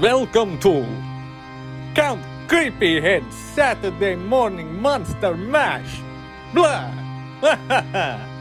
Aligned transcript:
Welcome 0.00 0.58
to 0.58 0.84
Count 1.94 2.20
Creepyhead 2.48 3.32
Saturday 3.32 4.14
Morning 4.14 4.82
Monster 4.82 5.34
Mash. 5.34 6.02
Blah. 6.52 6.92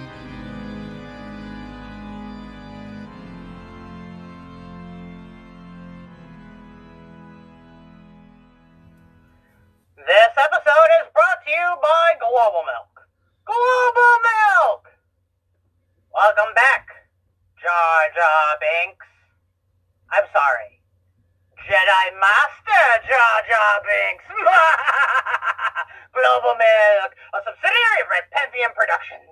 Jedi 22.16 22.20
Master 22.20 23.08
Jar 23.08 23.42
Jar 23.48 23.82
Binks. 23.84 24.26
Global 26.14 26.56
Milk, 26.58 27.16
a 27.34 27.38
subsidiary 27.44 28.02
of 28.02 28.10
Red 28.10 28.24
Pantheon 28.32 28.70
Productions. 28.76 29.32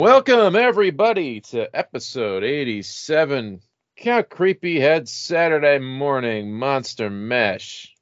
Welcome 0.00 0.56
everybody 0.56 1.40
to 1.40 1.74
episode 1.76 2.44
87 2.44 3.60
Count 3.96 4.28
Creepy 4.30 4.80
Head 4.80 5.08
Saturday 5.08 5.78
Morning 5.78 6.52
Monster 6.52 7.10
Mash. 7.10 7.94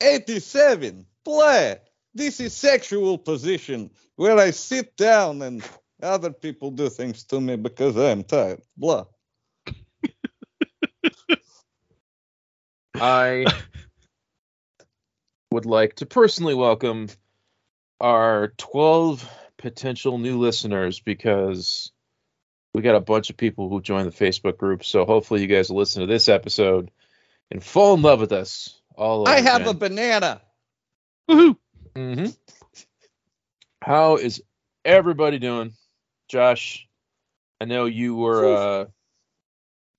87. 0.00 1.06
Play. 1.24 1.76
This 2.14 2.40
is 2.40 2.54
sexual 2.54 3.18
position 3.18 3.90
where 4.16 4.38
I 4.38 4.50
sit 4.50 4.96
down 4.96 5.42
and 5.42 5.62
other 6.02 6.30
people 6.30 6.70
do 6.70 6.88
things 6.88 7.24
to 7.24 7.40
me 7.40 7.56
because 7.56 7.96
I'm 7.96 8.24
tired. 8.24 8.62
Blah. 8.76 9.04
I 12.94 13.46
would 15.50 15.66
like 15.66 15.96
to 15.96 16.06
personally 16.06 16.54
welcome 16.54 17.08
our 18.00 18.48
12 18.56 19.28
potential 19.58 20.18
new 20.18 20.38
listeners 20.38 21.00
because 21.00 21.92
we 22.72 22.82
got 22.82 22.96
a 22.96 23.00
bunch 23.00 23.30
of 23.30 23.36
people 23.36 23.68
who 23.68 23.80
joined 23.80 24.10
the 24.10 24.24
Facebook 24.24 24.58
group. 24.58 24.84
So 24.84 25.04
hopefully 25.04 25.42
you 25.42 25.46
guys 25.46 25.70
will 25.70 25.78
listen 25.78 26.02
to 26.02 26.06
this 26.06 26.28
episode 26.28 26.90
and 27.50 27.62
fall 27.62 27.94
in 27.94 28.02
love 28.02 28.20
with 28.20 28.32
us 28.32 28.80
all 28.96 29.28
I 29.28 29.40
have 29.40 29.62
again. 29.62 29.74
a 29.74 29.78
banana. 29.78 30.42
Mm-hmm. 31.30 32.26
How 33.82 34.16
is 34.16 34.42
everybody 34.84 35.38
doing? 35.38 35.72
Josh, 36.28 36.86
I 37.60 37.64
know 37.64 37.86
you 37.86 38.14
were, 38.14 38.56
uh, 38.56 38.84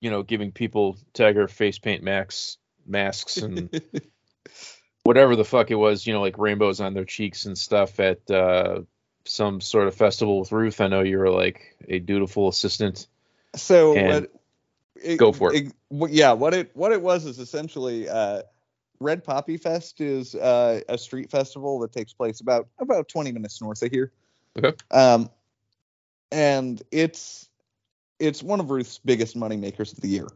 you 0.02 0.10
know, 0.10 0.24
giving 0.24 0.52
people 0.52 0.98
Tiger 1.14 1.48
face 1.48 1.80
paint 1.80 2.04
max 2.04 2.58
masks 2.86 3.38
and 3.38 3.70
whatever 5.04 5.36
the 5.36 5.46
fuck 5.46 5.72
it 5.72 5.76
was, 5.76 6.06
you 6.06 6.14
know, 6.14 6.22
like 6.22 6.38
rainbows 6.38 6.80
on 6.82 6.94
their 6.94 7.06
cheeks 7.06 7.46
and 7.46 7.58
stuff 7.58 8.00
at 8.00 8.30
uh, 8.32 8.82
some 9.26 9.62
sort 9.62 9.88
of 9.88 9.96
festival 9.96 10.40
with 10.40 10.52
Ruth. 10.52 10.82
I 10.82 10.88
know 10.88 11.02
you 11.02 11.18
were 11.18 11.30
like 11.30 11.76
a 11.88 12.00
dutiful 12.00 12.48
assistant. 12.50 13.08
So 13.56 13.94
what, 13.94 14.32
it- 15.04 15.18
go 15.18 15.32
for 15.32 15.54
it. 15.54 15.72
what- 15.90 16.12
yeah, 16.12 16.34
what 16.34 16.54
it 16.54 16.72
what 16.76 16.92
it 16.92 17.02
was 17.02 17.26
is 17.26 17.40
essentially 17.40 18.10
uh, 18.10 18.42
Red 19.00 19.24
Poppy 19.24 19.58
Fest 19.58 20.02
is 20.02 20.36
uh, 20.36 20.82
a 20.88 20.98
street 20.98 21.30
festival 21.30 21.80
that 21.80 21.92
takes 21.92 22.14
place 22.14 22.40
about 22.42 22.68
about 22.80 23.08
20 23.10 23.32
minutes 23.32 23.62
north 23.62 23.82
of 23.82 23.92
here. 23.92 24.12
Okay. 24.58 24.74
Um, 24.92 25.30
and 26.32 26.82
it's 26.92 27.50
it's 28.20 28.42
one 28.42 28.60
of 28.60 28.70
Ruth's 28.72 28.98
biggest 28.98 29.36
money 29.36 29.58
makers 29.58 29.92
of 29.92 30.00
the 30.02 30.08
year. 30.08 30.28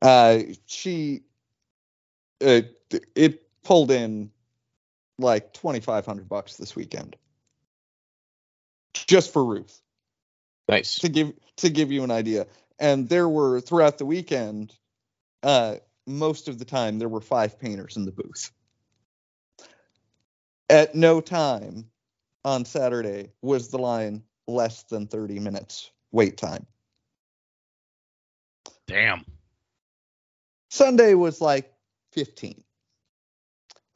Uh, 0.00 0.40
she 0.66 1.22
uh, 2.44 2.62
it 3.14 3.42
pulled 3.64 3.90
in 3.90 4.30
like 5.18 5.52
2500 5.52 6.28
bucks 6.28 6.56
this 6.56 6.76
weekend 6.76 7.16
just 8.94 9.32
for 9.32 9.44
Ruth 9.44 9.80
Nice. 10.68 10.96
to 10.96 11.08
give 11.08 11.32
to 11.56 11.70
give 11.70 11.90
you 11.90 12.04
an 12.04 12.10
idea. 12.10 12.46
And 12.78 13.08
there 13.08 13.28
were 13.28 13.60
throughout 13.60 13.98
the 13.98 14.06
weekend, 14.06 14.72
uh, 15.42 15.76
most 16.06 16.48
of 16.48 16.58
the 16.58 16.64
time 16.64 16.98
there 16.98 17.08
were 17.08 17.20
five 17.20 17.58
painters 17.58 17.96
in 17.96 18.04
the 18.04 18.12
booth. 18.12 18.52
At 20.70 20.94
no 20.94 21.20
time 21.20 21.90
on 22.44 22.64
Saturday 22.64 23.32
was 23.42 23.68
the 23.68 23.78
line 23.78 24.22
less 24.46 24.84
than 24.84 25.06
30 25.06 25.40
minutes 25.40 25.90
wait 26.12 26.36
time. 26.36 26.66
Damn. 28.86 29.24
Sunday 30.68 31.14
was 31.14 31.40
like 31.40 31.72
15. 32.12 32.62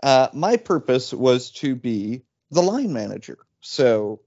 Uh, 0.03 0.29
my 0.33 0.57
purpose 0.57 1.13
was 1.13 1.51
to 1.53 1.77
be 1.77 2.23
the 2.51 2.63
line 2.63 2.93
manager. 2.93 3.39
So 3.61 4.21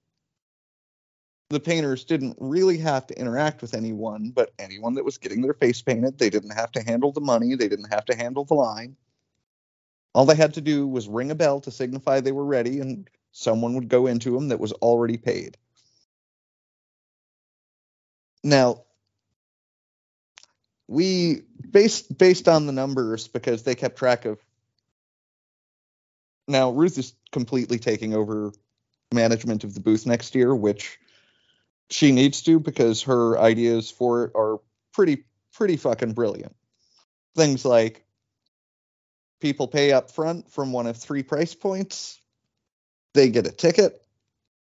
the 1.50 1.60
painters 1.60 2.06
didn't 2.06 2.38
really 2.40 2.78
have 2.80 3.08
to 3.08 3.20
interact 3.20 3.62
with 3.62 3.74
anyone, 3.74 4.32
but 4.32 4.52
anyone 4.58 4.96
that 4.96 5.06
was 5.06 5.18
getting 5.18 5.42
their 5.42 5.54
face 5.54 5.82
painted, 5.82 6.18
they 6.18 6.30
didn't 6.30 6.52
have 6.52 6.72
to 6.72 6.82
handle 6.82 7.12
the 7.12 7.22
money, 7.22 7.56
they 7.56 7.68
didn't 7.68 7.94
have 7.94 8.06
to 8.06 8.16
handle 8.16 8.46
the 8.46 8.56
line. 8.56 8.96
All 10.14 10.26
they 10.26 10.36
had 10.36 10.54
to 10.54 10.62
do 10.62 10.88
was 10.88 11.08
ring 11.08 11.30
a 11.30 11.36
bell 11.36 11.60
to 11.62 11.72
signify 11.72 12.22
they 12.22 12.32
were 12.32 12.46
ready, 12.46 12.80
and 12.80 13.08
someone 13.32 13.76
would 13.76 13.90
go 13.90 14.08
into 14.08 14.32
them 14.32 14.48
that 14.48 14.60
was 14.60 14.72
already 14.72 15.18
paid. 15.18 15.58
Now, 18.44 18.84
we 20.88 21.42
based 21.72 22.18
based 22.18 22.48
on 22.48 22.66
the 22.66 22.74
numbers 22.74 23.28
because 23.28 23.64
they 23.64 23.76
kept 23.76 23.98
track 23.98 24.26
of 24.26 24.40
now 26.48 26.70
ruth 26.72 26.98
is 26.98 27.14
completely 27.32 27.80
taking 27.80 28.14
over 28.14 28.52
management 29.14 29.64
of 29.64 29.74
the 29.74 29.80
booth 29.80 30.06
next 30.06 30.36
year 30.36 30.54
which 30.54 31.00
she 31.90 32.12
needs 32.12 32.42
to 32.42 32.60
because 32.60 33.04
her 33.04 33.38
ideas 33.40 33.92
for 33.92 34.26
it 34.26 34.32
are 34.36 34.60
pretty 34.94 35.24
pretty 35.54 35.78
fucking 35.78 36.14
brilliant. 36.14 36.56
Things 37.36 37.64
like 37.64 38.04
people 39.40 39.68
pay 39.68 39.92
up 39.92 40.12
front 40.12 40.50
from 40.52 40.72
one 40.72 40.88
of 40.88 40.98
three 40.98 41.24
price 41.24 41.54
points 41.54 42.20
they 43.14 43.30
get 43.30 43.48
a 43.48 43.52
ticket 43.52 44.02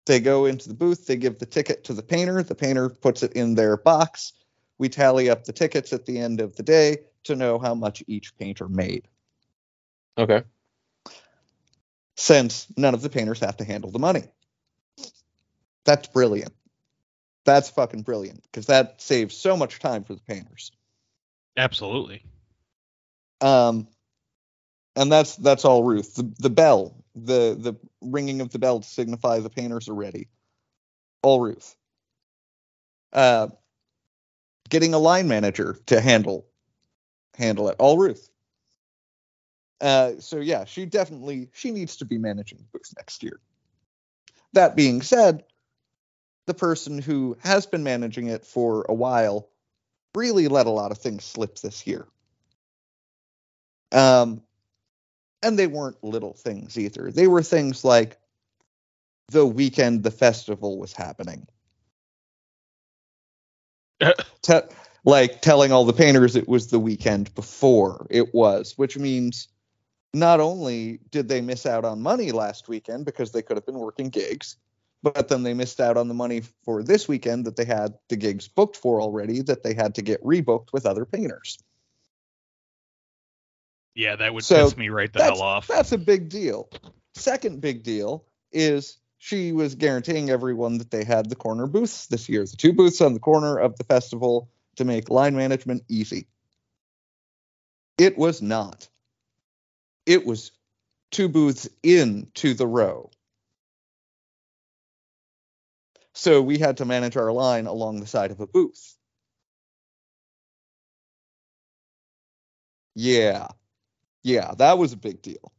they 0.07 0.19
go 0.19 0.47
into 0.47 0.69
the 0.69 0.75
booth 0.75 1.07
they 1.07 1.17
give 1.17 1.39
the 1.39 1.47
ticket 1.47 1.85
to 1.85 1.93
the 1.93 2.03
painter 2.03 2.43
the 2.43 2.55
painter 2.55 2.89
puts 2.89 3.23
it 3.23 3.33
in 3.35 3.55
their 3.55 3.77
box 3.77 4.33
we 4.83 4.89
tally 4.89 5.31
up 5.31 5.45
the 5.45 5.53
tickets 5.53 5.93
at 5.93 6.07
the 6.07 6.19
end 6.19 6.41
of 6.41 6.57
the 6.57 6.65
day 6.65 6.99
to 7.23 7.37
know 7.37 7.57
how 7.61 7.73
much 7.73 8.03
each 8.09 8.37
painter 8.37 8.69
made. 8.69 9.07
Okay. 10.19 10.43
since 12.17 12.67
none 12.77 12.95
of 12.95 13.03
the 13.03 13.09
painters 13.09 13.41
have 13.41 13.57
to 13.59 13.65
handle 13.65 13.93
the 13.93 14.01
money. 14.01 14.25
That's 15.85 16.09
brilliant. 16.09 16.53
That's 17.45 17.71
fucking 17.71 18.03
brilliant 18.03 18.43
because 18.45 18.67
that 18.67 19.01
saves 19.01 19.37
so 19.37 19.57
much 19.57 19.79
time 19.79 20.05
for 20.05 20.15
the 20.15 20.23
painters. 20.23 20.73
Absolutely. 21.57 22.25
um 23.41 23.87
and 24.97 25.13
that's 25.13 25.37
that's 25.37 25.65
all 25.65 25.85
ruth. 25.85 26.17
The, 26.17 26.33
the 26.41 26.51
bell 26.51 27.05
the 27.15 27.57
the 27.59 27.75
ringing 28.01 28.41
of 28.41 28.51
the 28.51 28.59
bell 28.59 28.81
to 28.81 28.89
signify 28.89 29.39
the 29.39 29.51
painters 29.51 29.89
are 29.89 29.95
ready. 29.95 30.29
All 31.23 31.41
ruth. 31.41 31.77
Uh 33.13 33.49
getting 34.73 34.95
a 34.95 34.99
line 34.99 35.29
manager 35.29 35.79
to 35.87 36.03
handle 36.03 36.49
handle 37.39 37.71
it 37.71 37.77
all 37.81 37.99
ruth 37.99 38.31
uh 39.83 40.13
so 40.21 40.39
yeah 40.39 40.65
she 40.65 40.87
definitely 40.87 41.51
she 41.55 41.71
needs 41.73 41.99
to 41.99 42.07
be 42.07 42.19
managing 42.19 42.67
booth 42.73 42.95
next 42.99 43.23
year 43.23 43.41
that 44.55 44.77
being 44.77 45.03
said 45.03 45.45
the 46.47 46.55
person 46.55 47.01
who 47.01 47.37
has 47.43 47.67
been 47.67 47.85
managing 47.85 48.29
it 48.29 48.45
for 48.47 48.87
a 48.89 48.95
while 48.95 49.49
really 50.17 50.49
let 50.49 50.67
a 50.67 50.71
lot 50.71 50.93
of 50.93 50.99
things 50.99 51.25
slip 51.25 51.59
this 51.61 51.87
year 51.87 52.07
um, 53.93 54.43
and 55.43 55.59
they 55.59 55.67
weren't 55.67 56.03
little 56.03 56.35
things 56.35 56.79
either. 56.79 57.11
They 57.11 57.27
were 57.27 57.43
things 57.43 57.85
like 57.85 58.19
the 59.31 59.47
weekend 59.47 60.03
the 60.03 60.11
festival 60.11 60.79
was 60.79 60.93
happening. 60.93 61.47
Te- 64.43 64.61
like 65.05 65.41
telling 65.41 65.73
all 65.73 65.85
the 65.85 65.93
painters 65.93 66.37
it 66.37 66.49
was 66.49 66.69
the 66.69 66.79
weekend 66.79 67.35
before 67.35 68.07
it 68.11 68.35
was, 68.35 68.77
which 68.77 68.97
means 68.97 69.49
not 70.15 70.41
only 70.41 71.01
did 71.11 71.29
they 71.29 71.41
miss 71.41 71.67
out 71.67 71.85
on 71.85 72.03
money 72.03 72.33
last 72.33 72.69
weekend 72.69 73.05
because 73.05 73.33
they 73.33 73.43
could 73.43 73.57
have 73.57 73.67
been 73.67 73.79
working 73.79 74.09
gigs, 74.09 74.57
but 75.03 75.29
then 75.29 75.43
they 75.43 75.55
missed 75.55 75.81
out 75.81 75.97
on 75.97 76.09
the 76.09 76.15
money 76.15 76.43
for 76.65 76.83
this 76.83 77.09
weekend 77.09 77.45
that 77.47 77.57
they 77.57 77.65
had 77.65 77.95
the 78.09 78.17
gigs 78.17 78.47
booked 78.47 78.77
for 78.77 79.01
already 79.01 79.43
that 79.43 79.63
they 79.63 79.75
had 79.75 79.95
to 79.97 80.03
get 80.03 80.23
rebooked 80.23 80.73
with 80.73 80.87
other 80.87 81.05
painters. 81.05 81.59
Yeah, 83.95 84.17
that 84.17 84.33
would 84.33 84.45
So, 84.45 84.65
piss 84.65 84.77
me 84.77 84.89
right 84.89 85.13
the 85.13 85.23
hell 85.23 85.43
off. 85.43 85.67
That's 85.67 85.93
a 85.93 85.99
big 85.99 86.29
deal. 86.29 86.71
Second 87.15 87.61
big 87.61 87.83
deal 87.83 88.25
is 88.53 88.99
she 89.23 89.53
was 89.53 89.77
guaranteeing 89.77 90.31
everyone 90.31 90.79
that 90.79 90.91
they 90.91 91.05
had 91.05 91.31
the 91.31 91.37
corner 91.37 91.69
booths 91.69 92.09
this 92.09 92.29
year, 92.29 92.45
the 92.45 92.57
two 92.57 92.73
booths 92.73 93.01
on 93.01 93.15
the 93.15 93.21
corner 93.21 93.57
of 93.57 93.79
the 93.79 93.85
festival 93.85 94.51
to 94.75 94.85
make 94.85 95.11
line 95.11 95.37
management 95.37 95.85
easy. 95.89 96.27
It 97.99 98.19
was 98.19 98.43
not. 98.43 98.89
It 100.07 100.27
was 100.27 100.51
two 101.13 101.29
booths 101.29 101.69
into 101.85 102.55
the 102.55 102.67
row. 102.67 103.13
So 106.15 106.43
we 106.43 106.59
had 106.59 106.79
to 106.79 106.85
manage 106.85 107.17
our 107.17 107.31
line 107.31 107.67
along 107.67 108.01
the 108.01 108.09
side 108.09 108.33
of 108.33 108.41
a 108.41 108.49
booth. 108.49 108.97
Yeah. 112.97 113.47
Yeah, 114.25 114.51
that 114.59 114.79
was 114.79 114.93
a 114.93 114.97
big 114.97 115.23
deal. 115.23 115.53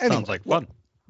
Anyway, 0.00 0.14
Sounds 0.14 0.28
like 0.30 0.44
fun. 0.44 0.66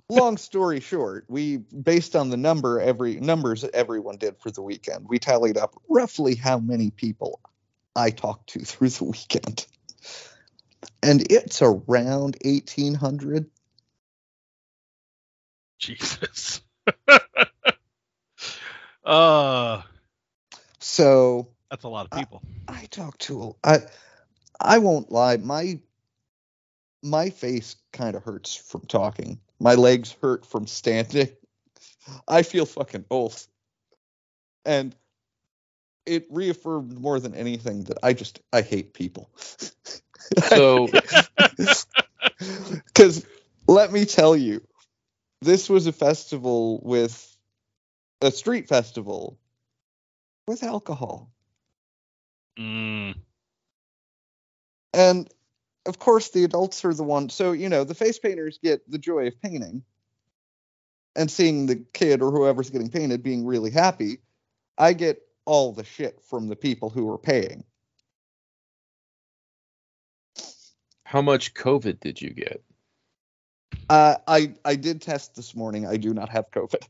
Long 0.09 0.37
story 0.37 0.81
short, 0.81 1.25
we 1.29 1.59
based 1.59 2.17
on 2.17 2.31
the 2.31 2.37
number 2.37 2.81
every 2.81 3.17
numbers 3.17 3.63
that 3.63 3.75
everyone 3.75 4.17
did 4.17 4.39
for 4.39 4.51
the 4.51 4.63
weekend, 4.63 5.07
we 5.09 5.19
tallied 5.19 5.57
up 5.57 5.75
roughly 5.89 6.35
how 6.35 6.59
many 6.59 6.91
people 6.91 7.41
I 7.95 8.11
talked 8.11 8.51
to 8.51 8.61
through 8.65 8.91
the 8.91 9.05
weekend. 9.05 9.67
And 11.03 11.31
it's 11.31 11.63
around 11.63 12.37
1800. 12.45 13.51
Jesus. 15.79 16.61
uh, 19.05 19.83
So 20.81 21.49
that's 21.71 21.85
a 21.85 21.89
lot 21.89 22.07
of 22.07 22.13
people. 22.13 22.43
I 22.69 22.87
talked 22.87 23.21
to 23.23 23.57
I 23.65 23.81
I 24.61 24.79
won't 24.79 25.11
lie, 25.13 25.37
my 25.37 25.81
my 27.03 27.31
face 27.31 27.77
kind 27.93 28.17
of 28.17 28.23
hurts 28.23 28.55
from 28.57 28.83
talking. 28.83 29.41
My 29.61 29.75
legs 29.75 30.15
hurt 30.23 30.47
from 30.47 30.67
standing. 30.67 31.29
I 32.29 32.43
feel 32.43 32.67
fucking 32.67 33.07
old. 33.11 33.47
And 34.65 34.95
it 36.07 36.27
reaffirmed 36.31 36.99
more 37.01 37.21
than 37.21 37.35
anything 37.35 37.85
that 37.85 37.99
I 38.03 38.13
just 38.13 38.41
I 38.53 38.63
hate 38.63 38.95
people. 38.95 39.31
So 40.39 40.89
Cuz 42.95 43.27
let 43.69 43.93
me 43.93 44.05
tell 44.05 44.37
you, 44.37 44.63
this 45.43 45.69
was 45.71 45.87
a 45.87 45.93
festival 45.93 46.81
with 46.83 47.37
a 48.23 48.31
street 48.31 48.69
festival 48.69 49.39
with 50.47 50.63
alcohol. 50.63 51.31
Mm, 52.59 53.15
And 54.95 55.29
of 55.87 55.99
course, 55.99 56.31
the 56.31 56.45
adults 56.45 56.85
are 56.85 56.95
the 56.95 57.03
ones. 57.03 57.35
So, 57.35 57.53
you 57.53 57.69
know, 57.69 57.85
the 57.85 57.95
face 57.95 58.19
painters 58.19 58.59
get 58.63 58.89
the 58.91 58.99
joy 58.99 59.27
of 59.29 59.41
painting 59.41 59.83
and 61.15 61.31
seeing 61.31 61.67
the 61.67 61.77
kid 61.77 62.23
or 62.23 62.31
whoever's 62.31 62.71
getting 62.71 62.91
painted 62.91 63.23
being 63.23 63.47
really 63.47 63.71
happy. 63.71 64.19
I 64.77 64.93
get 64.93 65.23
all 65.45 65.73
the 65.73 65.85
shit 65.85 66.21
from 66.29 66.49
the 66.49 66.57
people 66.57 66.91
who 66.91 67.11
are 67.11 67.19
paying. 67.19 67.65
how 71.07 71.23
much 71.23 71.55
COVID 71.55 72.01
did 72.01 72.21
you 72.21 72.31
get? 72.31 72.63
Uh, 73.89 74.17
I 74.27 74.55
I 74.65 74.75
did 74.75 75.01
test 75.01 75.37
this 75.37 75.55
morning. 75.55 75.87
I 75.87 75.97
do 75.97 76.13
not 76.13 76.29
have 76.31 76.51
COVID. 76.51 76.83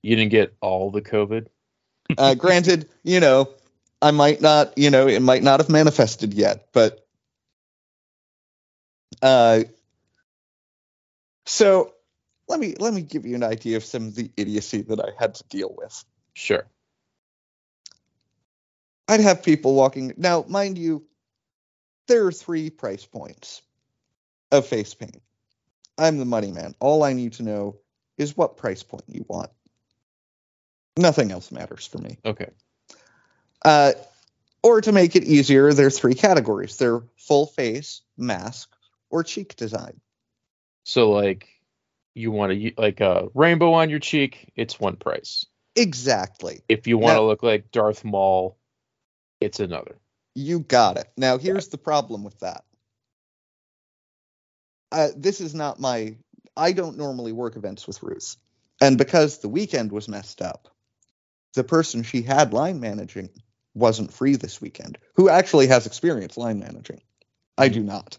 You 0.00 0.14
didn't 0.14 0.30
get 0.30 0.54
all 0.60 0.92
the 0.92 1.02
COVID. 1.02 1.48
Uh, 2.16 2.34
granted, 2.34 2.88
you 3.02 3.18
know, 3.18 3.48
I 4.00 4.12
might 4.12 4.40
not, 4.40 4.78
you 4.78 4.90
know, 4.90 5.08
it 5.08 5.22
might 5.22 5.42
not 5.42 5.58
have 5.58 5.68
manifested 5.68 6.34
yet, 6.34 6.68
but 6.72 7.03
uh, 9.24 9.64
so 11.46 11.94
let 12.46 12.60
me 12.60 12.74
let 12.78 12.92
me 12.92 13.00
give 13.00 13.24
you 13.24 13.34
an 13.34 13.42
idea 13.42 13.78
of 13.78 13.84
some 13.84 14.08
of 14.08 14.14
the 14.14 14.30
idiocy 14.36 14.82
that 14.82 15.00
I 15.00 15.10
had 15.18 15.36
to 15.36 15.44
deal 15.48 15.74
with. 15.74 16.04
Sure. 16.34 16.66
I'd 19.08 19.20
have 19.20 19.42
people 19.42 19.74
walking. 19.74 20.12
Now, 20.18 20.44
mind 20.46 20.76
you, 20.76 21.06
there 22.06 22.26
are 22.26 22.32
three 22.32 22.68
price 22.68 23.06
points 23.06 23.62
of 24.52 24.66
face 24.66 24.92
paint. 24.92 25.22
I'm 25.96 26.18
the 26.18 26.26
money 26.26 26.52
man. 26.52 26.74
All 26.78 27.02
I 27.02 27.14
need 27.14 27.34
to 27.34 27.42
know 27.42 27.76
is 28.18 28.36
what 28.36 28.58
price 28.58 28.82
point 28.82 29.04
you 29.08 29.24
want. 29.26 29.50
Nothing 30.98 31.30
else 31.30 31.50
matters 31.50 31.86
for 31.86 31.98
me. 31.98 32.18
Okay. 32.26 32.50
Uh, 33.64 33.92
or 34.62 34.82
to 34.82 34.92
make 34.92 35.16
it 35.16 35.24
easier, 35.24 35.72
there 35.72 35.86
are 35.86 35.90
three 35.90 36.14
categories. 36.14 36.76
They're 36.76 37.02
full 37.16 37.46
face, 37.46 38.02
mask, 38.18 38.73
or 39.14 39.22
cheek 39.22 39.54
design. 39.54 40.00
So 40.82 41.10
like 41.10 41.48
you 42.14 42.32
want 42.32 42.52
to 42.52 42.72
like 42.76 43.00
a 43.00 43.28
rainbow 43.32 43.74
on 43.74 43.88
your 43.88 44.00
cheek, 44.00 44.52
it's 44.56 44.80
one 44.80 44.96
price. 44.96 45.46
Exactly. 45.76 46.62
If 46.68 46.88
you 46.88 46.98
want 46.98 47.16
to 47.16 47.22
look 47.22 47.44
like 47.44 47.70
Darth 47.70 48.04
Maul, 48.04 48.58
it's 49.40 49.60
another. 49.60 50.00
You 50.34 50.58
got 50.58 50.96
it. 50.96 51.06
Now, 51.16 51.38
here's 51.38 51.68
the 51.68 51.78
problem 51.78 52.24
with 52.24 52.40
that. 52.40 52.64
Uh, 54.90 55.08
this 55.16 55.40
is 55.40 55.54
not 55.54 55.78
my. 55.78 56.16
I 56.56 56.72
don't 56.72 56.98
normally 56.98 57.32
work 57.32 57.54
events 57.54 57.86
with 57.86 58.02
Ruth. 58.02 58.36
And 58.80 58.98
because 58.98 59.38
the 59.38 59.48
weekend 59.48 59.92
was 59.92 60.08
messed 60.08 60.42
up, 60.42 60.68
the 61.54 61.62
person 61.62 62.02
she 62.02 62.22
had 62.22 62.52
line 62.52 62.80
managing 62.80 63.30
wasn't 63.74 64.12
free 64.12 64.34
this 64.34 64.60
weekend, 64.60 64.98
who 65.14 65.28
actually 65.28 65.68
has 65.68 65.86
experience 65.86 66.36
line 66.36 66.58
managing. 66.58 67.00
I 67.56 67.68
do 67.68 67.82
not. 67.84 68.18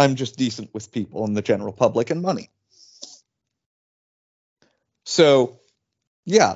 I'm 0.00 0.14
just 0.14 0.38
decent 0.38 0.72
with 0.72 0.90
people 0.92 1.26
and 1.26 1.36
the 1.36 1.42
general 1.42 1.74
public 1.74 2.08
and 2.08 2.22
money. 2.22 2.48
So, 5.04 5.60
yeah, 6.24 6.54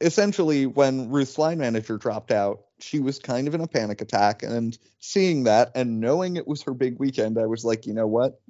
essentially, 0.00 0.66
when 0.66 1.08
Ruth's 1.08 1.38
line 1.38 1.58
manager 1.58 1.98
dropped 1.98 2.32
out, 2.32 2.62
she 2.80 2.98
was 2.98 3.20
kind 3.20 3.46
of 3.46 3.54
in 3.54 3.60
a 3.60 3.68
panic 3.68 4.00
attack. 4.00 4.42
And 4.42 4.76
seeing 4.98 5.44
that 5.44 5.70
and 5.76 6.00
knowing 6.00 6.34
it 6.34 6.48
was 6.48 6.62
her 6.62 6.74
big 6.74 6.98
weekend, 6.98 7.38
I 7.38 7.46
was 7.46 7.64
like, 7.64 7.86
you 7.86 7.94
know 7.94 8.08
what? 8.08 8.40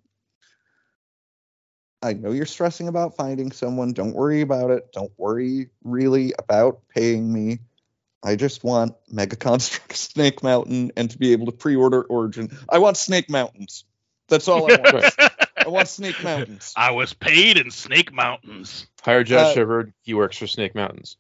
I 2.01 2.15
know 2.15 2.33
you're 2.33 2.47
stressing 2.47 2.89
about 2.89 3.17
finding 3.17 3.53
someone. 3.53 3.93
Don't 3.93 4.15
worry 4.15 4.41
about 4.41 4.71
it. 4.71 4.91
Don't 4.95 5.13
worry 5.19 5.69
really 5.85 6.33
about 6.39 6.81
paying 6.89 7.31
me. 7.31 7.59
I 8.23 8.37
just 8.37 8.65
want 8.65 8.95
Mega 9.11 9.37
Construx 9.37 9.97
Snake 10.15 10.43
Mountain 10.43 10.93
and 10.97 11.11
to 11.11 11.19
be 11.19 11.33
able 11.33 11.45
to 11.45 11.53
pre 11.53 11.77
order 11.77 12.03
Origin. 12.05 12.57
I 12.71 12.79
want 12.79 12.97
Snake 12.97 13.29
Mountains. 13.29 13.85
That's 14.31 14.49
all 14.49 14.71
I 14.73 14.77
want. 14.77 15.15
I 15.67 15.69
want 15.69 15.89
Snake 15.89 16.19
Mountains. 16.25 16.73
I 16.77 16.93
was 16.93 17.13
paid 17.13 17.59
in 17.59 17.71
Snake 17.71 18.13
Mountains. 18.13 18.87
Hire 19.03 19.25
Josh 19.25 19.49
Uh, 19.49 19.55
Shepard. 19.55 19.93
He 20.03 20.15
works 20.15 20.39
for 20.39 20.47
Snake 20.47 20.75
Mountains. 20.75 21.17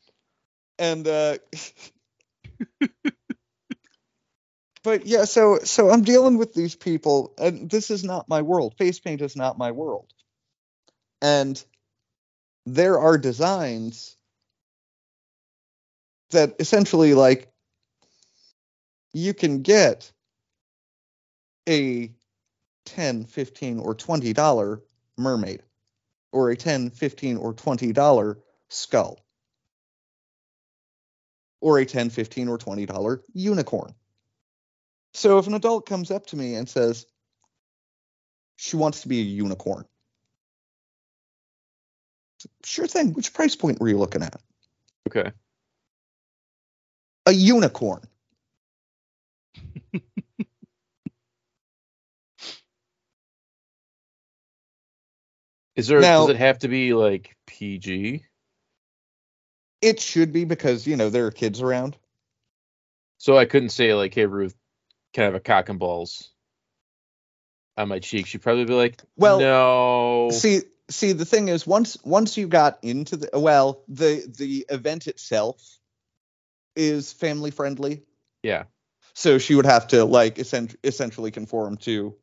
and 0.78 1.06
uh 1.06 1.36
but 4.82 5.06
yeah 5.06 5.24
so 5.24 5.58
so 5.58 5.90
i'm 5.90 6.02
dealing 6.02 6.38
with 6.38 6.54
these 6.54 6.74
people 6.74 7.34
and 7.38 7.70
this 7.70 7.90
is 7.90 8.02
not 8.04 8.28
my 8.28 8.42
world 8.42 8.74
face 8.78 8.98
paint 8.98 9.20
is 9.20 9.36
not 9.36 9.58
my 9.58 9.72
world 9.72 10.10
and 11.20 11.62
there 12.66 12.98
are 12.98 13.18
designs 13.18 14.16
that 16.30 16.54
essentially 16.60 17.14
like 17.14 17.50
you 19.12 19.34
can 19.34 19.62
get 19.62 20.10
a 21.68 22.10
10 22.90 23.24
15 23.24 23.78
or 23.78 23.94
20 23.94 24.32
dollar 24.32 24.82
mermaid 25.16 25.62
or 26.32 26.50
a 26.50 26.56
10 26.56 26.90
15 26.90 27.36
or 27.36 27.54
20 27.54 27.92
dollar 27.92 28.38
skull 28.68 29.20
or 31.60 31.78
a 31.78 31.84
10 31.84 32.10
15 32.10 32.48
or 32.48 32.58
20 32.58 32.86
dollar 32.86 33.22
unicorn. 33.32 33.94
So 35.14 35.38
if 35.38 35.46
an 35.46 35.54
adult 35.54 35.86
comes 35.86 36.10
up 36.10 36.26
to 36.26 36.36
me 36.36 36.54
and 36.54 36.68
says 36.68 37.06
she 38.56 38.76
wants 38.76 39.02
to 39.02 39.08
be 39.08 39.20
a 39.20 39.24
unicorn 39.24 39.84
sure 42.64 42.86
thing 42.86 43.12
which 43.12 43.32
price 43.32 43.56
point 43.56 43.80
were 43.80 43.88
you 43.88 43.98
looking 43.98 44.22
at? 44.22 44.40
Okay. 45.08 45.30
a 47.26 47.32
unicorn 47.32 48.02
Is 55.80 55.86
there 55.86 56.00
Now- 56.00 56.26
does 56.26 56.36
it 56.36 56.38
have 56.38 56.58
to 56.58 56.68
be 56.68 56.92
like 56.92 57.34
PG? 57.46 58.26
it 59.80 59.98
should 59.98 60.30
be 60.30 60.44
because 60.44 60.86
you 60.86 60.94
know 60.94 61.08
there 61.08 61.24
are 61.26 61.30
kids 61.30 61.62
around 61.62 61.96
So 63.16 63.38
I 63.38 63.46
couldn't 63.46 63.70
say 63.70 63.94
like, 63.94 64.12
hey 64.14 64.26
Ruth, 64.26 64.54
can 65.14 65.22
I 65.22 65.24
have 65.24 65.34
a 65.34 65.40
cock 65.40 65.70
and 65.70 65.78
balls 65.78 66.28
on 67.78 67.88
my 67.88 67.98
cheek? 67.98 68.26
She'd 68.26 68.42
probably 68.42 68.66
be 68.66 68.74
like, 68.74 69.02
Well, 69.16 69.40
no. 69.40 70.28
see 70.32 70.60
see 70.90 71.12
the 71.12 71.24
thing 71.24 71.48
is 71.48 71.66
once 71.66 71.96
once 72.04 72.36
you 72.36 72.46
got 72.46 72.78
into 72.82 73.16
the 73.16 73.30
well 73.38 73.82
the 73.88 74.30
the 74.36 74.66
event 74.68 75.06
itself 75.06 75.78
is 76.76 77.10
family 77.14 77.50
friendly 77.50 78.02
yeah. 78.42 78.64
so 79.14 79.38
she 79.38 79.54
would 79.54 79.66
have 79.66 79.86
to 79.88 80.04
like 80.04 80.38
essen- 80.38 80.76
essentially 80.84 81.30
conform 81.30 81.78
to 81.78 82.14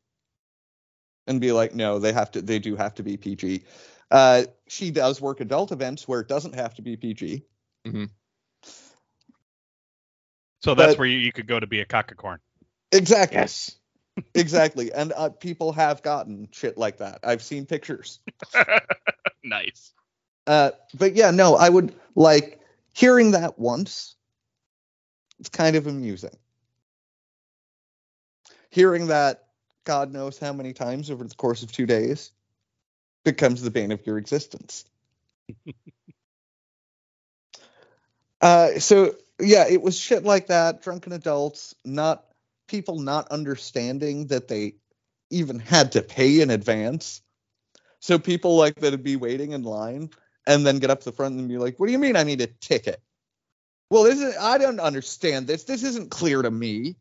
and 1.28 1.40
be 1.42 1.52
like 1.52 1.76
no 1.76 2.00
they 2.00 2.14
have 2.14 2.32
to 2.32 2.42
they 2.42 2.60
do 2.60 2.76
have 2.76 2.94
to 2.96 3.04
be 3.04 3.18
pg 3.18 3.64
uh 4.12 4.44
she 4.68 4.90
does 4.92 5.20
work 5.22 5.42
adult 5.42 5.72
events 5.72 6.08
where 6.08 6.22
it 6.22 6.28
doesn't 6.28 6.56
have 6.56 6.74
to 6.74 6.82
be 6.82 6.96
pg 6.98 7.44
Mm-hmm. 7.86 8.06
So 10.62 10.76
that's 10.76 10.94
But- 10.94 11.00
where 11.00 11.08
you, 11.08 11.18
you 11.20 11.32
could 11.32 11.48
go 11.48 11.60
to 11.60 11.68
be 11.68 11.80
a 11.80 11.86
cockacorn. 11.86 12.40
Exactly. 12.92 13.38
Yes. 13.38 13.76
Exactly. 14.34 14.92
And 14.92 15.14
uh, 15.16 15.30
people 15.30 15.72
have 15.74 16.02
gotten 16.02 16.48
shit 16.52 16.76
like 16.76 16.98
that. 16.98 17.20
I've 17.24 17.44
seen 17.44 17.68
pictures. 17.68 18.20
nice. 19.44 19.94
Uh, 20.48 20.72
but 20.96 21.14
yeah, 21.14 21.30
no, 21.30 21.56
I 21.56 21.70
would 21.70 21.94
like 22.16 22.60
hearing 22.94 23.32
that 23.32 23.60
once. 23.60 24.16
It's 25.40 25.50
kind 25.50 25.76
of 25.76 25.86
amusing. 25.86 26.36
Hearing 28.72 29.08
that, 29.08 29.47
God 29.88 30.12
knows 30.12 30.38
how 30.38 30.51
many 30.51 30.74
times 30.74 31.10
over 31.10 31.24
the 31.24 31.34
course 31.34 31.63
of 31.63 31.72
two 31.72 31.86
days, 31.86 32.34
becomes 33.24 33.62
the 33.62 33.72
bane 33.72 33.94
of 33.94 34.06
your 34.06 34.17
existence. 34.17 34.84
uh, 38.41 38.79
so 38.79 39.15
yeah, 39.39 39.65
it 39.70 39.82
was 39.82 39.98
shit 39.98 40.25
like 40.25 40.48
that. 40.48 40.82
Drunken 40.82 41.13
adults, 41.13 41.74
not 41.86 42.25
people 42.67 43.00
not 43.00 43.29
understanding 43.29 44.27
that 44.27 44.50
they 44.50 44.75
even 45.29 45.58
had 45.58 45.94
to 45.94 46.01
pay 46.01 46.41
in 46.41 46.50
advance. 46.50 47.22
So 48.01 48.20
people 48.20 48.58
like 48.58 48.75
that'd 48.75 49.03
be 49.03 49.15
waiting 49.15 49.53
in 49.53 49.63
line 49.63 50.10
and 50.46 50.67
then 50.67 50.79
get 50.79 50.89
up 50.89 51.00
to 51.00 51.06
the 51.06 51.15
front 51.15 51.39
and 51.39 51.48
be 51.48 51.58
like, 51.58 51.79
"What 51.79 51.86
do 51.86 51.94
you 51.94 52.00
mean 52.00 52.17
I 52.17 52.24
need 52.24 52.41
a 52.41 52.48
ticket?" 52.48 53.01
Well, 53.89 54.03
this 54.03 54.20
is 54.20 54.36
I 54.38 54.58
don't 54.58 54.82
understand 54.82 55.48
this. 55.48 55.63
This 55.63 55.84
isn't 55.84 56.12
clear 56.12 56.41
to 56.41 56.51
me. 56.51 56.98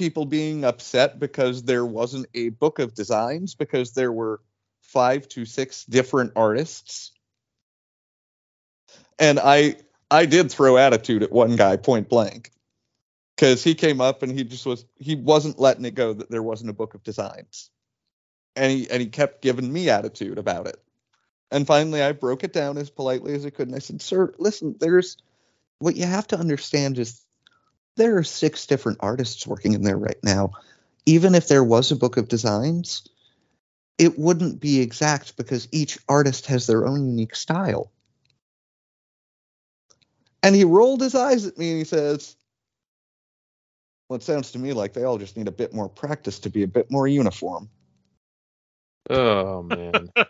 People 0.00 0.24
being 0.24 0.64
upset 0.64 1.18
because 1.18 1.62
there 1.62 1.84
wasn't 1.84 2.26
a 2.32 2.48
book 2.48 2.78
of 2.78 2.94
designs 2.94 3.54
because 3.54 3.92
there 3.92 4.10
were 4.10 4.40
five 4.80 5.28
to 5.28 5.44
six 5.44 5.84
different 5.84 6.32
artists. 6.36 7.12
And 9.18 9.38
I 9.38 9.76
I 10.10 10.24
did 10.24 10.50
throw 10.50 10.78
attitude 10.78 11.22
at 11.22 11.30
one 11.30 11.54
guy 11.54 11.76
point 11.76 12.08
blank 12.08 12.50
because 13.36 13.62
he 13.62 13.74
came 13.74 14.00
up 14.00 14.22
and 14.22 14.32
he 14.32 14.42
just 14.42 14.64
was 14.64 14.86
he 14.96 15.16
wasn't 15.16 15.58
letting 15.58 15.84
it 15.84 15.94
go 15.94 16.14
that 16.14 16.30
there 16.30 16.42
wasn't 16.42 16.70
a 16.70 16.74
book 16.74 16.94
of 16.94 17.02
designs 17.02 17.70
and 18.56 18.72
he 18.72 18.90
and 18.90 19.02
he 19.02 19.06
kept 19.08 19.42
giving 19.42 19.70
me 19.70 19.90
attitude 19.90 20.38
about 20.38 20.66
it 20.66 20.82
and 21.50 21.66
finally 21.66 22.02
i 22.02 22.12
broke 22.12 22.44
it 22.44 22.52
down 22.52 22.76
as 22.76 22.90
politely 22.90 23.34
as 23.34 23.46
i 23.46 23.50
could 23.50 23.68
and 23.68 23.76
i 23.76 23.78
said 23.78 24.02
sir 24.02 24.32
listen 24.38 24.76
there's 24.80 25.16
what 25.78 25.96
you 25.96 26.04
have 26.04 26.26
to 26.26 26.38
understand 26.38 26.98
is 26.98 27.22
there 27.96 28.16
are 28.16 28.24
six 28.24 28.66
different 28.66 28.98
artists 29.00 29.46
working 29.46 29.72
in 29.74 29.82
there 29.82 29.98
right 29.98 30.18
now 30.22 30.52
even 31.06 31.34
if 31.34 31.48
there 31.48 31.64
was 31.64 31.90
a 31.90 31.96
book 31.96 32.16
of 32.16 32.28
designs 32.28 33.06
it 33.98 34.18
wouldn't 34.18 34.60
be 34.60 34.80
exact 34.80 35.36
because 35.36 35.68
each 35.72 35.98
artist 36.08 36.46
has 36.46 36.66
their 36.66 36.86
own 36.86 37.06
unique 37.06 37.34
style 37.34 37.90
and 40.42 40.54
he 40.54 40.64
rolled 40.64 41.00
his 41.00 41.14
eyes 41.14 41.46
at 41.46 41.58
me 41.58 41.70
and 41.70 41.78
he 41.78 41.84
says 41.84 42.36
well, 44.08 44.16
it 44.16 44.24
sounds 44.24 44.50
to 44.52 44.58
me 44.58 44.72
like 44.72 44.92
they 44.92 45.04
all 45.04 45.18
just 45.18 45.36
need 45.36 45.46
a 45.46 45.52
bit 45.52 45.72
more 45.72 45.88
practice 45.88 46.40
to 46.40 46.50
be 46.50 46.64
a 46.64 46.66
bit 46.66 46.90
more 46.90 47.06
uniform. 47.06 47.68
Oh 49.08 49.62
man. 49.62 50.10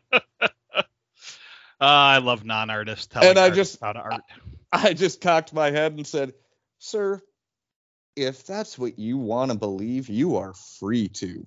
Uh, 1.83 1.87
I 1.87 2.19
love 2.19 2.45
non-artists 2.45 3.07
telling 3.07 3.31
And 3.31 3.39
I 3.39 3.49
just- 3.49 3.81
how 3.81 3.95
to 3.95 3.99
art. 4.01 4.23
I 4.71 4.93
just 4.93 5.23
cocked 5.23 5.55
my 5.55 5.71
head 5.71 5.93
and 5.95 6.07
said, 6.07 6.35
Sir, 6.79 7.23
if 8.17 8.45
that's 8.47 8.79
what 8.79 8.99
you 8.99 9.19
want 9.19 9.53
to 9.53 9.59
believe, 9.59 10.09
you 10.09 10.37
are 10.39 10.55
free 10.81 11.09
to. 11.09 11.47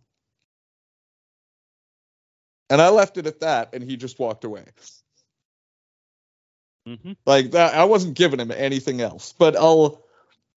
And 2.69 2.81
I 2.81 2.89
left 2.89 3.17
it 3.17 3.27
at 3.27 3.41
that, 3.41 3.71
and 3.73 3.83
he 3.83 3.97
just 3.97 4.19
walked 4.19 4.45
away. 4.45 4.65
hmm 6.87 7.13
Like 7.25 7.51
that, 7.51 7.75
I 7.75 7.85
wasn't 7.85 8.15
giving 8.17 8.39
him 8.41 8.51
anything 8.51 9.01
else. 9.01 9.33
But 9.37 9.55
I'll, 9.57 10.03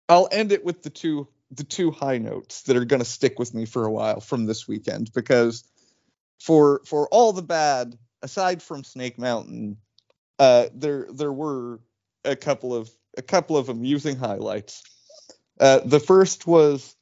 I'll 0.09 0.29
end 0.31 0.51
it 0.53 0.65
with 0.65 0.83
the 0.83 0.89
two, 0.91 1.27
the 1.51 1.63
two 1.65 1.91
high 1.91 2.19
notes 2.19 2.63
that 2.63 2.77
are 2.77 2.85
going 2.85 3.01
to 3.01 3.05
stick 3.09 3.39
with 3.39 3.53
me 3.53 3.65
for 3.65 3.85
a 3.85 3.91
while 3.91 4.21
from 4.21 4.45
this 4.45 4.67
weekend 4.67 5.11
because, 5.13 5.63
for 6.41 6.81
for 6.85 7.07
all 7.09 7.33
the 7.33 7.43
bad, 7.43 7.97
aside 8.23 8.63
from 8.63 8.83
Snake 8.83 9.19
Mountain, 9.19 9.77
uh, 10.39 10.67
there 10.73 11.07
there 11.13 11.33
were 11.33 11.79
a 12.25 12.35
couple 12.35 12.75
of 12.75 12.89
a 13.17 13.21
couple 13.21 13.57
of 13.57 13.69
amusing 13.69 14.17
highlights. 14.17 14.83
Uh, 15.59 15.79
the 15.83 15.99
first 15.99 16.45
was 16.45 16.95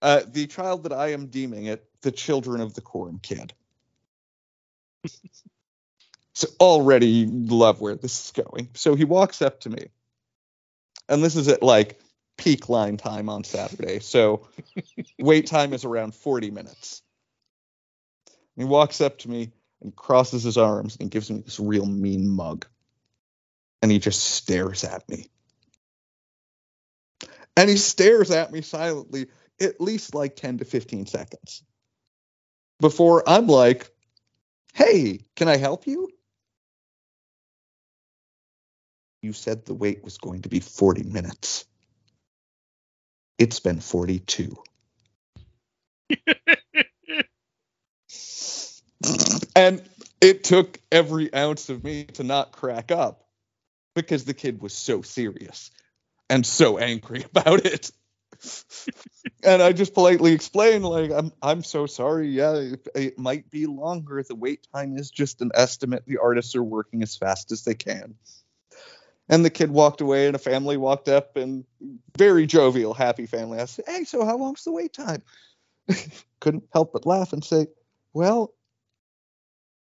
uh, 0.00 0.22
the 0.26 0.46
child 0.46 0.84
that 0.84 0.92
I 0.92 1.12
am 1.12 1.26
deeming 1.26 1.66
it 1.66 1.86
the 2.02 2.12
Children 2.12 2.60
of 2.60 2.74
the 2.74 2.80
Corn 2.80 3.18
kid. 3.22 3.52
so 6.34 6.48
already 6.60 7.26
love 7.26 7.80
where 7.80 7.94
this 7.94 8.26
is 8.26 8.32
going. 8.32 8.68
So 8.74 8.94
he 8.94 9.04
walks 9.04 9.40
up 9.40 9.60
to 9.60 9.70
me, 9.70 9.86
and 11.08 11.22
this 11.22 11.36
is 11.36 11.48
at 11.48 11.62
like 11.62 12.00
peak 12.36 12.68
line 12.68 12.96
time 12.96 13.28
on 13.28 13.44
Saturday. 13.44 14.00
So 14.00 14.48
wait 15.18 15.46
time 15.46 15.72
is 15.72 15.84
around 15.84 16.14
40 16.14 16.50
minutes. 16.50 17.02
He 18.56 18.64
walks 18.64 19.00
up 19.00 19.18
to 19.18 19.30
me 19.30 19.52
and 19.80 19.94
crosses 19.94 20.42
his 20.42 20.58
arms 20.58 20.96
and 21.00 21.10
gives 21.10 21.30
me 21.30 21.40
this 21.40 21.60
real 21.60 21.86
mean 21.86 22.28
mug. 22.28 22.66
And 23.80 23.90
he 23.90 23.98
just 23.98 24.22
stares 24.22 24.84
at 24.84 25.08
me. 25.08 25.30
And 27.56 27.68
he 27.68 27.76
stares 27.76 28.30
at 28.30 28.52
me 28.52 28.62
silently 28.62 29.26
at 29.60 29.80
least 29.80 30.14
like 30.14 30.36
10 30.36 30.58
to 30.58 30.64
15 30.64 31.06
seconds 31.06 31.62
before 32.80 33.22
I'm 33.26 33.46
like, 33.46 33.90
hey, 34.74 35.20
can 35.36 35.48
I 35.48 35.56
help 35.56 35.86
you? 35.86 36.08
You 39.22 39.32
said 39.32 39.64
the 39.64 39.74
wait 39.74 40.02
was 40.02 40.18
going 40.18 40.42
to 40.42 40.48
be 40.48 40.60
40 40.60 41.04
minutes. 41.04 41.64
It's 43.38 43.60
been 43.60 43.80
42. 43.80 44.56
and 49.56 49.82
it 50.20 50.44
took 50.44 50.78
every 50.90 51.32
ounce 51.34 51.68
of 51.68 51.84
me 51.84 52.04
to 52.04 52.24
not 52.24 52.52
crack 52.52 52.90
up 52.90 53.24
because 53.94 54.24
the 54.24 54.34
kid 54.34 54.60
was 54.60 54.72
so 54.72 55.02
serious 55.02 55.70
and 56.32 56.46
so 56.46 56.78
angry 56.78 57.24
about 57.34 57.64
it. 57.66 57.92
and 59.44 59.62
I 59.62 59.72
just 59.72 59.94
politely 59.94 60.32
explained, 60.32 60.84
like, 60.84 61.10
I'm 61.12 61.32
I'm 61.42 61.62
so 61.62 61.86
sorry. 61.86 62.28
Yeah, 62.28 62.54
it, 62.54 62.88
it 62.94 63.18
might 63.18 63.50
be 63.50 63.66
longer. 63.66 64.22
The 64.22 64.34
wait 64.34 64.66
time 64.74 64.96
is 64.96 65.10
just 65.10 65.42
an 65.42 65.50
estimate. 65.54 66.04
The 66.06 66.18
artists 66.18 66.56
are 66.56 66.62
working 66.64 67.02
as 67.02 67.16
fast 67.16 67.52
as 67.52 67.64
they 67.64 67.74
can. 67.74 68.14
And 69.28 69.44
the 69.44 69.50
kid 69.50 69.70
walked 69.70 70.00
away, 70.00 70.26
and 70.26 70.36
a 70.36 70.38
family 70.38 70.76
walked 70.76 71.08
up, 71.08 71.36
and 71.36 71.64
very 72.18 72.46
jovial, 72.46 72.92
happy 72.92 73.26
family. 73.26 73.58
I 73.58 73.64
said, 73.66 73.84
"Hey, 73.86 74.04
so 74.04 74.24
how 74.24 74.36
long's 74.36 74.64
the 74.64 74.72
wait 74.72 74.92
time?" 74.92 75.22
Couldn't 76.40 76.68
help 76.72 76.92
but 76.92 77.06
laugh 77.06 77.32
and 77.32 77.44
say, 77.44 77.68
"Well, 78.14 78.54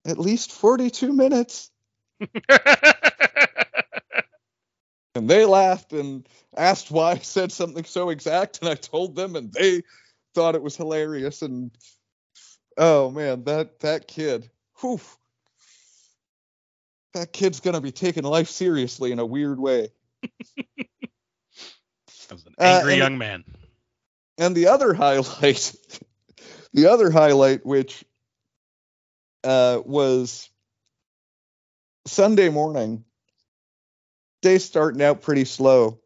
at 0.06 0.18
least 0.18 0.52
42 0.52 1.14
minutes." 1.14 1.70
And 5.18 5.30
they 5.30 5.46
laughed 5.46 5.94
and 5.94 6.28
asked 6.56 6.92
why 6.92 7.12
I 7.14 7.18
said 7.18 7.52
something 7.52 7.84
so 7.84 8.10
exact, 8.10 8.60
and 8.62 8.70
I 8.70 8.76
told 8.76 9.16
them, 9.16 9.36
and 9.36 9.52
they 9.52 9.82
thought 10.34 10.56
it 10.56 10.62
was 10.62 10.78
hilarious. 10.78 11.42
And 11.42 11.72
oh 12.78 13.10
man, 13.12 13.44
that 13.46 13.80
that 13.82 14.08
kid, 14.08 14.50
whew, 14.80 15.00
that 17.14 17.34
kid's 17.34 17.60
gonna 17.60 17.82
be 17.82 17.92
taking 17.92 18.24
life 18.24 18.50
seriously 18.50 19.12
in 19.12 19.20
a 19.20 19.26
weird 19.26 19.60
way. 19.60 19.90
That 22.30 22.34
was 22.36 22.46
an 22.46 22.56
Uh, 22.58 22.64
angry 22.80 22.94
and- 22.94 23.00
young 23.00 23.18
man. 23.18 23.44
And 24.38 24.54
the 24.54 24.68
other 24.68 24.94
highlight, 24.94 25.74
the 26.74 26.88
other 26.92 27.10
highlight, 27.10 27.66
which 27.66 28.04
uh, 29.46 29.82
was 29.86 30.50
Sunday 32.06 32.50
morning, 32.50 33.06
day 34.48 34.58
starting 34.58 35.02
out 35.02 35.22
pretty 35.22 35.44
slow, 35.44 36.00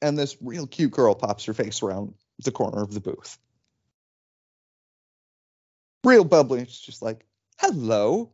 and 0.00 0.18
this 0.18 0.38
real 0.40 0.66
cute 0.66 0.92
girl 0.92 1.14
pops 1.14 1.44
her 1.44 1.52
face 1.52 1.82
around 1.82 2.14
the 2.42 2.50
corner 2.50 2.82
of 2.82 2.94
the 2.94 3.00
booth. 3.00 3.38
Real 6.02 6.24
bubbly. 6.24 6.62
It's 6.62 6.80
just 6.80 7.02
like, 7.02 7.26
hello. 7.58 8.32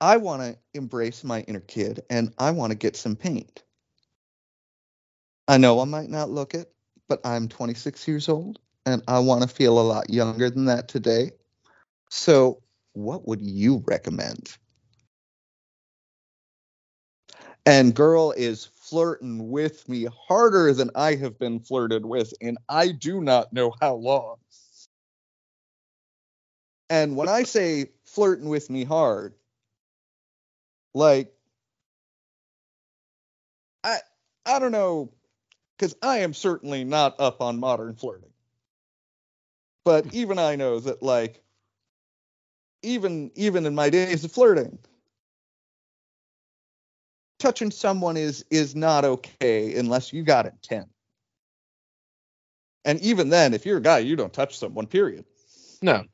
I 0.00 0.16
want 0.16 0.42
to 0.42 0.58
embrace 0.74 1.22
my 1.22 1.42
inner 1.42 1.60
kid 1.60 2.02
and 2.10 2.34
I 2.38 2.50
want 2.50 2.72
to 2.72 2.76
get 2.76 2.96
some 2.96 3.14
paint. 3.14 3.62
I 5.46 5.58
know 5.58 5.80
I 5.80 5.84
might 5.84 6.10
not 6.10 6.30
look 6.30 6.54
it, 6.54 6.72
but 7.08 7.20
I'm 7.24 7.48
26 7.48 8.08
years 8.08 8.28
old 8.28 8.58
and 8.84 9.00
I 9.06 9.20
want 9.20 9.42
to 9.42 9.48
feel 9.48 9.78
a 9.78 9.82
lot 9.82 10.10
younger 10.10 10.50
than 10.50 10.64
that 10.64 10.88
today. 10.88 11.30
So, 12.10 12.62
what 12.94 13.28
would 13.28 13.40
you 13.40 13.84
recommend? 13.86 14.56
And 17.66 17.94
girl 17.94 18.32
is 18.32 18.64
flirting 18.66 19.50
with 19.50 19.88
me 19.88 20.04
harder 20.28 20.72
than 20.72 20.90
I 20.94 21.14
have 21.16 21.38
been 21.38 21.60
flirted 21.60 22.04
with, 22.04 22.34
and 22.40 22.58
I 22.68 22.92
do 22.92 23.20
not 23.20 23.52
know 23.52 23.72
how 23.80 23.94
long. 23.94 24.36
And 26.90 27.16
when 27.16 27.28
I 27.28 27.42
say 27.44 27.90
flirting 28.04 28.48
with 28.48 28.70
me 28.70 28.84
hard, 28.84 29.34
like 30.94 31.32
I 33.84 33.98
I 34.46 34.58
don't 34.58 34.72
know, 34.72 35.12
because 35.76 35.96
I 36.02 36.18
am 36.20 36.34
certainly 36.34 36.84
not 36.84 37.20
up 37.20 37.40
on 37.40 37.60
modern 37.60 37.94
flirting. 37.96 38.32
But 39.84 40.12
even 40.14 40.38
I 40.40 40.56
know 40.56 40.80
that, 40.80 41.02
like, 41.02 41.42
even 42.82 43.30
even 43.34 43.66
in 43.66 43.74
my 43.74 43.90
days 43.90 44.24
of 44.24 44.32
flirting, 44.32 44.78
touching 47.42 47.72
someone 47.72 48.16
is 48.16 48.44
is 48.50 48.76
not 48.76 49.04
okay 49.04 49.74
unless 49.74 50.12
you 50.12 50.22
got 50.22 50.46
intent. 50.46 50.88
And 52.84 53.00
even 53.00 53.28
then, 53.28 53.52
if 53.52 53.66
you're 53.66 53.78
a 53.78 53.82
guy, 53.82 53.98
you 53.98 54.16
don't 54.16 54.32
touch 54.32 54.56
someone. 54.56 54.86
Period. 54.86 55.24
No. 55.82 56.04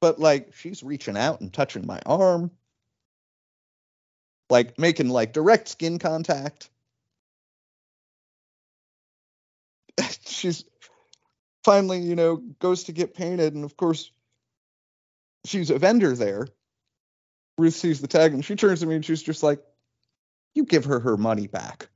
But 0.00 0.18
like, 0.18 0.54
she's 0.54 0.82
reaching 0.82 1.16
out 1.16 1.40
and 1.40 1.52
touching 1.52 1.86
my 1.86 2.00
arm, 2.04 2.50
like 4.50 4.78
making 4.78 5.08
like 5.08 5.32
direct 5.32 5.68
skin 5.68 5.98
contact. 5.98 6.68
she's 10.26 10.64
finally, 11.64 12.00
you 12.00 12.14
know, 12.14 12.36
goes 12.58 12.84
to 12.84 12.92
get 12.92 13.14
painted, 13.14 13.54
and 13.54 13.64
of 13.64 13.76
course, 13.76 14.10
she's 15.46 15.70
a 15.70 15.78
vendor 15.78 16.14
there. 16.14 16.46
Ruth 17.58 17.74
sees 17.74 18.00
the 18.00 18.08
tag 18.08 18.34
and 18.34 18.44
she 18.44 18.56
turns 18.56 18.80
to 18.80 18.86
me 18.86 18.96
and 18.96 19.04
she's 19.04 19.22
just 19.22 19.42
like, 19.42 19.60
"You 20.54 20.64
give 20.64 20.86
her 20.86 21.00
her 21.00 21.16
money 21.16 21.46
back." 21.46 21.88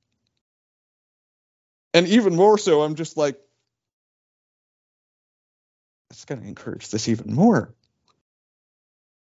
And 1.92 2.06
even 2.06 2.36
more 2.36 2.56
so, 2.56 2.82
I'm 2.82 2.94
just 2.94 3.16
like, 3.16 3.38
it's 6.10 6.24
going 6.24 6.40
to 6.40 6.46
encourage 6.46 6.88
this 6.88 7.08
even 7.08 7.34
more. 7.34 7.74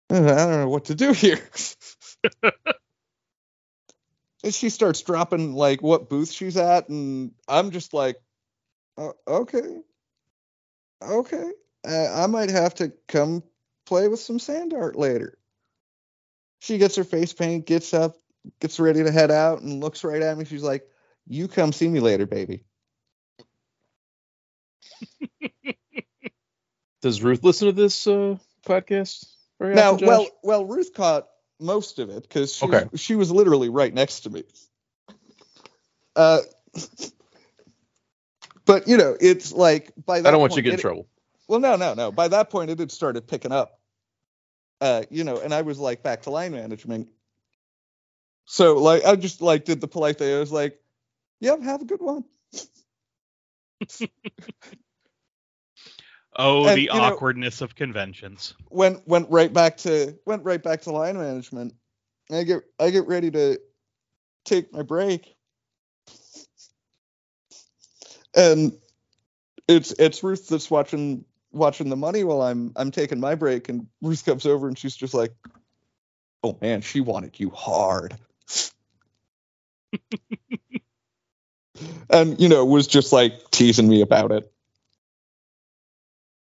I 0.10 0.20
don't 0.20 0.60
know 0.60 0.70
what 0.70 0.86
to 0.86 0.96
do 0.96 1.14
here. 1.14 1.40
she 4.50 4.70
starts 4.70 5.02
dropping 5.02 5.54
like 5.54 5.82
what 5.82 6.10
booth 6.10 6.32
she's 6.32 6.58
at, 6.58 6.90
and 6.90 7.32
I'm 7.48 7.72
just 7.72 7.94
like, 7.94 8.18
uh, 8.98 9.12
okay, 9.26 9.82
okay, 11.02 11.52
uh, 11.88 12.24
I 12.24 12.28
might 12.28 12.50
have 12.50 12.76
to 12.76 12.92
come 13.08 13.44
play 13.86 14.10
with 14.10 14.20
some 14.20 14.40
sand 14.40 14.74
art 14.74 14.98
later. 14.98 15.38
She 16.62 16.78
gets 16.78 16.96
her 16.96 17.04
face 17.04 17.34
paint, 17.34 17.66
gets 17.66 17.92
up, 17.94 18.16
gets 18.60 18.80
ready 18.80 19.04
to 19.04 19.12
head 19.12 19.32
out, 19.32 19.62
and 19.62 19.82
looks 19.84 20.04
right 20.04 20.22
at 20.22 20.38
me. 20.38 20.46
She's 20.46 20.62
like, 20.64 20.88
"You 21.28 21.48
come 21.48 21.74
see 21.74 21.88
me 21.88 22.00
later, 22.00 22.28
baby." 22.28 22.64
Does 27.02 27.24
Ruth 27.24 27.44
listen 27.44 27.66
to 27.68 27.72
this 27.74 28.06
uh, 28.06 28.38
podcast? 28.66 29.26
Now, 29.60 29.94
often, 29.94 30.08
well, 30.08 30.28
well, 30.44 30.66
Ruth 30.66 30.94
caught 30.94 31.28
most 31.60 31.98
of 32.00 32.10
it 32.10 32.22
because 32.24 32.56
she, 32.56 32.66
Okay. 32.66 32.86
was- 32.92 33.02
she 33.02 33.16
was 33.16 33.32
literally 33.32 33.70
right 33.70 33.94
next 33.94 34.22
to 34.22 34.30
me. 34.30 34.44
Uh, 36.16 36.40
but 38.66 38.88
you 38.88 38.98
know, 38.98 39.18
it's 39.20 39.52
like 39.52 39.92
by 40.06 40.22
that 40.22 40.28
I 40.28 40.32
don't 40.32 40.42
want 40.42 40.54
you 40.54 40.58
to 40.58 40.62
get 40.62 40.74
in 40.74 40.80
it- 40.80 40.82
trouble. 40.82 41.08
Well, 41.48 41.60
no, 41.60 41.76
no, 41.76 41.96
no. 41.96 42.12
By 42.12 42.28
that 42.30 42.50
point, 42.52 42.70
it 42.70 42.80
had 42.80 42.92
started 42.92 43.28
picking 43.28 43.52
up. 43.52 43.81
Uh, 44.82 45.04
you 45.12 45.24
know, 45.24 45.38
and 45.38 45.54
I 45.54 45.62
was 45.62 45.78
like 45.80 46.02
back 46.04 46.24
to 46.24 46.32
line 46.32 46.52
management. 46.54 47.08
So 48.46 48.78
like, 48.78 49.06
I 49.06 49.16
just 49.16 49.42
like 49.42 49.64
did 49.64 49.80
the 49.80 49.88
polite 49.88 50.18
thing. 50.18 50.36
I 50.36 50.40
was 50.40 50.52
like, 50.52 50.82
"Yep, 51.40 51.62
have 51.62 51.82
a 51.82 51.86
good 51.86 52.02
one." 52.02 52.26
Oh, 56.38 56.66
And, 56.66 56.78
the 56.78 56.84
you 56.84 56.88
know- 56.88 56.94
awkwardness 56.94 57.60
of 57.62 57.76
conventions. 57.76 58.54
went 58.70 59.06
went 59.08 59.30
right 59.30 59.52
back 59.52 59.76
to 59.78 60.18
went 60.26 60.46
right 60.46 60.64
back 60.64 60.82
to 60.84 60.92
line 60.92 61.18
management. 61.18 61.74
And 62.30 62.38
I 62.40 62.44
get 62.44 62.64
I 62.80 62.90
get 62.90 63.06
ready 63.08 63.30
to 63.32 63.60
take 64.46 64.72
my 64.74 64.82
break. 64.82 65.36
And 68.34 68.78
it's 69.68 69.92
it's 70.00 70.24
Ruth 70.24 70.48
that's 70.48 70.72
watching 70.72 71.26
watching 71.52 71.90
the 71.90 71.96
money 71.96 72.24
while 72.24 72.42
I'm 72.42 72.72
I'm 72.76 72.92
taking 72.92 73.20
my 73.20 73.36
break 73.36 73.70
and 73.70 73.88
Ruth 74.02 74.26
comes 74.26 74.46
over 74.46 74.68
and 74.68 74.78
she's 74.78 74.96
just 74.96 75.14
like, 75.14 75.34
"Oh 76.44 76.58
man, 76.62 76.82
she 76.82 77.02
wanted 77.02 77.40
you 77.40 77.50
hard." 77.50 78.16
and 82.10 82.40
you 82.40 82.50
know, 82.50 82.66
was 82.66 82.88
just 82.88 83.14
like 83.14 83.52
teasing 83.52 83.88
me 83.88 84.02
about 84.02 84.32
it 84.32 84.52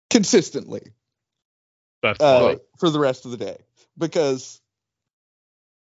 consistently 0.09 0.93
That's 2.01 2.21
uh, 2.21 2.55
for 2.79 2.89
the 2.89 2.99
rest 2.99 3.25
of 3.25 3.31
the 3.31 3.37
day 3.37 3.57
because 3.97 4.61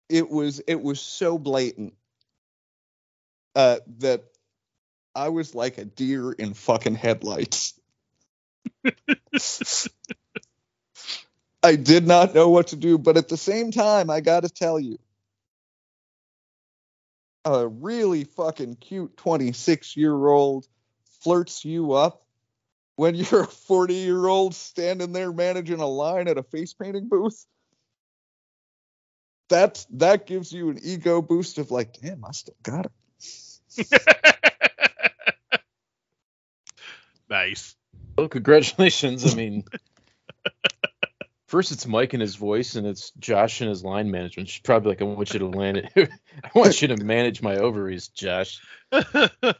it 0.10 0.30
was 0.30 0.60
it 0.68 0.82
was 0.82 1.00
so 1.00 1.38
blatant 1.38 1.94
uh, 3.56 3.78
that 4.00 4.24
I 5.16 5.30
was 5.30 5.56
like 5.56 5.78
a 5.78 5.86
deer 5.86 6.32
in 6.32 6.54
fucking 6.54 6.96
headlights. 6.96 7.74
I 11.64 11.76
did 11.76 12.08
not 12.08 12.34
know 12.34 12.50
what 12.50 12.68
to 12.68 12.76
do, 12.76 12.98
but 12.98 13.18
at 13.18 13.30
the 13.30 13.38
same 13.38 13.72
time, 13.72 14.10
I 14.10 14.22
got 14.22 14.44
to 14.44 14.50
tell 14.50 14.80
you, 14.80 14.98
a 17.46 17.68
really 17.68 18.26
fucking 18.26 18.76
cute 18.76 19.16
26 19.18 19.96
year 19.96 20.28
old 20.28 20.68
flirts 21.22 21.64
you 21.64 21.94
up 21.94 22.26
when 22.96 23.16
you're 23.16 23.42
a 23.44 23.48
40 23.48 23.94
year 23.94 24.28
old 24.28 24.56
standing 24.56 25.14
there 25.14 25.32
managing 25.32 25.80
a 25.80 25.88
line 25.88 26.28
at 26.28 26.38
a 26.38 26.44
face 26.44 26.74
painting 26.74 27.08
booth. 27.08 27.46
That 29.50 29.86
that 29.92 30.28
gives 30.28 30.52
you 30.52 30.70
an 30.70 30.80
ego 30.84 31.22
boost 31.22 31.58
of 31.58 31.72
like, 31.72 31.94
damn, 32.02 32.26
I 32.26 32.32
still 32.32 32.56
got 32.64 32.86
it. 32.86 32.92
nice. 37.30 37.76
Well, 38.18 38.30
congratulations. 38.30 39.32
I 39.32 39.36
mean, 39.36 39.64
first 41.48 41.72
it's 41.72 41.86
Mike 41.86 42.14
and 42.14 42.22
his 42.22 42.36
voice, 42.36 42.76
and 42.76 42.88
it's 42.88 43.12
Josh 43.12 43.62
and 43.62 43.70
his 43.70 43.84
line 43.84 44.10
management. 44.10 44.50
She's 44.50 44.62
probably 44.62 44.90
like, 44.90 45.02
I 45.02 45.06
want 45.06 45.34
you 45.34 45.40
to 45.40 45.48
land 45.48 45.78
it. 45.78 45.92
I 46.44 46.50
want 46.56 46.82
you 46.82 46.88
to 46.90 46.98
manage 46.98 47.42
my 47.42 47.58
ovaries, 47.58 48.08
Josh. 48.08 48.60
oh, 48.92 49.54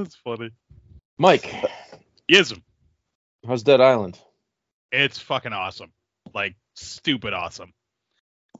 it's 0.00 0.14
funny. 0.16 0.50
Mike, 1.18 1.54
Yes, 2.28 2.54
how's 3.46 3.62
Dead 3.62 3.80
Island? 3.80 4.18
it's 4.90 5.18
fucking 5.18 5.52
awesome. 5.52 5.92
Like 6.34 6.54
stupid 6.74 7.34
awesome. 7.34 7.72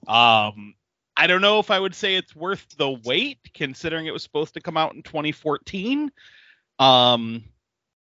Um, 0.07 0.75
I 1.17 1.27
don't 1.27 1.41
know 1.41 1.59
if 1.59 1.71
I 1.71 1.79
would 1.79 1.95
say 1.95 2.17
it's 2.17 2.35
worth 2.35 2.67
the 2.77 2.91
wait, 2.91 3.39
considering 3.55 4.07
it 4.07 4.13
was 4.13 4.23
supposed 4.23 4.55
to 4.55 4.61
come 4.61 4.77
out 4.77 4.95
in 4.95 5.03
2014. 5.03 6.11
Um, 6.83 7.45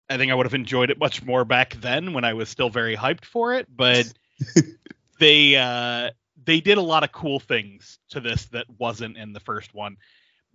I 0.09 0.17
think 0.17 0.31
I 0.31 0.35
would 0.35 0.45
have 0.45 0.53
enjoyed 0.53 0.89
it 0.89 0.97
much 0.97 1.23
more 1.23 1.43
back 1.43 1.73
then 1.75 2.13
when 2.13 2.23
I 2.23 2.33
was 2.33 2.49
still 2.49 2.69
very 2.69 2.95
hyped 2.95 3.25
for 3.25 3.53
it. 3.53 3.67
But 3.69 4.11
they 5.19 5.55
uh, 5.55 6.11
they 6.45 6.61
did 6.61 6.77
a 6.77 6.81
lot 6.81 7.03
of 7.03 7.11
cool 7.11 7.39
things 7.39 7.99
to 8.09 8.19
this 8.19 8.45
that 8.47 8.65
wasn't 8.77 9.17
in 9.17 9.33
the 9.33 9.39
first 9.39 9.73
one. 9.73 9.97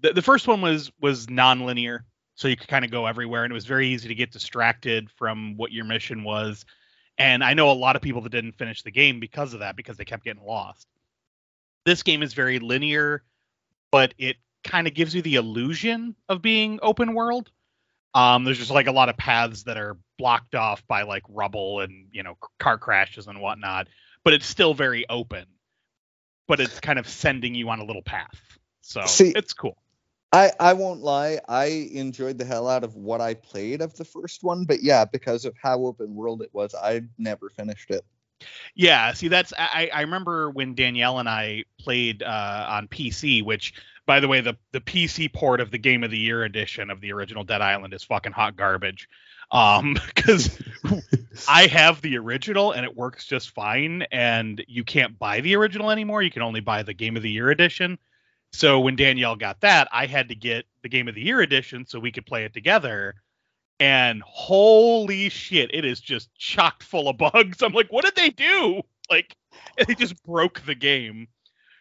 The, 0.01 0.13
the 0.13 0.23
first 0.23 0.47
one 0.49 0.61
was 0.61 0.91
was 1.01 1.29
non-linear, 1.29 2.05
so 2.35 2.49
you 2.49 2.57
could 2.57 2.69
kind 2.69 2.85
of 2.85 2.91
go 2.91 3.07
everywhere, 3.07 3.45
and 3.45 3.51
it 3.51 3.55
was 3.55 3.67
very 3.67 3.89
easy 3.89 4.09
to 4.09 4.15
get 4.15 4.33
distracted 4.33 5.11
from 5.11 5.57
what 5.57 5.73
your 5.73 5.85
mission 5.85 6.25
was. 6.25 6.65
And 7.19 7.43
I 7.43 7.55
know 7.55 7.71
a 7.71 7.73
lot 7.73 7.97
of 7.97 8.03
people 8.03 8.23
that 8.23 8.31
didn't 8.31 8.53
finish 8.53 8.83
the 8.83 8.93
game 8.93 9.21
because 9.21 9.53
of 9.53 9.61
that, 9.61 9.77
because 9.77 9.97
they 9.97 10.05
kept 10.05 10.25
getting 10.25 10.45
lost. 10.45 10.87
This 11.85 12.03
game 12.03 12.23
is 12.23 12.33
very 12.33 12.59
linear, 12.59 13.25
but 13.91 14.15
it 14.19 14.37
kind 14.63 14.87
of 14.87 14.95
gives 14.95 15.15
you 15.15 15.23
the 15.23 15.35
illusion 15.35 16.15
of 16.29 16.41
being 16.41 16.79
open 16.81 17.15
world. 17.15 17.51
Um, 18.15 18.45
there's 18.45 18.59
just 18.59 18.71
like 18.71 18.87
a 18.87 18.93
lot 18.93 19.09
of 19.09 19.17
paths 19.17 19.65
that 19.65 19.77
are 19.77 19.97
blocked 20.17 20.55
off 20.55 20.87
by 20.87 21.03
like 21.03 21.23
rubble 21.29 21.81
and 21.81 22.09
you 22.13 22.23
know 22.23 22.37
car 22.59 22.79
crashes 22.79 23.27
and 23.27 23.41
whatnot, 23.41 23.89
but 24.25 24.33
it's 24.33 24.47
still 24.47 24.75
very 24.75 25.09
open. 25.09 25.45
But 26.47 26.61
it's 26.61 26.81
kind 26.81 26.99
of 26.99 27.07
sending 27.07 27.55
you 27.55 27.69
on 27.69 27.79
a 27.79 27.85
little 27.85 28.03
path, 28.03 28.59
so 28.81 29.05
See- 29.07 29.33
it's 29.37 29.53
cool. 29.53 29.77
I 30.33 30.53
I 30.61 30.73
won't 30.75 31.01
lie, 31.01 31.41
I 31.49 31.89
enjoyed 31.93 32.39
the 32.39 32.45
hell 32.45 32.69
out 32.69 32.85
of 32.85 32.95
what 32.97 33.21
I 33.21 33.35
played 33.35 33.81
of 33.81 33.97
the 33.97 34.05
first 34.05 34.43
one, 34.43 34.65
but 34.65 34.83
yeah, 34.83 35.05
because 35.05 35.45
of 35.45 35.55
how 35.61 35.85
open 35.87 36.15
world 36.15 36.43
it 36.43 36.51
was, 36.53 36.75
I 36.75 37.03
never 37.17 37.49
finished 37.51 37.91
it. 37.91 38.05
Yeah, 38.75 39.13
see, 39.13 39.29
that's 39.29 39.53
I, 39.59 39.91
I 39.93 40.03
remember 40.03 40.51
when 40.51 40.75
Danielle 40.75 41.19
and 41.19 41.29
I 41.29 41.65
played 41.81 42.23
uh, 42.23 42.67
on 42.69 42.89
PC, 42.89 43.45
which, 43.45 43.75
by 44.07 44.21
the 44.21 44.29
way, 44.29 44.41
the 44.41 44.57
the 44.73 44.81
PC 44.81 45.33
port 45.33 45.61
of 45.61 45.71
the 45.71 45.79
Game 45.79 46.05
of 46.05 46.11
the 46.11 46.19
Year 46.19 46.45
edition 46.45 46.91
of 46.91 47.01
the 47.01 47.13
original 47.13 47.45
Dead 47.45 47.61
Island 47.61 47.95
is 47.95 48.05
fucking 48.05 48.33
hot 48.33 48.57
garbage. 48.57 49.09
Um, 49.51 49.97
because 50.15 50.59
I 51.49 51.67
have 51.67 52.01
the 52.03 52.19
original 52.19 52.73
and 52.73 52.85
it 52.85 52.97
works 52.97 53.27
just 53.27 53.51
fine, 53.51 54.03
and 54.13 54.65
you 54.69 54.85
can't 54.85 55.19
buy 55.19 55.41
the 55.41 55.57
original 55.57 55.91
anymore. 55.91 56.23
You 56.23 56.31
can 56.31 56.43
only 56.43 56.61
buy 56.61 56.83
the 56.83 56.95
Game 56.95 57.17
of 57.17 57.23
the 57.23 57.31
Year 57.31 57.51
edition. 57.51 57.99
So 58.53 58.81
when 58.81 58.97
Danielle 58.97 59.37
got 59.37 59.61
that, 59.61 59.89
I 59.93 60.07
had 60.07 60.29
to 60.29 60.35
get 60.35 60.65
the 60.83 60.89
Game 60.89 61.09
of 61.09 61.15
the 61.15 61.23
Year 61.23 61.41
edition 61.41 61.85
so 61.87 61.99
we 61.99 62.13
could 62.13 62.27
play 62.27 62.45
it 62.45 62.55
together. 62.55 63.15
And 63.81 64.23
holy 64.23 65.29
shit, 65.29 65.73
it 65.73 65.85
is 65.85 66.01
just 66.01 66.35
chocked 66.35 66.83
full 66.83 67.09
of 67.09 67.19
bugs. 67.19 67.63
I'm 67.63 67.73
like, 67.73 67.93
what 67.93 68.05
did 68.05 68.17
they 68.17 68.31
do? 68.31 68.83
Like, 69.11 69.37
they 69.87 69.95
just 69.95 70.23
broke 70.25 70.61
the 70.61 70.75
game. 70.75 71.29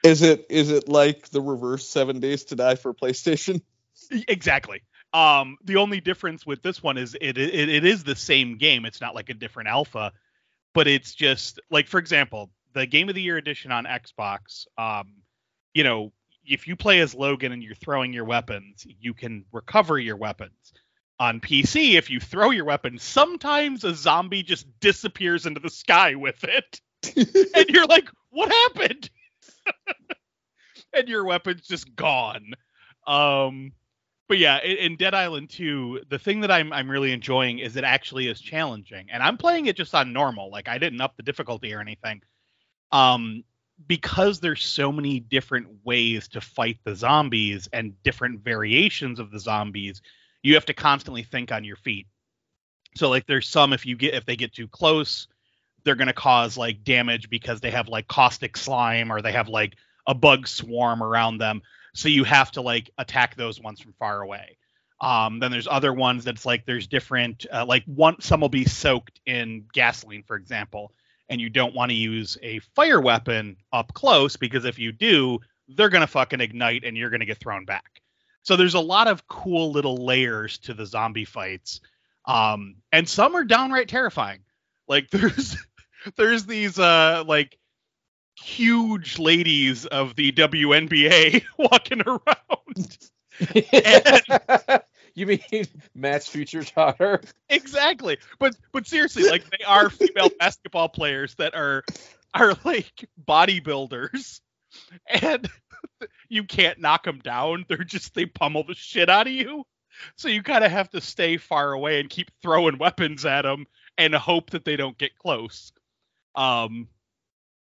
Is 0.04 0.22
it 0.22 0.46
is 0.50 0.70
it 0.70 0.88
like 0.88 1.30
the 1.30 1.42
reverse 1.42 1.88
Seven 1.88 2.20
Days 2.20 2.46
to 2.46 2.56
Die 2.56 2.76
for 2.76 2.94
PlayStation? 2.94 3.62
Exactly. 4.28 4.84
Um, 5.12 5.58
the 5.64 5.78
only 5.78 6.00
difference 6.00 6.46
with 6.46 6.62
this 6.62 6.84
one 6.84 6.98
is 6.98 7.16
it, 7.20 7.36
it 7.36 7.68
it 7.68 7.84
is 7.84 8.04
the 8.04 8.16
same 8.16 8.60
game. 8.60 8.86
It's 8.86 9.02
not 9.02 9.16
like 9.16 9.30
a 9.30 9.34
different 9.34 9.70
alpha, 9.70 10.14
but 10.76 10.88
it's 10.88 11.16
just 11.16 11.60
like 11.72 11.88
for 11.88 11.98
example, 11.98 12.52
the 12.74 12.86
Game 12.86 13.10
of 13.10 13.16
the 13.16 13.22
Year 13.24 13.38
edition 13.38 13.72
on 13.72 13.86
Xbox. 13.86 14.68
Um, 14.78 15.16
you 15.74 15.84
know, 15.84 16.14
if 16.46 16.68
you 16.68 16.76
play 16.76 17.00
as 17.00 17.16
Logan 17.16 17.52
and 17.52 17.64
you're 17.64 17.74
throwing 17.74 18.14
your 18.14 18.26
weapons, 18.26 18.86
you 19.00 19.16
can 19.16 19.46
recover 19.52 19.98
your 19.98 20.16
weapons. 20.16 20.74
On 21.20 21.40
PC, 21.40 21.94
if 21.94 22.10
you 22.10 22.20
throw 22.20 22.52
your 22.52 22.66
weapon, 22.66 23.00
sometimes 23.00 23.84
a 23.84 23.96
zombie 23.96 24.44
just 24.44 24.68
disappears 24.80 25.48
into 25.48 25.60
the 25.60 25.70
sky 25.70 26.16
with 26.16 26.44
it, 26.44 26.82
and 27.56 27.70
you're 27.70 27.88
like, 27.88 28.08
"What 28.30 28.52
happened?" 28.52 29.10
and 30.94 31.08
your 31.08 31.26
weapon's 31.26 31.66
just 31.68 31.96
gone. 31.96 32.54
Um, 33.08 33.72
but 34.28 34.38
yeah, 34.38 34.62
in, 34.62 34.98
Dead 34.98 35.14
Island 35.14 35.50
2, 35.50 36.02
the 36.10 36.20
thing 36.20 36.42
that 36.42 36.52
I'm 36.52 36.74
I'm 36.74 36.92
really 36.92 37.14
enjoying 37.14 37.60
is 37.60 37.78
it 37.78 37.84
actually 37.84 38.28
is 38.28 38.42
challenging, 38.42 39.08
and 39.12 39.24
I'm 39.24 39.38
playing 39.38 39.68
it 39.68 39.78
just 39.78 39.96
on 39.96 40.14
normal. 40.14 40.52
Like 40.52 40.68
I 40.68 40.78
didn't 40.78 41.02
up 41.02 41.16
the 41.16 41.24
difficulty 41.24 41.74
or 41.74 41.80
anything. 41.80 42.22
Um, 42.92 43.44
because 43.86 44.40
there's 44.40 44.66
so 44.66 44.92
many 44.92 45.20
different 45.20 45.68
ways 45.86 46.28
to 46.30 46.42
fight 46.42 46.80
the 46.84 46.96
zombies 46.96 47.70
and 47.72 48.02
different 48.04 48.44
variations 48.44 49.20
of 49.20 49.30
the 49.32 49.40
zombies, 49.40 50.02
you 50.44 50.56
have 50.56 50.66
to 50.66 50.74
constantly 50.74 51.24
think 51.24 51.52
on 51.52 51.64
your 51.64 51.76
feet. 51.78 52.08
So 52.96 53.10
like 53.10 53.26
there's 53.28 53.48
some 53.48 53.74
if 53.74 53.86
you 53.86 53.96
get 53.96 54.14
if 54.14 54.26
they 54.26 54.36
get 54.36 54.54
too 54.54 54.68
close, 54.68 55.28
they're 55.84 55.96
going 55.96 56.08
to 56.08 56.14
cause 56.14 56.58
like 56.58 56.84
damage 56.84 57.30
because 57.30 57.62
they 57.62 57.72
have 57.72 57.88
like 57.88 58.08
caustic 58.08 58.58
slime 58.58 59.12
or 59.12 59.22
they 59.22 59.32
have 59.32 59.48
like 59.48 59.76
a 60.08 60.16
bug 60.16 60.48
swarm 60.48 61.04
around 61.04 61.38
them. 61.38 61.62
So 61.94 62.10
you 62.10 62.24
have 62.24 62.52
to 62.52 62.62
like 62.62 62.90
attack 62.98 63.36
those 63.36 63.60
ones 63.60 63.82
from 63.82 63.94
far 63.94 64.22
away. 64.22 64.58
Um, 65.00 65.40
then 65.40 65.52
there's 65.52 65.68
other 65.68 65.94
ones 65.94 66.24
that's 66.24 66.46
like 66.46 66.66
there's 66.66 66.88
different 66.88 67.46
uh, 67.54 67.66
like 67.66 67.84
one 67.86 68.20
some 68.20 68.42
will 68.42 68.50
be 68.50 68.66
soaked 68.66 69.20
in 69.26 69.66
gasoline, 69.72 70.24
for 70.24 70.36
example, 70.36 70.92
and 71.30 71.40
you 71.40 71.50
don't 71.50 71.76
want 71.76 71.92
to 71.92 71.96
use 71.96 72.38
a 72.42 72.60
fire 72.76 73.00
weapon 73.00 73.58
up 73.72 73.94
close 73.94 74.38
because 74.38 74.66
if 74.66 74.80
you 74.80 74.92
do, 74.92 75.40
they're 75.68 75.90
gonna 75.90 76.08
fucking 76.08 76.42
ignite 76.42 76.84
and 76.84 76.98
you're 76.98 77.12
gonna 77.12 77.26
get 77.26 77.38
thrown 77.38 77.66
back. 77.66 78.02
So 78.48 78.56
there's 78.56 78.76
a 78.76 78.80
lot 78.80 79.10
of 79.10 79.28
cool 79.28 79.74
little 79.74 80.06
layers 80.06 80.58
to 80.60 80.74
the 80.74 80.86
zombie 80.86 81.26
fights. 81.26 81.82
Um, 82.24 82.76
and 82.94 83.08
some 83.08 83.36
are 83.36 83.44
downright 83.44 83.90
terrifying. 83.90 84.40
Like 84.88 85.10
there's 85.12 85.58
there's 86.16 86.46
these 86.46 86.80
uh 86.80 87.26
like 87.28 87.58
huge 88.42 89.20
ladies 89.20 89.86
of 89.86 90.16
the 90.16 90.32
WNBA 90.32 91.44
walking 91.58 92.02
around. 92.08 92.98
and, 93.74 94.82
you 95.14 95.26
mean 95.26 95.66
Matt's 95.94 96.30
future 96.30 96.64
daughter? 96.64 97.20
Exactly. 97.50 98.18
But 98.40 98.56
but 98.72 98.88
seriously, 98.88 99.30
like 99.30 99.44
they 99.50 99.66
are 99.66 99.90
female 99.90 100.30
basketball 100.40 100.88
players 100.88 101.36
that 101.36 101.54
are 101.54 101.84
are 102.34 102.54
like 102.64 103.10
bodybuilders. 103.28 104.40
And 105.10 105.50
you 106.30 106.44
can't 106.44 106.80
knock 106.80 107.04
them 107.04 107.20
down. 107.20 107.66
They're 107.68 107.78
just 107.78 108.14
they 108.14 108.26
pummel 108.26 108.64
the 108.64 108.76
shit 108.76 109.10
out 109.10 109.28
of 109.28 109.34
you. 109.34 109.66
So 110.16 110.28
you 110.28 110.44
kind 110.44 110.64
of 110.64 110.72
have 110.72 110.90
to 110.92 111.02
stay 111.02 111.38
far 111.38 111.74
away 111.74 112.00
and 112.00 112.10
keep 112.10 112.32
throwing 112.42 112.78
weapons 112.80 113.26
at 113.26 113.44
them 113.44 113.66
and 113.98 114.14
hope 114.14 114.52
that 114.52 114.66
they 114.66 114.76
don't 114.76 114.98
get 114.98 115.18
close. 115.18 115.72
Um, 116.36 116.88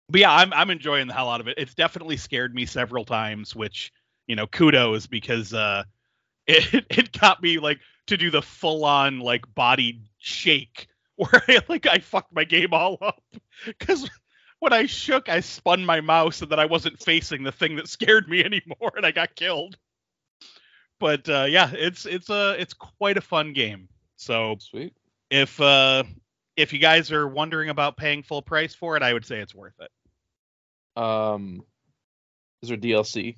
but 0.10 0.22
yeah, 0.22 0.34
I'm 0.34 0.52
I'm 0.54 0.70
enjoying 0.70 1.08
the 1.08 1.14
hell 1.14 1.30
out 1.30 1.42
of 1.42 1.48
it. 1.48 1.58
It's 1.58 1.76
definitely 1.76 2.18
scared 2.18 2.54
me 2.54 2.66
several 2.66 3.06
times, 3.06 3.56
which 3.56 3.92
you 4.28 4.36
know, 4.36 4.48
kudos 4.48 5.08
because 5.08 5.54
uh, 5.54 5.84
it 6.48 6.86
it 6.90 7.20
got 7.20 7.42
me 7.42 7.60
like 7.60 7.80
to 8.08 8.18
do 8.18 8.32
the 8.32 8.42
full 8.42 8.86
on 8.86 9.20
like 9.20 9.54
body 9.54 10.02
shake 10.18 10.88
where 11.16 11.44
I 11.48 11.60
like 11.68 11.86
I 11.86 12.00
fucked 12.00 12.34
my 12.34 12.44
game 12.44 12.74
all 12.74 12.98
up 13.02 13.24
because 13.66 14.10
when 14.60 14.74
I 14.74 14.86
shook, 14.86 15.30
I 15.30 15.40
spun 15.40 15.86
my 15.86 16.02
mouse 16.02 16.42
and 16.42 16.52
then 16.52 16.60
I 16.60 16.66
wasn't 16.66 17.02
facing 17.02 17.44
the 17.44 17.52
thing 17.52 17.76
that 17.78 17.88
scared 17.88 18.28
me 18.28 18.44
anymore, 18.46 18.94
and 18.96 19.06
I 19.06 19.12
got 19.12 19.36
killed. 19.36 19.78
But 21.00 21.30
uh, 21.30 21.46
yeah, 21.50 21.72
it's 21.74 22.06
it's 22.06 22.30
a 22.30 22.56
it's 22.60 22.74
quite 22.74 23.18
a 23.18 23.22
fun 23.22 23.54
game. 23.54 23.88
So 24.18 24.58
sweet. 24.60 24.94
If 25.30 25.60
uh, 25.62 26.04
if 26.58 26.74
you 26.74 26.80
guys 26.80 27.12
are 27.12 27.28
wondering 27.28 27.70
about 27.70 27.96
paying 27.96 28.22
full 28.22 28.42
price 28.42 28.76
for 28.76 28.98
it, 28.98 29.04
I 29.04 29.14
would 29.14 29.26
say 29.26 29.40
it's 29.40 29.56
worth 29.56 29.80
it. 29.80 31.02
Um, 31.02 31.64
is 32.62 32.70
there 32.70 32.78
DLC? 32.78 33.38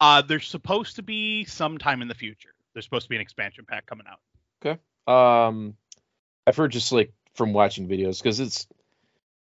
Uh, 0.00 0.22
there's 0.22 0.48
supposed 0.48 0.96
to 0.96 1.02
be 1.02 1.44
sometime 1.44 2.00
in 2.00 2.08
the 2.08 2.14
future. 2.14 2.54
There's 2.72 2.86
supposed 2.86 3.04
to 3.04 3.08
be 3.10 3.16
an 3.16 3.22
expansion 3.22 3.66
pack 3.68 3.84
coming 3.84 4.06
out. 4.10 4.20
Okay. 4.64 4.80
Um, 5.06 5.74
I've 6.46 6.56
heard 6.56 6.72
just 6.72 6.92
like 6.92 7.12
from 7.34 7.52
watching 7.52 7.88
videos 7.88 8.22
because 8.22 8.40
it's 8.40 8.66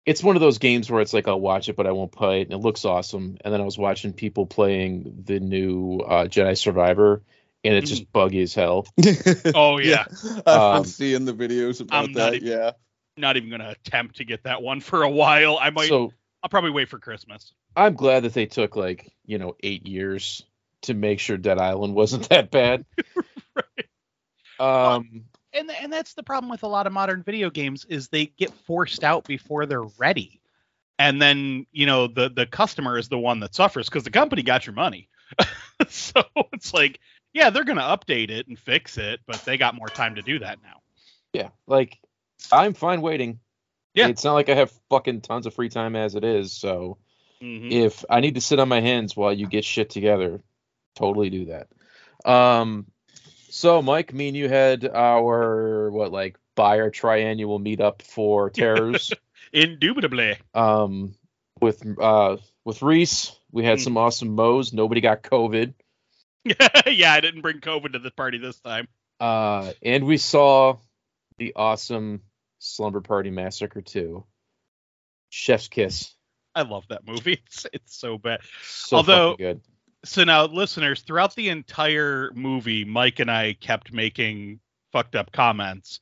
it's 0.06 0.24
one 0.24 0.36
of 0.36 0.40
those 0.40 0.60
games 0.60 0.90
where 0.90 1.02
it's 1.02 1.14
like 1.14 1.28
I'll 1.28 1.40
watch 1.40 1.70
it 1.70 1.76
but 1.76 1.88
I 1.88 1.92
won't 1.92 2.12
play 2.12 2.42
it 2.42 2.44
and 2.44 2.54
it 2.54 2.64
looks 2.64 2.86
awesome. 2.86 3.38
And 3.44 3.54
then 3.54 3.62
I 3.62 3.66
was 3.66 3.78
watching 3.78 4.14
people 4.14 4.46
playing 4.46 5.24
the 5.26 5.40
new 5.40 6.00
uh, 6.00 6.26
Jedi 6.26 6.58
Survivor 6.58 7.24
and 7.66 7.74
it's 7.74 7.90
just 7.90 8.12
buggy 8.14 8.44
as 8.44 8.54
hell. 8.54 8.86
oh 9.56 9.80
yeah, 9.80 10.06
I've 10.46 10.48
um, 10.48 10.82
been 10.84 10.90
seeing 10.90 11.26
the 11.26 11.34
videos 11.34 11.82
about 11.82 12.06
I'm 12.06 12.14
that. 12.14 12.36
Even, 12.36 12.48
yeah, 12.48 12.72
not 13.18 13.38
even 13.38 13.50
gonna 13.50 13.72
attempt 13.72 14.18
to 14.18 14.26
get 14.26 14.44
that 14.44 14.62
one 14.62 14.80
for 14.80 15.02
a 15.02 15.10
while. 15.10 15.58
I 15.60 15.72
might. 15.72 15.90
So, 15.90 16.14
I'll 16.44 16.50
probably 16.50 16.72
wait 16.72 16.90
for 16.90 17.00
Christmas. 17.00 17.54
I'm 17.76 17.96
glad 17.96 18.24
that 18.24 18.34
they 18.34 18.46
took 18.46 18.76
like 18.76 19.12
you 19.26 19.40
know 19.40 19.56
eight 19.64 19.88
years 19.88 20.46
to 20.84 20.94
make 20.94 21.20
sure 21.20 21.38
Dead 21.38 21.58
Island 21.58 21.96
wasn't 21.96 22.30
that 22.30 22.52
bad. 22.52 22.86
right. 23.56 24.96
Um. 24.96 25.26
And 25.56 25.72
and 25.72 25.92
that's 25.92 26.14
the 26.14 26.24
problem 26.24 26.50
with 26.50 26.64
a 26.64 26.68
lot 26.68 26.86
of 26.86 26.94
modern 26.94 27.24
video 27.24 27.50
games 27.50 27.86
is 27.86 28.10
they 28.10 28.28
get 28.28 28.54
forced 28.66 29.04
out 29.04 29.26
before 29.26 29.66
they're 29.66 29.86
ready, 29.98 30.42
and 31.00 31.22
then 31.22 31.66
you 31.72 31.86
know 31.86 32.08
the 32.08 32.30
the 32.30 32.46
customer 32.46 32.98
is 32.98 33.08
the 33.08 33.18
one 33.18 33.40
that 33.40 33.56
suffers 33.56 33.88
because 33.88 34.04
the 34.04 34.12
company 34.12 34.44
got 34.44 34.66
your 34.66 34.76
money. 34.76 35.08
so 35.90 36.24
it's 36.52 36.74
like 36.74 37.00
yeah, 37.34 37.50
they're 37.50 37.64
going 37.64 37.78
to 37.78 37.84
update 37.84 38.32
it 38.32 38.48
and 38.48 38.58
fix 38.58 38.98
it, 38.98 39.20
but 39.28 39.44
they 39.44 39.58
got 39.58 39.76
more 39.76 39.88
time 39.88 40.16
to 40.16 40.22
do 40.22 40.40
that 40.40 40.60
now. 40.64 40.82
Yeah, 41.34 41.50
like 41.68 42.00
I'm 42.52 42.74
fine 42.74 43.02
waiting. 43.02 43.40
Yeah. 43.94 44.08
It's 44.08 44.24
not 44.24 44.34
like 44.34 44.50
I 44.50 44.56
have 44.56 44.74
fucking 44.90 45.22
tons 45.22 45.46
of 45.46 45.54
free 45.54 45.70
time 45.70 45.96
as 45.96 46.16
it 46.16 46.24
is, 46.24 46.52
so 46.52 46.98
mm-hmm. 47.42 47.72
if 47.72 48.04
I 48.10 48.20
need 48.20 48.36
to 48.36 48.42
sit 48.42 48.60
on 48.60 48.68
my 48.68 48.82
hands 48.82 49.16
while 49.16 49.34
you 49.34 49.48
get 49.48 49.64
shit 49.64 49.90
together, 49.90 50.42
totally 50.96 51.30
do 51.30 51.46
that. 51.46 51.68
Um 52.30 52.88
so 53.56 53.82
Mike, 53.82 54.14
me 54.14 54.28
and 54.28 54.38
you 54.38 54.50
had 54.50 54.86
our 54.86 55.90
what 55.90 56.12
like 56.12 56.38
buyer 56.56 56.92
triannual 56.92 57.60
meetup 57.60 58.02
for 58.02 58.50
terrors. 58.52 59.14
Indubitably. 59.54 60.38
Um 60.54 61.16
with 61.62 61.84
uh 62.00 62.38
with 62.66 62.82
Reese, 62.82 63.32
we 63.52 63.64
had 63.64 63.78
mm. 63.78 63.84
some 63.84 63.98
awesome 63.98 64.36
mows. 64.36 64.74
Nobody 64.74 65.00
got 65.00 65.24
COVID. 65.24 65.74
yeah, 66.44 67.14
I 67.14 67.22
didn't 67.22 67.42
bring 67.42 67.60
COVID 67.60 67.94
to 67.94 68.00
the 68.00 68.12
party 68.12 68.38
this 68.38 68.60
time. 68.60 68.88
Uh, 69.20 69.72
and 69.82 70.04
we 70.04 70.18
saw 70.18 70.78
the 71.38 71.54
awesome 71.56 72.22
Slumber 72.60 73.02
Party 73.02 73.32
Massacre 73.32 73.82
2. 73.82 74.24
Chef's 75.30 75.70
Kiss. 75.70 76.14
I 76.54 76.64
love 76.64 76.86
that 76.90 77.06
movie. 77.06 77.42
It's, 77.48 77.66
it's 77.74 77.98
so 77.98 78.18
bad. 78.18 78.42
So 78.64 78.98
Although, 78.98 79.36
good. 79.38 79.62
So 80.06 80.24
now, 80.24 80.46
listeners, 80.46 81.02
throughout 81.02 81.36
the 81.36 81.50
entire 81.50 82.32
movie, 82.34 82.86
Mike 82.86 83.20
and 83.20 83.30
I 83.30 83.54
kept 83.54 83.92
making 83.92 84.60
fucked 84.92 85.16
up 85.16 85.32
comments 85.32 86.00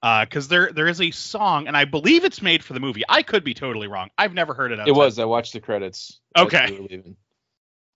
because 0.00 0.46
uh, 0.46 0.50
there 0.50 0.72
there 0.72 0.86
is 0.86 1.00
a 1.00 1.10
song, 1.10 1.66
and 1.66 1.76
I 1.76 1.84
believe 1.84 2.24
it's 2.24 2.42
made 2.42 2.62
for 2.62 2.74
the 2.74 2.80
movie. 2.80 3.02
I 3.08 3.22
could 3.22 3.42
be 3.42 3.54
totally 3.54 3.88
wrong. 3.88 4.10
I've 4.16 4.34
never 4.34 4.54
heard 4.54 4.72
it. 4.72 4.78
It 4.86 4.94
was. 4.94 5.18
I 5.18 5.24
watched 5.24 5.52
the 5.52 5.60
credits. 5.60 6.20
Okay. 6.36 7.16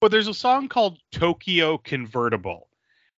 But 0.01 0.11
there's 0.11 0.29
a 0.29 0.35
song 0.35 0.69
called 0.69 0.99
Tokyo 1.13 1.77
Convertible. 1.77 2.69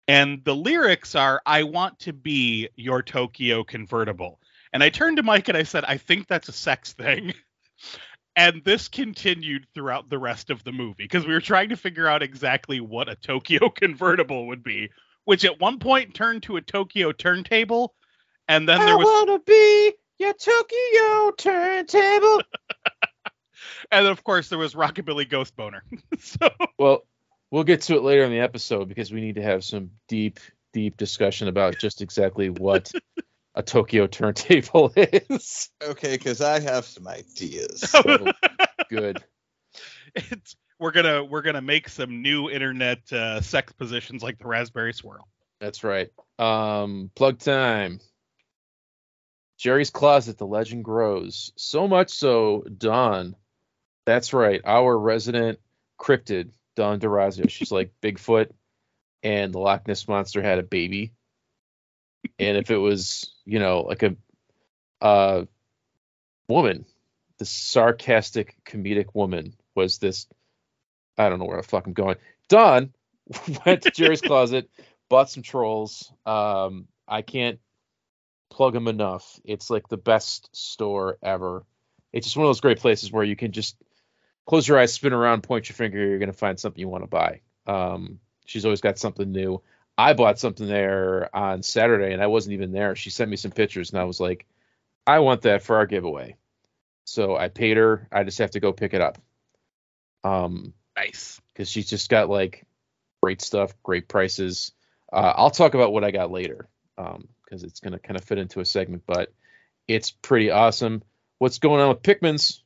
And 0.08 0.44
the 0.44 0.54
lyrics 0.54 1.14
are, 1.14 1.40
I 1.46 1.62
want 1.62 2.00
to 2.00 2.12
be 2.12 2.68
your 2.74 3.02
Tokyo 3.02 3.62
convertible. 3.62 4.40
And 4.72 4.82
I 4.82 4.90
turned 4.90 5.18
to 5.18 5.22
Mike 5.22 5.48
and 5.48 5.56
I 5.56 5.62
said, 5.62 5.84
I 5.84 5.96
think 5.96 6.26
that's 6.26 6.48
a 6.48 6.52
sex 6.52 6.92
thing. 6.92 7.34
and 8.36 8.62
this 8.64 8.88
continued 8.88 9.66
throughout 9.74 10.08
the 10.08 10.18
rest 10.18 10.50
of 10.50 10.64
the 10.64 10.72
movie 10.72 11.04
because 11.04 11.26
we 11.26 11.34
were 11.34 11.40
trying 11.40 11.68
to 11.70 11.76
figure 11.76 12.06
out 12.06 12.22
exactly 12.22 12.80
what 12.80 13.08
a 13.08 13.16
Tokyo 13.16 13.68
convertible 13.74 14.46
would 14.48 14.62
be, 14.62 14.90
which 15.24 15.44
at 15.44 15.60
one 15.60 15.78
point 15.78 16.14
turned 16.14 16.42
to 16.44 16.56
a 16.56 16.62
Tokyo 16.62 17.12
turntable. 17.12 17.94
And 18.48 18.68
then 18.68 18.80
there 18.80 18.96
was. 18.96 19.06
I 19.06 19.10
want 19.10 19.46
to 19.46 19.50
be 19.50 19.92
your 20.18 20.32
Tokyo 20.34 21.30
turntable. 21.36 22.42
and 23.92 24.06
of 24.06 24.24
course 24.24 24.48
there 24.48 24.58
was 24.58 24.74
Rockabilly 24.74 25.28
Ghost 25.28 25.54
Boner. 25.56 25.84
so 26.18 26.50
well, 26.78 27.02
we'll 27.50 27.64
get 27.64 27.82
to 27.82 27.96
it 27.96 28.02
later 28.02 28.24
in 28.24 28.30
the 28.30 28.40
episode 28.40 28.88
because 28.88 29.12
we 29.12 29.20
need 29.20 29.36
to 29.36 29.42
have 29.42 29.62
some 29.62 29.90
deep, 30.08 30.40
deep 30.72 30.96
discussion 30.96 31.48
about 31.48 31.78
just 31.78 32.00
exactly 32.00 32.50
what 32.50 32.90
a 33.54 33.62
Tokyo 33.62 34.06
turntable 34.06 34.92
is. 34.96 35.70
Okay, 35.82 36.12
because 36.12 36.40
I 36.40 36.60
have 36.60 36.84
some 36.84 37.06
ideas. 37.06 37.80
So, 37.80 38.02
good. 38.88 39.22
it's 40.14 40.56
we're 40.78 40.92
gonna 40.92 41.24
we're 41.24 41.42
gonna 41.42 41.62
make 41.62 41.88
some 41.88 42.22
new 42.22 42.50
internet 42.50 43.12
uh, 43.12 43.40
sex 43.40 43.72
positions 43.72 44.22
like 44.22 44.38
the 44.38 44.46
raspberry 44.46 44.92
swirl. 44.92 45.28
That's 45.60 45.84
right. 45.84 46.10
Um, 46.38 47.10
plug 47.14 47.38
time. 47.38 48.00
Jerry's 49.58 49.90
Closet, 49.90 50.38
the 50.38 50.46
legend 50.46 50.82
grows. 50.82 51.52
So 51.56 51.86
much 51.86 52.10
so, 52.10 52.64
Don. 52.76 53.36
That's 54.04 54.32
right. 54.32 54.60
Our 54.64 54.98
resident 54.98 55.60
cryptid, 56.00 56.50
Don 56.74 56.98
DeRazio. 56.98 57.48
She's 57.48 57.70
like 57.70 57.92
Bigfoot, 58.02 58.50
and 59.22 59.54
the 59.54 59.60
Loch 59.60 59.86
Ness 59.86 60.08
monster 60.08 60.42
had 60.42 60.58
a 60.58 60.64
baby. 60.64 61.12
And 62.38 62.56
if 62.56 62.70
it 62.70 62.76
was, 62.76 63.32
you 63.44 63.58
know, 63.58 63.80
like 63.80 64.02
a 64.02 64.16
uh, 65.00 65.44
woman, 66.48 66.86
the 67.38 67.44
sarcastic 67.44 68.56
comedic 68.64 69.14
woman 69.14 69.54
was 69.74 69.98
this. 69.98 70.26
I 71.18 71.28
don't 71.28 71.38
know 71.38 71.44
where 71.44 71.60
the 71.60 71.66
fuck 71.66 71.86
I'm 71.86 71.92
going. 71.92 72.16
Dawn 72.48 72.92
went 73.66 73.82
to 73.82 73.90
Jerry's 73.90 74.20
Closet, 74.22 74.70
bought 75.08 75.30
some 75.30 75.42
trolls. 75.42 76.12
Um, 76.24 76.86
I 77.06 77.22
can't 77.22 77.58
plug 78.50 78.74
them 78.74 78.88
enough. 78.88 79.40
It's 79.44 79.70
like 79.70 79.88
the 79.88 79.96
best 79.96 80.54
store 80.54 81.18
ever. 81.22 81.64
It's 82.12 82.26
just 82.26 82.36
one 82.36 82.46
of 82.46 82.48
those 82.48 82.60
great 82.60 82.80
places 82.80 83.10
where 83.10 83.24
you 83.24 83.36
can 83.36 83.52
just 83.52 83.76
close 84.46 84.68
your 84.68 84.78
eyes, 84.78 84.92
spin 84.92 85.12
around, 85.12 85.42
point 85.42 85.68
your 85.68 85.74
finger. 85.74 85.98
You're 85.98 86.18
gonna 86.18 86.32
find 86.32 86.60
something 86.60 86.80
you 86.80 86.88
want 86.88 87.04
to 87.04 87.08
buy. 87.08 87.40
Um, 87.66 88.20
she's 88.44 88.64
always 88.64 88.80
got 88.80 88.98
something 88.98 89.30
new. 89.30 89.62
I 89.98 90.14
bought 90.14 90.38
something 90.38 90.66
there 90.66 91.34
on 91.34 91.62
Saturday, 91.62 92.12
and 92.12 92.22
I 92.22 92.26
wasn't 92.26 92.54
even 92.54 92.72
there. 92.72 92.96
She 92.96 93.10
sent 93.10 93.30
me 93.30 93.36
some 93.36 93.50
pictures, 93.50 93.90
and 93.90 94.00
I 94.00 94.04
was 94.04 94.20
like, 94.20 94.46
I 95.06 95.18
want 95.20 95.42
that 95.42 95.62
for 95.62 95.76
our 95.76 95.86
giveaway. 95.86 96.36
So 97.04 97.36
I 97.36 97.48
paid 97.48 97.76
her. 97.76 98.08
I 98.12 98.24
just 98.24 98.38
have 98.38 98.52
to 98.52 98.60
go 98.60 98.72
pick 98.72 98.94
it 98.94 99.00
up. 99.00 99.18
Um, 100.24 100.72
Nice. 100.96 101.40
because 101.52 101.68
she's 101.68 101.88
just 101.90 102.08
got 102.08 102.30
like 102.30 102.64
great 103.22 103.42
stuff, 103.42 103.74
great 103.82 104.08
prices. 104.08 104.72
Uh, 105.12 105.32
I'll 105.36 105.50
talk 105.50 105.74
about 105.74 105.92
what 105.92 106.04
I 106.04 106.10
got 106.10 106.30
later 106.30 106.68
because 106.96 107.64
it's 107.64 107.80
going 107.80 107.92
to 107.92 107.98
kind 107.98 108.16
of 108.16 108.24
fit 108.24 108.38
into 108.38 108.60
a 108.60 108.64
segment, 108.64 109.02
but 109.06 109.32
it's 109.88 110.10
pretty 110.10 110.50
awesome. 110.50 111.02
What's 111.38 111.58
going 111.58 111.80
on 111.80 111.88
with 111.88 112.02
Pikmin's? 112.02 112.62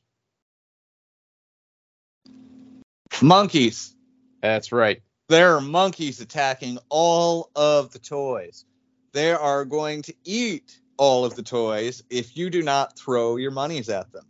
Monkeys. 3.21 3.95
That's 4.41 4.71
right. 4.71 5.01
There 5.29 5.57
are 5.57 5.61
monkeys 5.61 6.21
attacking 6.21 6.77
all 6.87 7.51
of 7.53 7.91
the 7.91 7.99
toys. 7.99 8.63
They 9.11 9.33
are 9.33 9.65
going 9.65 10.03
to 10.03 10.13
eat 10.23 10.79
all 10.95 11.25
of 11.25 11.35
the 11.35 11.43
toys 11.43 12.01
if 12.09 12.37
you 12.37 12.49
do 12.49 12.63
not 12.63 12.97
throw 12.97 13.35
your 13.35 13.51
monies 13.51 13.89
at 13.89 14.11
them. 14.13 14.25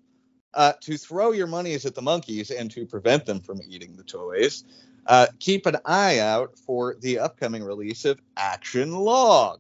Uh, 0.56 0.74
to 0.82 0.98
throw 0.98 1.34
your 1.34 1.46
monies 1.46 1.86
at 1.86 1.94
the 1.94 2.02
monkeys 2.02 2.50
and 2.50 2.72
to 2.72 2.86
prevent 2.88 3.28
them 3.28 3.42
from 3.42 3.60
eating 3.68 3.96
the 3.96 4.04
toys, 4.04 4.64
uh, 5.06 5.28
keep 5.38 5.68
an 5.68 5.78
eye 5.86 6.18
out 6.18 6.58
for 6.58 6.96
the 7.00 7.20
upcoming 7.20 7.64
release 7.64 8.04
of 8.06 8.20
Action 8.36 8.96
Log, 8.96 9.60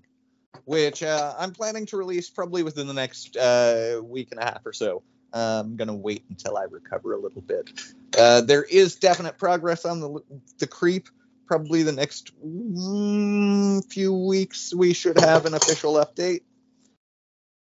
which 0.65 1.03
uh, 1.03 1.35
I'm 1.37 1.51
planning 1.51 1.85
to 1.87 1.97
release 1.97 2.31
probably 2.31 2.63
within 2.63 2.87
the 2.87 2.95
next 2.95 3.37
uh, 3.37 4.01
week 4.03 4.29
and 4.31 4.41
a 4.41 4.45
half 4.45 4.65
or 4.65 4.73
so. 4.73 5.03
I'm 5.33 5.75
gonna 5.75 5.93
wait 5.93 6.23
until 6.29 6.57
I 6.57 6.63
recover 6.63 7.13
a 7.13 7.19
little 7.19 7.41
bit. 7.41 7.69
Uh, 8.17 8.41
there 8.41 8.63
is 8.63 8.95
definite 8.95 9.37
progress 9.37 9.85
on 9.85 9.99
the 9.99 10.19
the 10.57 10.65
creep. 10.65 11.09
Probably 11.47 11.83
the 11.83 11.93
next 11.93 12.31
mm, 12.45 13.83
few 13.91 14.13
weeks 14.13 14.73
we 14.73 14.93
should 14.93 15.17
have 15.19 15.45
an 15.45 15.53
official 15.53 15.93
update. 15.93 16.41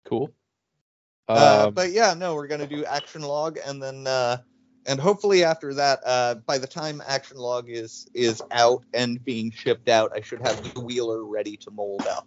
Cool. 0.04 0.32
Uh, 1.28 1.66
Um, 1.66 1.74
but 1.74 1.92
yeah, 1.92 2.14
no, 2.14 2.34
we're 2.34 2.48
gonna 2.48 2.66
do 2.66 2.84
action 2.84 3.22
log, 3.22 3.58
and 3.64 3.80
then 3.80 4.06
uh, 4.06 4.38
and 4.86 5.00
hopefully 5.00 5.44
after 5.44 5.74
that, 5.74 6.00
uh, 6.04 6.34
by 6.34 6.58
the 6.58 6.66
time 6.66 7.00
action 7.06 7.36
log 7.36 7.68
is 7.68 8.08
is 8.12 8.42
out 8.50 8.84
and 8.92 9.24
being 9.24 9.52
shipped 9.52 9.88
out, 9.88 10.10
I 10.14 10.22
should 10.22 10.40
have 10.42 10.74
the 10.74 10.80
wheeler 10.80 11.24
ready 11.24 11.56
to 11.58 11.70
mold 11.70 12.06
up. 12.06 12.26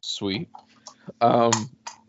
Sweet. 0.00 0.48
Um, 1.20 1.52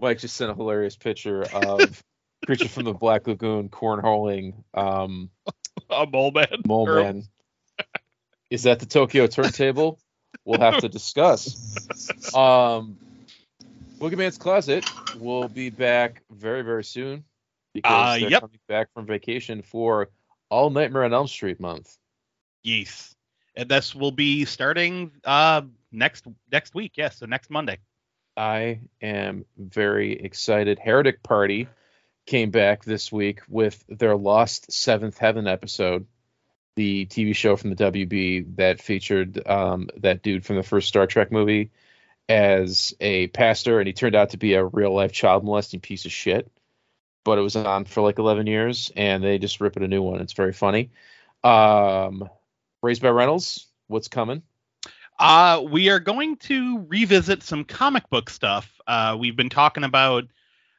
Mike 0.00 0.18
just 0.18 0.36
sent 0.36 0.50
a 0.50 0.54
hilarious 0.54 0.96
picture 0.96 1.42
of 1.42 2.02
creature 2.46 2.68
from 2.68 2.84
the 2.84 2.94
Black 2.94 3.26
Lagoon 3.26 3.68
cornholing 3.68 4.54
um, 4.74 5.30
A 5.90 6.06
mole 6.06 6.30
man. 6.32 6.46
mole 6.66 6.86
man. 6.86 7.24
Is 8.50 8.62
that 8.62 8.78
the 8.80 8.86
Tokyo 8.86 9.26
turntable? 9.26 9.98
We'll 10.44 10.60
have 10.60 10.78
to 10.78 10.88
discuss. 10.88 11.76
Um, 12.34 12.96
Boogeyman's 13.98 14.38
Closet 14.38 14.84
will 15.18 15.48
be 15.48 15.70
back 15.70 16.22
very, 16.30 16.62
very 16.62 16.84
soon 16.84 17.24
because 17.74 18.16
Uh, 18.16 18.20
they're 18.20 18.30
yep. 18.30 18.40
coming 18.42 18.60
back 18.68 18.92
from 18.94 19.06
vacation 19.06 19.62
for 19.62 20.08
All 20.50 20.70
Nightmare 20.70 21.04
on 21.04 21.12
Elm 21.12 21.26
Street 21.26 21.58
month. 21.60 21.96
Yes. 22.62 23.14
And 23.56 23.68
this 23.68 23.94
will 23.94 24.12
be 24.12 24.44
starting 24.44 25.12
uh 25.24 25.62
next 25.90 26.26
next 26.52 26.74
week. 26.74 26.92
Yes, 26.96 27.18
so 27.18 27.26
next 27.26 27.50
Monday. 27.50 27.78
I 28.36 28.80
am 29.00 29.46
very 29.56 30.12
excited. 30.12 30.78
Heretic 30.78 31.22
Party 31.22 31.68
came 32.26 32.50
back 32.50 32.84
this 32.84 33.10
week 33.10 33.40
with 33.48 33.82
their 33.88 34.16
Lost 34.16 34.72
Seventh 34.72 35.16
Heaven 35.16 35.46
episode, 35.46 36.06
the 36.74 37.06
TV 37.06 37.34
show 37.34 37.56
from 37.56 37.70
the 37.70 37.76
WB 37.76 38.56
that 38.56 38.82
featured 38.82 39.46
um, 39.46 39.88
that 39.98 40.22
dude 40.22 40.44
from 40.44 40.56
the 40.56 40.62
first 40.62 40.88
Star 40.88 41.06
Trek 41.06 41.32
movie 41.32 41.70
as 42.28 42.92
a 43.00 43.28
pastor, 43.28 43.78
and 43.78 43.86
he 43.86 43.92
turned 43.92 44.16
out 44.16 44.30
to 44.30 44.36
be 44.36 44.54
a 44.54 44.64
real 44.64 44.92
life 44.92 45.12
child 45.12 45.44
molesting 45.44 45.80
piece 45.80 46.04
of 46.04 46.12
shit. 46.12 46.50
But 47.24 47.38
it 47.38 47.42
was 47.42 47.56
on 47.56 47.84
for 47.86 48.02
like 48.02 48.18
11 48.18 48.46
years, 48.46 48.90
and 48.94 49.22
they 49.22 49.38
just 49.38 49.60
rip 49.60 49.76
it 49.76 49.82
a 49.82 49.88
new 49.88 50.02
one. 50.02 50.20
It's 50.20 50.32
very 50.32 50.52
funny. 50.52 50.90
Um, 51.42 52.28
Raised 52.82 53.02
by 53.02 53.08
Reynolds, 53.08 53.66
what's 53.88 54.08
coming? 54.08 54.42
Uh, 55.18 55.62
we 55.66 55.88
are 55.88 55.98
going 55.98 56.36
to 56.36 56.84
revisit 56.88 57.42
some 57.42 57.64
comic 57.64 58.08
book 58.10 58.28
stuff. 58.28 58.70
Uh, 58.86 59.16
we've 59.18 59.34
been 59.34 59.48
talking 59.48 59.82
about 59.82 60.24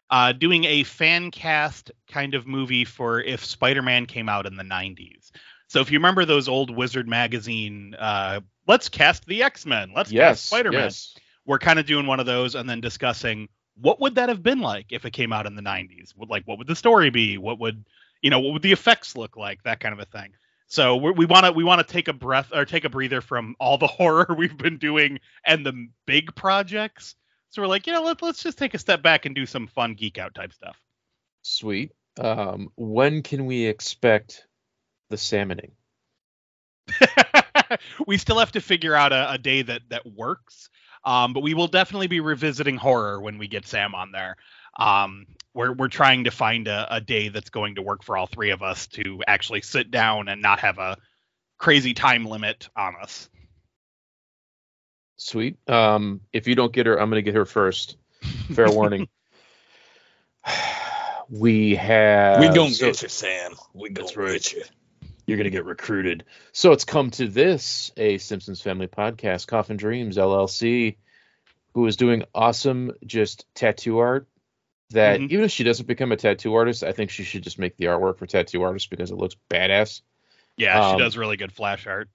uh, 0.09 0.31
doing 0.31 0.63
a 0.63 0.83
fan 0.83 1.31
cast 1.31 1.91
kind 2.07 2.33
of 2.33 2.47
movie 2.47 2.85
for 2.85 3.19
if 3.19 3.45
Spider-Man 3.45 4.05
came 4.05 4.29
out 4.29 4.45
in 4.45 4.55
the 4.55 4.63
90s. 4.63 5.31
So 5.67 5.81
if 5.81 5.91
you 5.91 5.99
remember 5.99 6.25
those 6.25 6.47
old 6.47 6.75
Wizard 6.75 7.07
magazine, 7.07 7.93
uh, 7.97 8.41
let's 8.67 8.87
cast 8.89 9.25
the 9.25 9.43
X-Men, 9.43 9.91
let's 9.95 10.11
yes, 10.11 10.39
cast 10.39 10.45
Spider-Man. 10.47 10.81
yes. 10.81 11.15
We're 11.45 11.59
kind 11.59 11.79
of 11.79 11.85
doing 11.85 12.07
one 12.07 12.19
of 12.19 12.25
those 12.25 12.55
and 12.55 12.69
then 12.69 12.81
discussing 12.81 13.49
what 13.79 13.99
would 14.01 14.15
that 14.15 14.29
have 14.29 14.43
been 14.43 14.59
like 14.59 14.87
if 14.91 15.05
it 15.05 15.11
came 15.11 15.31
out 15.31 15.45
in 15.45 15.55
the 15.55 15.61
90s? 15.61 16.15
Would 16.17 16.29
like 16.29 16.43
what 16.45 16.57
would 16.57 16.67
the 16.67 16.75
story 16.75 17.09
be? 17.09 17.37
What 17.37 17.59
would 17.59 17.85
you 18.21 18.29
know? 18.29 18.39
What 18.39 18.53
would 18.53 18.61
the 18.61 18.71
effects 18.71 19.15
look 19.15 19.37
like? 19.37 19.63
That 19.63 19.79
kind 19.79 19.93
of 19.93 19.99
a 19.99 20.05
thing. 20.05 20.33
So 20.67 20.97
we 20.97 21.25
want 21.25 21.45
to 21.45 21.51
we 21.53 21.63
want 21.63 21.85
to 21.85 21.93
take 21.93 22.07
a 22.07 22.13
breath 22.13 22.51
or 22.53 22.65
take 22.65 22.83
a 22.83 22.89
breather 22.89 23.21
from 23.21 23.55
all 23.59 23.77
the 23.77 23.87
horror 23.87 24.35
we've 24.37 24.57
been 24.57 24.77
doing 24.77 25.19
and 25.45 25.65
the 25.65 25.87
big 26.05 26.35
projects. 26.35 27.15
So 27.49 27.61
we're 27.61 27.67
like, 27.67 27.87
you 27.87 27.93
know, 27.93 28.03
let, 28.03 28.21
let's 28.21 28.43
just 28.43 28.57
take 28.57 28.73
a 28.73 28.79
step 28.79 29.01
back 29.01 29.25
and 29.25 29.33
do 29.33 29.45
some 29.45 29.67
fun 29.67 29.93
geek 29.93 30.17
out 30.17 30.33
type 30.35 30.53
stuff. 30.53 30.77
Sweet. 31.41 31.91
Um, 32.19 32.69
when 32.75 33.23
can 33.23 33.45
we 33.45 33.65
expect 33.65 34.47
the 35.09 35.17
salmoning? 35.17 35.71
we 38.07 38.17
still 38.17 38.39
have 38.39 38.51
to 38.53 38.61
figure 38.61 38.95
out 38.95 39.11
a, 39.11 39.33
a 39.33 39.37
day 39.37 39.61
that 39.61 39.81
that 39.89 40.05
works. 40.05 40.69
Um, 41.03 41.33
but 41.33 41.41
we 41.41 41.53
will 41.53 41.67
definitely 41.67 42.07
be 42.07 42.19
revisiting 42.19 42.75
horror 42.75 43.21
when 43.21 43.37
we 43.37 43.47
get 43.47 43.65
Sam 43.65 43.95
on 43.95 44.11
there. 44.11 44.35
Um, 44.77 45.25
we're 45.53 45.73
we're 45.73 45.87
trying 45.87 46.25
to 46.25 46.31
find 46.31 46.67
a, 46.67 46.95
a 46.95 47.01
day 47.01 47.29
that's 47.29 47.49
going 47.49 47.75
to 47.75 47.81
work 47.81 48.03
for 48.03 48.17
all 48.17 48.27
three 48.27 48.51
of 48.51 48.61
us 48.61 48.87
to 48.87 49.21
actually 49.27 49.61
sit 49.61 49.89
down 49.89 50.27
and 50.27 50.41
not 50.41 50.59
have 50.59 50.79
a 50.79 50.97
crazy 51.57 51.93
time 51.93 52.25
limit 52.25 52.69
on 52.75 52.95
us. 53.01 53.29
Sweet. 55.17 55.57
Um, 55.67 56.21
if 56.31 56.47
you 56.47 56.55
don't 56.55 56.71
get 56.71 56.85
her, 56.85 56.99
I'm 56.99 57.09
gonna 57.09 57.21
get 57.21 57.35
her 57.35 57.45
first. 57.45 57.97
Fair 58.53 58.71
warning. 58.71 59.07
we 61.29 61.75
have. 61.75 62.41
so- 62.73 62.87
you, 62.87 62.93
Sam. 62.93 63.55
We 63.73 63.89
That's 63.89 64.15
right. 64.15 64.53
You're 65.25 65.37
gonna 65.37 65.49
get 65.49 65.65
recruited. 65.65 66.23
So 66.53 66.71
it's 66.71 66.85
come 66.85 67.11
to 67.11 67.27
this, 67.27 67.91
a 67.97 68.17
Simpsons 68.17 68.61
Family 68.61 68.87
Podcast, 68.87 69.47
Coffin 69.47 69.75
Dreams 69.75 70.15
LLC, 70.17 70.95
who 71.73 71.85
is 71.85 71.97
doing 71.97 72.23
awesome 72.33 72.93
just 73.05 73.45
tattoo 73.53 73.97
art. 73.97 74.27
That 74.91 75.19
Mhm. 75.19 75.29
even 75.31 75.43
if 75.45 75.51
she 75.51 75.65
doesn't 75.65 75.85
become 75.85 76.13
a 76.13 76.15
tattoo 76.15 76.53
artist, 76.55 76.81
I 76.81 76.93
think 76.93 77.09
she 77.11 77.25
should 77.25 77.43
just 77.43 77.59
make 77.59 77.75
the 77.75 77.85
artwork 77.85 78.19
for 78.19 78.25
tattoo 78.25 78.61
artists 78.63 78.87
because 78.87 79.11
it 79.11 79.17
looks 79.17 79.35
badass. 79.49 80.01
Yeah, 80.55 80.79
Um, 80.79 80.95
she 80.95 81.03
does 81.03 81.17
really 81.17 81.35
good 81.35 81.51
flash 81.51 81.85
art. 81.87 82.09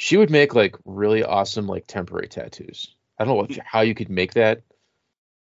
She 0.00 0.16
would 0.16 0.30
make 0.30 0.54
like 0.54 0.76
really 0.84 1.24
awesome 1.24 1.66
like 1.66 1.88
temporary 1.88 2.28
tattoos. 2.28 2.94
I 3.18 3.24
don't 3.24 3.34
know 3.34 3.40
what, 3.40 3.58
how 3.66 3.80
you 3.80 3.96
could 3.96 4.08
make 4.08 4.34
that, 4.34 4.62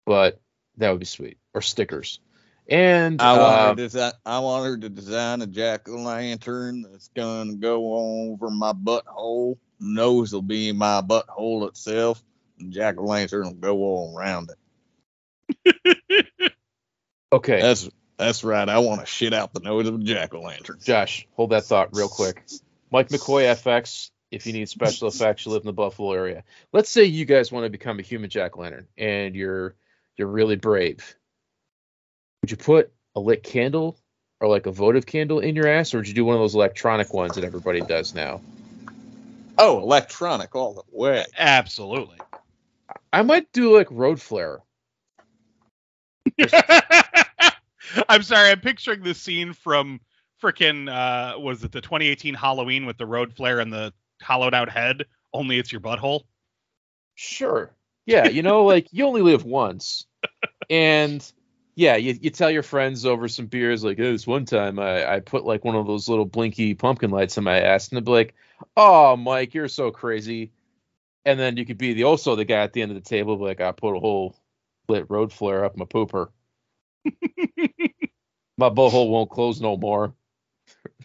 but 0.07 0.41
that 0.79 0.91
would 0.91 0.99
be 0.99 1.05
sweet. 1.05 1.37
Or 1.53 1.61
stickers. 1.61 2.21
And 2.67 3.21
I 3.21 3.37
want, 3.37 3.43
uh, 3.43 3.69
her 3.69 3.75
to 3.75 3.83
design, 3.83 4.13
I 4.25 4.39
want 4.39 4.65
her 4.65 4.79
to 4.79 4.89
design 4.89 5.43
a 5.43 5.47
jack 5.47 5.91
o' 5.91 5.97
lantern 5.97 6.87
that's 6.91 7.09
gonna 7.09 7.57
go 7.57 8.31
over 8.31 8.49
my 8.49 8.73
butthole. 8.73 9.59
Nose 9.79 10.33
will 10.33 10.41
be 10.41 10.73
my 10.73 11.03
butthole 11.03 11.69
itself. 11.69 12.25
And 12.59 12.73
jack 12.73 12.97
o' 12.97 13.05
lantern 13.05 13.45
will 13.45 13.53
go 13.53 13.77
all 13.77 14.17
around 14.17 14.53
it. 15.67 15.99
okay. 17.31 17.61
That's 17.61 17.91
That's 18.17 18.43
right. 18.43 18.67
I 18.67 18.79
want 18.79 19.01
to 19.01 19.07
shit 19.07 19.35
out 19.35 19.53
the 19.53 19.61
nose 19.61 19.87
of 19.87 19.97
a 19.97 19.99
jack 19.99 20.33
o' 20.33 20.41
lantern. 20.41 20.79
Josh, 20.83 21.29
hold 21.33 21.51
that 21.51 21.65
thought 21.65 21.91
real 21.95 22.09
quick. 22.09 22.43
Mike 22.91 23.11
McCoy 23.11 23.43
FX. 23.43 24.13
If 24.31 24.47
you 24.47 24.53
need 24.53 24.69
special 24.69 25.09
effects, 25.09 25.47
you 25.47 25.53
live 25.53 25.63
in 25.63 25.67
the 25.67 25.73
Buffalo 25.73 26.13
area. 26.13 26.43
Let's 26.73 26.91
say 26.91 27.05
you 27.05 27.25
guys 27.25 27.53
want 27.53 27.65
to 27.65 27.71
become 27.71 27.99
a 27.99 28.03
human 28.03 28.29
jack 28.29 28.57
lantern, 28.57 28.89
and 28.99 29.35
you're 29.35 29.77
you're 30.17 30.29
really 30.29 30.57
brave. 30.57 31.17
Would 32.43 32.51
you 32.51 32.57
put 32.57 32.93
a 33.15 33.21
lit 33.21 33.43
candle 33.43 33.97
or 34.41 34.49
like 34.49 34.67
a 34.67 34.73
votive 34.73 35.07
candle 35.07 35.41
in 35.41 35.55
your 35.55 35.69
ass, 35.69 35.95
or 35.95 35.99
would 35.99 36.09
you 36.09 36.15
do 36.15 36.25
one 36.25 36.35
of 36.35 36.41
those 36.41 36.55
electronic 36.55 37.15
ones 37.15 37.37
that 37.37 37.45
everybody 37.45 37.81
does 37.81 38.15
now? 38.15 38.41
Oh, 39.59 39.79
electronic 39.81 40.55
all 40.55 40.75
the 40.75 40.83
way. 40.91 41.25
Absolutely. 41.39 42.19
I 43.13 43.23
might 43.23 43.51
do 43.53 43.75
like 43.77 43.89
road 43.91 44.21
flare. 44.21 44.61
I'm 48.09 48.23
sorry. 48.23 48.51
I'm 48.51 48.61
picturing 48.61 49.03
the 49.03 49.15
scene 49.15 49.53
from 49.53 50.01
frickin' 50.43 50.89
uh, 50.91 51.39
was 51.39 51.65
it 51.65 51.73
the 51.73 51.81
2018 51.81 52.35
Halloween 52.35 52.85
with 52.85 52.99
the 52.99 53.07
road 53.07 53.33
flare 53.33 53.61
and 53.61 53.73
the 53.73 53.93
hollowed 54.23 54.55
out 54.55 54.71
head? 54.71 55.05
Only 55.33 55.59
it's 55.59 55.73
your 55.73 55.81
butthole. 55.81 56.23
Sure. 57.15 57.75
Yeah, 58.07 58.29
you 58.29 58.43
know, 58.43 58.65
like 58.67 58.89
you 58.93 59.07
only 59.07 59.23
live 59.23 59.45
once. 59.45 60.07
And 60.71 61.25
yeah, 61.75 61.97
you, 61.97 62.17
you 62.21 62.31
tell 62.31 62.51
your 62.51 62.63
friends 62.63 63.05
over 63.07 63.29
some 63.29 63.47
beers, 63.47 63.85
like, 63.85 63.99
oh, 64.01 64.13
this 64.13 64.27
one 64.27 64.45
time 64.47 64.79
I, 64.79 65.17
I 65.17 65.21
put 65.21 65.45
like 65.45 65.65
one 65.65 65.77
of 65.77 65.87
those 65.87 66.09
little 66.09 66.25
blinky 66.25 66.75
pumpkin 66.75 67.11
lights 67.11 67.39
in 67.39 67.45
my 67.45 67.61
ass, 67.61 67.89
and 67.89 67.97
they'll 67.97 68.05
be 68.05 68.13
like, 68.13 68.35
Oh, 68.77 69.17
Mike, 69.17 69.55
you're 69.55 69.69
so 69.69 69.91
crazy. 69.91 70.53
And 71.25 71.39
then 71.41 71.57
you 71.57 71.67
could 71.67 71.79
be 71.79 71.95
the 71.95 72.05
also 72.05 72.37
the 72.37 72.45
guy 72.45 72.63
at 72.63 72.73
the 72.73 72.83
end 72.83 72.93
of 72.93 72.97
the 72.97 73.09
table, 73.09 73.39
like, 73.39 73.61
I 73.61 73.73
put 73.73 73.97
a 73.97 74.01
whole 74.01 74.37
lit 74.89 75.07
road 75.11 75.33
flare 75.33 75.65
up 75.65 75.77
my 75.77 75.85
pooper. 75.85 76.31
my 78.59 78.71
butthole 78.71 79.11
won't 79.11 79.31
close 79.31 79.61
no 79.61 79.77
more. 79.77 80.15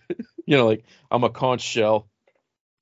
you 0.45 0.58
know, 0.58 0.67
like 0.67 0.86
I'm 1.10 1.24
a 1.24 1.30
conch 1.30 1.62
shell. 1.62 2.10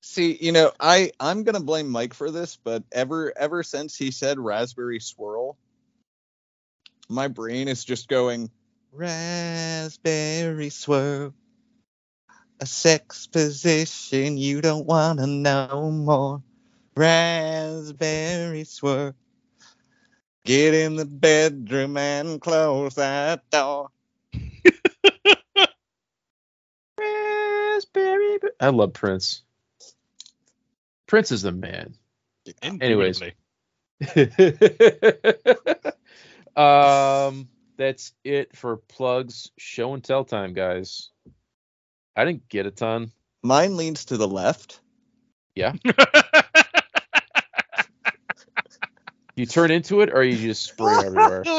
See, 0.02 0.38
you 0.40 0.52
know, 0.54 0.72
I 0.80 1.12
I'm 1.20 1.44
gonna 1.44 1.60
blame 1.60 1.90
Mike 1.90 2.14
for 2.14 2.32
this, 2.32 2.56
but 2.56 2.84
ever 2.92 3.38
ever 3.38 3.64
since 3.64 3.98
he 3.98 4.12
said 4.12 4.40
raspberry 4.40 5.00
swirl, 5.00 5.58
my 7.10 7.28
brain 7.28 7.68
is 7.68 7.84
just 7.84 8.08
going 8.08 8.50
raspberry 8.94 10.70
swirl, 10.70 11.34
a 12.62 12.66
sex 12.66 13.28
position 13.28 14.38
you 14.38 14.62
don't 14.62 14.86
wanna 14.86 15.28
know 15.28 15.92
more. 15.92 16.42
Raspberry 16.96 18.64
swirl, 18.64 19.16
get 20.46 20.74
in 20.74 20.96
the 20.96 21.06
bedroom 21.06 21.98
and 21.98 22.40
close 22.40 22.96
that 22.96 23.50
door. 23.50 23.90
Raspberry. 26.98 28.40
I 28.62 28.70
love 28.70 28.94
Prince. 28.94 29.44
Prince 31.10 31.32
is 31.32 31.42
the 31.42 31.52
man. 31.52 31.96
Anyways. 32.64 33.22
Um, 36.56 37.48
that's 37.78 38.12
it 38.26 38.58
for 38.58 38.78
plugs. 38.78 39.52
Show 39.58 39.94
and 39.94 40.04
tell 40.04 40.26
time, 40.26 40.54
guys. 40.54 41.10
I 42.18 42.26
didn't 42.26 42.50
get 42.50 42.66
a 42.66 42.72
ton. 42.72 43.14
Mine 43.44 43.78
leans 43.78 44.06
to 44.06 44.18
the 44.18 44.28
left. 44.28 44.82
Yeah. 45.56 45.74
you 49.38 49.46
turn 49.46 49.72
into 49.72 50.02
it, 50.02 50.10
or 50.14 50.22
you 50.22 50.36
just 50.36 50.64
spray 50.64 50.96
everywhere. 51.06 51.46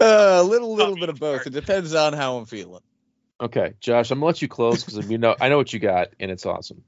Uh, 0.00 0.40
a 0.40 0.42
little 0.42 0.74
little 0.74 0.96
bit 0.96 1.08
of 1.08 1.18
both. 1.18 1.46
It 1.46 1.54
depends 1.54 1.94
on 1.94 2.12
how 2.12 2.36
I'm 2.36 2.44
feeling. 2.44 2.82
Okay, 3.40 3.74
Josh, 3.80 4.10
I'm 4.10 4.18
gonna 4.18 4.26
let 4.26 4.42
you 4.42 4.48
close 4.48 4.84
because 4.84 5.06
we 5.06 5.16
know 5.16 5.34
I 5.40 5.48
know 5.48 5.56
what 5.56 5.72
you 5.72 5.80
got, 5.80 6.10
and 6.20 6.30
it's 6.30 6.46
awesome. 6.46 6.82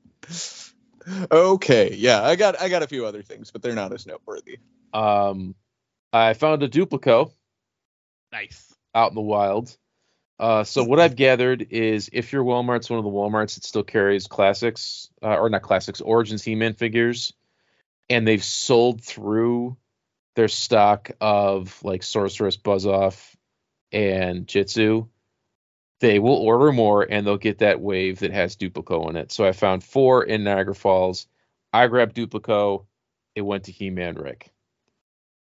Okay, 1.30 1.94
yeah, 1.94 2.22
I 2.22 2.36
got 2.36 2.60
I 2.60 2.68
got 2.68 2.82
a 2.82 2.86
few 2.86 3.06
other 3.06 3.22
things, 3.22 3.50
but 3.50 3.62
they're 3.62 3.74
not 3.74 3.92
as 3.92 4.06
noteworthy. 4.06 4.58
Um, 4.92 5.54
I 6.12 6.34
found 6.34 6.62
a 6.62 6.68
duplico 6.68 7.30
nice. 8.32 8.74
out 8.94 9.10
in 9.10 9.14
the 9.14 9.20
wild. 9.20 9.76
Uh, 10.38 10.64
so 10.64 10.84
what 10.84 11.00
I've 11.00 11.16
gathered 11.16 11.68
is 11.70 12.10
if 12.12 12.32
your 12.32 12.44
Walmart's 12.44 12.90
one 12.90 12.98
of 12.98 13.04
the 13.04 13.10
Walmarts 13.10 13.54
that 13.54 13.64
still 13.64 13.84
carries 13.84 14.26
classics, 14.26 15.08
uh, 15.22 15.36
or 15.36 15.48
not 15.48 15.62
classics, 15.62 16.00
Origins 16.00 16.42
He-Man 16.42 16.74
figures, 16.74 17.32
and 18.10 18.28
they've 18.28 18.44
sold 18.44 19.02
through 19.02 19.76
their 20.34 20.48
stock 20.48 21.10
of 21.20 21.82
like 21.82 22.02
Sorceress, 22.02 22.56
Buzz-Off, 22.56 23.34
and 23.92 24.46
Jitsu, 24.46 25.06
they 26.00 26.18
will 26.18 26.36
order 26.36 26.72
more 26.72 27.02
and 27.02 27.26
they'll 27.26 27.38
get 27.38 27.58
that 27.58 27.80
wave 27.80 28.20
that 28.20 28.32
has 28.32 28.56
Duplico 28.56 29.08
in 29.08 29.16
it. 29.16 29.32
So 29.32 29.46
I 29.46 29.52
found 29.52 29.82
four 29.82 30.24
in 30.24 30.44
Niagara 30.44 30.74
Falls. 30.74 31.26
I 31.72 31.86
grabbed 31.86 32.16
Duplico. 32.16 32.86
It 33.34 33.42
went 33.42 33.64
to 33.64 33.72
He-Man 33.72 34.16
Rick. 34.16 34.50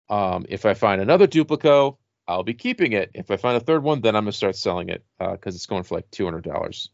Um, 0.09 0.47
if 0.49 0.67
I 0.67 0.75
find 0.75 1.01
another 1.01 1.27
Duplico, 1.27 1.97
I'll 2.27 2.43
be 2.43 2.55
keeping 2.55 2.93
it. 2.93 3.11
If 3.15 3.31
I 3.31 3.37
find 3.37 3.57
a 3.57 3.61
third 3.61 3.83
one, 3.83 4.01
then 4.01 4.17
I'm 4.17 4.25
gonna 4.25 4.33
start 4.33 4.57
selling 4.57 4.89
it 4.89 5.05
because 5.19 5.55
it's 5.55 5.67
going 5.67 5.83
for 5.83 5.97
like 5.97 6.11
two 6.11 6.25
hundred 6.25 6.45
dollars 6.45 6.91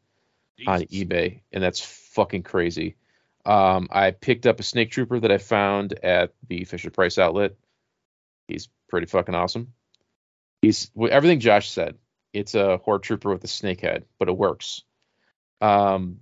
on 0.67 0.83
eBay, 0.83 1.41
and 1.53 1.63
that's 1.63 1.81
fucking 1.81 2.43
crazy. 2.43 2.97
Um, 3.45 3.89
I 3.91 4.11
picked 4.11 4.47
up 4.47 4.61
a 4.61 4.63
snake 4.63 4.91
trooper 4.91 5.21
that 5.21 5.31
I 5.31 5.39
found 5.39 5.93
at 6.03 6.33
the 6.49 6.65
Fisher 6.65 6.91
Price 6.91 7.19
outlet. 7.19 7.55
He's 8.49 8.69
pretty 8.89 9.07
fucking 9.07 9.35
awesome. 9.35 9.73
He's 10.63 10.91
everything 10.99 11.41
Josh 11.41 11.71
said. 11.71 11.97
It's 12.33 12.55
a 12.55 12.79
horde 12.79 13.03
trooper 13.03 13.31
with 13.31 13.45
a 13.45 13.49
snake 13.49 13.81
head, 13.81 14.05
but 14.19 14.29
it 14.29 14.37
works. 14.37 14.83
Um, 15.61 16.19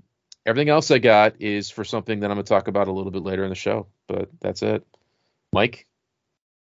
everything 0.46 0.68
else 0.68 0.90
I 0.90 0.98
got 0.98 1.40
is 1.40 1.70
for 1.70 1.84
something 1.84 2.20
that 2.20 2.30
I'm 2.30 2.36
gonna 2.36 2.44
talk 2.44 2.68
about 2.68 2.88
a 2.88 2.92
little 2.92 3.10
bit 3.10 3.22
later 3.22 3.44
in 3.44 3.50
the 3.50 3.54
show, 3.54 3.86
but 4.06 4.28
that's 4.40 4.62
it. 4.62 4.86
Mike, 5.52 5.86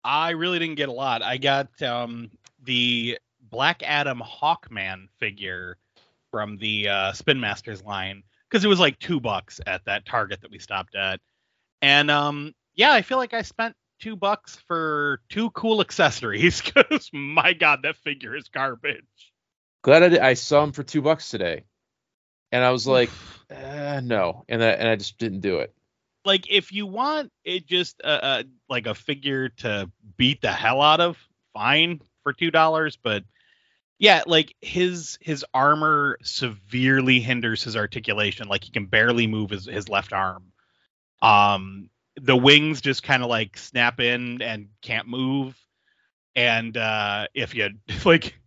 I 0.03 0.31
really 0.31 0.59
didn't 0.59 0.75
get 0.75 0.89
a 0.89 0.93
lot. 0.93 1.21
I 1.21 1.37
got 1.37 1.81
um, 1.81 2.31
the 2.63 3.17
Black 3.41 3.83
Adam 3.83 4.21
Hawkman 4.21 5.07
figure 5.17 5.77
from 6.31 6.57
the 6.57 6.89
uh, 6.89 7.13
Spin 7.13 7.39
Masters 7.39 7.83
line 7.83 8.23
because 8.49 8.63
it 8.63 8.67
was 8.67 8.79
like 8.79 8.99
two 8.99 9.19
bucks 9.19 9.59
at 9.65 9.85
that 9.85 10.05
Target 10.05 10.41
that 10.41 10.51
we 10.51 10.59
stopped 10.59 10.95
at, 10.95 11.19
and 11.81 12.09
um, 12.09 12.53
yeah, 12.75 12.93
I 12.93 13.01
feel 13.01 13.17
like 13.17 13.33
I 13.33 13.41
spent 13.41 13.75
two 13.99 14.15
bucks 14.15 14.57
for 14.67 15.21
two 15.29 15.49
cool 15.51 15.81
accessories 15.81 16.61
because 16.65 17.09
my 17.13 17.53
god, 17.53 17.81
that 17.83 17.97
figure 17.97 18.35
is 18.35 18.49
garbage. 18.49 19.03
glad 19.83 20.03
I, 20.03 20.09
did, 20.09 20.19
I 20.19 20.33
saw 20.35 20.63
him 20.63 20.71
for 20.71 20.83
two 20.83 21.01
bucks 21.01 21.29
today, 21.29 21.65
and 22.51 22.63
I 22.63 22.71
was 22.71 22.87
like, 22.87 23.09
uh, 23.49 24.01
no, 24.03 24.45
and 24.49 24.63
I, 24.63 24.67
and 24.69 24.87
I 24.87 24.95
just 24.95 25.17
didn't 25.17 25.41
do 25.41 25.59
it. 25.59 25.73
like 26.25 26.49
if 26.51 26.71
you 26.71 26.85
want 26.85 27.31
it 27.43 27.65
just 27.65 28.01
uh, 28.03 28.07
uh 28.07 28.43
like 28.69 28.85
a 28.87 28.95
figure 28.95 29.49
to 29.49 29.89
beat 30.17 30.41
the 30.41 30.51
hell 30.51 30.81
out 30.81 30.99
of 30.99 31.17
fine 31.53 32.01
for 32.23 32.33
two 32.33 32.51
dollars. 32.51 32.97
But 33.01 33.23
yeah 33.99 34.23
like 34.27 34.55
his 34.61 35.17
his 35.21 35.45
armor 35.53 36.17
severely 36.23 37.19
hinders 37.19 37.63
his 37.63 37.75
articulation. 37.77 38.47
Like 38.47 38.63
he 38.65 38.71
can 38.71 38.85
barely 38.87 39.27
move 39.27 39.49
his, 39.51 39.65
his 39.65 39.89
left 39.89 40.13
arm. 40.13 40.51
Um 41.21 41.89
the 42.21 42.35
wings 42.35 42.81
just 42.81 43.03
kind 43.03 43.23
of 43.23 43.29
like 43.29 43.57
snap 43.57 43.99
in 43.99 44.41
and 44.41 44.69
can't 44.81 45.07
move 45.07 45.55
and 46.35 46.75
uh 46.77 47.27
if 47.33 47.55
you 47.55 47.69
like 48.05 48.39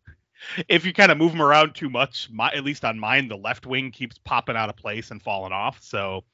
if 0.69 0.87
you 0.87 0.93
kind 0.93 1.13
of 1.13 1.19
move 1.19 1.33
them 1.33 1.43
around 1.43 1.75
too 1.75 1.91
much 1.91 2.29
my 2.33 2.51
at 2.53 2.65
least 2.65 2.85
on 2.85 2.99
mine 2.99 3.29
the 3.29 3.37
left 3.37 3.67
wing 3.67 3.91
keeps 3.91 4.19
popping 4.19 4.57
out 4.57 4.69
of 4.69 4.77
place 4.77 5.11
and 5.11 5.23
falling 5.23 5.53
off 5.53 5.79
so 5.83 6.25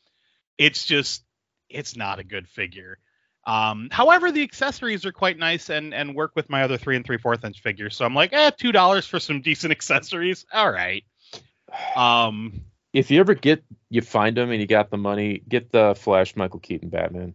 it's 0.59 0.87
just 0.87 1.23
it's 1.69 1.97
not 1.97 2.19
a 2.19 2.25
good 2.25 2.49
figure. 2.49 2.99
Um, 3.47 3.89
however, 3.93 4.33
the 4.33 4.43
accessories 4.43 5.07
are 5.07 5.13
quite 5.13 5.39
nice 5.39 5.71
and 5.71 5.95
and 5.95 6.15
work 6.15 6.33
with 6.35 6.51
my 6.51 6.63
other 6.63 6.77
three 6.77 6.97
and 6.97 7.05
three 7.05 7.19
fourth 7.19 7.45
inch 7.45 7.61
figures. 7.61 7.97
So 7.97 8.05
I'm 8.05 8.15
like, 8.15 8.33
eh, 8.33 8.51
two 8.51 8.73
dollars 8.73 9.07
for 9.07 9.21
some 9.21 9.41
decent 9.43 9.71
accessories. 9.71 10.45
All 10.53 10.71
right. 10.71 11.05
Um, 11.95 12.63
If 12.97 13.11
you 13.11 13.21
ever 13.21 13.35
get 13.35 13.63
you 13.91 14.01
find 14.01 14.39
him 14.39 14.51
and 14.51 14.59
you 14.59 14.67
got 14.67 14.91
the 14.91 14.97
money, 14.97 15.43
get 15.47 15.71
the 15.71 15.95
Flash 15.95 16.35
Michael 16.35 16.61
Keaton 16.61 16.89
Batman. 16.89 17.35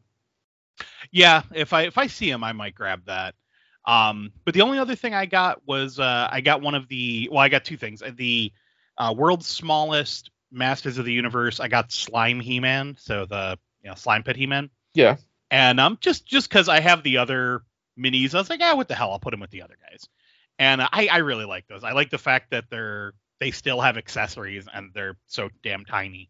yeah, 1.12 1.43
if 1.53 1.72
I 1.72 1.84
if 1.84 1.99
I 1.99 2.07
see 2.07 2.32
him, 2.32 2.43
I 2.43 2.51
might 2.51 2.74
grab 2.74 3.05
that. 3.05 3.36
Um, 3.86 4.32
but 4.43 4.55
the 4.55 4.62
only 4.62 4.80
other 4.80 4.95
thing 4.95 5.14
I 5.14 5.28
got 5.28 5.62
was 5.68 5.99
uh, 5.99 6.28
I 6.32 6.41
got 6.41 6.62
one 6.62 6.74
of 6.74 6.88
the 6.88 7.30
well, 7.32 7.41
I 7.41 7.49
got 7.49 7.64
two 7.64 7.78
things. 7.78 8.01
The 8.16 8.51
uh, 8.97 9.14
world's 9.16 9.45
smallest 9.45 10.32
Masters 10.51 10.97
of 10.97 11.05
the 11.05 11.14
Universe. 11.14 11.59
I 11.59 11.68
got 11.68 11.91
Slime 11.91 12.39
He-Man, 12.39 12.95
so 12.97 13.28
the 13.28 13.59
you 13.84 13.89
know 13.89 13.95
Slime 13.95 14.24
Pit 14.24 14.38
He-Man. 14.38 14.68
Yeah. 14.95 15.18
And 15.51 15.80
um, 15.80 15.99
just 16.01 16.26
just 16.26 16.49
because 16.49 16.70
I 16.70 16.80
have 16.80 17.03
the 17.03 17.18
other 17.18 17.62
minis, 17.99 18.34
I 18.34 18.39
was 18.39 18.49
like, 18.49 18.62
ah, 18.64 18.76
what 18.76 18.88
the 18.88 18.95
hell? 18.95 19.12
I'll 19.12 19.20
put 19.20 19.30
them 19.30 19.41
with 19.41 19.51
the 19.51 19.62
other 19.62 19.78
guys. 19.91 20.07
And 20.57 20.82
I 20.82 21.07
I 21.12 21.18
really 21.18 21.45
like 21.45 21.68
those. 21.68 21.84
I 21.84 21.91
like 21.91 22.09
the 22.09 22.18
fact 22.18 22.49
that 22.49 22.66
they're 22.72 23.14
they 23.41 23.51
still 23.51 23.81
have 23.81 23.97
accessories 23.97 24.67
and 24.71 24.91
they're 24.93 25.17
so 25.25 25.49
damn 25.63 25.83
tiny. 25.83 26.29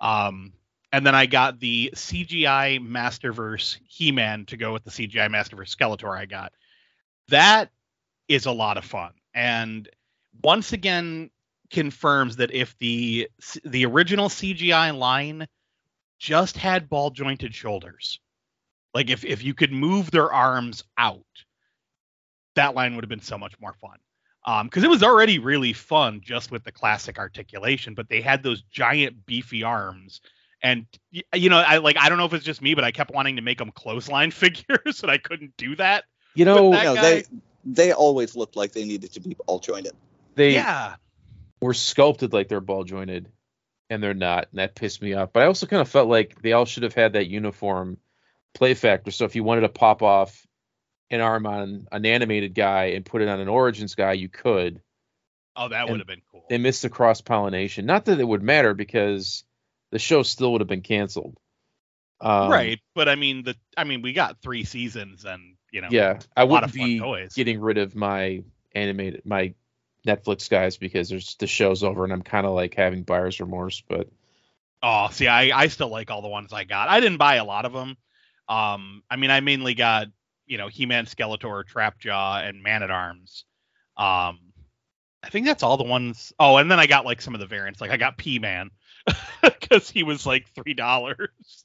Um, 0.00 0.52
and 0.92 1.06
then 1.06 1.14
I 1.14 1.26
got 1.26 1.60
the 1.60 1.92
CGI 1.94 2.84
Masterverse 2.84 3.78
He-Man 3.88 4.46
to 4.46 4.56
go 4.56 4.72
with 4.72 4.82
the 4.82 4.90
CGI 4.90 5.30
Masterverse 5.30 5.74
Skeletor 5.74 6.18
I 6.18 6.26
got. 6.26 6.52
That 7.28 7.70
is 8.26 8.46
a 8.46 8.52
lot 8.52 8.78
of 8.78 8.84
fun. 8.84 9.12
And 9.32 9.88
once 10.42 10.72
again 10.72 11.30
confirms 11.70 12.34
that 12.36 12.52
if 12.52 12.76
the 12.78 13.28
the 13.64 13.86
original 13.86 14.28
CGI 14.28 14.96
line 14.98 15.46
just 16.18 16.56
had 16.56 16.88
ball 16.88 17.10
jointed 17.10 17.54
shoulders, 17.54 18.18
like 18.92 19.08
if 19.08 19.24
if 19.24 19.44
you 19.44 19.54
could 19.54 19.72
move 19.72 20.10
their 20.10 20.32
arms 20.32 20.82
out, 20.98 21.22
that 22.56 22.74
line 22.74 22.96
would 22.96 23.04
have 23.04 23.08
been 23.08 23.20
so 23.20 23.38
much 23.38 23.54
more 23.60 23.74
fun. 23.74 23.98
Um, 24.44 24.66
because 24.66 24.84
it 24.84 24.90
was 24.90 25.02
already 25.02 25.38
really 25.38 25.74
fun 25.74 26.20
just 26.24 26.50
with 26.50 26.64
the 26.64 26.72
classic 26.72 27.18
articulation, 27.18 27.94
but 27.94 28.08
they 28.08 28.22
had 28.22 28.42
those 28.42 28.62
giant 28.62 29.26
beefy 29.26 29.62
arms. 29.62 30.22
And 30.62 30.86
you 31.10 31.50
know, 31.50 31.58
I 31.58 31.78
like 31.78 31.96
I 31.98 32.08
don't 32.08 32.18
know 32.18 32.24
if 32.24 32.32
it's 32.34 32.44
just 32.44 32.62
me, 32.62 32.74
but 32.74 32.84
I 32.84 32.90
kept 32.90 33.10
wanting 33.10 33.36
to 33.36 33.42
make 33.42 33.58
them 33.58 33.70
clothesline 33.70 34.30
figures, 34.30 35.02
and 35.02 35.10
I 35.10 35.18
couldn't 35.18 35.56
do 35.56 35.76
that. 35.76 36.04
You 36.34 36.44
know, 36.44 36.70
that 36.72 36.84
no, 36.84 36.94
guy- 36.94 37.00
they 37.02 37.24
they 37.64 37.92
always 37.92 38.36
looked 38.36 38.56
like 38.56 38.72
they 38.72 38.84
needed 38.84 39.12
to 39.12 39.20
be 39.20 39.36
all 39.46 39.58
jointed. 39.58 39.92
they 40.34 40.54
yeah, 40.54 40.96
were 41.60 41.74
sculpted 41.74 42.32
like 42.32 42.48
they're 42.48 42.60
ball 42.60 42.84
jointed, 42.84 43.30
and 43.88 44.02
they're 44.02 44.14
not, 44.14 44.48
and 44.50 44.58
that 44.58 44.74
pissed 44.74 45.02
me 45.02 45.14
off. 45.14 45.32
But 45.32 45.42
I 45.42 45.46
also 45.46 45.66
kind 45.66 45.82
of 45.82 45.88
felt 45.88 46.08
like 46.08 46.40
they 46.40 46.52
all 46.52 46.64
should 46.64 46.82
have 46.84 46.94
had 46.94 47.14
that 47.14 47.26
uniform 47.26 47.98
play 48.54 48.74
factor. 48.74 49.10
So 49.10 49.24
if 49.24 49.36
you 49.36 49.44
wanted 49.44 49.62
to 49.62 49.68
pop 49.68 50.02
off 50.02 50.46
an 51.10 51.20
arm 51.20 51.46
on 51.46 51.86
an 51.92 52.06
animated 52.06 52.54
guy 52.54 52.86
and 52.86 53.04
put 53.04 53.22
it 53.22 53.28
on 53.28 53.40
an 53.40 53.48
Origins 53.48 53.94
guy, 53.94 54.12
you 54.12 54.28
could. 54.28 54.80
oh, 55.56 55.68
that 55.68 55.88
would 55.88 56.00
have 56.00 56.06
been 56.06 56.22
cool. 56.30 56.44
They 56.48 56.58
missed 56.58 56.82
the 56.82 56.90
cross 56.90 57.20
pollination. 57.20 57.86
Not 57.86 58.06
that 58.06 58.20
it 58.20 58.24
would 58.28 58.42
matter 58.42 58.74
because 58.74 59.44
the 59.90 59.98
show 59.98 60.22
still 60.22 60.52
would 60.52 60.60
have 60.60 60.68
been 60.68 60.82
canceled. 60.82 61.36
Um, 62.20 62.50
right, 62.50 62.80
but 62.94 63.08
I 63.08 63.14
mean 63.14 63.44
the 63.44 63.56
I 63.76 63.84
mean 63.84 64.02
we 64.02 64.12
got 64.12 64.40
three 64.42 64.64
seasons, 64.64 65.24
and 65.24 65.56
you 65.70 65.80
know, 65.80 65.90
Yeah, 65.90 66.20
I 66.36 66.44
a 66.44 66.46
lot 66.46 66.64
of 66.64 66.72
wouldn't 66.72 66.72
be 66.72 66.98
toys. 66.98 67.34
getting 67.34 67.60
rid 67.60 67.78
of 67.78 67.94
my 67.94 68.42
animated 68.74 69.22
my 69.26 69.54
Netflix 70.06 70.48
guys 70.48 70.76
because 70.76 71.08
there's 71.08 71.34
the 71.36 71.46
show's 71.46 71.82
over 71.82 72.04
and 72.04 72.12
I'm 72.12 72.22
kind 72.22 72.46
of 72.46 72.52
like 72.54 72.74
having 72.74 73.02
buyer's 73.02 73.40
remorse. 73.40 73.82
But 73.88 74.08
Oh, 74.82 75.08
see, 75.10 75.26
I 75.28 75.56
I 75.58 75.68
still 75.68 75.88
like 75.90 76.10
all 76.10 76.22
the 76.22 76.28
ones 76.28 76.52
I 76.52 76.64
got. 76.64 76.88
I 76.88 77.00
didn't 77.00 77.18
buy 77.18 77.36
a 77.36 77.44
lot 77.44 77.64
of 77.66 77.72
them. 77.72 77.96
Um, 78.48 79.02
I 79.10 79.16
mean, 79.16 79.30
I 79.30 79.40
mainly 79.40 79.74
got 79.74 80.08
you 80.50 80.58
know 80.58 80.66
He-Man, 80.68 81.06
Skeletor, 81.06 81.64
Trapjaw, 81.64 82.46
and 82.46 82.62
Man 82.62 82.82
at 82.82 82.90
Arms. 82.90 83.44
Um, 83.96 84.40
I 85.22 85.28
think 85.30 85.46
that's 85.46 85.62
all 85.62 85.76
the 85.76 85.84
ones. 85.84 86.32
Oh, 86.38 86.56
and 86.56 86.70
then 86.70 86.80
I 86.80 86.86
got 86.86 87.06
like 87.06 87.22
some 87.22 87.34
of 87.34 87.40
the 87.40 87.46
variants. 87.46 87.80
Like 87.80 87.92
I 87.92 87.96
got 87.96 88.18
P-Man 88.18 88.70
because 89.42 89.88
he 89.88 90.02
was 90.02 90.26
like 90.26 90.48
three 90.54 90.74
dollars. 90.74 91.64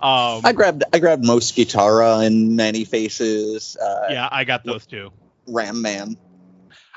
Um, 0.00 0.40
I 0.44 0.52
grabbed 0.54 0.84
I 0.92 0.98
grabbed 0.98 1.24
Mosquitor 1.24 2.24
and 2.24 2.56
Man-E-Faces, 2.56 3.76
uh, 3.76 4.06
yeah, 4.08 4.28
I 4.30 4.44
got 4.44 4.64
those 4.64 4.86
too. 4.86 5.12
Ram 5.46 5.82
Man. 5.82 6.16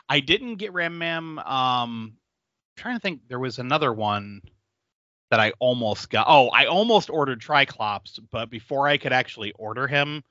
I 0.07 0.21
didn't 0.21 0.55
get 0.55 0.71
Ram 0.71 0.97
Man. 0.97 1.39
Um, 1.39 1.43
I'm 1.45 2.17
trying 2.77 2.95
to 2.95 3.01
think, 3.01 3.27
there 3.27 3.39
was 3.39 3.59
another 3.59 3.91
one 3.91 4.41
that 5.31 5.39
I 5.39 5.53
almost 5.59 6.11
got. 6.11 6.27
Oh, 6.29 6.49
I 6.49 6.67
almost 6.67 7.09
ordered 7.09 7.41
Triclops, 7.41 8.19
but 8.31 8.51
before 8.51 8.87
I 8.87 8.97
could 8.97 9.13
actually 9.13 9.51
order 9.53 9.87
him, 9.87 10.23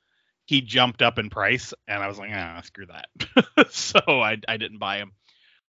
he 0.47 0.61
jumped 0.61 1.03
up 1.03 1.19
in 1.19 1.31
price, 1.31 1.73
and 1.87 2.03
I 2.03 2.09
was 2.09 2.19
like, 2.19 2.31
ah, 2.33 2.61
screw 2.65 2.87
that. 2.87 3.71
so 3.71 4.01
I 4.07 4.39
I 4.49 4.57
didn't 4.57 4.79
buy 4.79 4.99
him. 4.99 5.13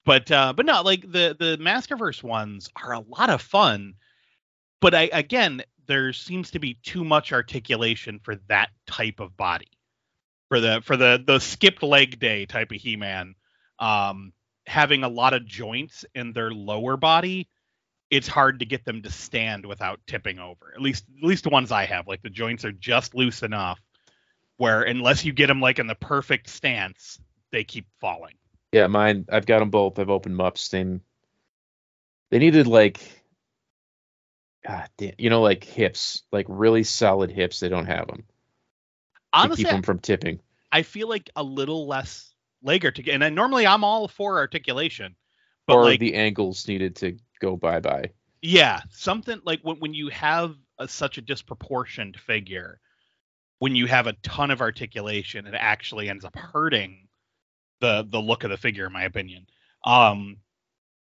But 0.05 0.31
uh, 0.31 0.53
but 0.53 0.65
no, 0.65 0.81
like 0.81 1.01
the 1.01 1.35
the 1.37 1.57
Masterverse 1.59 2.23
ones 2.23 2.69
are 2.75 2.93
a 2.93 2.99
lot 2.99 3.29
of 3.29 3.41
fun. 3.41 3.95
But 4.81 4.93
I 4.93 5.09
again, 5.11 5.63
there 5.87 6.13
seems 6.13 6.51
to 6.51 6.59
be 6.59 6.79
too 6.83 7.03
much 7.03 7.31
articulation 7.31 8.19
for 8.19 8.35
that 8.47 8.69
type 8.87 9.19
of 9.19 9.37
body. 9.37 9.67
For 10.49 10.59
the 10.59 10.81
for 10.83 10.97
the 10.97 11.23
the 11.25 11.39
skipped 11.39 11.83
leg 11.83 12.19
day 12.19 12.45
type 12.45 12.71
of 12.71 12.77
He-Man 12.77 13.35
um, 13.79 14.33
having 14.65 15.03
a 15.03 15.09
lot 15.09 15.33
of 15.33 15.45
joints 15.45 16.05
in 16.15 16.33
their 16.33 16.51
lower 16.51 16.95
body, 16.95 17.49
it's 18.09 18.27
hard 18.27 18.59
to 18.59 18.65
get 18.65 18.85
them 18.85 19.01
to 19.01 19.11
stand 19.11 19.65
without 19.65 19.99
tipping 20.05 20.39
over. 20.39 20.73
At 20.75 20.81
least, 20.81 21.05
at 21.17 21.23
least 21.23 21.43
the 21.43 21.49
ones 21.49 21.71
I 21.71 21.85
have, 21.85 22.07
like 22.07 22.21
the 22.21 22.29
joints 22.29 22.63
are 22.65 22.71
just 22.71 23.15
loose 23.15 23.41
enough 23.43 23.79
where 24.57 24.81
unless 24.81 25.25
you 25.25 25.33
get 25.33 25.47
them 25.47 25.61
like 25.61 25.79
in 25.79 25.87
the 25.87 25.95
perfect 25.95 26.49
stance, 26.49 27.19
they 27.51 27.63
keep 27.63 27.85
falling. 27.99 28.35
yeah, 28.71 28.87
mine 28.87 29.25
I've 29.31 29.45
got 29.45 29.59
them 29.59 29.69
both. 29.69 29.99
I've 29.99 30.09
opened 30.09 30.35
them 30.35 30.45
up. 30.45 30.57
Same. 30.57 31.01
They 32.31 32.39
needed 32.39 32.67
like, 32.67 32.99
God 34.65 34.89
damn, 34.97 35.13
you 35.17 35.29
know, 35.29 35.41
like 35.41 35.63
hips, 35.63 36.23
like 36.31 36.45
really 36.49 36.83
solid 36.83 37.31
hips. 37.31 37.59
They 37.59 37.69
don't 37.69 37.85
have 37.85 38.07
them 38.07 38.23
to 39.33 39.55
keep 39.55 39.67
them 39.67 39.83
from 39.83 39.99
tipping. 39.99 40.39
I 40.71 40.81
feel 40.81 41.07
like 41.07 41.29
a 41.35 41.43
little 41.43 41.87
less 41.87 42.33
leg 42.63 42.85
articulation. 42.85 43.21
And 43.21 43.23
I, 43.23 43.29
normally 43.29 43.67
I'm 43.67 43.83
all 43.83 44.07
for 44.07 44.37
articulation, 44.37 45.15
but 45.67 45.75
or 45.75 45.83
like 45.83 45.99
the 45.99 46.15
angles 46.15 46.67
needed 46.67 46.95
to 46.97 47.17
go 47.39 47.55
bye 47.55 47.79
bye. 47.79 48.11
Yeah, 48.41 48.81
something 48.89 49.39
like 49.45 49.61
when 49.61 49.77
when 49.77 49.93
you 49.93 50.09
have 50.09 50.55
a, 50.79 50.87
such 50.87 51.17
a 51.17 51.21
disproportioned 51.21 52.19
figure, 52.19 52.79
when 53.63 53.77
you 53.77 53.85
have 53.85 54.07
a 54.07 54.13
ton 54.23 54.51
of 54.51 54.59
articulation, 54.59 55.47
it 55.47 55.53
actually 55.57 56.09
ends 56.09 56.25
up 56.25 56.35
hurting 56.35 57.07
the 57.79 58.05
the 58.11 58.19
look 58.19 58.43
of 58.43 58.49
the 58.49 58.57
figure, 58.57 58.85
in 58.87 58.91
my 58.91 59.03
opinion. 59.03 59.47
Um, 59.85 60.39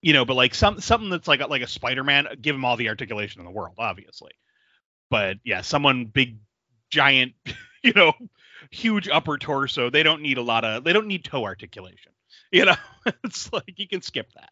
you 0.04 0.14
know, 0.14 0.26
but 0.26 0.36
like 0.36 0.54
some 0.54 0.80
something 0.80 1.10
that's 1.10 1.28
like 1.28 1.40
like 1.50 1.64
a 1.64 1.68
Spider-Man, 1.68 2.28
give 2.40 2.56
him 2.56 2.64
all 2.64 2.78
the 2.78 2.90
articulation 2.90 3.42
in 3.42 3.46
the 3.46 3.52
world, 3.52 3.78
obviously. 3.80 4.34
But 5.10 5.38
yeah, 5.44 5.62
someone 5.62 6.06
big, 6.06 6.38
giant, 6.92 7.34
you 7.84 7.94
know, 7.94 8.14
huge 8.70 9.10
upper 9.10 9.40
torso, 9.40 9.90
they 9.90 10.04
don't 10.04 10.22
need 10.22 10.38
a 10.38 10.44
lot 10.44 10.64
of 10.64 10.84
they 10.84 10.94
don't 10.94 11.08
need 11.08 11.26
toe 11.26 11.46
articulation. 11.46 12.12
You 12.52 12.66
know, 12.66 12.76
it's 13.24 13.52
like 13.52 13.74
you 13.78 13.88
can 13.88 14.04
skip 14.04 14.32
that. 14.36 14.50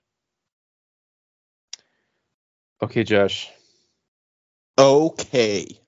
Okay, 2.82 3.04
Josh. 3.04 3.52
Okay. 4.80 5.83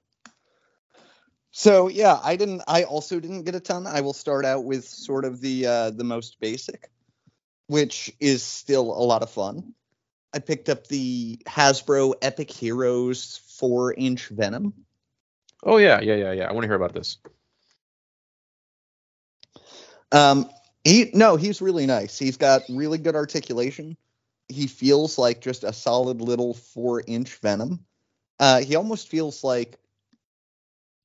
So 1.58 1.88
yeah, 1.88 2.20
I 2.22 2.36
didn't. 2.36 2.64
I 2.68 2.84
also 2.84 3.18
didn't 3.22 3.44
get 3.44 3.56
a 3.56 3.62
ton. 3.62 3.88
I 3.88 4.02
will 4.02 4.12
start 4.12 4.44
out 4.44 4.66
with 4.66 4.84
sort 4.86 5.24
of 5.24 5.40
the 5.40 5.66
uh, 5.66 5.90
the 5.92 6.04
most 6.04 6.38
basic, 6.42 6.90
which 7.68 8.12
is 8.20 8.44
still 8.44 8.92
a 8.92 9.06
lot 9.06 9.22
of 9.22 9.30
fun. 9.30 9.74
I 10.34 10.40
picked 10.40 10.68
up 10.68 10.86
the 10.88 11.38
Hasbro 11.48 12.16
Epic 12.22 12.52
Heroes 12.52 13.40
four 13.58 13.94
inch 13.94 14.28
Venom. 14.28 14.74
Oh 15.64 15.78
yeah, 15.78 16.02
yeah, 16.02 16.16
yeah, 16.16 16.34
yeah. 16.34 16.50
I 16.50 16.52
want 16.52 16.64
to 16.64 16.68
hear 16.68 16.76
about 16.76 16.94
this. 16.94 17.20
Um, 20.12 20.50
he 20.84 21.10
no, 21.14 21.38
he's 21.38 21.62
really 21.62 21.86
nice. 21.86 22.20
He's 22.20 22.36
got 22.36 22.64
really 22.70 22.98
good 22.98 23.16
articulation. 23.16 23.96
He 24.50 24.68
feels 24.68 25.18
like 25.18 25.40
just 25.40 25.64
a 25.64 25.72
solid 25.72 26.20
little 26.20 26.54
four 26.54 27.02
inch 27.08 27.34
Venom. 27.38 27.86
Uh, 28.42 28.60
he 28.60 28.76
almost 28.76 29.08
feels 29.08 29.42
like. 29.42 29.80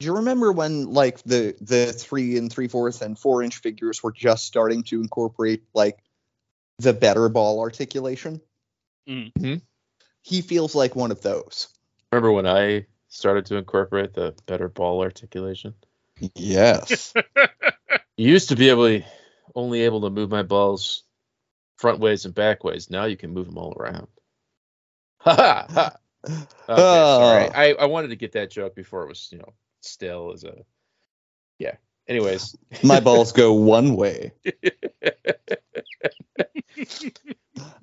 Do 0.00 0.06
you 0.06 0.16
remember 0.16 0.50
when 0.50 0.92
like 0.94 1.22
the 1.24 1.54
the 1.60 1.92
three 1.92 2.38
and 2.38 2.50
three 2.50 2.68
fourths 2.68 3.02
and 3.02 3.18
four 3.18 3.42
inch 3.42 3.58
figures 3.58 4.02
were 4.02 4.12
just 4.12 4.46
starting 4.46 4.82
to 4.84 5.00
incorporate 5.00 5.62
like 5.74 6.02
the 6.78 6.94
better 6.94 7.28
ball 7.28 7.60
articulation? 7.60 8.40
Mhm. 9.06 9.32
Mhm. 9.34 9.62
He 10.22 10.40
feels 10.40 10.74
like 10.74 10.96
one 10.96 11.10
of 11.10 11.20
those. 11.20 11.68
Remember 12.10 12.32
when 12.32 12.46
I 12.46 12.86
started 13.08 13.44
to 13.46 13.56
incorporate 13.56 14.14
the 14.14 14.34
better 14.46 14.68
ball 14.68 15.02
articulation? 15.02 15.74
Yes. 16.34 17.14
You 18.16 18.28
used 18.28 18.50
to 18.50 18.56
be 18.56 18.68
able 18.68 18.86
to, 18.86 19.02
only 19.54 19.80
able 19.80 20.02
to 20.02 20.10
move 20.10 20.30
my 20.30 20.42
balls 20.42 21.04
front 21.78 22.00
ways 22.00 22.26
and 22.26 22.34
back 22.34 22.64
ways. 22.64 22.90
Now 22.90 23.06
you 23.06 23.16
can 23.16 23.30
move 23.32 23.46
them 23.46 23.56
all 23.56 23.72
around. 23.72 24.08
Ha 25.20 25.34
ha 25.34 25.66
ha. 25.70 25.96
Okay, 26.68 26.82
sorry. 26.82 27.44
Oh. 27.48 27.52
I, 27.54 27.72
I 27.72 27.86
wanted 27.86 28.08
to 28.08 28.16
get 28.16 28.32
that 28.32 28.50
joke 28.50 28.74
before 28.74 29.04
it 29.04 29.08
was, 29.08 29.32
you 29.32 29.38
know, 29.38 29.54
still 29.82 30.32
is 30.32 30.44
a 30.44 30.64
yeah. 31.58 31.76
Anyways. 32.08 32.56
My 32.82 33.00
balls 33.00 33.32
go 33.32 33.52
one 33.52 33.96
way. 33.96 34.32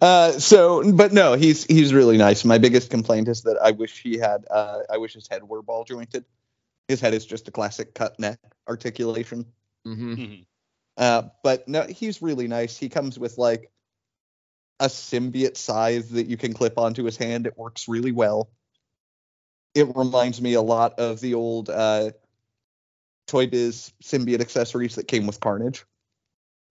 Uh, 0.02 0.32
so, 0.34 0.92
but 0.92 1.12
no, 1.14 1.34
he's 1.34 1.64
he's 1.66 1.94
really 1.94 2.18
nice. 2.18 2.46
My 2.46 2.58
biggest 2.58 2.90
complaint 2.90 3.28
is 3.28 3.44
that 3.44 3.58
I 3.62 3.72
wish 3.72 4.02
he 4.02 4.18
had. 4.18 4.46
Uh, 4.50 4.80
I 4.90 4.98
wish 4.98 5.14
his 5.14 5.28
head 5.28 5.44
were 5.44 5.62
ball 5.62 5.84
jointed. 5.84 6.26
His 6.88 7.00
head 7.02 7.14
is 7.14 7.26
just 7.26 7.48
a 7.48 7.52
classic 7.52 7.94
cut 7.94 8.20
neck 8.20 8.40
articulation. 8.68 9.46
hmm 9.86 10.16
Mhm. 10.16 10.46
Uh, 10.98 11.24
but 11.44 11.68
no, 11.68 11.84
he's 11.84 12.22
really 12.22 12.48
nice. 12.48 12.78
He 12.78 12.90
comes 12.90 13.20
with 13.20 13.38
like 13.38 13.72
a 14.80 14.86
symbiote 14.88 15.58
scythe 15.58 16.10
that 16.12 16.28
you 16.28 16.38
can 16.38 16.54
clip 16.54 16.78
onto 16.78 17.04
his 17.04 17.18
hand. 17.18 17.46
It 17.46 17.58
works 17.58 17.88
really 17.88 18.12
well. 18.12 18.50
It 19.78 19.96
reminds 19.96 20.42
me 20.42 20.54
a 20.56 20.62
lot 20.62 21.00
of 21.00 21.20
the 21.20 21.36
old 21.36 21.70
uh, 21.70 22.10
Toy 23.28 23.46
Biz 23.46 23.94
symbiote 24.02 24.42
accessories 24.42 24.96
that 24.96 25.08
came 25.08 25.28
with 25.28 25.40
Carnage. 25.40 25.86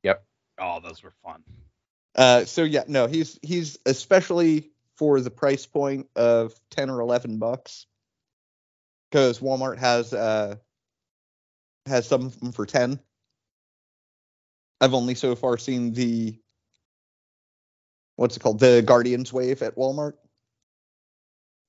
Yep. 0.02 0.24
Oh, 0.58 0.80
those 0.80 1.04
were 1.04 1.12
fun. 1.22 1.44
Uh, 2.16 2.44
so 2.46 2.64
yeah, 2.64 2.82
no, 2.88 3.06
he's 3.06 3.38
he's 3.42 3.78
especially 3.86 4.72
for 4.96 5.20
the 5.20 5.30
price 5.30 5.66
point 5.66 6.08
of 6.16 6.52
ten 6.68 6.90
or 6.90 7.00
eleven 7.00 7.38
bucks, 7.38 7.86
because 9.08 9.38
Walmart 9.38 9.78
has 9.78 10.12
uh 10.12 10.56
has 11.86 12.08
some 12.08 12.26
of 12.26 12.40
them 12.40 12.50
for 12.50 12.66
ten. 12.66 12.98
I've 14.80 14.94
only 14.94 15.14
so 15.14 15.36
far 15.36 15.58
seen 15.58 15.92
the 15.92 16.40
what's 18.16 18.36
it 18.36 18.40
called? 18.40 18.58
The 18.58 18.82
Guardians 18.84 19.32
wave 19.32 19.62
at 19.62 19.76
Walmart. 19.76 20.14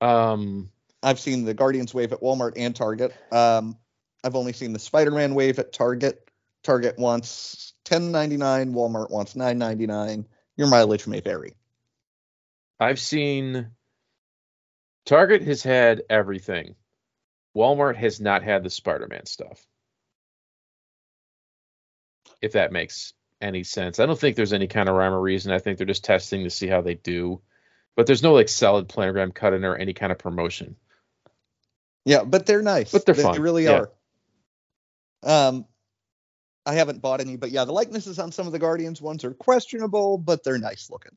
Um, 0.01 0.71
I've 1.03 1.19
seen 1.19 1.45
the 1.45 1.53
Guardians 1.53 1.93
wave 1.93 2.11
at 2.11 2.21
Walmart 2.21 2.53
and 2.55 2.75
Target. 2.75 3.13
Um, 3.31 3.77
I've 4.23 4.35
only 4.35 4.53
seen 4.53 4.73
the 4.73 4.79
Spider-Man 4.79 5.35
wave 5.35 5.59
at 5.59 5.71
Target. 5.71 6.29
Target 6.63 6.97
wants 6.97 7.73
ten 7.85 8.11
ninety 8.11 8.37
nine. 8.37 8.73
Walmart 8.73 9.09
wants 9.11 9.35
nine 9.35 9.57
ninety 9.57 9.87
nine. 9.87 10.25
Your 10.57 10.67
mileage 10.67 11.07
may 11.07 11.21
vary. 11.21 11.53
I've 12.79 12.99
seen 12.99 13.71
Target 15.05 15.43
has 15.43 15.63
had 15.63 16.03
everything. 16.09 16.75
Walmart 17.55 17.95
has 17.95 18.19
not 18.19 18.43
had 18.43 18.63
the 18.63 18.69
Spider-Man 18.69 19.25
stuff. 19.25 19.65
If 22.41 22.53
that 22.53 22.71
makes 22.71 23.13
any 23.39 23.63
sense. 23.63 23.99
I 23.99 24.05
don't 24.05 24.19
think 24.19 24.35
there's 24.35 24.53
any 24.53 24.67
kind 24.67 24.89
of 24.89 24.95
rhyme 24.95 25.13
or 25.13 25.21
reason. 25.21 25.51
I 25.51 25.59
think 25.59 25.77
they're 25.77 25.87
just 25.87 26.03
testing 26.03 26.43
to 26.43 26.49
see 26.49 26.67
how 26.67 26.81
they 26.81 26.95
do. 26.95 27.41
But 27.95 28.05
there's 28.07 28.23
no 28.23 28.33
like 28.33 28.49
solid 28.49 28.89
planogram 28.89 29.33
cut 29.33 29.53
in 29.53 29.63
or 29.63 29.75
any 29.75 29.93
kind 29.93 30.11
of 30.11 30.19
promotion. 30.19 30.75
Yeah, 32.07 32.23
but 32.23 32.45
they're 32.45 32.61
nice. 32.61 32.93
But 32.93 33.05
they're 33.05 33.15
they, 33.15 33.21
fun, 33.23 33.33
They 33.33 33.39
really 33.39 33.65
yeah. 33.65 33.85
are. 35.23 35.47
Um, 35.49 35.65
I 36.65 36.73
haven't 36.73 37.01
bought 37.01 37.19
any, 37.19 37.35
but 37.35 37.51
yeah, 37.51 37.65
the 37.65 37.73
likenesses 37.73 38.17
on 38.17 38.31
some 38.31 38.47
of 38.47 38.53
the 38.53 38.59
Guardians 38.59 39.01
ones 39.01 39.25
are 39.25 39.33
questionable, 39.33 40.17
but 40.17 40.41
they're 40.41 40.57
nice 40.57 40.89
looking. 40.89 41.11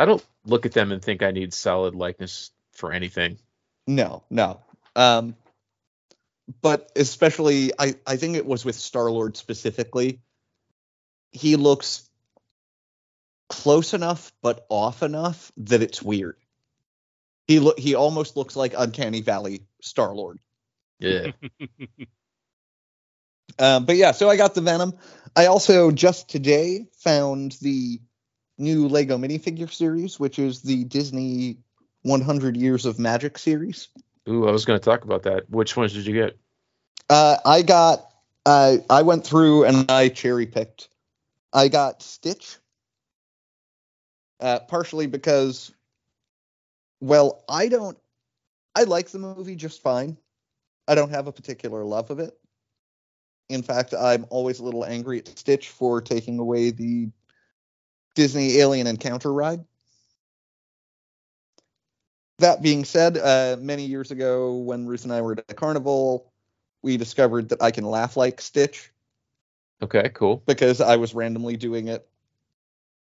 I 0.00 0.04
don't 0.04 0.24
look 0.44 0.66
at 0.66 0.72
them 0.72 0.90
and 0.90 1.00
think 1.00 1.22
I 1.22 1.30
need 1.30 1.54
solid 1.54 1.94
likeness 1.94 2.50
for 2.72 2.92
anything. 2.92 3.38
No, 3.86 4.24
no. 4.28 4.60
Um, 4.96 5.36
but 6.60 6.90
especially, 6.96 7.72
I 7.78 7.94
I 8.04 8.16
think 8.16 8.36
it 8.36 8.46
was 8.46 8.64
with 8.64 8.74
Star 8.74 9.08
Lord 9.08 9.36
specifically. 9.36 10.20
He 11.30 11.54
looks 11.54 12.10
close 13.48 13.94
enough, 13.94 14.32
but 14.42 14.66
off 14.68 15.04
enough 15.04 15.52
that 15.58 15.82
it's 15.82 16.02
weird. 16.02 16.36
He 17.46 17.58
look 17.60 17.78
he 17.78 17.94
almost 17.94 18.36
looks 18.36 18.56
like 18.56 18.74
Uncanny 18.76 19.20
Valley 19.20 19.62
Star 19.80 20.14
Lord. 20.14 20.38
Yeah. 20.98 21.32
Um, 23.58 23.86
but 23.86 23.96
yeah, 23.96 24.12
so 24.12 24.28
I 24.28 24.36
got 24.36 24.54
the 24.54 24.60
Venom. 24.60 24.92
I 25.34 25.46
also 25.46 25.90
just 25.90 26.28
today 26.28 26.86
found 26.98 27.52
the 27.62 28.00
new 28.58 28.88
Lego 28.88 29.18
minifigure 29.18 29.72
series, 29.72 30.18
which 30.20 30.38
is 30.38 30.62
the 30.62 30.84
Disney 30.84 31.58
100 32.02 32.56
Years 32.56 32.86
of 32.86 32.98
Magic 32.98 33.38
series. 33.38 33.88
Ooh, 34.28 34.48
I 34.48 34.50
was 34.50 34.64
going 34.64 34.78
to 34.78 34.84
talk 34.84 35.04
about 35.04 35.22
that. 35.24 35.48
Which 35.48 35.76
ones 35.76 35.92
did 35.92 36.06
you 36.06 36.14
get? 36.14 36.38
Uh, 37.08 37.36
I 37.44 37.62
got, 37.62 38.10
uh, 38.44 38.78
I 38.90 39.02
went 39.02 39.26
through 39.26 39.64
and 39.64 39.90
I 39.90 40.08
cherry 40.08 40.46
picked. 40.46 40.88
I 41.52 41.68
got 41.68 42.02
Stitch, 42.02 42.56
uh, 44.40 44.60
partially 44.60 45.06
because, 45.06 45.72
well, 47.00 47.44
I 47.48 47.68
don't, 47.68 47.98
I 48.74 48.84
like 48.84 49.08
the 49.08 49.18
movie 49.18 49.56
just 49.56 49.82
fine. 49.82 50.16
I 50.88 50.94
don't 50.94 51.10
have 51.10 51.26
a 51.26 51.32
particular 51.32 51.84
love 51.84 52.10
of 52.10 52.18
it. 52.18 52.38
In 53.48 53.62
fact, 53.62 53.94
I'm 53.94 54.26
always 54.30 54.58
a 54.58 54.64
little 54.64 54.84
angry 54.84 55.18
at 55.18 55.38
Stitch 55.38 55.68
for 55.68 56.00
taking 56.00 56.38
away 56.38 56.70
the 56.70 57.08
Disney 58.14 58.58
Alien 58.58 58.86
Encounter 58.86 59.32
ride. 59.32 59.64
That 62.38 62.60
being 62.60 62.84
said, 62.84 63.16
uh, 63.16 63.56
many 63.60 63.84
years 63.86 64.10
ago, 64.10 64.56
when 64.56 64.86
Ruth 64.86 65.04
and 65.04 65.12
I 65.12 65.22
were 65.22 65.32
at 65.32 65.44
a 65.48 65.54
carnival, 65.54 66.32
we 66.82 66.96
discovered 66.96 67.48
that 67.48 67.62
I 67.62 67.70
can 67.70 67.84
laugh 67.84 68.16
like 68.16 68.40
Stitch 68.40 68.92
Okay, 69.82 70.10
cool. 70.10 70.42
because 70.46 70.80
I 70.80 70.96
was 70.96 71.14
randomly 71.14 71.56
doing 71.56 71.88
it. 71.88 72.06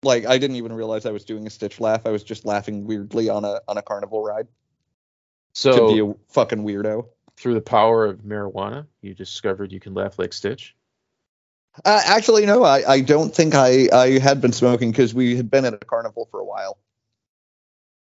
Like 0.04 0.26
I 0.26 0.38
didn't 0.38 0.58
even 0.58 0.74
realize 0.74 1.06
I 1.06 1.12
was 1.12 1.26
doing 1.26 1.48
a 1.48 1.50
Stitch 1.50 1.80
laugh. 1.80 2.06
I 2.06 2.10
was 2.12 2.24
just 2.24 2.46
laughing 2.46 2.86
weirdly 2.86 3.30
on 3.30 3.46
a 3.46 3.62
on 3.68 3.78
a 3.78 3.82
carnival 3.82 4.24
ride 4.24 4.48
So 5.54 5.72
to 5.88 5.94
be 5.94 6.00
a 6.12 6.14
fucking 6.34 6.64
weirdo. 6.64 7.08
through 7.38 7.54
the 7.56 7.62
power 7.62 8.06
of 8.06 8.20
marijuana, 8.20 8.88
you 9.02 9.14
discovered 9.14 9.72
you 9.72 9.80
can 9.80 9.94
laugh 9.94 10.20
like 10.20 10.34
Stitch. 10.34 10.76
Uh, 11.84 12.02
actually, 12.06 12.46
no, 12.46 12.64
I, 12.64 12.84
I 12.88 13.02
don't 13.02 13.34
think 13.34 13.56
I, 13.56 13.90
I 13.92 14.20
had 14.20 14.42
been 14.42 14.52
smoking 14.54 14.92
because 14.92 15.12
we 15.14 15.36
had 15.36 15.50
been 15.50 15.66
at 15.66 15.74
a 15.74 15.78
carnival 15.80 16.28
for 16.30 16.40
a 16.40 16.46
while. 16.46 16.78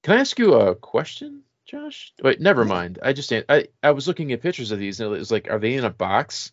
Can 0.03 0.17
I 0.17 0.21
ask 0.21 0.39
you 0.39 0.55
a 0.55 0.75
question, 0.75 1.43
Josh? 1.67 2.15
Wait, 2.23 2.41
never 2.41 2.65
mind. 2.65 2.99
I 3.03 3.13
just 3.13 3.31
I 3.31 3.69
I 3.83 3.91
was 3.91 4.09
looking 4.09 4.33
at 4.33 4.41
pictures 4.41 4.71
of 4.71 4.79
these 4.79 5.01
and 5.01 5.15
it 5.15 5.19
was 5.19 5.31
like, 5.31 5.51
are 5.51 5.59
they 5.59 5.75
in 5.75 5.85
a 5.85 5.91
box? 5.91 6.53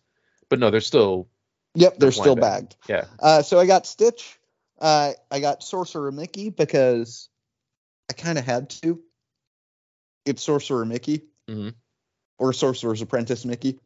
But 0.50 0.58
no, 0.58 0.70
they're 0.70 0.80
still 0.82 1.28
Yep, 1.74 1.98
they're 1.98 2.12
still 2.12 2.34
bag. 2.36 2.68
bagged. 2.68 2.76
yeah. 2.88 3.04
Uh, 3.18 3.42
so 3.42 3.58
I 3.58 3.66
got 3.66 3.86
Stitch. 3.86 4.35
Uh, 4.78 5.12
I 5.30 5.40
got 5.40 5.62
Sorcerer 5.62 6.12
Mickey 6.12 6.50
because 6.50 7.28
I 8.10 8.12
kind 8.12 8.38
of 8.38 8.44
had 8.44 8.70
to. 8.70 9.02
It's 10.24 10.42
Sorcerer 10.42 10.84
Mickey 10.84 11.22
Mhm. 11.48 11.74
or 12.38 12.52
Sorcerer's 12.52 13.00
Apprentice 13.00 13.44
Mickey. 13.44 13.80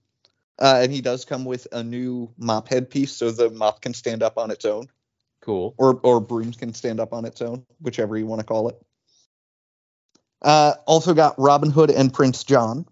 Uh, 0.59 0.81
and 0.83 0.93
he 0.93 1.01
does 1.01 1.25
come 1.25 1.45
with 1.45 1.67
a 1.73 1.83
new 1.83 2.33
mop 2.37 2.69
headpiece, 2.69 3.13
so 3.13 3.31
the 3.31 3.51
mop 3.51 3.81
can 3.81 3.95
stand 3.95 4.23
up 4.23 4.37
on 4.37 4.51
its 4.51 4.65
own, 4.65 4.89
Cool. 5.41 5.75
or 5.79 5.99
or 6.03 6.21
broom 6.21 6.53
can 6.53 6.75
stand 6.75 7.01
up 7.01 7.13
on 7.13 7.25
its 7.25 7.41
own, 7.41 7.65
whichever 7.81 8.19
you 8.19 8.27
want 8.27 8.41
to 8.41 8.47
call 8.47 8.69
it. 8.69 8.83
Uh, 10.43 10.75
also 10.87 11.15
got 11.15 11.39
Robin 11.39 11.71
Hood 11.71 11.91
and 11.91 12.13
Prince 12.13 12.45
John 12.45 12.87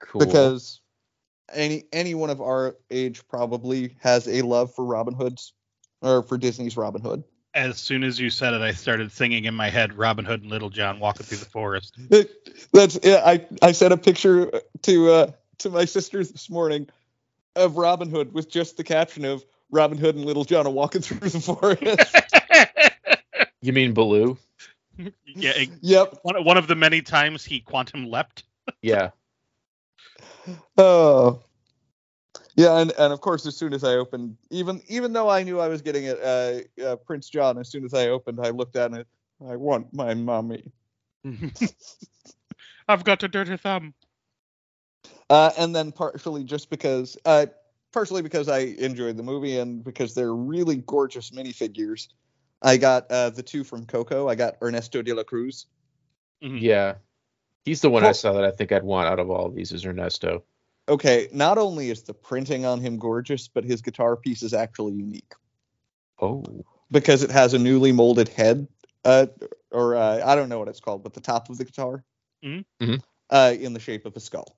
Cool. 0.00 0.20
because 0.20 0.80
any 1.52 1.84
anyone 1.92 2.30
of 2.30 2.40
our 2.40 2.76
age 2.90 3.26
probably 3.26 3.96
has 4.00 4.28
a 4.28 4.42
love 4.42 4.74
for 4.74 4.84
Robin 4.84 5.14
Hood's 5.14 5.52
or 6.02 6.22
for 6.22 6.38
Disney's 6.38 6.76
Robin 6.76 7.00
Hood. 7.02 7.24
As 7.52 7.78
soon 7.78 8.04
as 8.04 8.18
you 8.18 8.30
said 8.30 8.54
it, 8.54 8.62
I 8.62 8.72
started 8.72 9.10
singing 9.10 9.44
in 9.44 9.54
my 9.54 9.70
head 9.70 9.94
Robin 9.94 10.24
Hood 10.24 10.42
and 10.42 10.50
Little 10.50 10.70
John 10.70 11.00
walking 11.00 11.26
through 11.26 11.38
the 11.38 11.46
forest. 11.46 11.96
That's 12.72 12.98
yeah, 13.02 13.22
I 13.26 13.44
I 13.60 13.72
sent 13.72 13.92
a 13.92 13.96
picture 13.96 14.50
to 14.82 15.10
uh 15.10 15.32
to 15.58 15.70
my 15.70 15.84
sisters 15.84 16.30
this 16.30 16.48
morning 16.48 16.88
of 17.56 17.76
Robin 17.76 18.08
Hood 18.08 18.32
with 18.32 18.48
just 18.48 18.76
the 18.76 18.84
caption 18.84 19.24
of 19.24 19.44
Robin 19.70 19.98
Hood 19.98 20.14
and 20.14 20.24
Little 20.24 20.44
John 20.44 20.66
are 20.66 20.70
walking 20.70 21.02
through 21.02 21.28
the 21.28 21.40
forest. 21.40 22.14
you 23.60 23.72
mean 23.72 23.94
Baloo? 23.94 24.38
yeah, 24.98 25.52
it- 25.56 25.70
yep. 25.80 26.18
one, 26.22 26.42
one 26.44 26.56
of 26.56 26.66
the 26.68 26.76
many 26.76 27.02
times 27.02 27.44
he 27.44 27.60
quantum 27.60 28.06
leapt. 28.10 28.44
Yeah. 28.82 29.10
Oh. 30.76 31.40
Yeah, 32.60 32.76
and, 32.78 32.92
and 32.98 33.10
of 33.10 33.22
course, 33.22 33.46
as 33.46 33.56
soon 33.56 33.72
as 33.72 33.84
I 33.84 33.94
opened, 33.94 34.36
even 34.50 34.82
even 34.86 35.14
though 35.14 35.30
I 35.30 35.42
knew 35.42 35.58
I 35.60 35.68
was 35.68 35.80
getting 35.80 36.04
it, 36.04 36.20
uh, 36.22 36.84
uh, 36.84 36.96
Prince 36.96 37.30
John. 37.30 37.56
As 37.56 37.70
soon 37.70 37.86
as 37.86 37.94
I 37.94 38.08
opened, 38.08 38.38
I 38.42 38.50
looked 38.50 38.76
at 38.76 38.92
it. 38.92 39.06
I 39.48 39.56
want 39.56 39.94
my 39.94 40.12
mommy. 40.12 40.70
I've 42.88 43.04
got 43.04 43.22
a 43.22 43.28
dirty 43.28 43.56
thumb. 43.56 43.94
Uh, 45.30 45.52
and 45.56 45.74
then 45.74 45.90
partially 45.90 46.44
just 46.44 46.68
because, 46.68 47.16
uh, 47.24 47.46
partially 47.92 48.20
because 48.20 48.50
I 48.50 48.58
enjoyed 48.58 49.16
the 49.16 49.22
movie 49.22 49.56
and 49.56 49.82
because 49.82 50.14
they're 50.14 50.34
really 50.34 50.76
gorgeous 50.76 51.30
minifigures. 51.30 52.08
I 52.60 52.76
got 52.76 53.10
uh, 53.10 53.30
the 53.30 53.42
two 53.42 53.64
from 53.64 53.86
Coco. 53.86 54.28
I 54.28 54.34
got 54.34 54.56
Ernesto 54.60 55.00
de 55.00 55.14
la 55.14 55.22
Cruz. 55.22 55.64
Mhm. 56.44 56.60
Yeah. 56.60 56.96
He's 57.64 57.80
the 57.80 57.88
one 57.88 58.04
I 58.04 58.12
saw 58.12 58.34
that 58.34 58.44
I 58.44 58.50
think 58.50 58.70
I'd 58.70 58.82
want 58.82 59.08
out 59.08 59.18
of 59.18 59.30
all 59.30 59.46
of 59.46 59.54
these 59.54 59.72
is 59.72 59.86
Ernesto. 59.86 60.44
Okay, 60.90 61.28
not 61.32 61.56
only 61.56 61.88
is 61.88 62.02
the 62.02 62.12
printing 62.12 62.66
on 62.66 62.80
him 62.80 62.98
gorgeous, 62.98 63.46
but 63.46 63.62
his 63.64 63.80
guitar 63.80 64.16
piece 64.16 64.42
is 64.42 64.52
actually 64.52 64.94
unique 64.94 65.32
Oh. 66.20 66.44
because 66.90 67.22
it 67.22 67.30
has 67.30 67.54
a 67.54 67.58
newly 67.60 67.92
molded 67.92 68.28
head, 68.28 68.66
uh, 69.04 69.26
or 69.70 69.94
uh, 69.94 70.20
I 70.26 70.34
don't 70.34 70.48
know 70.48 70.58
what 70.58 70.66
it's 70.68 70.80
called, 70.80 71.04
but 71.04 71.14
the 71.14 71.20
top 71.20 71.48
of 71.48 71.58
the 71.58 71.64
guitar, 71.64 72.04
Mhm. 72.44 72.64
Mhm. 72.80 73.02
uh, 73.30 73.54
in 73.58 73.72
the 73.72 73.78
shape 73.80 74.04
of 74.04 74.16
a 74.16 74.20
skull. 74.20 74.56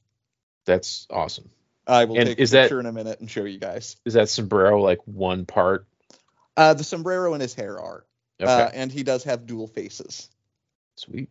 That's 0.65 1.07
awesome. 1.11 1.51
I 1.87 2.07
will 2.07 2.17
And 2.17 2.29
take 2.29 2.39
a 2.39 2.43
is 2.43 2.53
that- 2.53 2.63
picture 2.63 2.81
in 2.81 2.87
a 2.87 2.93
minute 2.93 3.21
and 3.21 3.31
show 3.31 3.45
you 3.45 3.59
guys. 3.59 3.97
Is 4.07 4.15
that 4.15 4.31
sombrero 4.31 4.81
like 4.81 5.01
one 5.07 5.45
part? 5.45 5.87
Uh, 6.57 6.73
the 6.75 6.85
sombrero 6.85 7.35
and 7.35 7.43
his 7.43 7.53
hair 7.55 7.79
are, 7.79 8.07
Okay. 8.41 8.51
uh, 8.51 8.71
and 8.73 8.91
he 8.91 9.03
does 9.03 9.25
have 9.25 9.47
dual 9.47 9.67
faces. 9.67 10.31
Sweet. 10.97 11.29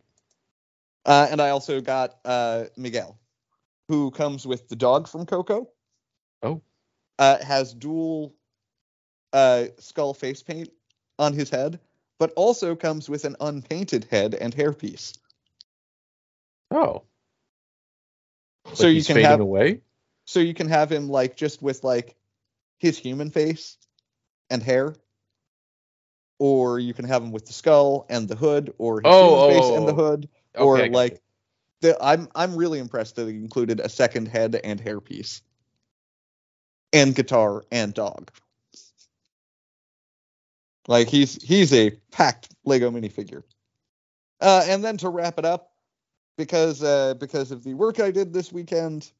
Uh, 1.04 1.26
and 1.30 1.40
I 1.40 1.50
also 1.50 1.80
got 1.80 2.18
uh, 2.24 2.66
Miguel, 2.76 3.18
who 3.92 4.10
comes 4.10 4.46
with 4.46 4.70
the 4.70 4.76
dog 4.76 5.06
from 5.06 5.26
Coco. 5.26 5.68
Oh. 6.42 6.62
Uh, 7.18 7.44
has 7.44 7.74
dual 7.74 8.34
uh, 9.34 9.66
skull 9.78 10.14
face 10.14 10.42
paint 10.42 10.70
on 11.18 11.34
his 11.34 11.50
head, 11.50 11.78
but 12.18 12.32
also 12.34 12.74
comes 12.74 13.10
with 13.10 13.26
an 13.26 13.36
unpainted 13.38 14.06
head 14.10 14.34
and 14.34 14.56
hairpiece. 14.56 15.18
Oh. 16.70 17.02
So 18.72 18.86
Like 18.86 18.96
you 18.96 19.04
can 19.04 19.18
have 19.18 19.40
away? 19.40 19.82
so 20.24 20.40
you 20.40 20.54
can 20.54 20.70
have 20.70 20.90
him 20.90 21.10
like 21.10 21.36
just 21.36 21.60
with 21.60 21.84
like 21.84 22.16
his 22.78 22.96
human 22.96 23.28
face 23.30 23.76
and 24.48 24.62
hair. 24.62 24.94
Or 26.38 26.78
you 26.78 26.94
can 26.94 27.04
have 27.04 27.22
him 27.22 27.30
with 27.30 27.44
the 27.44 27.52
skull 27.52 28.06
and 28.08 28.26
the 28.26 28.36
hood, 28.36 28.72
or 28.78 29.02
his 29.02 29.04
Oh, 29.04 29.50
human 29.50 29.54
face 29.60 29.70
oh, 29.70 29.76
and 29.76 29.86
the 29.88 29.92
oh. 29.92 29.96
hood, 29.96 30.28
Okay, 30.56 30.64
or 30.64 30.88
like. 30.88 31.20
The, 31.82 31.96
I'm 32.00 32.28
I'm 32.34 32.56
really 32.56 32.78
impressed 32.78 33.16
that 33.16 33.28
it 33.28 33.34
included 33.34 33.80
a 33.80 33.88
second 33.88 34.28
head 34.28 34.58
and 34.62 34.82
hairpiece, 34.82 35.42
and 36.92 37.14
guitar 37.14 37.64
and 37.70 37.92
dog. 37.92 38.30
Like 40.88 41.08
he's 41.08 41.42
he's 41.42 41.72
a 41.74 41.90
packed 42.10 42.48
Lego 42.64 42.90
minifigure. 42.90 43.42
Uh, 44.40 44.64
and 44.66 44.82
then 44.82 44.96
to 44.96 45.08
wrap 45.08 45.38
it 45.38 45.44
up, 45.44 45.70
because 46.36 46.82
uh, 46.82 47.14
because 47.14 47.52
of 47.52 47.62
the 47.62 47.74
work 47.74 48.00
I 48.00 48.10
did 48.10 48.32
this 48.32 48.52
weekend, 48.52 49.10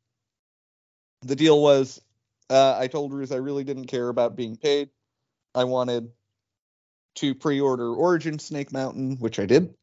the 1.23 1.37
deal 1.37 1.61
was 1.61 2.01
uh, 2.49 2.77
I 2.79 2.87
told 2.87 3.13
Ruth 3.13 3.33
I 3.33 3.37
really 3.37 3.65
didn't 3.65 3.87
care 3.87 4.09
about 4.09 4.37
being 4.37 4.57
paid. 4.57 4.91
I 5.55 5.65
wanted 5.65 6.11
to 7.17 7.35
pre-order 7.35 7.93
Origin 7.95 8.39
Snake 8.39 8.73
Mountain, 8.73 9.19
which 9.19 9.39
I 9.39 9.47
did, 9.47 9.75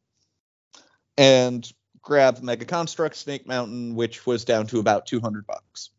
and 1.16 1.70
grab 2.02 2.42
Mega 2.42 2.64
Construx 2.64 3.16
Snake 3.16 3.46
Mountain, 3.46 3.94
which 3.94 4.26
was 4.26 4.44
down 4.44 4.66
to 4.68 4.80
about 4.80 5.06
200 5.06 5.46
bucks. 5.46 5.90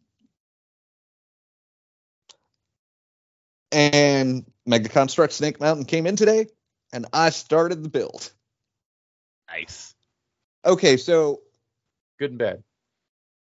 And 3.72 4.46
Mega 4.66 4.90
Construx 4.90 5.34
Snake 5.34 5.60
Mountain 5.60 5.86
came 5.86 6.06
in 6.06 6.16
today, 6.16 6.48
and 6.92 7.06
I 7.14 7.30
started 7.30 7.84
the 7.84 7.90
build. 7.90 8.32
Nice. 9.50 9.94
Okay, 10.66 10.98
so 10.98 11.42
Good 12.20 12.32
and 12.32 12.40
bad. 12.40 12.64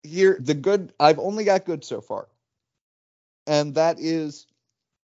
here 0.03 0.37
the 0.39 0.53
good 0.53 0.93
I've 0.99 1.19
only 1.19 1.43
got 1.43 1.65
good 1.65 1.83
so 1.83 1.99
far. 2.01 2.27
And 3.45 3.75
that 3.75 3.99
is 3.99 4.47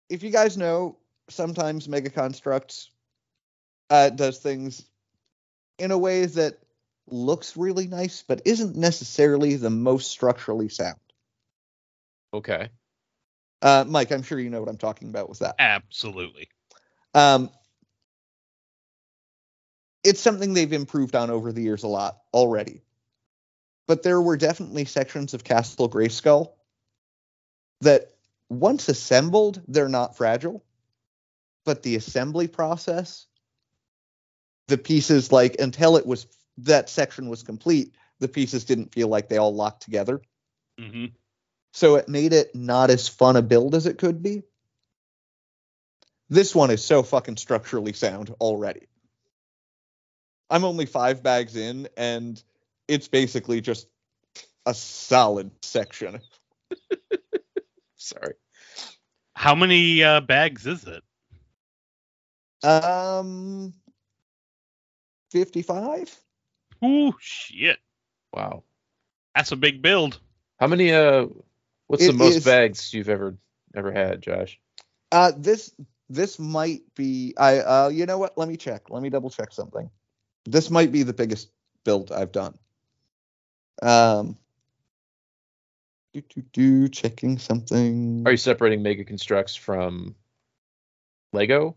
if 0.10 0.24
you 0.24 0.30
guys 0.30 0.58
know, 0.58 0.98
sometimes 1.30 1.88
Mega 1.88 2.10
Construx 2.10 2.88
uh, 3.90 4.10
does 4.10 4.40
things 4.40 4.86
in 5.78 5.92
a 5.92 5.98
way 5.98 6.26
that 6.26 6.60
looks 7.08 7.58
really 7.58 7.88
nice, 7.88 8.24
but 8.28 8.42
isn't 8.46 8.76
necessarily 8.76 9.56
the 9.56 9.70
most 9.70 10.12
structurally 10.12 10.70
sound. 10.70 11.00
Okay. 12.34 12.70
Uh, 13.62 13.86
Mike, 13.88 14.12
I'm 14.12 14.24
sure 14.24 14.40
you 14.40 14.50
know 14.50 14.60
what 14.60 14.70
I'm 14.70 14.78
talking 14.78 15.10
about 15.10 15.30
with 15.30 15.40
that. 15.40 15.56
Absolutely. 15.60 16.50
Um, 17.14 17.50
it's 20.04 20.20
something 20.20 20.54
they've 20.54 20.74
improved 20.74 21.16
on 21.16 21.30
over 21.30 21.52
the 21.52 21.62
years 21.62 21.84
a 21.84 21.88
lot 21.88 22.18
already. 22.34 22.82
But 23.88 24.04
there 24.04 24.22
were 24.22 24.38
definitely 24.38 24.86
sections 24.86 25.34
of 25.34 25.44
Castle 25.44 25.90
Grayskull 25.90 26.54
that 27.82 28.14
once 28.50 28.90
assembled, 28.90 29.62
they're 29.68 29.90
not 29.90 30.18
fragile. 30.18 30.64
But 31.66 31.84
the 31.84 31.96
assembly 31.96 32.48
process, 32.48 33.28
the 34.68 34.78
pieces 34.78 35.32
like 35.32 35.56
until 35.60 35.96
it 35.96 36.06
was 36.06 36.28
that 36.58 36.90
section 36.90 37.30
was 37.30 37.44
complete, 37.44 37.94
the 38.20 38.28
pieces 38.28 38.64
didn't 38.64 38.94
feel 38.94 39.08
like 39.08 39.30
they 39.30 39.38
all 39.38 39.54
locked 39.54 39.84
together. 39.84 40.22
hmm 40.80 41.06
So 41.74 41.96
it 41.96 42.08
made 42.08 42.34
it 42.34 42.54
not 42.56 42.90
as 42.90 43.08
fun 43.08 43.36
a 43.36 43.42
build 43.42 43.76
as 43.76 43.86
it 43.86 43.98
could 43.98 44.22
be. 44.22 44.44
This 46.30 46.56
one 46.56 46.72
is 46.72 46.84
so 46.84 47.04
fucking 47.04 47.38
structurally 47.38 47.94
sound 47.94 48.34
already. 48.40 48.88
I'm 50.50 50.64
only 50.64 50.86
five 50.86 51.24
bags 51.24 51.56
in, 51.56 51.88
and 51.98 52.42
it's 52.88 53.08
basically 53.08 53.62
just 53.62 53.88
a 54.66 54.74
solid 54.74 55.52
section. 55.62 56.20
Sorry. 57.96 58.36
How 59.36 59.56
many 59.56 60.04
uh, 60.04 60.22
bags 60.22 60.66
is 60.68 60.86
it? 60.86 61.04
Um, 62.64 63.74
55? 65.32 66.23
Ooh, 66.84 67.14
shit. 67.20 67.80
Wow. 68.34 68.64
That's 69.36 69.52
a 69.52 69.56
big 69.56 69.82
build. 69.82 70.20
How 70.60 70.68
many 70.68 70.92
uh 70.92 71.28
what's 71.88 72.06
the 72.06 72.14
most 72.14 72.38
is- 72.38 72.46
bags 72.46 72.94
you've 72.94 73.10
ever 73.10 73.38
ever 73.76 73.92
had, 73.92 74.22
Josh? 74.22 74.60
Uh, 75.12 75.32
this 75.38 75.74
this 76.10 76.40
might 76.40 76.82
be 76.96 77.34
I 77.38 77.60
uh 77.60 77.90
you 77.90 78.06
know 78.06 78.18
what? 78.18 78.38
Let 78.38 78.48
me 78.48 78.58
check. 78.58 78.90
Let 78.90 79.02
me 79.02 79.10
double 79.10 79.30
check 79.30 79.52
something. 79.52 79.90
This 80.46 80.70
might 80.70 80.92
be 80.92 81.04
the 81.04 81.14
biggest 81.14 81.50
build 81.84 82.12
I've 82.12 82.32
done. 82.32 82.58
Um, 83.82 84.38
do 86.14 86.22
do 86.22 86.42
do 86.54 86.88
checking 86.90 87.38
something. 87.38 88.24
Are 88.26 88.32
you 88.32 88.38
separating 88.38 88.84
Mega 88.84 89.04
Construx 89.04 89.58
from 89.58 90.16
Lego? 91.32 91.76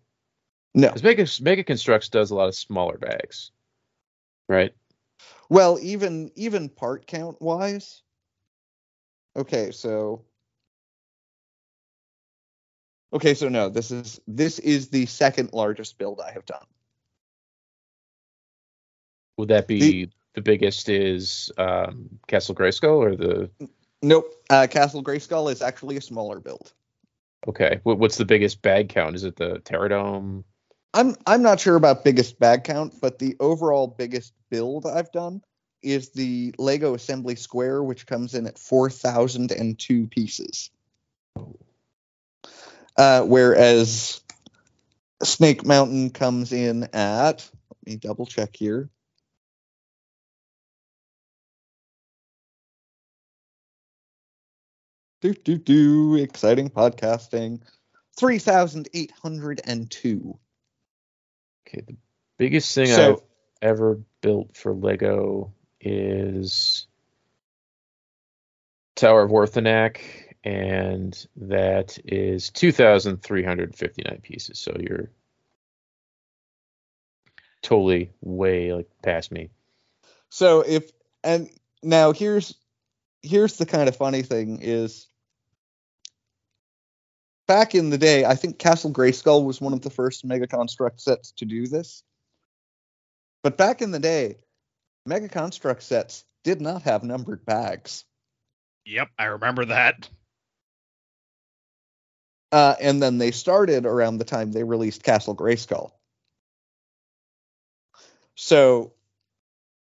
No. 0.74 0.88
Because 0.88 1.02
Mega 1.02 1.26
Mega 1.40 1.64
Construx 1.64 2.11
does 2.11 2.30
a 2.30 2.34
lot 2.34 2.48
of 2.48 2.54
smaller 2.54 2.98
bags. 2.98 3.50
Right? 4.48 4.74
Well, 5.49 5.78
even 5.80 6.30
even 6.34 6.68
part 6.68 7.07
count 7.07 7.40
wise. 7.40 8.03
Okay, 9.36 9.70
so 9.70 10.24
Okay, 13.12 13.34
so 13.34 13.49
no, 13.49 13.68
this 13.68 13.90
is 13.90 14.20
this 14.26 14.59
is 14.59 14.88
the 14.88 15.07
second 15.07 15.53
largest 15.53 15.97
build 15.97 16.20
I 16.20 16.32
have 16.32 16.44
done. 16.44 16.66
Would 19.38 19.49
that 19.49 19.68
be 19.68 20.11
the, 20.34 20.42
biggest 20.42 20.90
is 20.90 21.51
um, 21.57 22.11
Castle 22.26 22.55
Grayskull 22.55 22.99
or 22.99 23.16
the 23.16 23.51
Nope. 24.03 24.30
Uh, 24.51 24.66
Castle 24.68 25.03
Grayskull 25.03 25.51
is 25.51 25.62
actually 25.62 25.97
a 25.97 26.01
smaller 26.03 26.40
build. 26.40 26.74
okay? 27.49 27.80
What, 27.84 27.99
what's 27.99 28.18
the 28.18 28.26
biggest 28.26 28.61
bag 28.61 28.90
count? 28.90 29.16
Is 29.16 29.24
it 29.24 29.36
the 29.36 29.61
Terradome? 29.61 30.44
I'm 30.92 31.16
I'm 31.26 31.42
not 31.42 31.59
sure 31.59 31.76
about 31.76 32.05
biggest 32.05 32.38
bag 32.38 32.64
count, 32.64 33.01
but 33.01 33.18
the 33.18 33.34
overall 33.40 33.86
biggest 33.86 34.34
build 34.51 34.86
I've 34.86 35.12
done 35.12 35.42
is 35.82 36.11
the 36.11 36.55
Lego 36.59 36.94
Assembly 36.94 37.36
Square, 37.36 37.84
which 37.84 38.07
comes 38.07 38.34
in 38.34 38.47
at 38.47 38.59
four 38.59 38.90
thousand 38.90 39.53
and 39.53 39.78
two 39.78 40.07
pieces. 40.09 40.70
Uh, 42.97 43.22
whereas 43.22 44.20
Snake 45.22 45.64
Mountain 45.66 46.11
comes 46.11 46.53
in 46.53 46.84
at 46.94 47.49
let 47.70 47.86
me 47.86 47.97
double 47.97 48.26
check 48.26 48.57
here. 48.57 48.90
Do 55.20 55.32
do 55.32 55.57
do 55.59 56.16
exciting 56.16 56.70
podcasting. 56.70 57.61
Three 58.18 58.38
thousand 58.38 58.88
eight 58.94 59.12
hundred 59.22 59.61
and 59.64 59.90
two. 59.90 60.38
Okay, 61.66 61.82
the 61.86 61.97
biggest 62.38 62.74
thing 62.74 62.86
So- 62.88 63.12
I've 63.14 63.22
ever 63.62 64.00
built 64.20 64.57
for 64.57 64.72
Lego 64.74 65.52
is 65.80 66.86
Tower 68.94 69.22
of 69.22 69.30
Orthanc, 69.30 70.00
and 70.44 71.26
that 71.36 71.98
is 72.04 72.50
2,359 72.50 74.20
pieces. 74.22 74.59
So 74.59 74.76
you're 74.78 75.11
totally 77.62 78.11
way 78.20 78.72
like 78.72 78.88
past 79.02 79.32
me. 79.32 79.50
So 80.28 80.61
if 80.61 80.90
and 81.24 81.50
now 81.82 82.12
here's 82.12 82.54
here's 83.22 83.57
the 83.57 83.66
kind 83.66 83.88
of 83.88 83.96
funny 83.96 84.22
thing 84.22 84.61
is 84.62 85.09
back 87.46 87.74
in 87.74 87.90
the 87.90 87.98
day, 87.98 88.24
I 88.24 88.34
think 88.34 88.59
Castle 88.59 88.92
Grayskull 88.92 89.44
was 89.44 89.61
one 89.61 89.72
of 89.72 89.82
the 89.82 89.90
first 89.90 90.24
Mega 90.24 90.46
Construx 90.46 91.00
sets 91.00 91.32
to 91.32 91.44
do 91.44 91.66
this. 91.66 92.02
But 93.47 93.57
back 93.57 93.80
in 93.80 93.92
the 93.92 94.01
day, 94.01 94.38
Mega 95.07 95.28
Construx 95.28 95.82
sets 95.82 96.24
did 96.42 96.61
not 96.61 96.82
have 96.82 97.05
numbered 97.05 97.47
bags. 97.47 98.05
Yep, 98.84 99.11
I 99.16 99.26
remember 99.26 99.66
that. 99.66 100.09
Uh, 102.51 102.74
and 102.80 103.01
then 103.01 103.18
they 103.18 103.30
started 103.30 103.86
around 103.86 104.18
the 104.18 104.24
time 104.24 104.51
they 104.51 104.64
released 104.64 105.05
Castle 105.05 105.36
Grayskull. 105.36 105.92
So 108.34 108.94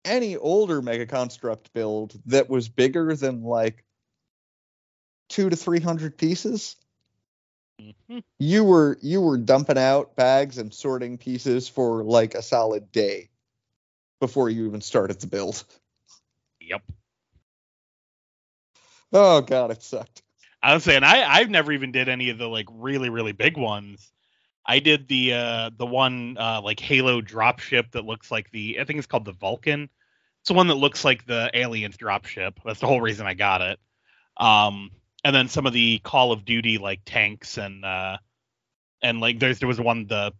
any 0.06 0.38
older 0.38 0.82
Mega 0.82 1.06
Construx 1.06 1.60
build 1.74 2.18
that 2.28 2.50
was 2.50 2.70
bigger 2.70 3.18
than 3.18 3.44
like 3.44 3.84
two 5.28 5.50
to 5.50 5.58
three 5.58 5.82
hundred 5.82 6.18
pieces, 6.18 6.78
Mhm. 7.82 8.24
you 8.40 8.64
were 8.64 8.98
you 9.02 9.20
were 9.20 9.38
dumping 9.38 9.78
out 9.78 10.16
bags 10.16 10.58
and 10.58 10.74
sorting 10.74 11.18
pieces 11.18 11.68
for 11.68 12.06
like 12.06 12.34
a 12.34 12.42
solid 12.42 12.94
day 12.94 13.28
before 14.22 14.50
you 14.50 14.68
even 14.68 14.80
started 14.80 15.20
the 15.20 15.28
build. 15.28 15.62
Yep. 16.62 16.84
Oh 19.12 19.42
god, 19.42 19.72
it 19.72 19.84
sucked. 19.84 20.22
I 20.64 20.74
was 20.74 20.86
saying 20.86 21.04
I 21.04 21.24
I've 21.24 21.50
never 21.50 21.74
even 21.74 21.92
did 21.92 22.08
any 22.08 22.30
of 22.30 22.38
the 22.38 22.48
like 22.48 22.68
really 22.72 23.10
really 23.10 23.34
big 23.34 23.58
ones. 23.58 24.10
I 24.66 24.80
did 24.80 25.10
the 25.10 25.34
uh 25.34 25.70
the 25.76 25.86
one 25.86 26.38
uh 26.40 26.62
like 26.64 26.80
Halo 26.80 27.22
dropship 27.22 27.92
that 27.92 28.06
looks 28.06 28.32
like 28.32 28.50
the 28.52 28.80
I 28.80 28.86
think 28.86 29.00
it's 29.00 29.08
called 29.08 29.26
the 29.26 29.34
Vulcan. 29.34 29.90
It's 30.42 30.48
the 30.48 30.54
one 30.54 30.68
that 30.68 30.76
looks 30.76 31.04
like 31.04 31.26
the 31.26 31.52
aliens 31.54 31.98
dropship. 31.98 32.54
That's 32.64 32.80
the 32.80 32.88
whole 32.88 33.02
reason 33.02 33.28
I 33.28 33.34
got 33.34 33.62
it. 33.62 33.80
Um 34.38 34.92
and 35.24 35.36
then 35.36 35.50
some 35.50 35.66
of 35.66 35.74
the 35.74 36.00
Call 36.00 36.32
of 36.32 36.46
Duty 36.46 36.78
like 36.78 37.02
tanks 37.06 37.58
and 37.58 37.84
uh 37.84 38.18
and 39.02 39.20
like 39.20 39.40
there's 39.40 39.60
there 39.60 39.68
was 39.68 39.82
one 39.82 40.06
the 40.06 40.32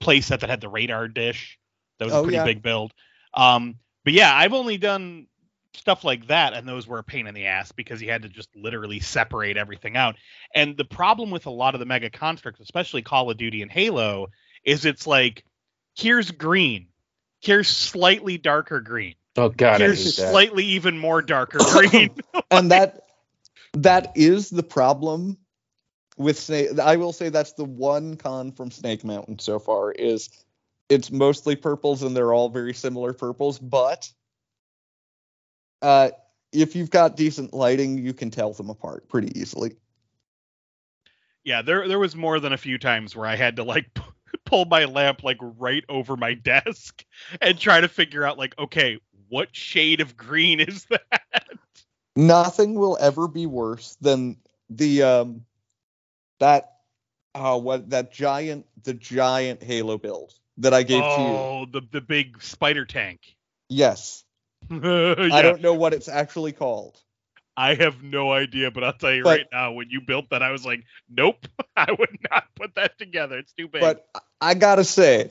playset 0.00 0.40
that 0.40 0.50
had 0.50 0.60
the 0.60 0.68
radar 0.68 1.08
dish. 1.08 1.58
That 1.98 2.06
was 2.06 2.14
a 2.14 2.18
Oh, 2.18 2.22
pretty 2.22 2.36
yeah. 2.36 2.44
big 2.44 2.62
build. 2.62 2.92
Um 3.34 3.76
but 4.04 4.12
yeah, 4.12 4.34
I've 4.34 4.52
only 4.52 4.78
done 4.78 5.26
stuff 5.74 6.04
like 6.04 6.28
that, 6.28 6.54
and 6.54 6.66
those 6.66 6.86
were 6.86 6.98
a 6.98 7.04
pain 7.04 7.26
in 7.26 7.34
the 7.34 7.46
ass 7.46 7.72
because 7.72 8.00
you 8.00 8.10
had 8.10 8.22
to 8.22 8.28
just 8.28 8.48
literally 8.56 9.00
separate 9.00 9.56
everything 9.56 9.96
out. 9.96 10.14
And 10.54 10.76
the 10.76 10.84
problem 10.84 11.30
with 11.30 11.46
a 11.46 11.50
lot 11.50 11.74
of 11.74 11.80
the 11.80 11.86
Mega 11.86 12.08
Construx, 12.08 12.60
especially 12.60 13.02
Call 13.02 13.30
of 13.30 13.36
Duty 13.36 13.62
and 13.62 13.70
Halo, 13.70 14.28
is 14.64 14.84
it's 14.84 15.06
like 15.06 15.44
here's 15.96 16.30
green, 16.30 16.86
here's 17.40 17.68
slightly 17.68 18.38
darker 18.38 18.80
green, 18.80 19.16
Oh 19.36 19.48
God, 19.48 19.80
here's 19.80 19.98
hate 20.04 20.16
that. 20.22 20.30
slightly 20.30 20.64
even 20.64 20.98
more 20.98 21.20
darker 21.20 21.58
green. 21.72 22.10
and 22.50 22.70
that 22.70 23.02
that 23.74 24.12
is 24.14 24.48
the 24.48 24.62
problem 24.62 25.36
with 26.16 26.38
snake 26.38 26.78
i 26.78 26.96
will 26.96 27.12
say 27.12 27.28
that's 27.28 27.52
the 27.52 27.64
one 27.64 28.16
con 28.16 28.50
from 28.50 28.70
snake 28.70 29.04
mountain 29.04 29.38
so 29.38 29.58
far 29.58 29.92
is 29.92 30.30
it's 30.88 31.10
mostly 31.10 31.56
purples 31.56 32.02
and 32.02 32.16
they're 32.16 32.32
all 32.32 32.48
very 32.48 32.74
similar 32.74 33.12
purples 33.12 33.58
but 33.58 34.10
uh 35.82 36.10
if 36.52 36.76
you've 36.76 36.90
got 36.90 37.16
decent 37.16 37.52
lighting 37.52 37.98
you 37.98 38.12
can 38.12 38.30
tell 38.30 38.52
them 38.52 38.70
apart 38.70 39.08
pretty 39.08 39.38
easily 39.38 39.76
yeah, 41.46 41.62
there 41.62 41.86
there 41.86 42.00
was 42.00 42.16
more 42.16 42.40
than 42.40 42.52
a 42.52 42.58
few 42.58 42.76
times 42.76 43.14
where 43.14 43.26
I 43.26 43.36
had 43.36 43.56
to 43.56 43.62
like 43.62 43.94
p- 43.94 44.02
pull 44.44 44.64
my 44.64 44.84
lamp 44.84 45.22
like 45.22 45.38
right 45.40 45.84
over 45.88 46.16
my 46.16 46.34
desk 46.34 47.04
and 47.40 47.58
try 47.58 47.80
to 47.80 47.88
figure 47.88 48.24
out 48.24 48.36
like 48.36 48.58
okay, 48.58 48.98
what 49.28 49.54
shade 49.54 50.00
of 50.00 50.16
green 50.16 50.60
is 50.68 50.84
that? 50.86 51.48
nothing 52.16 52.74
will 52.74 52.98
ever 53.00 53.28
be 53.28 53.46
worse 53.46 53.96
than 54.00 54.36
the 54.68 55.04
um 55.04 55.44
that 56.40 56.72
uh 57.36 57.56
what 57.58 57.90
that 57.90 58.12
giant 58.12 58.66
the 58.82 58.94
giant 58.94 59.62
halo 59.62 59.96
build 59.96 60.34
that 60.58 60.74
i 60.74 60.82
gave 60.82 61.02
to 61.02 61.20
you 61.20 61.26
oh, 61.26 61.66
the 61.70 61.82
the 61.92 62.00
big 62.00 62.42
spider 62.42 62.84
tank. 62.84 63.20
yes 63.68 64.24
yeah, 64.70 65.14
i 65.32 65.42
don't 65.42 65.60
know 65.60 65.74
what 65.74 65.94
it's 65.94 66.08
actually 66.08 66.52
called 66.52 67.00
I 67.56 67.74
have 67.74 68.02
no 68.02 68.32
idea, 68.32 68.70
but 68.70 68.84
I'll 68.84 68.92
tell 68.92 69.14
you 69.14 69.22
But- 69.22 69.38
right 69.38 69.46
now, 69.50 69.72
when 69.72 69.88
you 69.88 70.02
built 70.02 70.28
that, 70.30 70.42
I 70.42 70.50
was 70.50 70.66
like, 70.66 70.84
nope, 71.08 71.46
I 71.76 71.90
would 71.90 72.18
not 72.30 72.44
put 72.54 72.74
that 72.74 72.98
together. 72.98 73.38
It's 73.38 73.52
too 73.52 73.68
big. 73.68 73.80
But 73.80 74.06
I 74.40 74.54
gotta 74.54 74.84
say, 74.84 75.30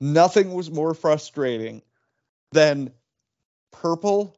nothing 0.00 0.52
was 0.52 0.70
more 0.70 0.92
frustrating 0.92 1.82
than 2.52 2.92
purple, 3.70 4.36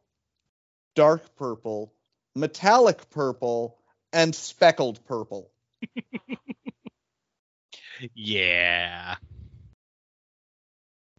dark 0.94 1.34
purple, 1.36 1.92
metallic 2.36 3.10
purple, 3.10 3.78
and 4.12 4.34
speckled 4.34 5.04
purple. 5.06 5.50
yeah. 8.14 9.16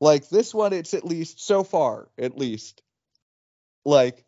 Like 0.06 0.30
this 0.30 0.54
one, 0.54 0.72
it's 0.72 0.94
at 0.94 1.04
least 1.04 1.44
so 1.44 1.64
far, 1.64 2.08
at 2.20 2.38
least, 2.38 2.84
like 3.84 4.24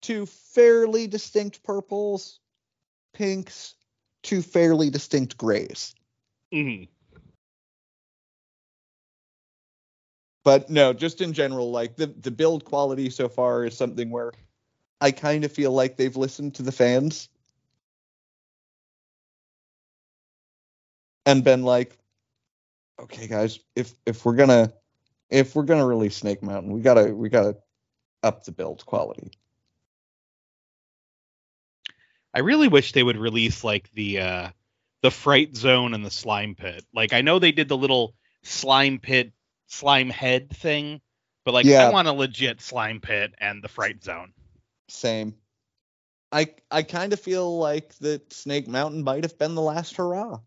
two 0.00 0.24
fairly 0.24 1.06
distinct 1.06 1.62
purples, 1.62 2.40
pinks, 3.12 3.74
two 4.22 4.40
fairly 4.40 4.88
distinct 4.88 5.36
grays. 5.36 5.94
Mhm. 6.54 6.88
but 10.42 10.70
no, 10.70 10.94
just 10.94 11.20
in 11.20 11.34
general, 11.34 11.70
like 11.70 11.96
the 11.96 12.06
the 12.06 12.30
build 12.30 12.64
quality 12.64 13.10
so 13.10 13.28
far 13.28 13.66
is 13.66 13.76
something 13.76 14.08
where 14.08 14.32
I 15.02 15.10
kind 15.10 15.44
of 15.44 15.52
feel 15.52 15.72
like 15.72 15.98
they've 15.98 16.16
listened 16.16 16.54
to 16.54 16.62
the 16.62 16.72
fans 16.72 17.28
and 21.26 21.44
been 21.44 21.62
like, 21.62 21.98
okay, 23.00 23.26
guys, 23.26 23.58
if 23.74 23.94
if 24.06 24.24
we're 24.24 24.36
gonna 24.36 24.72
if 25.30 25.54
we're 25.54 25.64
gonna 25.64 25.86
release 25.86 26.16
Snake 26.16 26.42
Mountain, 26.42 26.72
we 26.72 26.80
gotta 26.80 27.14
we 27.14 27.28
gotta 27.28 27.56
up 28.22 28.44
the 28.44 28.52
build 28.52 28.84
quality. 28.86 29.32
I 32.34 32.40
really 32.40 32.68
wish 32.68 32.92
they 32.92 33.02
would 33.02 33.18
release 33.18 33.62
like 33.62 33.90
the 33.92 34.20
uh 34.20 34.48
the 35.02 35.10
fright 35.10 35.56
zone 35.56 35.94
and 35.94 36.04
the 36.04 36.10
slime 36.10 36.54
pit. 36.54 36.84
Like 36.94 37.12
I 37.12 37.20
know 37.20 37.38
they 37.38 37.52
did 37.52 37.68
the 37.68 37.76
little 37.76 38.14
slime 38.42 38.98
pit 38.98 39.32
slime 39.66 40.10
head 40.10 40.50
thing, 40.50 41.00
but 41.44 41.54
like 41.54 41.66
Yeah. 41.66 41.88
I 41.88 41.90
want 41.90 42.08
a 42.08 42.12
legit 42.12 42.60
slime 42.60 43.00
pit 43.00 43.34
and 43.38 43.62
the 43.62 43.68
fright 43.68 44.02
zone. 44.02 44.32
Same. 44.88 45.34
I 46.30 46.54
I 46.70 46.82
kind 46.82 47.12
of 47.12 47.20
feel 47.20 47.58
like 47.58 47.94
that 47.96 48.32
Snake 48.32 48.68
Mountain 48.68 49.04
might 49.04 49.24
have 49.24 49.38
been 49.38 49.54
the 49.54 49.62
last 49.62 49.96
hurrah. 49.96 50.40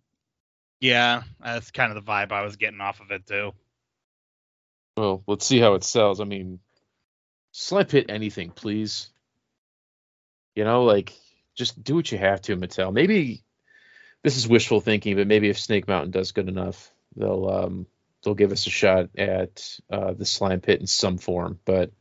Yeah, 0.85 1.23
that's 1.43 1.71
kind 1.71 1.91
of 1.91 1.95
the 2.05 2.11
vibe 2.11 2.31
I 2.31 2.43
was 2.43 2.57
getting 2.57 2.79
off 2.79 2.99
of 2.99 3.09
it 3.09 3.25
too. 3.25 3.53
Well, 4.95 5.23
let's 5.25 5.43
see 5.43 5.57
how 5.57 5.73
it 5.73 5.83
sells. 5.83 6.21
I 6.21 6.25
mean, 6.25 6.59
slime 7.51 7.87
hit 7.89 8.11
anything, 8.11 8.51
please. 8.51 9.09
You 10.53 10.63
know, 10.63 10.83
like 10.83 11.11
just 11.55 11.83
do 11.83 11.95
what 11.95 12.11
you 12.11 12.19
have 12.19 12.39
to, 12.43 12.55
Mattel. 12.55 12.93
Maybe 12.93 13.43
this 14.21 14.37
is 14.37 14.47
wishful 14.47 14.79
thinking, 14.79 15.15
but 15.15 15.25
maybe 15.25 15.49
if 15.49 15.57
Snake 15.59 15.87
Mountain 15.87 16.11
does 16.11 16.33
good 16.33 16.47
enough, 16.47 16.91
they'll 17.15 17.49
um 17.49 17.87
they'll 18.23 18.35
give 18.35 18.51
us 18.51 18.67
a 18.67 18.69
shot 18.69 19.09
at 19.17 19.79
uh, 19.89 20.13
the 20.13 20.25
slime 20.25 20.61
pit 20.61 20.81
in 20.81 20.87
some 20.87 21.17
form. 21.17 21.59
But 21.65 21.91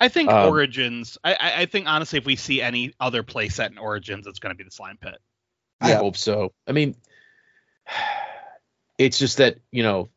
I 0.00 0.08
think 0.08 0.30
Um, 0.30 0.48
Origins. 0.48 1.16
I, 1.22 1.34
I 1.34 1.60
I 1.62 1.66
think 1.66 1.86
honestly, 1.86 2.18
if 2.18 2.26
we 2.26 2.34
see 2.34 2.60
any 2.60 2.92
other 2.98 3.22
playset 3.22 3.70
in 3.70 3.78
Origins, 3.78 4.26
it's 4.26 4.40
going 4.40 4.52
to 4.52 4.58
be 4.58 4.64
the 4.64 4.72
slime 4.72 4.98
pit. 5.00 5.18
I 5.80 5.90
Yeah. 5.90 5.98
hope 5.98 6.16
so. 6.16 6.52
I 6.66 6.72
mean, 6.72 6.96
it's 9.06 9.18
just 9.18 9.38
that 9.38 9.58
you 9.70 9.82
know, 9.82 10.10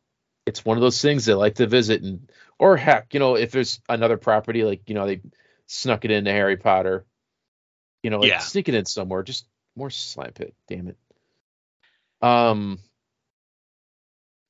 it's 0.46 0.64
one 0.64 0.78
of 0.78 0.82
those 0.82 1.02
things 1.02 1.26
they 1.26 1.34
like 1.34 1.56
to 1.56 1.68
visit, 1.68 2.02
and 2.04 2.32
or 2.60 2.78
heck, 2.78 3.14
you 3.14 3.20
know, 3.20 3.36
if 3.36 3.52
there's 3.52 3.82
another 3.90 4.18
property 4.18 4.64
like 4.64 4.88
you 4.88 4.96
know 4.96 5.08
they 5.08 5.22
snuck 5.68 6.06
it 6.06 6.12
into 6.12 6.32
Harry 6.32 6.58
Potter, 6.58 7.06
you 8.04 8.10
know, 8.10 8.20
like 8.20 8.30
Yeah. 8.30 8.40
sneak 8.40 8.70
it 8.70 8.76
in 8.76 8.86
somewhere. 8.86 9.24
Just 9.24 9.48
more 9.76 9.90
slime 9.90 10.34
pit. 10.34 10.54
Damn 10.68 10.88
it. 10.88 10.98
Um. 12.22 12.80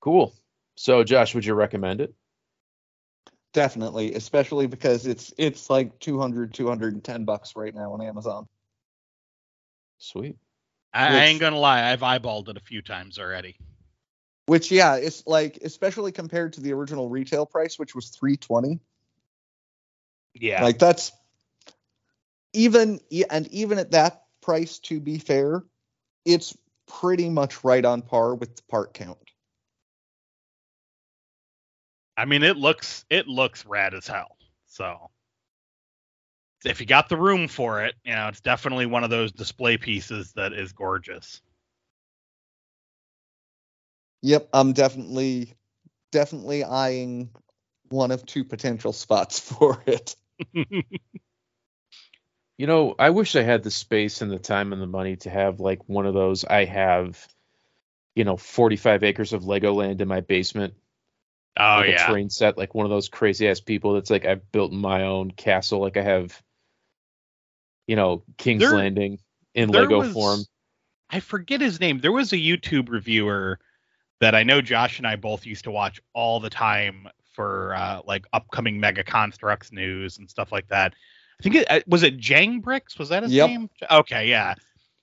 Cool. 0.01 0.33
So, 0.75 1.03
Josh, 1.03 1.33
would 1.33 1.45
you 1.45 1.53
recommend 1.55 2.01
it? 2.01 2.13
Definitely, 3.53 4.15
especially 4.15 4.67
because 4.67 5.07
it's 5.07 5.33
it's 5.37 5.69
like 5.69 5.97
200 5.99 6.53
210 6.53 7.23
bucks 7.23 7.55
right 7.55 7.73
now 7.73 7.93
on 7.93 8.01
Amazon. 8.01 8.47
Sweet. 9.97 10.35
I, 10.93 11.07
I 11.07 11.23
ain't 11.25 11.39
gonna 11.39 11.57
lie, 11.57 11.89
I've 11.91 12.01
eyeballed 12.01 12.49
it 12.49 12.57
a 12.57 12.61
few 12.61 12.81
times 12.81 13.17
already. 13.17 13.55
Which 14.47 14.71
yeah, 14.71 14.95
it's 14.95 15.25
like 15.25 15.57
especially 15.63 16.11
compared 16.11 16.53
to 16.53 16.61
the 16.61 16.73
original 16.73 17.09
retail 17.09 17.45
price 17.45 17.79
which 17.79 17.95
was 17.95 18.09
320. 18.09 18.79
Yeah, 20.35 20.63
Like 20.63 20.79
that's 20.79 21.11
even 22.53 22.99
and 23.29 23.47
even 23.47 23.79
at 23.79 23.91
that 23.91 24.23
price 24.41 24.79
to 24.79 24.99
be 24.99 25.17
fair, 25.17 25.63
it's 26.25 26.55
pretty 26.87 27.29
much 27.29 27.63
right 27.63 27.83
on 27.83 28.01
par 28.01 28.35
with 28.35 28.55
the 28.55 28.61
part 28.69 28.93
count. 28.93 29.17
I 32.17 32.25
mean, 32.25 32.43
it 32.43 32.57
looks 32.57 33.05
it 33.09 33.27
looks 33.27 33.65
rad 33.65 33.93
as 33.93 34.07
hell. 34.07 34.37
So 34.67 35.09
if 36.63 36.79
you 36.79 36.85
got 36.85 37.09
the 37.09 37.17
room 37.17 37.47
for 37.47 37.83
it, 37.83 37.95
you 38.03 38.13
know, 38.13 38.27
it's 38.27 38.41
definitely 38.41 38.85
one 38.85 39.03
of 39.03 39.09
those 39.09 39.31
display 39.31 39.77
pieces 39.77 40.33
that 40.33 40.53
is 40.53 40.71
gorgeous. 40.71 41.41
Yep, 44.25 44.49
I'm 44.53 44.73
definitely 44.73 45.53
definitely 46.11 46.63
eyeing 46.63 47.29
one 47.89 48.09
of 48.09 48.25
two 48.25 48.43
potential 48.43 48.91
spots 48.91 49.39
for 49.53 49.81
it. 49.85 50.15
You 52.57 52.67
know, 52.67 52.95
I 52.97 53.09
wish 53.09 53.35
I 53.35 53.41
had 53.41 53.63
the 53.63 53.69
space 53.69 54.21
and 54.21 54.31
the 54.31 54.39
time 54.39 54.71
and 54.71 54.81
the 54.81 54.87
money 54.87 55.17
to 55.17 55.29
have 55.29 55.59
like 55.59 55.89
one 55.89 56.05
of 56.05 56.13
those. 56.13 56.45
I 56.45 56.63
have, 56.63 57.27
you 58.15 58.23
know, 58.23 58.37
45 58.37 59.03
acres 59.03 59.33
of 59.33 59.43
Legoland 59.43 59.99
in 59.99 60.07
my 60.07 60.21
basement. 60.21 60.73
Oh 61.59 61.79
like 61.79 61.89
yeah, 61.89 62.05
a 62.07 62.09
train 62.09 62.29
set, 62.29 62.57
like 62.57 62.73
one 62.73 62.85
of 62.85 62.89
those 62.91 63.09
crazy 63.09 63.49
ass 63.49 63.59
people 63.59 63.95
that's 63.95 64.09
like 64.09 64.25
I've 64.25 64.49
built 64.53 64.71
my 64.71 65.03
own 65.03 65.31
castle, 65.31 65.81
like 65.81 65.97
I 65.97 66.03
have, 66.03 66.41
you 67.87 67.97
know, 67.97 68.23
King's 68.37 68.61
There- 68.61 68.77
Landing 68.77 69.19
in 69.53 69.67
Lego 69.67 69.99
was- 69.99 70.13
form. 70.13 70.39
I 71.09 71.19
forget 71.19 71.59
his 71.59 71.81
name. 71.81 71.99
There 71.99 72.13
was 72.13 72.31
a 72.31 72.37
YouTube 72.37 72.87
reviewer 72.87 73.59
that 74.21 74.35
I 74.35 74.43
know 74.43 74.61
Josh 74.61 74.97
and 74.97 75.07
I 75.07 75.15
both 75.15 75.45
used 75.45 75.65
to 75.65 75.71
watch 75.71 75.99
all 76.13 76.39
the 76.39 76.49
time 76.49 77.07
for 77.33 77.75
uh, 77.75 78.01
like 78.05 78.25
upcoming 78.33 78.79
Mega 78.79 79.03
Construx 79.03 79.71
news 79.71 80.17
and 80.17 80.29
stuff 80.29 80.51
like 80.51 80.67
that. 80.69 80.93
I 81.39 81.43
think 81.43 81.55
it 81.55 81.69
uh, 81.69 81.79
was 81.87 82.03
it 82.03 82.17
Jang 82.17 82.61
Bricks. 82.61 82.97
Was 82.97 83.09
that 83.09 83.23
his 83.23 83.33
Yep. 83.33 83.49
name? 83.49 83.69
Okay, 83.91 84.29
yeah. 84.29 84.55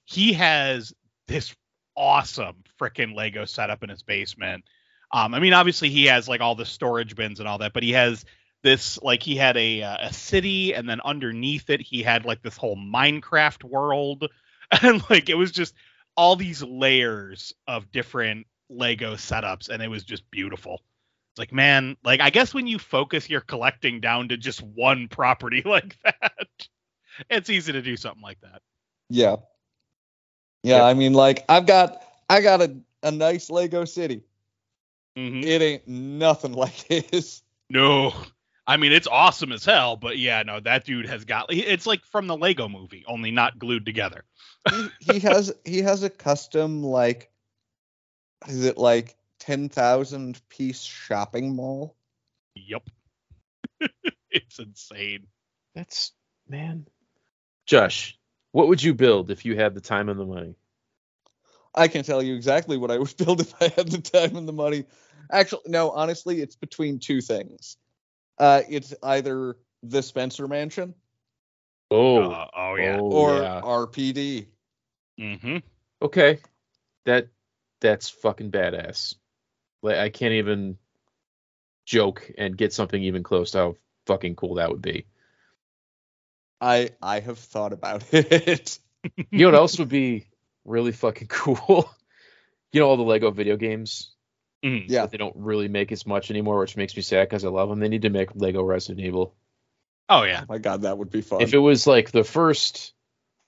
He 0.04 0.32
has 0.32 0.92
this 1.28 1.54
awesome 1.94 2.64
freaking 2.80 3.14
Lego 3.14 3.44
setup 3.44 3.82
in 3.82 3.90
his 3.90 4.02
basement. 4.02 4.64
Um, 5.12 5.34
I 5.34 5.40
mean, 5.40 5.52
obviously 5.52 5.90
he 5.90 6.06
has 6.06 6.28
like 6.28 6.40
all 6.40 6.54
the 6.54 6.64
storage 6.64 7.14
bins 7.14 7.38
and 7.38 7.46
all 7.46 7.58
that, 7.58 7.74
but 7.74 7.82
he 7.82 7.92
has 7.92 8.24
this 8.62 9.00
like 9.02 9.22
he 9.22 9.36
had 9.36 9.56
a 9.58 9.82
uh, 9.82 10.08
a 10.08 10.12
city, 10.12 10.74
and 10.74 10.88
then 10.88 11.00
underneath 11.04 11.68
it 11.68 11.82
he 11.82 12.02
had 12.02 12.24
like 12.24 12.42
this 12.42 12.56
whole 12.56 12.76
Minecraft 12.76 13.64
world, 13.64 14.26
and 14.82 15.02
like 15.10 15.28
it 15.28 15.34
was 15.34 15.50
just 15.50 15.74
all 16.16 16.36
these 16.36 16.62
layers 16.62 17.52
of 17.66 17.92
different 17.92 18.46
Lego 18.72 19.14
setups, 19.14 19.68
and 19.68 19.82
it 19.82 19.88
was 19.88 20.04
just 20.04 20.28
beautiful. 20.30 20.82
It's 21.32 21.38
like, 21.38 21.52
man, 21.52 21.96
like 22.04 22.20
I 22.20 22.30
guess 22.30 22.52
when 22.52 22.66
you 22.66 22.78
focus 22.78 23.30
your 23.30 23.40
collecting 23.40 24.00
down 24.00 24.28
to 24.28 24.36
just 24.36 24.62
one 24.62 25.08
property 25.08 25.62
like 25.64 25.96
that, 26.04 26.46
it's 27.30 27.50
easy 27.50 27.72
to 27.72 27.82
do 27.82 27.96
something 27.96 28.22
like 28.22 28.40
that. 28.42 28.60
Yeah. 29.08 29.36
Yeah. 30.62 30.84
I 30.84 30.94
mean 30.94 31.14
like 31.14 31.44
I've 31.48 31.66
got 31.66 32.02
I 32.28 32.40
got 32.40 32.60
a, 32.60 32.76
a 33.02 33.10
nice 33.10 33.50
Lego 33.50 33.84
city. 33.84 34.22
Mhm. 35.16 35.44
It 35.44 35.62
ain't 35.62 35.88
nothing 35.88 36.52
like 36.64 36.72
his. 36.72 37.42
No. 37.70 38.12
I 38.66 38.76
mean, 38.76 38.92
it's 38.92 39.08
awesome 39.08 39.50
as 39.50 39.64
hell, 39.64 39.96
but 39.96 40.18
yeah, 40.18 40.42
no, 40.44 40.60
that 40.60 40.84
dude 40.84 41.06
has 41.06 41.24
got 41.24 41.46
it's 41.50 41.86
like 41.86 42.04
from 42.04 42.26
the 42.28 42.36
Lego 42.36 42.68
movie, 42.68 43.04
only 43.08 43.30
not 43.30 43.58
glued 43.58 43.84
together. 43.84 44.24
he, 44.70 45.14
he 45.14 45.18
has 45.18 45.52
he 45.64 45.78
has 45.82 46.02
a 46.02 46.10
custom 46.10 46.82
like 46.82 47.31
is 48.48 48.64
it 48.64 48.78
like 48.78 49.16
10,000 49.40 50.40
piece 50.48 50.82
shopping 50.82 51.54
mall? 51.54 51.96
Yep. 52.54 52.88
it's 54.30 54.58
insane. 54.58 55.26
That's 55.74 56.12
man. 56.48 56.86
Josh, 57.66 58.18
what 58.52 58.68
would 58.68 58.82
you 58.82 58.94
build 58.94 59.30
if 59.30 59.44
you 59.44 59.56
had 59.56 59.74
the 59.74 59.80
time 59.80 60.08
and 60.08 60.18
the 60.18 60.26
money? 60.26 60.54
I 61.74 61.88
can 61.88 62.04
tell 62.04 62.22
you 62.22 62.34
exactly 62.34 62.76
what 62.76 62.90
I 62.90 62.98
would 62.98 63.16
build 63.24 63.40
if 63.40 63.54
I 63.60 63.68
had 63.68 63.88
the 63.88 64.00
time 64.00 64.36
and 64.36 64.46
the 64.46 64.52
money. 64.52 64.84
Actually, 65.30 65.62
no, 65.66 65.90
honestly, 65.90 66.40
it's 66.40 66.56
between 66.56 66.98
two 66.98 67.20
things. 67.20 67.76
Uh, 68.38 68.62
it's 68.68 68.94
either 69.02 69.56
the 69.82 70.02
Spencer 70.02 70.46
Mansion 70.48 70.94
Oh, 71.92 72.22
Uh, 72.22 72.46
oh 72.56 72.74
yeah. 72.76 72.98
oh, 73.00 73.10
or 73.10 73.42
yeah. 73.42 73.60
RPD. 73.62 74.46
Mm-hmm. 75.20 75.58
okay. 76.00 76.38
That 77.04 77.28
that's 77.82 78.08
fucking 78.08 78.50
badass. 78.50 79.16
Like 79.82 79.96
I 79.96 80.08
can't 80.08 80.32
even 80.34 80.78
joke 81.84 82.30
and 82.38 82.56
get 82.56 82.72
something 82.72 83.02
even 83.02 83.22
close 83.22 83.50
to 83.50 83.58
how 83.58 83.76
fucking 84.06 84.36
cool 84.36 84.54
that 84.54 84.70
would 84.70 84.80
be. 84.82 85.04
I 86.60 86.90
I 87.02 87.20
have 87.20 87.38
thought 87.38 87.72
about 87.72 88.04
it. 88.12 88.78
You 89.32 89.38
know 89.40 89.46
what 89.46 89.54
else 89.56 89.80
would 89.80 89.88
be 89.88 90.28
really 90.64 90.92
fucking 90.92 91.26
cool? 91.28 91.90
you 92.72 92.80
know 92.80 92.86
all 92.88 92.96
the 92.96 93.02
Lego 93.02 93.32
video 93.32 93.56
games 93.56 94.12
Mhm. 94.64 94.84
yeah. 94.86 95.06
they 95.06 95.16
don't 95.16 95.34
really 95.34 95.66
make 95.66 95.90
as 95.90 96.06
much 96.06 96.30
anymore, 96.30 96.60
which 96.60 96.76
makes 96.76 96.94
me 96.94 97.02
sad 97.02 97.28
because 97.28 97.44
I 97.44 97.48
love 97.48 97.68
them. 97.68 97.80
They 97.80 97.88
need 97.88 98.02
to 98.02 98.10
make 98.10 98.36
Lego 98.36 98.62
Resident 98.62 99.04
Evil. 99.04 99.34
Oh 100.08 100.22
yeah. 100.22 100.42
Oh 100.42 100.46
my 100.48 100.58
god, 100.58 100.82
that 100.82 100.96
would 100.96 101.10
be 101.10 101.20
fun. 101.20 101.42
If 101.42 101.52
it 101.52 101.58
was 101.58 101.84
like 101.84 102.12
the 102.12 102.22
first 102.22 102.92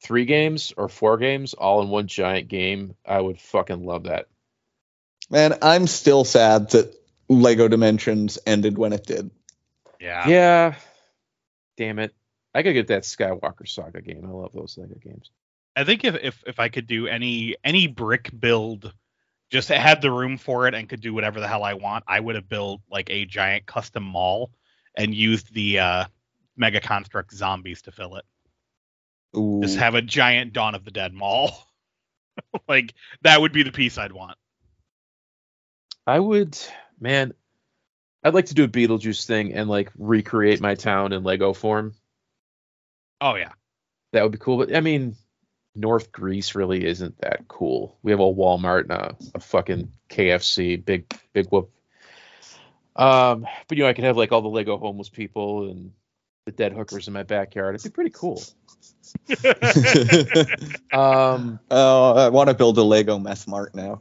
three 0.05 0.27
games 0.27 0.73
or 0.77 0.89
four 0.89 1.17
games 1.17 1.55
all 1.55 1.83
in 1.83 1.89
one 1.89 2.07
giant 2.07 2.49
game, 2.49 2.95
I 3.05 3.21
would 3.21 3.41
fucking 3.41 3.85
love 3.85 4.05
that. 4.05 4.27
Man, 5.31 5.55
I'm 5.63 5.87
still 5.87 6.25
sad 6.25 6.71
that 6.71 6.95
Lego 7.29 7.69
Dimensions 7.69 8.39
ended 8.47 8.77
when 8.77 8.93
it 8.93 9.07
did. 9.07 9.31
Yeah. 9.99 10.29
Yeah. 10.29 10.75
Damn 11.79 11.99
it. 11.99 12.15
I 12.55 12.63
gotta 12.63 12.75
get 12.75 12.89
that 12.89 13.03
Skywalker 13.03 13.67
Saga 13.67 14.03
game. 14.03 14.25
I 14.27 14.31
love 14.31 14.53
those 14.53 14.77
Lego 14.79 14.97
games. 15.03 15.31
I 15.75 15.85
think 15.85 16.05
if, 16.05 16.15
if 16.23 16.45
if 16.47 16.61
I 16.61 16.69
could 16.69 16.87
do 16.87 17.09
any 17.09 17.57
any 17.65 17.89
brick 17.89 18.31
build, 18.39 18.93
just 19.51 19.71
had 19.71 20.03
the 20.03 20.13
room 20.13 20.37
for 20.37 20.69
it 20.69 20.75
and 20.75 20.89
could 20.89 21.01
do 21.01 21.15
whatever 21.15 21.41
the 21.41 21.49
hell 21.49 21.65
I 21.65 21.75
want, 21.75 22.05
I 22.07 22.21
would 22.21 22.37
have 22.37 22.49
built 22.49 22.83
like 22.89 23.11
a 23.11 23.25
giant 23.25 23.67
custom 23.67 24.05
mall 24.05 24.53
and 24.97 25.13
used 25.13 25.53
the 25.53 25.81
uh, 25.81 26.05
Mega 26.57 26.81
Construx 26.81 27.35
zombies 27.35 27.83
to 27.83 27.93
fill 27.93 28.17
it. 28.17 28.25
Ooh. 29.37 29.61
Just 29.63 29.79
have 29.79 29.95
a 29.95 30.03
giant 30.03 30.53
Dawn 30.53 30.75
of 30.75 30.85
the 30.85 30.91
Dead 30.91 31.13
mall. 31.13 31.69
like 32.69 32.95
that 33.23 33.41
would 33.41 33.53
be 33.53 33.63
the 33.63 33.73
piece 33.73 33.99
I'd 33.99 34.13
want. 34.13 34.37
I 36.07 36.19
would, 36.19 36.59
man, 37.01 37.33
I'd 38.23 38.35
like 38.35 38.47
to 38.47 38.55
do 38.55 38.65
a 38.65 38.69
Beetlejuice 38.69 39.27
thing 39.27 39.55
and 39.55 39.69
like 39.69 39.91
recreate 39.99 40.61
my 40.61 40.75
town 40.75 41.13
in 41.13 41.25
Lego 41.25 41.53
form. 41.53 41.95
Oh 43.21 43.35
yeah. 43.37 43.53
That 44.13 44.23
would 44.23 44.33
be 44.33 44.39
cool. 44.39 44.59
But 44.59 44.75
I 44.75 44.81
mean, 44.81 45.17
North 45.75 46.13
Greece 46.13 46.55
really 46.55 46.85
isn't 46.85 47.19
that 47.19 47.49
cool. 47.49 47.99
We 48.03 48.13
have 48.13 48.21
a 48.21 48.25
Walmart 48.25 48.83
and 48.83 48.93
a, 48.93 49.17
a 49.35 49.41
fucking 49.41 49.93
KFC, 50.09 50.85
big 50.85 51.13
big 51.33 51.49
whoop. 51.49 51.71
Um, 52.97 53.47
but 53.67 53.77
you 53.77 53.85
know, 53.85 53.91
I 53.91 53.93
could 53.93 54.05
have 54.05 54.17
like 54.17 54.31
all 54.31 54.43
the 54.43 54.49
Lego 54.49 54.79
homeless 54.79 55.09
people 55.09 55.71
and 55.71 55.93
the 56.47 56.53
dead 56.53 56.73
hookers 56.73 57.09
in 57.09 57.15
my 57.15 57.23
backyard. 57.23 57.75
It'd 57.75 57.91
be 57.91 57.95
pretty 57.95 58.11
cool. 58.11 58.43
Um, 60.93 61.59
oh, 61.71 62.15
I 62.15 62.29
want 62.29 62.49
to 62.49 62.55
build 62.55 62.79
a 62.79 62.83
Lego 62.83 63.19
meth 63.19 63.49
mart 63.49 63.75
now. 63.75 64.01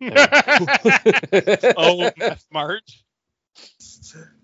oh, 0.00 2.10
Meth 2.16 2.46
Mart. 2.50 2.90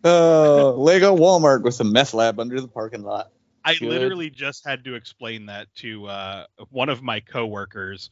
Uh, 0.05 0.72
Lego 0.72 1.16
Walmart 1.16 1.62
with 1.62 1.81
a 1.81 1.85
meth 1.85 2.14
lab 2.14 2.39
under 2.39 2.61
the 2.61 2.68
parking 2.68 3.03
lot. 3.03 3.33
I 3.64 3.74
Good. 3.74 3.89
literally 3.89 4.31
just 4.31 4.66
had 4.66 4.85
to 4.85 4.95
explain 4.95 5.47
that 5.47 5.68
to 5.76 6.07
uh, 6.07 6.47
one 6.70 6.89
of 6.89 7.03
my 7.03 7.20
coworkers 7.20 8.11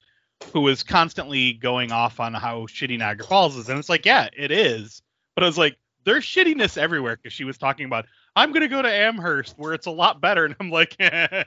who 0.53 0.61
was 0.61 0.83
constantly 0.83 1.55
going 1.55 1.93
off 1.93 2.21
on 2.21 2.35
how 2.35 2.67
shitty 2.67 2.99
Niagara 2.99 3.27
Falls 3.27 3.57
is. 3.57 3.69
And 3.69 3.79
it's 3.79 3.89
like, 3.89 4.07
yeah, 4.07 4.29
it 4.37 4.51
is. 4.51 5.03
But 5.35 5.45
I 5.45 5.47
was 5.47 5.59
like, 5.59 5.77
there's 6.09 6.25
shittiness 6.25 6.79
everywhere 6.79 7.17
because 7.17 7.35
she 7.35 7.45
was 7.45 7.59
talking 7.59 7.85
about, 7.85 8.07
I'm 8.35 8.51
going 8.53 8.63
to 8.63 8.69
go 8.69 8.81
to 8.81 8.89
Amherst 8.89 9.55
where 9.59 9.75
it's 9.75 9.87
a 9.87 9.91
lot 9.91 10.23
better. 10.23 10.47
And 10.47 10.57
I'm 10.59 10.71
like, 10.71 10.97
ha- 11.01 11.45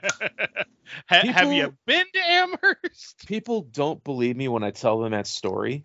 have 1.08 1.52
you 1.52 1.74
been 1.84 2.06
to 2.14 2.20
Amherst? 2.30 3.26
people 3.26 3.62
don't 3.62 4.02
believe 4.04 4.36
me 4.36 4.46
when 4.46 4.62
I 4.62 4.70
tell 4.70 5.00
them 5.00 5.10
that 5.10 5.26
story 5.26 5.84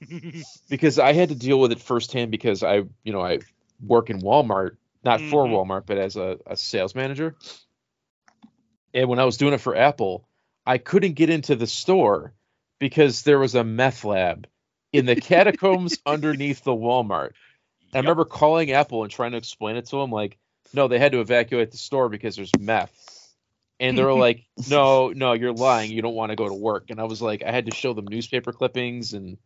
because 0.70 0.98
I 0.98 1.12
had 1.12 1.28
to 1.28 1.34
deal 1.34 1.60
with 1.60 1.72
it 1.72 1.80
firsthand 1.80 2.30
because 2.30 2.62
I, 2.62 2.84
you 3.04 3.12
know, 3.12 3.20
I 3.20 3.40
work 3.84 4.08
in 4.08 4.20
Walmart, 4.20 4.76
not 5.04 5.20
for 5.20 5.44
Mhm. 5.44 5.50
Walmart, 5.50 5.84
but 5.84 5.98
as 5.98 6.16
a, 6.16 6.38
a 6.46 6.56
sales 6.56 6.94
manager. 6.94 7.36
And 8.94 9.08
when 9.08 9.18
I 9.18 9.24
was 9.24 9.36
doing 9.36 9.52
it 9.52 9.60
for 9.60 9.76
Apple, 9.76 10.26
I 10.64 10.78
couldn't 10.78 11.14
get 11.14 11.28
into 11.28 11.56
the 11.56 11.66
store 11.66 12.32
because 12.78 13.22
there 13.22 13.38
was 13.38 13.54
a 13.54 13.64
meth 13.64 14.04
lab 14.04 14.46
in 14.92 15.04
the 15.04 15.16
catacombs 15.20 15.98
underneath 16.06 16.64
the 16.64 16.72
Walmart. 16.72 17.32
I 17.94 17.98
Yep. 17.98 18.04
remember 18.04 18.24
calling 18.24 18.70
Apple 18.72 19.02
and 19.02 19.12
trying 19.12 19.32
to 19.32 19.36
explain 19.38 19.76
it 19.76 19.86
to 19.86 19.96
them, 19.96 20.10
like, 20.10 20.38
no, 20.72 20.88
they 20.88 20.98
had 20.98 21.12
to 21.12 21.20
evacuate 21.20 21.70
the 21.70 21.76
store 21.76 22.08
because 22.08 22.36
there's 22.36 22.52
meth. 22.58 22.90
And 23.80 23.98
they 23.98 24.02
were 24.02 24.14
like, 24.14 24.44
no, 24.70 25.08
no, 25.10 25.32
you're 25.34 25.52
lying. 25.52 25.90
You 25.90 26.00
don't 26.02 26.14
want 26.14 26.30
to 26.30 26.36
go 26.36 26.48
to 26.48 26.54
work. 26.54 26.90
And 26.90 27.00
I 27.00 27.04
was 27.04 27.20
like, 27.20 27.42
I 27.42 27.50
had 27.50 27.66
to 27.66 27.72
show 27.72 27.92
them 27.92 28.06
newspaper 28.06 28.52
clippings 28.52 29.12
and 29.12 29.36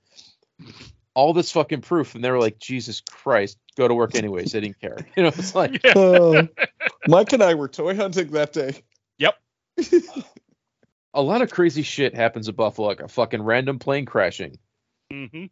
all 1.14 1.32
this 1.32 1.50
fucking 1.52 1.80
proof. 1.80 2.14
And 2.14 2.22
they 2.22 2.30
were 2.30 2.38
like, 2.38 2.58
Jesus 2.58 3.00
Christ, 3.00 3.58
go 3.76 3.88
to 3.88 3.94
work 3.94 4.14
anyways. 4.14 4.52
They 4.52 4.60
didn't 4.60 4.80
care. 4.80 5.06
You 5.16 5.22
know, 5.24 5.28
it's 5.30 5.54
like, 5.54 5.82
Yeah. 5.82 5.94
Oh, 5.96 6.46
Mike 7.06 7.32
and 7.32 7.42
I 7.42 7.54
were 7.54 7.68
toy 7.68 7.96
hunting 7.96 8.28
that 8.32 8.52
day. 8.52 8.74
Yep. 9.18 9.34
a 11.14 11.22
lot 11.22 11.40
of 11.42 11.50
crazy 11.50 11.82
shit 11.82 12.14
happens 12.14 12.48
at 12.48 12.56
Buffalo, 12.56 12.88
like 12.88 13.00
a 13.00 13.08
fucking 13.08 13.42
random 13.42 13.78
plane 13.78 14.04
crashing. 14.04 14.58
Mhm. 15.12 15.50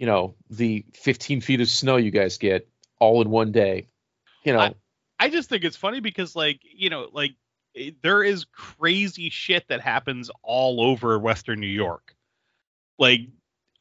You 0.00 0.06
know, 0.06 0.34
the 0.48 0.84
15 0.94 1.42
feet 1.42 1.60
of 1.60 1.68
snow 1.68 1.96
you 1.96 2.10
guys 2.10 2.38
get 2.38 2.66
all 2.98 3.20
in 3.22 3.30
one 3.30 3.52
day. 3.52 3.86
You 4.44 4.54
know, 4.54 4.60
I- 4.60 4.74
I 5.18 5.28
just 5.28 5.50
think 5.50 5.62
it's 5.64 5.76
funny 5.76 6.00
because, 6.00 6.34
like, 6.34 6.60
you 6.64 6.88
know, 6.88 7.08
like 7.12 7.32
it, 7.74 8.00
there 8.02 8.22
is 8.24 8.46
crazy 8.46 9.28
shit 9.28 9.68
that 9.68 9.82
happens 9.82 10.30
all 10.42 10.80
over 10.80 11.18
Western 11.18 11.60
New 11.60 11.66
York. 11.66 12.16
Like, 12.98 13.20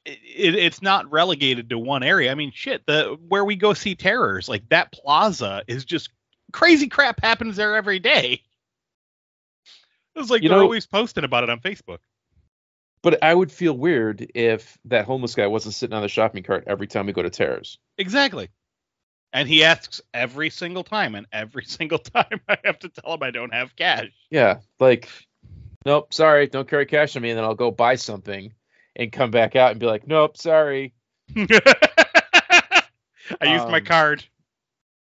it, 0.06 0.20
it, 0.36 0.56
it's 0.56 0.82
not 0.82 1.10
relegated 1.10 1.70
to 1.70 1.78
one 1.80 2.04
area. 2.04 2.30
I 2.32 2.36
mean, 2.36 2.52
shit, 2.54 2.86
the 2.86 3.18
where 3.30 3.46
we 3.46 3.56
go 3.56 3.74
see 3.74 3.96
terrors, 3.96 4.50
like 4.50 4.68
that 4.70 4.92
plaza 4.92 5.64
is 5.68 5.86
just 5.86 6.10
crazy 6.52 6.90
crap 6.90 7.22
happens 7.22 7.56
there 7.56 7.78
every 7.78 8.00
day. 8.00 8.44
It 10.16 10.20
was 10.20 10.30
like 10.30 10.44
You 10.44 10.50
they're 10.50 10.58
know- 10.58 10.64
always 10.66 10.86
posting 10.86 11.24
about 11.24 11.46
it 11.46 11.50
on 11.50 11.62
Facebook. 11.62 12.00
But 13.02 13.24
I 13.24 13.34
would 13.34 13.52
feel 13.52 13.74
weird 13.74 14.32
if 14.36 14.78
that 14.86 15.06
homeless 15.06 15.36
guy 15.36 15.48
wasn't 15.48 15.76
sitting 15.76 15.96
on 15.96 16.02
the 16.02 16.08
shopping 16.10 16.44
cart 16.44 16.66
every 16.68 16.88
time 16.88 17.06
we 17.06 17.14
go 17.14 17.22
to 17.22 17.30
Terrace. 17.30 17.78
Exactly. 17.98 18.50
And 19.32 19.48
he 19.48 19.64
asks 19.64 20.02
every 20.14 20.50
single 20.50 20.84
time, 20.84 21.14
and 21.16 21.28
every 21.32 21.64
single 21.66 22.00
time 22.00 22.42
I 22.48 22.58
have 22.64 22.80
to 22.80 22.90
tell 22.90 23.14
him 23.14 23.24
I 23.24 23.32
don't 23.32 23.54
have 23.54 23.76
cash. 23.76 24.08
Yeah, 24.32 24.60
like, 24.80 25.08
nope, 25.86 26.14
sorry, 26.14 26.48
don't 26.48 26.68
carry 26.68 26.86
cash 26.86 27.16
on 27.16 27.22
me, 27.22 27.30
and 27.30 27.38
then 27.38 27.46
I'll 27.46 27.56
go 27.56 27.72
buy 27.72 27.96
something 27.96 28.54
and 28.96 29.12
come 29.12 29.32
back 29.32 29.56
out 29.56 29.72
and 29.72 29.80
be 29.80 29.86
like, 29.86 30.08
nope, 30.08 30.36
sorry. 30.38 30.94
I 31.38 31.54
used 33.44 33.68
my 33.70 33.78
Um, 33.78 33.86
card. 33.86 34.26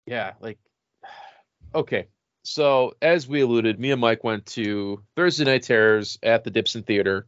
Yeah, 0.06 0.34
like, 0.40 0.58
okay. 1.74 2.06
So 2.42 2.94
as 3.02 3.28
we 3.28 3.42
alluded, 3.42 3.78
me 3.78 3.90
and 3.90 4.00
Mike 4.00 4.24
went 4.24 4.46
to 4.46 5.02
Thursday 5.16 5.44
Night 5.44 5.62
Terrors 5.62 6.18
at 6.22 6.42
the 6.44 6.50
Dipson 6.50 6.84
Theater 6.86 7.26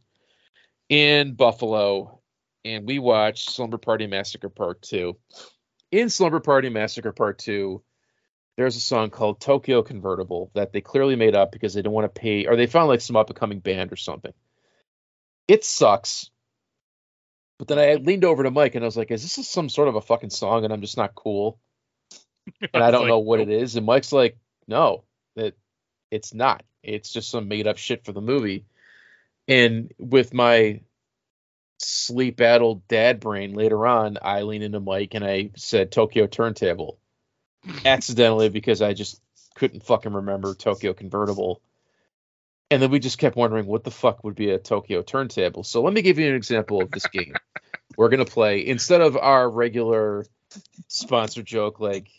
in 0.89 1.33
Buffalo, 1.33 2.21
and 2.65 2.87
we 2.87 2.99
watched 2.99 3.49
Slumber 3.49 3.77
Party 3.77 4.07
Massacre 4.07 4.49
Part 4.49 4.81
Two. 4.81 5.17
In 5.91 6.09
Slumber 6.09 6.39
Party 6.39 6.69
Massacre 6.69 7.11
Part 7.11 7.39
Two, 7.39 7.83
there's 8.57 8.75
a 8.75 8.81
song 8.81 9.09
called 9.09 9.41
Tokyo 9.41 9.81
Convertible 9.81 10.51
that 10.53 10.73
they 10.73 10.81
clearly 10.81 11.15
made 11.15 11.35
up 11.35 11.51
because 11.51 11.73
they 11.73 11.81
didn't 11.81 11.93
want 11.93 12.13
to 12.13 12.19
pay, 12.21 12.45
or 12.45 12.55
they 12.55 12.67
found 12.67 12.87
like 12.87 13.01
some 13.01 13.15
up 13.15 13.29
and 13.29 13.37
coming 13.37 13.59
band 13.59 13.91
or 13.91 13.95
something. 13.95 14.33
It 15.47 15.65
sucks. 15.65 16.29
But 17.59 17.67
then 17.67 17.79
I 17.79 17.95
leaned 17.95 18.25
over 18.25 18.43
to 18.43 18.51
Mike 18.51 18.75
and 18.75 18.83
I 18.83 18.87
was 18.87 18.97
like, 18.97 19.11
"Is 19.11 19.23
this 19.23 19.47
some 19.47 19.69
sort 19.69 19.87
of 19.87 19.95
a 19.95 20.01
fucking 20.01 20.31
song?" 20.31 20.63
And 20.63 20.73
I'm 20.73 20.81
just 20.81 20.97
not 20.97 21.15
cool, 21.15 21.59
and 22.73 22.83
I 22.83 22.91
don't 22.91 23.01
like, 23.01 23.09
know 23.09 23.19
what 23.19 23.39
it 23.39 23.49
is. 23.49 23.75
And 23.75 23.85
Mike's 23.85 24.11
like, 24.11 24.37
"No, 24.67 25.05
it 25.35 25.57
it's 26.11 26.33
not. 26.33 26.63
It's 26.83 27.11
just 27.11 27.29
some 27.29 27.47
made 27.47 27.67
up 27.67 27.77
shit 27.77 28.05
for 28.05 28.11
the 28.11 28.21
movie." 28.21 28.65
And 29.47 29.91
with 29.97 30.33
my 30.33 30.81
sleep 31.79 32.39
addled 32.41 32.87
dad 32.87 33.19
brain 33.19 33.53
later 33.53 33.85
on, 33.85 34.17
I 34.21 34.43
leaned 34.43 34.63
into 34.63 34.79
Mike 34.79 35.13
and 35.13 35.23
I 35.23 35.51
said 35.55 35.91
Tokyo 35.91 36.27
Turntable 36.27 36.97
accidentally 37.85 38.49
because 38.49 38.81
I 38.81 38.93
just 38.93 39.21
couldn't 39.55 39.83
fucking 39.83 40.13
remember 40.13 40.55
Tokyo 40.55 40.93
Convertible. 40.93 41.61
And 42.71 42.81
then 42.81 42.89
we 42.89 42.99
just 42.99 43.19
kept 43.19 43.35
wondering 43.35 43.67
what 43.67 43.83
the 43.83 43.91
fuck 43.91 44.23
would 44.23 44.35
be 44.35 44.49
a 44.49 44.57
Tokyo 44.57 45.01
turntable. 45.03 45.63
So 45.63 45.81
let 45.81 45.93
me 45.93 46.01
give 46.01 46.17
you 46.17 46.27
an 46.27 46.35
example 46.35 46.81
of 46.81 46.89
this 46.89 47.05
game. 47.07 47.35
We're 47.97 48.09
gonna 48.09 48.25
play 48.25 48.65
instead 48.65 49.01
of 49.01 49.15
our 49.17 49.47
regular 49.47 50.25
sponsor 50.87 51.43
joke 51.43 51.79
like 51.79 52.09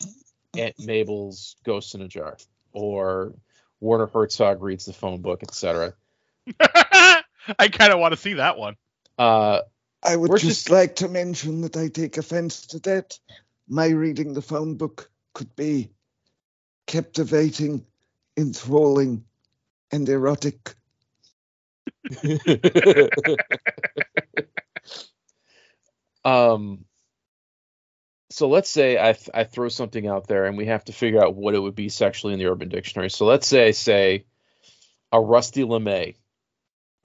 Aunt 0.57 0.75
Mabel's 0.79 1.57
Ghost 1.65 1.95
in 1.95 2.01
a 2.01 2.07
Jar 2.07 2.37
or 2.71 3.33
Werner 3.81 4.07
Herzog 4.07 4.61
reads 4.61 4.85
the 4.85 4.93
phone 4.93 5.21
book, 5.21 5.43
etc. 5.43 5.93
I 7.59 7.67
kind 7.67 7.93
of 7.93 7.99
want 7.99 8.13
to 8.13 8.17
see 8.19 8.33
that 8.35 8.57
one. 8.57 8.75
Uh, 9.17 9.61
I 10.03 10.15
would 10.15 10.31
just, 10.31 10.43
just- 10.43 10.69
like 10.69 10.97
to 10.97 11.07
mention 11.09 11.61
that 11.61 11.77
I 11.77 11.87
take 11.89 12.17
offense 12.17 12.67
to 12.67 12.79
that. 12.79 13.17
My 13.67 13.87
reading 13.87 14.33
the 14.33 14.41
phone 14.41 14.75
book 14.75 15.09
could 15.33 15.55
be 15.55 15.89
captivating, 16.87 17.85
enthralling, 18.37 19.23
and 19.91 20.07
erotic. 20.09 20.75
um, 26.25 26.85
so 28.29 28.47
let's 28.49 28.69
say 28.69 28.97
I 28.99 29.13
th- 29.13 29.29
I 29.33 29.43
throw 29.45 29.69
something 29.69 30.07
out 30.07 30.27
there 30.27 30.45
and 30.45 30.57
we 30.57 30.67
have 30.67 30.85
to 30.85 30.93
figure 30.93 31.23
out 31.23 31.35
what 31.35 31.55
it 31.55 31.59
would 31.59 31.75
be 31.75 31.89
sexually 31.89 32.33
in 32.33 32.39
the 32.39 32.47
Urban 32.47 32.69
Dictionary. 32.69 33.09
So 33.09 33.25
let's 33.25 33.47
say 33.47 33.67
I 33.67 33.71
say 33.71 34.25
a 35.11 35.21
rusty 35.21 35.63
lemay. 35.63 36.15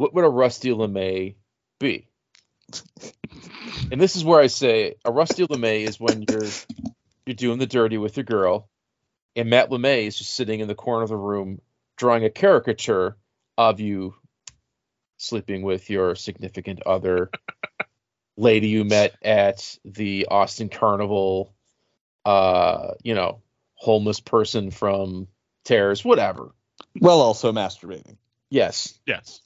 What 0.01 0.14
would 0.14 0.24
a 0.24 0.30
rusty 0.30 0.70
lemay 0.70 1.34
be? 1.78 2.09
and 3.92 4.01
this 4.01 4.16
is 4.16 4.24
where 4.24 4.40
I 4.40 4.46
say 4.46 4.94
a 5.05 5.12
rusty 5.12 5.46
lemay 5.46 5.86
is 5.86 6.01
when 6.01 6.24
you're 6.26 6.48
you're 7.26 7.34
doing 7.34 7.59
the 7.59 7.66
dirty 7.66 7.98
with 7.98 8.16
your 8.16 8.24
girl, 8.24 8.70
and 9.36 9.51
Matt 9.51 9.68
LeMay 9.68 10.07
is 10.07 10.16
just 10.16 10.34
sitting 10.34 10.61
in 10.61 10.68
the 10.68 10.74
corner 10.74 11.03
of 11.03 11.11
the 11.11 11.18
room 11.18 11.61
drawing 11.98 12.24
a 12.24 12.30
caricature 12.30 13.18
of 13.59 13.78
you 13.78 14.14
sleeping 15.18 15.61
with 15.61 15.90
your 15.90 16.14
significant 16.14 16.80
other 16.86 17.30
lady 18.38 18.68
you 18.68 18.84
met 18.84 19.14
at 19.22 19.76
the 19.84 20.28
Austin 20.30 20.70
Carnival, 20.70 21.53
uh, 22.24 22.92
you 23.03 23.14
know, 23.14 23.42
homeless 23.74 24.20
person 24.20 24.70
from 24.70 25.28
Tears, 25.64 26.03
whatever. 26.03 26.55
Well, 26.98 27.20
also 27.20 27.53
masturbating. 27.53 28.16
Yes. 28.48 28.98
Yes. 29.05 29.42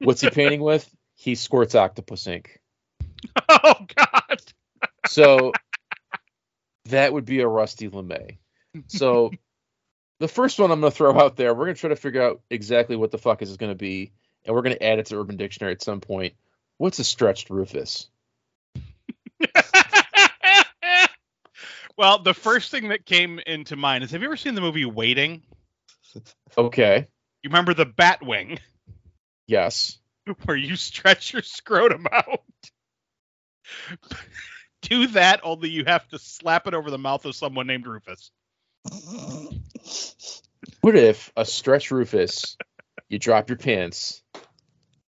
What's 0.00 0.20
he 0.20 0.30
painting 0.32 0.60
with? 0.60 0.88
He 1.14 1.34
squirts 1.34 1.74
octopus 1.74 2.26
ink. 2.26 2.60
Oh 3.48 3.74
God. 3.96 4.42
So 5.08 5.52
that 6.86 7.12
would 7.12 7.24
be 7.24 7.40
a 7.40 7.48
Rusty 7.48 7.88
LeMay. 7.88 8.36
So 8.86 9.30
the 10.20 10.28
first 10.28 10.58
one 10.58 10.70
I'm 10.70 10.80
going 10.80 10.92
to 10.92 10.96
throw 10.96 11.18
out 11.18 11.36
there, 11.36 11.54
we're 11.54 11.66
going 11.66 11.74
to 11.74 11.80
try 11.80 11.90
to 11.90 11.96
figure 11.96 12.22
out 12.22 12.40
exactly 12.50 12.96
what 12.96 13.10
the 13.10 13.18
fuck 13.18 13.42
is 13.42 13.56
going 13.56 13.72
to 13.72 13.78
be, 13.78 14.12
and 14.44 14.54
we're 14.54 14.62
going 14.62 14.76
to 14.76 14.82
add 14.82 14.98
it 14.98 15.06
to 15.06 15.18
Urban 15.18 15.36
Dictionary 15.36 15.72
at 15.72 15.82
some 15.82 16.00
point. 16.00 16.34
What's 16.76 16.98
a 16.98 17.04
stretched 17.04 17.50
Rufus? 17.50 18.08
well, 21.96 22.18
the 22.20 22.34
first 22.34 22.70
thing 22.70 22.88
that 22.88 23.04
came 23.04 23.40
into 23.40 23.76
mind 23.76 24.04
is: 24.04 24.10
Have 24.12 24.22
you 24.22 24.28
ever 24.28 24.36
seen 24.36 24.54
the 24.54 24.60
movie 24.60 24.84
Waiting? 24.84 25.42
Okay. 26.56 27.08
You 27.42 27.50
remember 27.50 27.74
the 27.74 27.86
bat 27.86 28.24
wing 28.24 28.58
Yes. 29.48 29.98
where 30.44 30.56
you 30.56 30.76
stretch 30.76 31.32
your 31.32 31.42
scrotum 31.42 32.06
out? 32.12 32.44
Do 34.82 35.08
that, 35.08 35.40
only 35.42 35.70
you 35.70 35.84
have 35.86 36.06
to 36.08 36.18
slap 36.18 36.68
it 36.68 36.74
over 36.74 36.90
the 36.90 36.98
mouth 36.98 37.24
of 37.24 37.34
someone 37.34 37.66
named 37.66 37.86
Rufus. 37.86 38.30
What 40.80 40.94
if 40.94 41.32
a 41.36 41.44
stretch 41.44 41.90
Rufus, 41.90 42.56
you 43.08 43.18
drop 43.18 43.48
your 43.48 43.58
pants, 43.58 44.22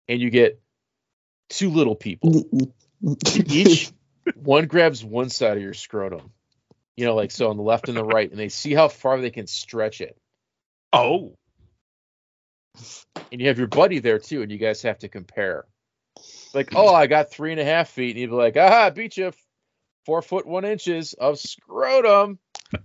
and 0.06 0.20
you 0.20 0.28
get 0.28 0.60
two 1.48 1.70
little 1.70 1.96
people. 1.96 2.44
Each 3.46 3.90
one 4.34 4.66
grabs 4.66 5.02
one 5.02 5.30
side 5.30 5.56
of 5.56 5.62
your 5.62 5.74
scrotum, 5.74 6.30
you 6.94 7.06
know, 7.06 7.14
like 7.14 7.30
so 7.30 7.48
on 7.48 7.56
the 7.56 7.62
left 7.62 7.88
and 7.88 7.96
the 7.96 8.04
right, 8.04 8.30
and 8.30 8.38
they 8.38 8.50
see 8.50 8.74
how 8.74 8.88
far 8.88 9.18
they 9.18 9.30
can 9.30 9.46
stretch 9.46 10.02
it. 10.02 10.16
Oh, 10.92 11.36
And 13.34 13.40
you 13.40 13.48
have 13.48 13.58
your 13.58 13.66
buddy 13.66 13.98
there 13.98 14.20
too, 14.20 14.42
and 14.42 14.52
you 14.52 14.58
guys 14.58 14.82
have 14.82 15.00
to 15.00 15.08
compare. 15.08 15.64
Like, 16.54 16.76
oh, 16.76 16.94
I 16.94 17.08
got 17.08 17.32
three 17.32 17.50
and 17.50 17.58
a 17.58 17.64
half 17.64 17.88
feet, 17.88 18.10
and 18.10 18.20
you'd 18.20 18.30
be 18.30 18.36
like, 18.36 18.56
ah, 18.56 18.84
I 18.84 18.90
beat 18.90 19.16
you 19.16 19.32
four 20.06 20.22
foot 20.22 20.46
one 20.46 20.64
inches 20.64 21.14
of 21.14 21.40
scrotum. 21.40 22.38
and 22.72 22.84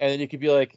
then 0.00 0.18
you 0.18 0.26
could 0.26 0.40
be 0.40 0.50
like, 0.50 0.76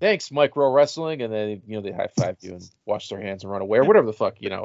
thanks, 0.00 0.30
micro 0.30 0.72
wrestling, 0.72 1.20
and 1.20 1.30
then 1.30 1.60
you 1.66 1.76
know 1.76 1.82
they 1.82 1.92
high 1.92 2.08
five 2.18 2.38
you 2.40 2.52
and 2.52 2.70
wash 2.86 3.10
their 3.10 3.20
hands 3.20 3.44
and 3.44 3.52
run 3.52 3.60
away 3.60 3.76
or 3.76 3.84
whatever 3.84 4.06
the 4.06 4.14
fuck, 4.14 4.40
you 4.40 4.48
know. 4.48 4.64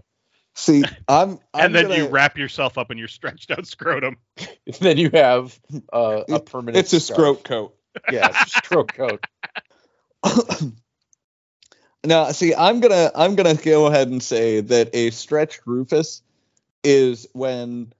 See, 0.55 0.85
I'm, 1.09 1.31
I'm 1.53 1.65
and 1.65 1.75
then 1.75 1.89
gonna, 1.89 1.97
you 1.97 2.07
wrap 2.07 2.37
yourself 2.37 2.77
up 2.77 2.91
in 2.91 2.97
your 2.97 3.09
stretched 3.09 3.51
out 3.51 3.67
scrotum. 3.67 4.15
Then 4.79 4.97
you 4.97 5.09
have 5.13 5.59
uh, 5.91 6.23
a 6.29 6.39
permanent. 6.39 6.77
It's 6.77 6.93
a 6.93 7.01
scarf. 7.01 7.19
scrote 7.19 7.43
coat. 7.43 7.75
Yeah, 8.09 8.29
it's 8.29 8.55
a 8.55 8.57
stroke 8.59 8.93
coat. 8.93 9.25
Now, 12.05 12.31
see, 12.31 12.53
I'm 12.53 12.79
gonna 12.79 13.11
I'm 13.15 13.35
gonna 13.35 13.55
go 13.55 13.87
ahead 13.87 14.09
and 14.09 14.21
say 14.21 14.61
that 14.61 14.93
a 14.93 15.11
stretched 15.11 15.61
Rufus 15.65 16.21
is 16.83 17.27
when 17.33 17.93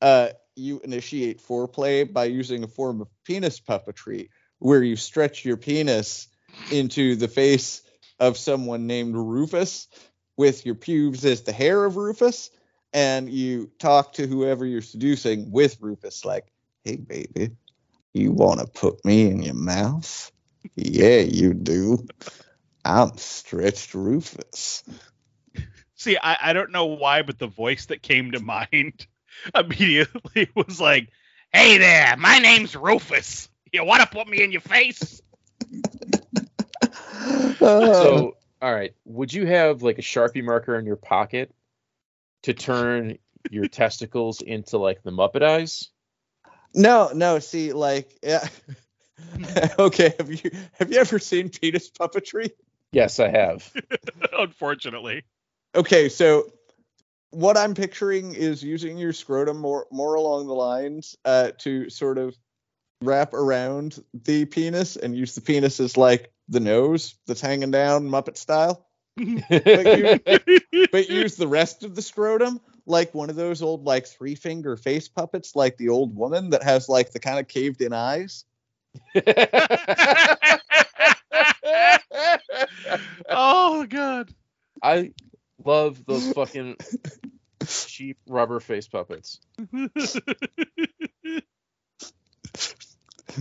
uh, 0.00 0.30
you 0.56 0.80
initiate 0.80 1.42
foreplay 1.42 2.10
by 2.10 2.24
using 2.24 2.64
a 2.64 2.68
form 2.68 3.00
of 3.00 3.08
penis 3.24 3.60
puppetry, 3.60 4.28
where 4.58 4.82
you 4.82 4.96
stretch 4.96 5.44
your 5.44 5.56
penis 5.56 6.28
into 6.70 7.16
the 7.16 7.28
face 7.28 7.82
of 8.18 8.36
someone 8.36 8.86
named 8.86 9.14
Rufus, 9.14 9.88
with 10.36 10.64
your 10.64 10.74
pubes 10.74 11.24
as 11.24 11.42
the 11.42 11.52
hair 11.52 11.84
of 11.84 11.96
Rufus, 11.96 12.50
and 12.92 13.30
you 13.30 13.70
talk 13.78 14.14
to 14.14 14.26
whoever 14.26 14.64
you're 14.64 14.80
seducing 14.82 15.50
with 15.50 15.76
Rufus, 15.80 16.24
like, 16.24 16.50
"Hey, 16.84 16.96
baby, 16.96 17.50
you 18.14 18.32
want 18.32 18.60
to 18.60 18.66
put 18.66 19.04
me 19.04 19.28
in 19.28 19.42
your 19.42 19.54
mouth?" 19.54 20.32
Yeah, 20.76 21.20
you 21.20 21.54
do. 21.54 22.06
I'm 22.84 23.16
stretched 23.18 23.94
Rufus. 23.94 24.82
See, 25.94 26.16
I, 26.16 26.50
I 26.50 26.52
don't 26.52 26.72
know 26.72 26.86
why, 26.86 27.22
but 27.22 27.38
the 27.38 27.46
voice 27.46 27.86
that 27.86 28.02
came 28.02 28.32
to 28.32 28.40
mind 28.44 29.06
immediately 29.54 30.48
was 30.56 30.80
like, 30.80 31.08
"Hey 31.52 31.78
there, 31.78 32.16
my 32.16 32.38
name's 32.38 32.74
Rufus. 32.74 33.48
You 33.72 33.84
want 33.84 34.02
to 34.02 34.08
put 34.08 34.26
me 34.26 34.42
in 34.42 34.52
your 34.52 34.62
face?" 34.62 35.20
So, 37.60 38.36
all 38.62 38.74
right, 38.74 38.94
would 39.04 39.32
you 39.32 39.46
have 39.46 39.82
like 39.82 39.98
a 39.98 40.02
sharpie 40.02 40.42
marker 40.42 40.78
in 40.78 40.86
your 40.86 40.96
pocket 40.96 41.54
to 42.42 42.54
turn 42.54 43.18
your 43.50 43.68
testicles 43.68 44.40
into 44.40 44.78
like 44.78 45.02
the 45.02 45.10
Muppet 45.10 45.42
eyes? 45.42 45.90
no, 46.74 47.10
no. 47.14 47.38
See, 47.38 47.72
like, 47.72 48.18
yeah. 48.22 48.46
okay. 49.78 50.14
Have 50.18 50.32
you 50.32 50.50
have 50.78 50.90
you 50.90 50.98
ever 50.98 51.18
seen 51.18 51.50
penis 51.50 51.90
puppetry? 51.90 52.50
Yes, 52.92 53.20
I 53.20 53.28
have. 53.28 53.72
Unfortunately, 54.32 55.24
Okay, 55.74 56.08
so 56.08 56.50
what 57.30 57.56
I'm 57.56 57.74
picturing 57.74 58.34
is 58.34 58.62
using 58.62 58.98
your 58.98 59.12
scrotum 59.12 59.58
more 59.58 59.86
more 59.92 60.14
along 60.14 60.48
the 60.48 60.54
lines 60.54 61.16
uh, 61.24 61.52
to 61.58 61.88
sort 61.90 62.18
of 62.18 62.36
wrap 63.02 63.32
around 63.34 64.02
the 64.12 64.44
penis 64.46 64.96
and 64.96 65.16
use 65.16 65.34
the 65.34 65.40
penis 65.40 65.78
as 65.78 65.96
like 65.96 66.32
the 66.48 66.60
nose 66.60 67.14
that's 67.26 67.40
hanging 67.40 67.70
down 67.70 68.08
Muppet 68.08 68.36
style. 68.36 68.88
but 69.16 69.26
use 71.08 71.36
the 71.36 71.48
rest 71.48 71.84
of 71.84 71.94
the 71.94 72.02
scrotum 72.02 72.60
like 72.86 73.14
one 73.14 73.30
of 73.30 73.36
those 73.36 73.62
old 73.62 73.84
like 73.84 74.06
three 74.06 74.34
finger 74.34 74.76
face 74.76 75.08
puppets 75.08 75.54
like 75.54 75.76
the 75.76 75.90
old 75.90 76.16
woman 76.16 76.50
that 76.50 76.62
has 76.62 76.88
like 76.88 77.12
the 77.12 77.20
kind 77.20 77.38
of 77.38 77.46
caved 77.46 77.82
in 77.82 77.92
eyes 77.92 78.44
oh 83.28 83.86
god. 83.86 84.34
I 84.82 85.12
love 85.64 86.04
those 86.06 86.32
fucking 86.32 86.76
cheap 87.66 88.18
rubber 88.28 88.60
face 88.60 88.88
puppets. 88.88 89.40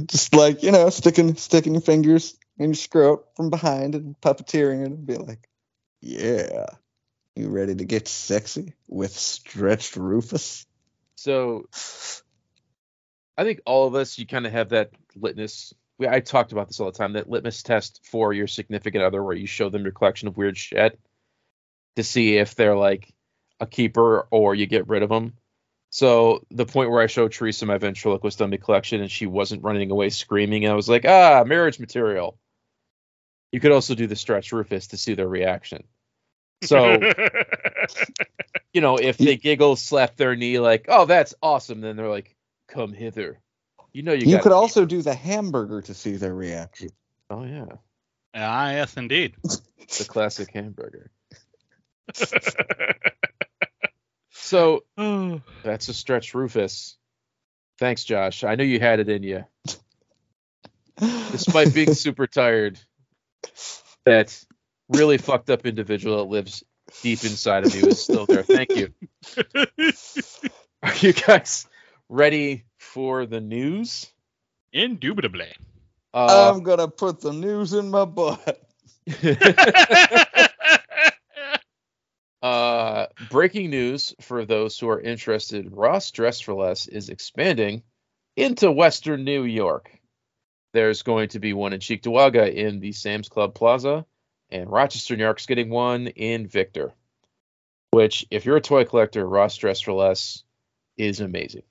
just 0.06 0.36
like 0.36 0.62
you 0.64 0.72
know 0.72 0.90
sticking 0.90 1.36
sticking 1.36 1.74
your 1.74 1.82
fingers 1.82 2.38
in 2.58 2.66
your 2.66 2.76
scrot 2.76 3.22
from 3.36 3.50
behind 3.50 3.96
and 3.96 4.16
puppeteering 4.22 4.84
it 4.84 4.92
and 4.92 5.06
be 5.06 5.16
like 5.16 5.50
yeah 6.02 6.68
you 7.36 7.50
ready 7.50 7.74
to 7.74 7.86
get 7.86 8.08
sexy 8.08 8.76
with 8.88 9.12
stretched 9.18 9.96
rufus 9.96 10.68
So 11.16 11.66
I 13.40 13.46
think 13.46 13.62
all 13.66 13.88
of 13.88 13.96
us, 13.96 14.20
you 14.20 14.28
kind 14.28 14.46
of 14.46 14.52
have 14.52 14.70
that 14.70 14.92
litmus. 15.16 15.74
We, 16.00 16.08
I 16.08 16.22
talked 16.22 16.52
about 16.52 16.68
this 16.68 16.80
all 16.80 16.91
the 16.91 16.97
time. 16.97 17.14
That 17.14 17.30
litmus 17.30 17.62
test 17.62 18.02
for 18.04 18.34
your 18.34 18.47
significant 18.47 19.04
other, 19.04 19.22
where 19.22 19.36
you 19.36 19.47
show 19.47 19.70
them 19.70 19.84
your 19.84 19.91
collection 19.91 20.28
of 20.28 20.38
weird 20.38 20.58
shit 20.58 21.00
to 21.97 22.04
see 22.04 22.38
if 22.38 22.56
they're 22.56 22.76
like 22.76 23.14
a 23.60 23.68
keeper 23.68 24.28
or 24.32 24.56
you 24.56 24.66
get 24.66 24.88
rid 24.88 25.04
of 25.04 25.10
them. 25.10 25.34
So 25.91 26.45
the 26.52 26.66
point 26.66 26.91
where 26.91 27.02
I 27.02 27.08
showed 27.08 27.32
Teresa 27.32 27.66
my 27.66 27.78
ventriloquist 27.78 28.39
dummy 28.39 28.58
collection 28.58 29.02
and 29.02 29.12
she 29.12 29.26
wasn't 29.26 29.64
running 29.64 29.91
away 29.91 30.10
screaming, 30.10 30.68
I 30.68 30.74
was 30.74 30.88
like, 30.88 31.06
ah, 31.06 31.43
marriage 31.45 31.80
material. 31.80 32.38
You 33.52 33.60
could 33.60 33.72
also 33.72 33.95
do 33.95 34.08
the 34.08 34.16
stretch 34.16 34.52
Rufus 34.52 34.88
to 34.88 34.97
see 34.97 35.16
their 35.16 35.28
reaction. 35.28 35.84
So 36.64 37.00
you 38.74 38.82
know, 38.82 38.97
if 38.97 39.18
they 39.18 39.38
giggle, 39.38 39.76
slap 39.76 40.16
their 40.16 40.36
knee, 40.36 40.60
like, 40.60 40.86
"Oh, 40.88 41.06
that's 41.06 41.34
awesome," 41.41 41.82
then 41.82 41.95
they're 41.95 42.10
like, 42.10 42.36
"Come 42.68 42.93
hither." 42.93 43.39
You 44.00 44.04
know, 44.04 44.14
you, 44.14 44.28
You 44.28 44.36
got 44.36 44.43
could 44.43 44.52
also 44.54 44.86
do 44.86 45.02
the 45.02 45.14
hamburger 45.14 45.82
to 45.82 45.93
see 45.93 46.16
their 46.16 46.34
reaction. 46.34 46.88
Oh 47.30 47.43
yeah, 47.43 47.66
ah, 48.34 48.72
yes, 48.72 48.95
indeed. 48.95 49.36
the 49.43 50.06
classic 50.08 50.54
hamburger. 50.54 51.12
So 54.32 54.86
that's 55.64 55.89
a 55.89 55.93
stretch, 55.93 56.34
Rufus. 56.34 56.97
Thanks, 57.78 58.06
Josh. 58.06 58.45
I 58.45 58.56
knew 58.56 58.64
you 58.64 58.80
had 58.80 59.02
it 59.02 59.10
in 59.10 59.22
you, 59.22 59.43
despite 61.32 61.74
being 61.74 61.93
super 62.06 62.26
tired. 62.26 62.80
That 64.06 64.41
really 64.88 65.18
fucked 65.18 65.50
up 65.50 65.66
individual 65.66 66.20
that 66.20 66.32
lives 66.32 66.64
deep 67.02 67.26
inside 67.26 67.66
of 67.66 67.76
you 67.76 67.89
is 67.89 68.02
still 68.02 68.26
there. 68.26 68.43
Thank 68.43 68.78
you. 68.78 68.93
Are 70.84 70.95
you 70.95 71.12
guys 71.12 71.68
ready 72.08 72.64
for 72.90 73.26
the 73.26 73.40
news? 73.40 74.12
Indubitably. 74.74 75.54
Uh, 76.14 76.52
I'm 76.54 76.64
gonna 76.64 76.88
put 76.88 77.22
the 77.22 77.34
news 77.34 77.74
in 77.74 77.90
my 77.90 78.06
butt. 78.06 78.62
Uh, 82.42 83.08
breaking 83.30 83.70
news 83.70 84.16
for 84.22 84.46
those 84.46 84.80
who 84.80 84.88
are 84.88 85.02
interested: 85.02 85.76
Ross 85.76 86.10
Dress 86.12 86.40
for 86.40 86.54
Less 86.54 86.88
is 86.88 87.10
expanding 87.10 87.84
into 88.38 88.72
Western 88.72 89.26
New 89.26 89.44
York. 89.44 89.92
There's 90.74 91.02
going 91.02 91.30
to 91.30 91.40
be 91.40 91.52
one 91.52 91.74
in 91.74 91.82
Cheektowaga 91.82 92.54
in 92.54 92.80
the 92.80 92.94
Sam's 92.94 93.28
Club 93.28 93.56
Plaza, 93.56 94.06
and 94.50 94.72
Rochester, 94.72 95.18
New 95.18 95.24
York's 95.24 95.48
getting 95.48 95.70
one 95.70 96.08
in 96.08 96.48
Victor. 96.48 96.94
Which, 97.92 98.26
if 98.32 98.46
you're 98.46 98.58
a 98.58 98.62
toy 98.62 98.86
collector, 98.86 99.28
Ross 99.28 99.58
Dress 99.58 99.82
for 99.82 99.92
Less 99.92 100.44
is 100.96 101.20
amazing. 101.20 101.64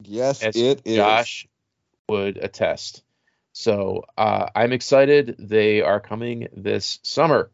Yes, 0.00 0.42
As 0.42 0.56
it 0.56 0.82
is. 0.84 0.96
Josh 0.96 1.48
would 2.08 2.36
attest. 2.38 3.02
So 3.52 4.04
uh, 4.16 4.48
I'm 4.54 4.72
excited. 4.72 5.36
They 5.38 5.82
are 5.82 6.00
coming 6.00 6.48
this 6.56 7.00
summer. 7.02 7.50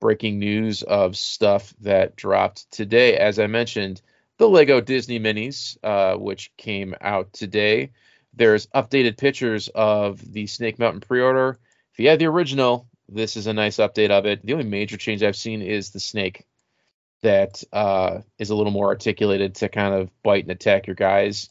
Breaking 0.00 0.38
news 0.38 0.82
of 0.82 1.16
stuff 1.16 1.74
that 1.80 2.16
dropped 2.16 2.70
today. 2.70 3.16
As 3.16 3.38
I 3.38 3.46
mentioned, 3.46 4.02
the 4.36 4.48
Lego 4.48 4.82
Disney 4.82 5.18
Minis, 5.18 5.78
uh, 5.82 6.16
which 6.18 6.54
came 6.58 6.94
out 7.00 7.32
today. 7.32 7.92
There's 8.34 8.66
updated 8.68 9.16
pictures 9.16 9.68
of 9.74 10.20
the 10.32 10.46
Snake 10.46 10.78
Mountain 10.78 11.00
pre-order. 11.00 11.58
If 11.92 12.00
you 12.00 12.10
had 12.10 12.18
the 12.18 12.26
original, 12.26 12.86
this 13.08 13.38
is 13.38 13.46
a 13.46 13.54
nice 13.54 13.76
update 13.76 14.10
of 14.10 14.26
it. 14.26 14.44
The 14.44 14.52
only 14.52 14.66
major 14.66 14.98
change 14.98 15.22
I've 15.22 15.36
seen 15.36 15.62
is 15.62 15.90
the 15.90 16.00
snake 16.00 16.44
that 17.26 17.64
uh, 17.72 18.20
is 18.38 18.50
a 18.50 18.54
little 18.54 18.72
more 18.72 18.86
articulated 18.86 19.56
to 19.56 19.68
kind 19.68 19.94
of 19.94 20.10
bite 20.22 20.44
and 20.44 20.52
attack 20.52 20.86
your 20.86 20.94
guys. 20.94 21.50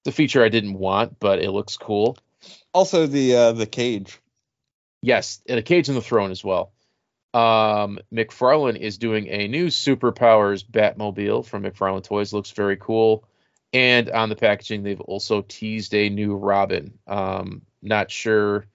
It's 0.00 0.12
a 0.12 0.16
feature 0.16 0.42
I 0.42 0.48
didn't 0.48 0.74
want, 0.74 1.20
but 1.20 1.38
it 1.38 1.52
looks 1.52 1.76
cool. 1.76 2.18
Also 2.74 3.06
the 3.06 3.36
uh, 3.36 3.52
the 3.52 3.66
cage. 3.66 4.18
Yes, 5.00 5.40
and 5.48 5.60
a 5.60 5.62
cage 5.62 5.88
in 5.88 5.94
the 5.94 6.02
throne 6.02 6.32
as 6.32 6.42
well. 6.42 6.72
Um, 7.34 8.00
McFarlane 8.12 8.76
is 8.76 8.98
doing 8.98 9.28
a 9.28 9.46
new 9.46 9.68
Superpowers 9.68 10.64
Batmobile 10.64 11.46
from 11.46 11.62
McFarlane 11.62 12.02
Toys. 12.02 12.32
Looks 12.32 12.50
very 12.50 12.76
cool. 12.76 13.24
And 13.72 14.10
on 14.10 14.28
the 14.28 14.36
packaging, 14.36 14.82
they've 14.82 15.00
also 15.00 15.42
teased 15.42 15.94
a 15.94 16.10
new 16.10 16.34
Robin. 16.34 16.98
Um, 17.06 17.62
not 17.80 18.10
sure. 18.10 18.66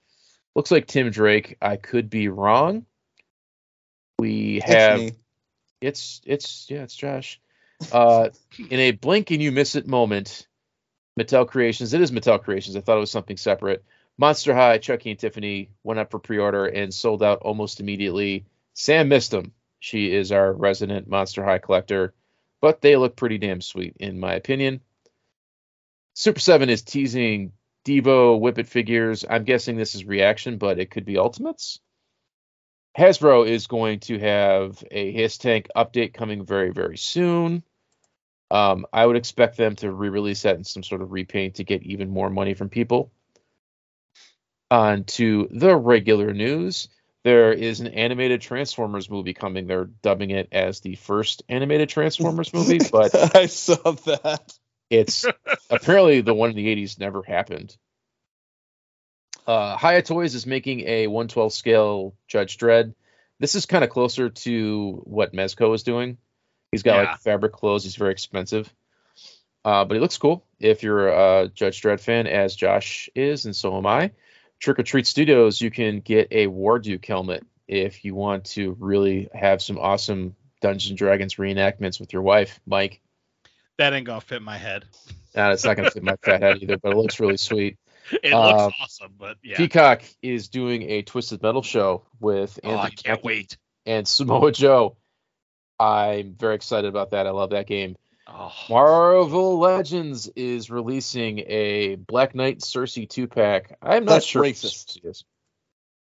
Looks 0.55 0.71
like 0.71 0.87
Tim 0.87 1.11
Drake. 1.11 1.57
I 1.61 1.75
could 1.75 2.09
be 2.09 2.29
wrong. 2.29 2.85
We 4.17 4.61
have. 4.65 5.11
It's 5.81 6.21
it's 6.25 6.69
yeah, 6.69 6.83
it's 6.83 6.95
Josh. 6.95 7.39
Uh, 7.91 8.29
in 8.69 8.79
a 8.79 8.91
blink 8.91 9.31
and 9.31 9.41
you 9.41 9.51
miss 9.51 9.75
it 9.75 9.87
moment, 9.87 10.47
Mattel 11.19 11.47
Creations. 11.47 11.93
It 11.93 12.01
is 12.01 12.11
Mattel 12.11 12.41
Creations. 12.41 12.75
I 12.75 12.81
thought 12.81 12.97
it 12.97 13.01
was 13.01 13.11
something 13.11 13.37
separate. 13.37 13.83
Monster 14.17 14.55
High, 14.55 14.79
Chucky 14.79 15.11
and 15.11 15.19
Tiffany 15.19 15.69
went 15.83 15.99
up 15.99 16.09
for 16.09 16.17
pre-order 16.19 16.65
and 16.65 16.91
sold 16.91 17.21
out 17.21 17.39
almost 17.41 17.79
immediately. 17.79 18.45
Sam 18.73 19.09
missed 19.09 19.29
them. 19.29 19.53
She 19.79 20.11
is 20.11 20.31
our 20.31 20.51
resident 20.51 21.07
Monster 21.07 21.43
High 21.43 21.59
collector, 21.59 22.15
but 22.59 22.81
they 22.81 22.95
look 22.95 23.15
pretty 23.15 23.37
damn 23.37 23.61
sweet 23.61 23.95
in 23.99 24.19
my 24.19 24.33
opinion. 24.33 24.81
Super 26.15 26.39
Seven 26.39 26.69
is 26.71 26.81
teasing 26.81 27.51
Devo 27.85 28.39
Whip 28.39 28.57
It 28.57 28.67
figures. 28.67 29.23
I'm 29.29 29.43
guessing 29.43 29.77
this 29.77 29.93
is 29.93 30.03
reaction, 30.03 30.57
but 30.57 30.79
it 30.79 30.89
could 30.89 31.05
be 31.05 31.19
Ultimates. 31.19 31.79
Hasbro 32.97 33.47
is 33.47 33.67
going 33.67 33.99
to 34.01 34.17
have 34.17 34.83
a 34.89 35.11
HISS 35.11 35.37
Tank 35.37 35.67
update 35.75 36.13
coming 36.13 36.43
very, 36.43 36.71
very 36.71 36.97
soon. 36.97 37.63
Um, 38.49 38.87
I 38.91 39.05
would 39.05 39.17
expect 39.17 39.57
them 39.57 39.75
to 39.77 39.91
re-release 39.91 40.41
that 40.43 40.55
in 40.55 40.63
some 40.63 40.81
sort 40.81 41.01
of 41.01 41.11
repaint 41.11 41.55
to 41.55 41.63
get 41.63 41.83
even 41.83 42.09
more 42.09 42.29
money 42.29 42.55
from 42.55 42.69
people. 42.69 43.11
On 44.71 45.03
to 45.03 45.47
the 45.51 45.75
regular 45.75 46.33
news. 46.33 46.89
There 47.23 47.51
is 47.51 47.81
an 47.81 47.87
animated 47.87 48.41
Transformers 48.41 49.09
movie 49.09 49.33
coming. 49.33 49.67
They're 49.67 49.89
dubbing 50.01 50.31
it 50.31 50.47
as 50.51 50.79
the 50.79 50.95
first 50.95 51.43
animated 51.49 51.89
Transformers 51.89 52.53
movie, 52.53 52.79
but 52.91 53.35
I 53.35 53.45
saw 53.45 53.91
that. 53.91 54.53
it's 54.89 55.25
apparently 55.69 56.21
the 56.21 56.33
one 56.33 56.49
in 56.49 56.55
the 56.55 56.75
80s 56.75 56.99
never 56.99 57.21
happened. 57.21 57.77
Uh, 59.47 59.77
Hiya 59.77 60.01
Toys 60.01 60.35
is 60.35 60.45
making 60.45 60.81
a 60.81 61.07
112 61.07 61.53
scale 61.53 62.13
Judge 62.27 62.57
Dredd. 62.57 62.93
This 63.39 63.55
is 63.55 63.65
kind 63.65 63.83
of 63.83 63.89
closer 63.89 64.29
to 64.29 65.01
what 65.05 65.33
Mezco 65.33 65.73
is 65.73 65.83
doing. 65.83 66.17
He's 66.71 66.83
got 66.83 66.95
Yeah. 67.03 67.11
like 67.11 67.19
fabric 67.21 67.53
clothes. 67.53 67.83
He's 67.85 67.95
very 67.95 68.11
expensive. 68.11 68.71
Uh, 69.63 69.85
but 69.85 69.95
he 69.95 70.01
looks 70.01 70.17
cool 70.17 70.45
if 70.59 70.83
you're 70.83 71.07
a 71.07 71.47
Judge 71.53 71.81
Dredd 71.81 71.99
fan, 71.99 72.27
as 72.27 72.55
Josh 72.55 73.09
is, 73.15 73.45
and 73.45 73.55
so 73.55 73.77
am 73.77 73.85
I. 73.85 74.11
Trick 74.59 74.79
or 74.79 74.83
Treat 74.83 75.07
Studios, 75.07 75.61
you 75.61 75.71
can 75.71 75.99
get 75.99 76.27
a 76.31 76.47
Warduke 76.47 77.05
helmet 77.05 77.45
if 77.67 78.03
you 78.03 78.15
want 78.15 78.45
to 78.45 78.75
really 78.79 79.29
have 79.33 79.61
some 79.61 79.77
awesome 79.77 80.35
Dungeons 80.61 80.89
and 80.91 80.97
Dragons 80.97 81.35
reenactments 81.35 81.99
with 81.99 82.11
your 82.11 82.21
wife, 82.21 82.59
Mike. 82.65 83.01
That 83.77 83.93
ain't 83.93 84.07
gonna 84.07 84.21
fit 84.21 84.41
my 84.41 84.57
head. 84.57 84.85
Nah, 85.35 85.51
it's 85.51 85.63
not 85.63 85.77
to 85.77 85.91
fit 85.91 86.01
my 86.01 86.15
fat 86.23 86.41
head 86.41 86.63
either, 86.63 86.77
but 86.77 86.93
it 86.93 86.97
looks 86.97 87.19
really 87.19 87.37
sweet. 87.37 87.77
It 88.23 88.33
Uh, 88.33 88.65
looks 88.65 88.75
awesome, 88.81 89.13
but 89.19 89.37
yeah. 89.43 89.57
Peacock 89.57 90.01
is 90.21 90.47
doing 90.49 90.83
a 90.83 91.01
Twisted 91.01 91.41
Metal 91.41 91.61
show 91.61 92.03
with 92.19 92.59
oh, 92.63 92.75
I 92.75 92.89
can't 92.89 93.23
wait. 93.23 93.57
and 93.85 94.07
Samoa 94.07 94.51
Joe. 94.51 94.97
I'm 95.79 96.33
very 96.33 96.55
excited 96.55 96.87
about 96.89 97.11
that. 97.11 97.27
I 97.27 97.31
love 97.31 97.51
that 97.51 97.67
game. 97.67 97.97
Oh, 98.27 98.51
Marvel 98.69 99.59
Legends 99.59 100.27
is 100.35 100.69
releasing 100.69 101.39
a 101.47 101.95
Black 101.95 102.35
Knight 102.35 102.59
Sersi 102.59 103.07
two 103.09 103.27
pack. 103.27 103.77
I'm 103.81 104.05
not 104.05 104.13
That's 104.13 104.25
sure. 104.25 104.43
if 104.43 104.55
racist. 104.55 104.97
Sersi 104.99 105.05
is. 105.05 105.25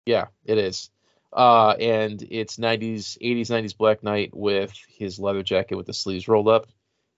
Yeah, 0.06 0.26
it 0.44 0.59
is. 0.59 0.90
Uh, 1.32 1.70
and 1.81 2.22
it's 2.31 2.56
90s, 2.59 3.18
80s, 3.20 3.48
90s 3.51 3.76
Black 3.76 4.02
Knight 4.05 4.31
with 4.35 4.72
his 4.97 5.18
leather 5.18 5.43
jacket 5.43 5.74
with 5.76 5.86
the 5.86 5.93
sleeves 5.93 6.28
rolled 6.28 6.48
up 6.48 6.66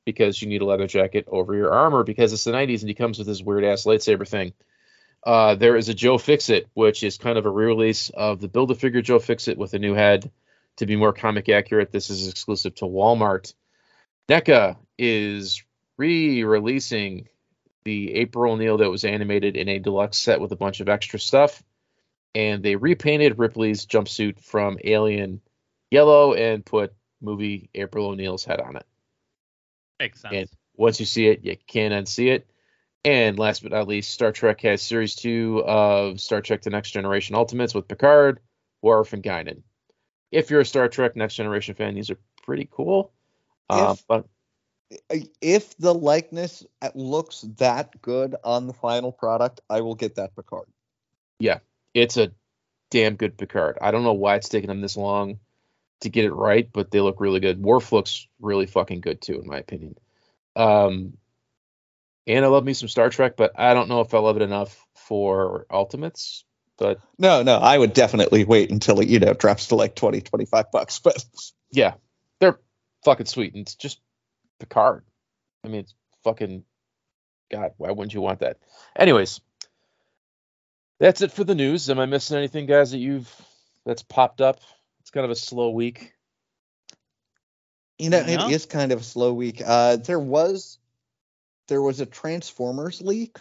because 0.07 0.41
you 0.41 0.49
need 0.49 0.63
a 0.63 0.65
leather 0.65 0.87
jacket 0.87 1.27
over 1.29 1.55
your 1.55 1.73
armor 1.73 2.03
because 2.03 2.33
it's 2.33 2.45
the 2.45 2.53
90s 2.53 2.81
and 2.81 2.89
he 2.89 2.95
comes 2.95 3.19
with 3.19 3.27
his 3.29 3.43
weird 3.43 3.65
ass 3.65 3.85
lightsaber 3.85 4.27
thing. 4.27 4.55
Uh, 5.27 5.57
there 5.57 5.77
is 5.77 5.89
a 5.89 5.95
Joe 5.95 6.19
Fixit, 6.19 6.69
which 6.75 7.03
is 7.03 7.19
kind 7.19 7.37
of 7.37 7.47
a 7.47 7.51
re-release 7.51 8.11
of 8.11 8.41
the 8.41 8.47
Build 8.47 8.71
a 8.71 8.77
Figure 8.77 9.03
Joe 9.03 9.19
Fixit 9.19 9.59
with 9.59 9.75
a 9.75 9.79
new 9.81 9.93
head. 9.93 10.31
To 10.77 10.87
be 10.87 10.95
more 10.95 11.13
comic 11.13 11.49
accurate, 11.49 11.91
this 11.91 12.11
is 12.11 12.29
exclusive 12.29 12.77
to 12.77 12.85
Walmart. 12.85 13.53
NECA 14.29 14.77
is 14.97 15.65
re-releasing 15.97 17.29
the 17.85 18.15
April 18.15 18.53
O'Neil 18.53 18.79
that 18.79 18.91
was 18.91 19.05
animated 19.05 19.57
in 19.57 19.69
a 19.69 19.81
deluxe 19.81 20.19
set 20.19 20.41
with 20.41 20.53
a 20.53 20.57
bunch 20.57 20.81
of 20.81 20.89
extra 20.89 21.19
stuff, 21.19 21.63
and 22.35 22.63
they 22.63 22.77
repainted 22.77 23.39
Ripley's 23.39 23.87
jumpsuit 23.87 24.39
from 24.41 24.79
Alien 24.85 25.41
yellow 25.91 26.35
and 26.35 26.65
put 26.65 26.95
movie 27.21 27.69
April 27.75 28.09
O'Neil's 28.09 28.45
head 28.45 28.61
on 28.61 28.77
it. 28.77 28.87
makes 29.99 30.21
sense. 30.21 30.35
And 30.35 30.49
once 30.77 31.01
you 31.01 31.07
see 31.07 31.27
it, 31.27 31.45
you 31.45 31.57
can't 31.67 31.95
unsee 31.95 32.33
it. 32.33 32.47
And 33.05 33.39
last 33.39 33.63
but 33.63 33.73
not 33.73 33.87
least, 33.87 34.11
Star 34.11 34.33
Trek 34.33 34.61
has 34.63 34.83
Series 34.83 35.15
2 35.15 35.63
of 35.65 36.21
Star 36.21 36.41
Trek 36.41 36.63
The 36.63 36.71
Next 36.71 36.91
Generation 36.91 37.37
Ultimates 37.37 37.75
with 37.75 37.87
Picard, 37.87 38.41
Worf, 38.83 39.13
and 39.13 39.23
Guinan. 39.23 39.63
If 40.33 40.51
you're 40.51 40.61
a 40.61 40.67
Star 40.67 40.89
Trek 40.89 41.15
Next 41.15 41.35
Generation 41.35 41.75
fan, 41.75 41.95
these 41.95 42.11
are 42.11 42.19
pretty 42.45 42.69
cool. 42.71 43.13
Uh, 43.71 43.95
but 44.09 44.27
if 45.41 45.77
the 45.79 45.95
likeness 45.95 46.65
looks 46.95 47.43
that 47.59 48.01
good 48.03 48.37
on 48.45 48.67
the 48.67 48.73
final 48.73 49.13
product, 49.13 49.61
I 49.69 49.81
will 49.81 49.95
get 49.95 50.17
that 50.17 50.35
Picard. 50.35 50.67
Yeah, 51.39 51.59
it's 51.95 52.17
a 52.17 52.33
damn 52.91 53.17
good 53.17 53.37
Picard. 53.37 53.79
I 53.81 53.91
don't 53.91 54.05
know 54.05 54.13
why 54.13 54.37
it's 54.37 54.49
taken 54.49 54.69
them 54.69 54.81
this 54.81 54.97
long 54.97 55.39
to 56.01 56.09
get 56.09 56.25
it 56.25 56.33
right, 56.33 56.69
but 56.73 56.91
they 56.91 57.01
look 57.01 57.21
really 57.21 57.41
good. 57.41 57.61
Worf 57.61 57.93
looks 57.93 58.27
really 58.41 58.67
fucking 58.67 59.01
good 59.01 59.21
too, 59.21 59.41
in 59.41 59.47
my 59.47 59.59
opinion. 59.59 59.97
Um, 60.55 61.17
and 62.27 62.45
I 62.45 62.49
love 62.49 62.65
me 62.65 62.73
some 62.75 62.89
Star 62.89 63.11
Trek, 63.11 63.37
but 63.37 63.53
I 63.59 63.75
don't 63.75 63.89
know 63.89 64.01
if 64.01 64.15
I 64.15 64.19
love 64.19 64.37
it 64.37 64.43
enough 64.43 64.85
for 64.95 65.67
Ultimates. 65.71 66.45
But 66.79 67.01
No, 67.19 67.43
no, 67.43 67.57
I 67.57 67.79
would 67.79 67.95
definitely 67.95 68.45
wait 68.45 68.71
until 68.71 69.01
it, 69.01 69.09
you 69.09 69.19
know, 69.19 69.33
drops 69.33 69.69
to 69.69 69.77
like 69.77 69.95
20, 69.95 70.21
25 70.21 70.71
bucks. 70.71 70.99
But 70.99 71.25
yeah, 71.71 71.95
they're 72.39 72.59
fucking 73.05 73.27
sweet. 73.27 73.55
And 73.55 73.63
it's 73.63 73.75
just 73.77 74.01
Picard. 74.59 75.05
I 75.65 75.69
mean, 75.69 75.81
it's 75.81 75.95
fucking 76.25 76.65
God. 77.51 77.73
Why 77.79 77.91
wouldn't 77.93 78.13
you 78.13 78.21
want 78.21 78.41
that? 78.41 78.59
Anyways, 78.95 79.41
that's 81.01 81.23
it 81.23 81.33
for 81.33 81.45
the 81.45 81.55
news. 81.55 81.89
Am 81.89 81.99
I 81.99 82.07
missing 82.07 82.37
anything, 82.37 82.67
guys? 82.67 82.91
That 82.91 82.99
you've 82.99 83.31
that's 83.87 84.03
popped 84.03 84.41
up? 84.43 84.61
It's 85.01 85.11
kind 85.11 85.25
of 85.25 85.31
a 85.31 85.37
slow 85.37 85.71
week. 85.71 86.13
you 87.99 88.11
know, 88.11 88.23
No. 88.23 88.49
it 88.49 88.53
is 88.53 88.67
kind 88.67 88.93
of 88.93 89.01
a 89.01 89.05
slow 89.05 89.33
week. 89.33 89.63
Uh, 89.65 89.97
there 89.97 90.19
was 90.19 90.79
there 91.69 91.83
was 91.83 92.01
a 92.01 92.07
Transformers 92.07 93.01
leak. 93.01 93.39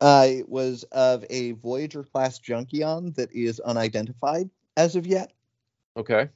Uh, 0.00 0.26
it 0.28 0.48
was 0.48 0.84
of 0.92 1.24
a 1.28 1.52
Voyager 1.52 2.04
class 2.04 2.38
Junkion 2.38 3.14
that 3.16 3.32
is 3.32 3.58
unidentified 3.60 4.48
as 4.76 4.96
of 4.96 5.06
yet. 5.06 5.32
Okay. 5.96 6.28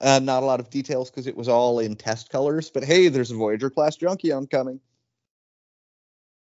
Uh, 0.00 0.20
not 0.22 0.42
a 0.42 0.46
lot 0.46 0.60
of 0.60 0.68
details 0.68 1.10
because 1.10 1.26
it 1.26 1.36
was 1.36 1.48
all 1.48 1.78
in 1.78 1.96
test 1.96 2.28
colors, 2.28 2.68
but 2.68 2.84
hey, 2.84 3.08
there's 3.08 3.30
a 3.30 3.36
Voyager 3.36 3.70
class 3.70 3.96
Junkion 3.96 4.50
coming. 4.50 4.80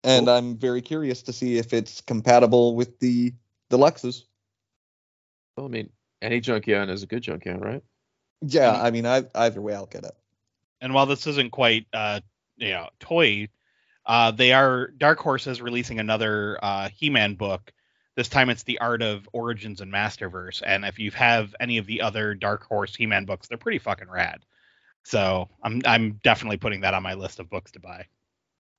And 0.03 0.25
Cool. 0.25 0.35
I'm 0.35 0.57
very 0.57 0.81
curious 0.81 1.21
to 1.23 1.34
see 1.34 1.57
if 1.57 1.71
it's 1.71 2.01
compatible 2.01 2.75
with 2.75 2.99
the 2.99 3.34
deluxes. 3.69 4.23
Well, 5.55 5.67
I 5.67 5.69
mean, 5.69 5.89
any 6.21 6.41
Junkion 6.41 6.89
is 6.89 7.03
a 7.03 7.05
good 7.05 7.23
Junkion, 7.23 7.61
right? 7.61 7.84
Yeah. 8.41 8.71
I 8.71 8.91
mean, 8.91 9.05
I, 9.05 9.23
either 9.35 9.61
way, 9.61 9.75
I'll 9.75 9.85
get 9.85 10.03
it. 10.03 10.15
And 10.81 10.93
while 10.93 11.05
this 11.05 11.27
isn't 11.27 11.51
quite 11.51 11.85
uh 11.93 12.19
you 12.57 12.71
know 12.71 12.89
toy, 12.99 13.47
uh 14.05 14.31
they 14.31 14.53
are 14.53 14.88
Dark 14.88 15.19
Horse 15.19 15.47
is 15.47 15.61
releasing 15.61 15.99
another 15.99 16.57
uh 16.61 16.89
He-Man 16.89 17.35
book. 17.35 17.71
This 18.15 18.30
time 18.30 18.49
it's 18.49 18.63
the 18.63 18.77
Art 18.80 19.01
of 19.01 19.27
Origins 19.34 19.81
and 19.81 19.91
Masterverse. 19.91 20.61
And 20.65 20.85
if 20.85 20.99
you 20.99 21.09
have 21.11 21.55
any 21.59 21.77
of 21.80 21.88
the 21.88 22.01
other 22.01 22.35
Dark 22.35 22.63
Horse 22.63 22.95
He-Man 22.95 23.25
books, 23.25 23.47
they're 23.47 23.57
pretty 23.57 23.80
fucking 23.80 24.09
rad. 24.09 24.39
So 25.03 25.49
I'm 25.63 25.81
I'm 25.85 26.19
definitely 26.23 26.57
putting 26.57 26.81
that 26.81 26.93
on 26.93 27.03
my 27.03 27.13
list 27.15 27.39
of 27.39 27.49
books 27.49 27.71
to 27.71 27.80
buy. 27.80 28.05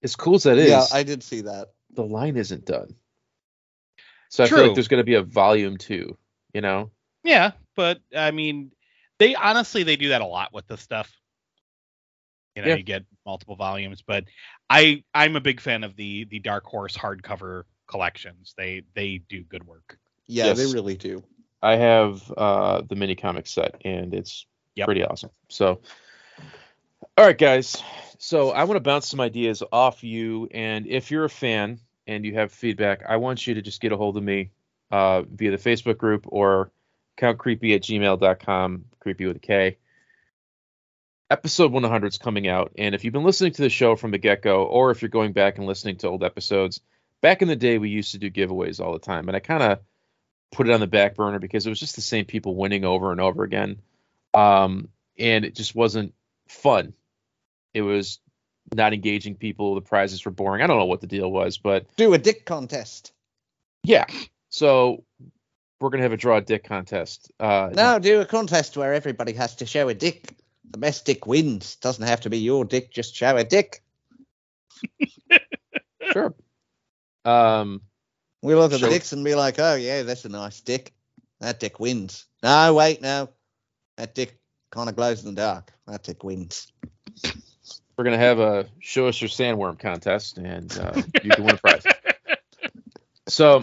As 0.02 0.16
cool 0.16 0.36
as 0.36 0.44
that 0.44 0.58
is, 0.58 0.68
Yeah, 0.70 0.84
I 0.92 1.02
did 1.02 1.22
see 1.22 1.40
that. 1.42 1.68
the 1.94 2.04
line 2.04 2.36
isn't 2.36 2.64
done. 2.66 2.94
So 4.28 4.44
I 4.44 4.48
feel 4.48 4.66
like 4.66 4.74
there's 4.74 4.88
going 4.88 5.00
to 5.00 5.04
be 5.04 5.14
a 5.14 5.22
volume 5.22 5.76
two. 5.78 6.16
You 6.52 6.60
know? 6.60 6.90
Yeah, 7.22 7.52
but 7.74 8.00
I 8.16 8.30
mean, 8.30 8.70
they 9.18 9.34
honestly 9.34 9.82
they 9.82 9.96
do 9.96 10.10
that 10.10 10.20
a 10.20 10.26
lot 10.26 10.52
with 10.52 10.66
this 10.66 10.80
stuff. 10.80 11.10
You 12.56 12.62
know, 12.62 12.68
Yeah. 12.68 12.76
you 12.76 12.82
get 12.82 13.04
multiple 13.26 13.56
volumes, 13.56 14.02
but 14.06 14.24
I 14.70 15.02
I'm 15.14 15.36
a 15.36 15.40
big 15.40 15.60
fan 15.60 15.84
of 15.84 15.96
the 15.96 16.24
the 16.24 16.38
Dark 16.38 16.64
Horse 16.64 16.96
hardcover 16.96 17.64
collections. 17.86 18.54
They 18.56 18.82
they 18.94 19.18
do 19.28 19.42
good 19.42 19.66
work. 19.66 19.98
Yeah, 20.26 20.46
Yes. 20.46 20.58
they 20.58 20.72
really 20.72 20.96
do. 20.96 21.22
I 21.62 21.76
have 21.76 22.30
uh, 22.36 22.82
the 22.82 22.94
mini 22.94 23.14
comic 23.14 23.46
set, 23.46 23.80
and 23.84 24.14
it's 24.14 24.46
Yep. 24.76 24.86
pretty 24.86 25.04
awesome. 25.04 25.30
So, 25.48 25.80
all 27.16 27.24
right, 27.24 27.38
guys. 27.38 27.80
So 28.18 28.50
I 28.50 28.64
want 28.64 28.76
to 28.76 28.80
bounce 28.80 29.08
some 29.08 29.20
ideas 29.20 29.62
off 29.72 30.02
you, 30.02 30.48
and 30.52 30.86
if 30.86 31.10
you're 31.10 31.24
a 31.24 31.30
fan 31.30 31.78
and 32.06 32.24
you 32.24 32.34
have 32.34 32.52
feedback, 32.52 33.04
I 33.08 33.16
want 33.16 33.46
you 33.46 33.54
to 33.54 33.62
just 33.62 33.80
get 33.80 33.92
a 33.92 33.96
hold 33.96 34.16
of 34.16 34.22
me 34.22 34.50
uh, 34.90 35.22
via 35.22 35.50
the 35.50 35.56
Facebook 35.58 35.96
group 35.98 36.24
or 36.28 36.70
countcreepy 37.16 37.74
at 37.74 37.82
gmail.com, 37.82 38.84
creepy 39.00 39.26
with 39.26 39.36
a 39.36 39.40
K. 39.40 39.78
Episode 41.34 41.72
100 41.72 42.06
is 42.06 42.16
coming 42.18 42.46
out, 42.46 42.70
and 42.78 42.94
if 42.94 43.02
you've 43.02 43.12
been 43.12 43.24
listening 43.24 43.50
to 43.50 43.62
the 43.62 43.68
show 43.68 43.96
from 43.96 44.12
the 44.12 44.18
get 44.18 44.40
go, 44.40 44.62
or 44.62 44.92
if 44.92 45.02
you're 45.02 45.08
going 45.08 45.32
back 45.32 45.58
and 45.58 45.66
listening 45.66 45.96
to 45.96 46.06
old 46.08 46.22
episodes, 46.22 46.80
back 47.22 47.42
in 47.42 47.48
the 47.48 47.56
day 47.56 47.76
we 47.76 47.88
used 47.88 48.12
to 48.12 48.18
do 48.18 48.30
giveaways 48.30 48.78
all 48.78 48.92
the 48.92 49.00
time, 49.00 49.26
and 49.26 49.34
I 49.36 49.40
kind 49.40 49.60
of 49.64 49.80
put 50.52 50.68
it 50.68 50.72
on 50.72 50.78
the 50.78 50.86
back 50.86 51.16
burner 51.16 51.40
because 51.40 51.66
it 51.66 51.70
was 51.70 51.80
just 51.80 51.96
the 51.96 52.02
same 52.02 52.24
people 52.24 52.54
winning 52.54 52.84
over 52.84 53.10
and 53.10 53.20
over 53.20 53.42
again. 53.42 53.80
Um, 54.32 54.90
and 55.18 55.44
it 55.44 55.56
just 55.56 55.74
wasn't 55.74 56.14
fun. 56.46 56.94
It 57.72 57.82
was 57.82 58.20
not 58.72 58.94
engaging 58.94 59.34
people. 59.34 59.74
The 59.74 59.80
prizes 59.80 60.24
were 60.24 60.30
boring. 60.30 60.62
I 60.62 60.68
don't 60.68 60.78
know 60.78 60.84
what 60.84 61.00
the 61.00 61.08
deal 61.08 61.32
was, 61.32 61.58
but 61.58 61.86
Do 61.96 62.14
a 62.14 62.18
dick 62.18 62.44
contest. 62.46 63.12
yeah. 63.82 64.04
So 64.50 65.02
we're 65.80 65.90
gonna 65.90 66.04
have 66.04 66.12
a 66.12 66.16
draw 66.16 66.36
a 66.36 66.40
dick 66.40 66.62
contest. 66.62 67.32
Uh, 67.40 67.70
No, 67.74 67.98
do 67.98 68.20
a 68.20 68.24
contest 68.24 68.76
where 68.76 68.94
everybody 68.94 69.32
has 69.32 69.56
to 69.56 69.66
show 69.66 69.88
a 69.88 69.94
dick. 69.94 70.32
The 70.70 70.78
best 70.78 71.04
dick 71.04 71.26
wins. 71.26 71.76
Doesn't 71.76 72.06
have 72.06 72.22
to 72.22 72.30
be 72.30 72.38
your 72.38 72.64
dick, 72.64 72.92
just 72.92 73.14
show 73.14 73.36
a 73.36 73.44
dick. 73.44 73.82
sure. 76.12 76.34
Um, 77.24 77.82
We 78.42 78.54
look 78.54 78.72
at 78.72 78.80
the 78.80 78.88
dicks 78.88 79.12
and 79.12 79.24
be 79.24 79.34
like, 79.34 79.58
oh, 79.58 79.74
yeah, 79.74 80.02
that's 80.02 80.24
a 80.24 80.28
nice 80.28 80.60
dick. 80.60 80.92
That 81.40 81.60
dick 81.60 81.78
wins. 81.80 82.26
No, 82.42 82.74
wait, 82.74 83.00
no. 83.02 83.28
That 83.96 84.14
dick 84.14 84.38
kind 84.70 84.88
of 84.88 84.96
glows 84.96 85.24
in 85.24 85.34
the 85.34 85.40
dark. 85.40 85.72
That 85.86 86.02
dick 86.02 86.24
wins. 86.24 86.72
we're 87.96 88.04
gonna 88.04 88.18
have 88.18 88.40
a 88.40 88.66
show 88.80 89.06
us 89.06 89.20
your 89.20 89.28
sandworm 89.28 89.78
contest, 89.78 90.38
and 90.38 90.76
uh, 90.78 91.00
you 91.22 91.30
can 91.30 91.44
win 91.44 91.54
a 91.54 91.58
prize. 91.58 91.84
So 93.26 93.62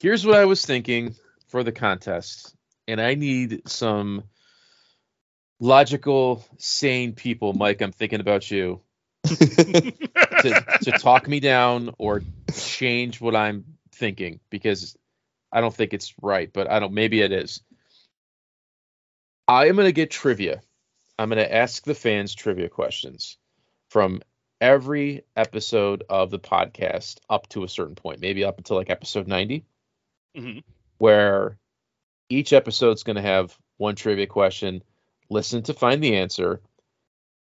here's 0.00 0.26
what 0.26 0.34
I 0.34 0.44
was 0.44 0.66
thinking 0.66 1.14
for 1.46 1.62
the 1.62 1.70
contest, 1.70 2.56
and 2.88 3.00
I 3.00 3.14
need 3.14 3.68
some 3.68 4.24
logical, 5.60 6.44
sane 6.58 7.12
people. 7.14 7.52
Mike, 7.52 7.80
I'm 7.80 7.92
thinking 7.92 8.20
about 8.20 8.50
you 8.50 8.80
to, 9.26 10.64
to 10.82 10.92
talk 11.00 11.28
me 11.28 11.40
down 11.40 11.94
or 11.98 12.22
change 12.54 13.20
what 13.20 13.34
I'm 13.34 13.64
thinking 13.92 14.40
because 14.50 14.96
I 15.52 15.60
don't 15.60 15.74
think 15.74 15.94
it's 15.94 16.14
right, 16.20 16.50
but 16.52 16.70
I 16.70 16.80
don't. 16.80 16.92
Maybe 16.94 17.20
it 17.20 17.32
is. 17.32 17.60
I 19.46 19.66
am 19.68 19.76
gonna 19.76 19.92
get 19.92 20.10
trivia. 20.10 20.60
I'm 21.18 21.28
gonna 21.28 21.42
ask 21.42 21.84
the 21.84 21.94
fans 21.94 22.34
trivia 22.34 22.68
questions 22.68 23.38
from 23.90 24.22
every 24.60 25.24
episode 25.36 26.04
of 26.08 26.30
the 26.30 26.38
podcast 26.38 27.18
up 27.28 27.48
to 27.50 27.64
a 27.64 27.68
certain 27.68 27.94
point, 27.94 28.20
maybe 28.20 28.44
up 28.44 28.58
until 28.58 28.76
like 28.76 28.90
episode 28.90 29.28
90 29.28 29.64
Mhm. 30.36 30.64
where 30.98 31.58
each 32.28 32.52
episode's 32.52 33.02
going 33.04 33.16
to 33.16 33.22
have 33.22 33.56
one 33.76 33.94
trivia 33.94 34.26
question. 34.26 34.82
Listen 35.30 35.62
to 35.64 35.74
find 35.74 36.02
the 36.02 36.16
answer. 36.16 36.60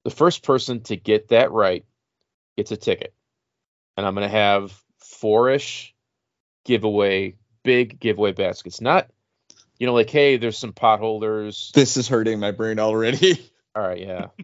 The 0.04 0.12
first 0.12 0.44
person 0.44 0.82
to 0.84 0.96
get 0.96 1.30
that 1.30 1.52
right 1.52 1.86
gets 2.58 2.72
a 2.72 2.78
ticket. 2.78 3.14
And 3.98 4.06
I'm 4.06 4.16
going 4.16 4.28
to 4.28 4.36
have 4.36 4.74
four-ish 5.00 5.94
giveaway, 6.66 7.36
big 7.64 8.00
giveaway 8.00 8.32
baskets. 8.32 8.82
Not, 8.82 9.10
you 9.78 9.88
know, 9.88 9.94
like, 9.94 10.10
hey, 10.10 10.38
there's 10.38 10.58
some 10.58 10.74
potholders. 10.74 11.72
this 11.74 11.98
is 11.98 12.08
hurting 12.08 12.40
my 12.40 12.52
brain 12.52 12.80
already. 12.80 13.52
All 13.76 13.84
right, 13.84 14.00
yeah. 14.00 14.28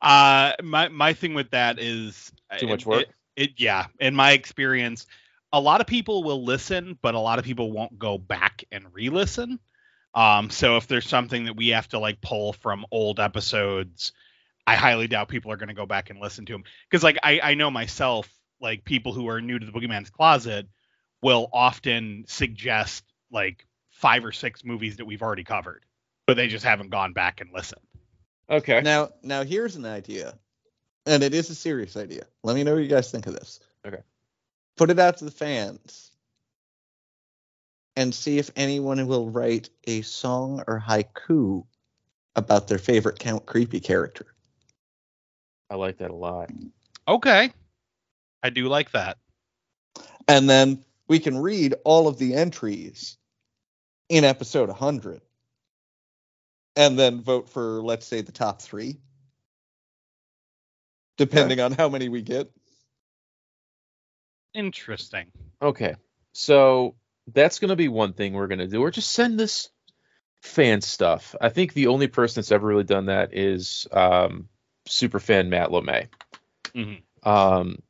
Uh, 0.00 0.54
my 0.64 0.88
my 0.88 1.12
thing 1.12 1.32
with 1.34 1.50
that 1.50 1.78
is 1.78 2.32
Too 2.58 2.66
much 2.66 2.80
it- 2.80 2.86
work? 2.86 3.02
It, 3.02 3.10
it 3.36 3.50
yeah, 3.58 3.86
in 4.00 4.16
my 4.16 4.32
experience, 4.32 5.06
a 5.52 5.60
lot 5.60 5.80
of 5.80 5.86
people 5.86 6.24
will 6.24 6.44
listen, 6.44 6.98
but 7.00 7.14
a 7.14 7.20
lot 7.20 7.38
of 7.38 7.44
people 7.44 7.70
won't 7.70 7.98
go 7.98 8.18
back 8.18 8.64
and 8.72 8.92
re-listen. 8.92 9.60
Um, 10.14 10.50
so 10.50 10.76
if 10.76 10.86
there's 10.86 11.08
something 11.08 11.46
that 11.46 11.56
we 11.56 11.68
have 11.68 11.88
to 11.88 11.98
like 11.98 12.20
pull 12.20 12.52
from 12.52 12.84
old 12.90 13.18
episodes, 13.18 14.12
I 14.66 14.76
highly 14.76 15.08
doubt 15.08 15.28
people 15.28 15.50
are 15.50 15.56
going 15.56 15.68
to 15.68 15.74
go 15.74 15.86
back 15.86 16.10
and 16.10 16.20
listen 16.20 16.44
to 16.46 16.52
them 16.52 16.64
because 16.88 17.02
like 17.02 17.18
I 17.22 17.40
I 17.42 17.54
know 17.54 17.70
myself, 17.70 18.28
like 18.60 18.84
people 18.84 19.12
who 19.12 19.28
are 19.28 19.40
new 19.40 19.58
to 19.58 19.66
the 19.66 19.72
Boogeyman's 19.72 20.10
Closet 20.10 20.68
will 21.22 21.48
often 21.52 22.24
suggest 22.28 23.04
like 23.30 23.66
five 23.90 24.24
or 24.24 24.32
six 24.32 24.64
movies 24.64 24.96
that 24.96 25.06
we've 25.06 25.22
already 25.22 25.44
covered, 25.44 25.84
but 26.26 26.36
they 26.36 26.48
just 26.48 26.64
haven't 26.64 26.90
gone 26.90 27.12
back 27.12 27.40
and 27.40 27.50
listened. 27.52 27.80
Okay. 28.50 28.80
now, 28.82 29.08
now 29.22 29.44
here's 29.44 29.76
an 29.76 29.86
idea, 29.86 30.34
and 31.06 31.22
it 31.22 31.32
is 31.32 31.48
a 31.48 31.54
serious 31.54 31.96
idea. 31.96 32.24
Let 32.42 32.54
me 32.54 32.64
know 32.64 32.74
what 32.74 32.82
you 32.82 32.88
guys 32.88 33.10
think 33.10 33.26
of 33.26 33.34
this. 33.34 33.60
Okay. 33.86 34.02
Put 34.76 34.90
it 34.90 34.98
out 34.98 35.16
to 35.18 35.24
the 35.24 35.30
fans 35.30 36.11
and 37.96 38.14
see 38.14 38.38
if 38.38 38.50
anyone 38.56 39.06
will 39.06 39.28
write 39.30 39.70
a 39.84 40.02
song 40.02 40.62
or 40.66 40.80
haiku 40.80 41.64
about 42.34 42.68
their 42.68 42.78
favorite 42.78 43.18
Count 43.18 43.44
Creepy 43.46 43.80
character. 43.80 44.26
I 45.70 45.74
like 45.76 45.98
that 45.98 46.10
a 46.10 46.14
lot. 46.14 46.50
Okay. 47.06 47.52
I 48.42 48.50
do 48.50 48.68
like 48.68 48.90
that. 48.92 49.18
and 50.28 50.48
then 50.48 50.84
we 51.08 51.18
can 51.18 51.36
read 51.36 51.74
all 51.84 52.08
of 52.08 52.18
the 52.18 52.34
entries 52.34 53.16
in 54.08 54.24
episode 54.24 54.68
100 54.68 55.20
and 56.76 56.98
then 56.98 57.20
vote 57.22 57.48
for 57.48 57.82
let's 57.82 58.06
say 58.06 58.20
the 58.22 58.32
top 58.32 58.62
three 58.62 58.98
depending 61.18 61.60
on 61.60 61.72
how 61.72 61.88
many 61.88 62.08
we 62.08 62.22
get. 62.22 62.50
Interesting. 64.54 65.26
Okay. 65.60 65.94
So 66.32 66.94
that's 67.26 67.58
going 67.58 67.70
to 67.70 67.76
be 67.76 67.88
one 67.88 68.12
thing 68.12 68.32
we're 68.32 68.48
going 68.48 68.58
to 68.58 68.66
do. 68.66 68.80
Or 68.80 68.90
just 68.90 69.12
send 69.12 69.38
this 69.38 69.70
fan 70.42 70.80
stuff. 70.80 71.34
I 71.40 71.48
think 71.48 71.72
the 71.72 71.86
only 71.88 72.08
person 72.08 72.40
that's 72.40 72.52
ever 72.52 72.66
really 72.66 72.84
done 72.84 73.06
that 73.06 73.34
is 73.34 73.86
um, 73.92 74.48
super 74.86 75.20
fan 75.20 75.50
Matt 75.50 75.70
LeMay. 75.70 76.08
Mhm. 76.74 77.02
Um, 77.22 77.82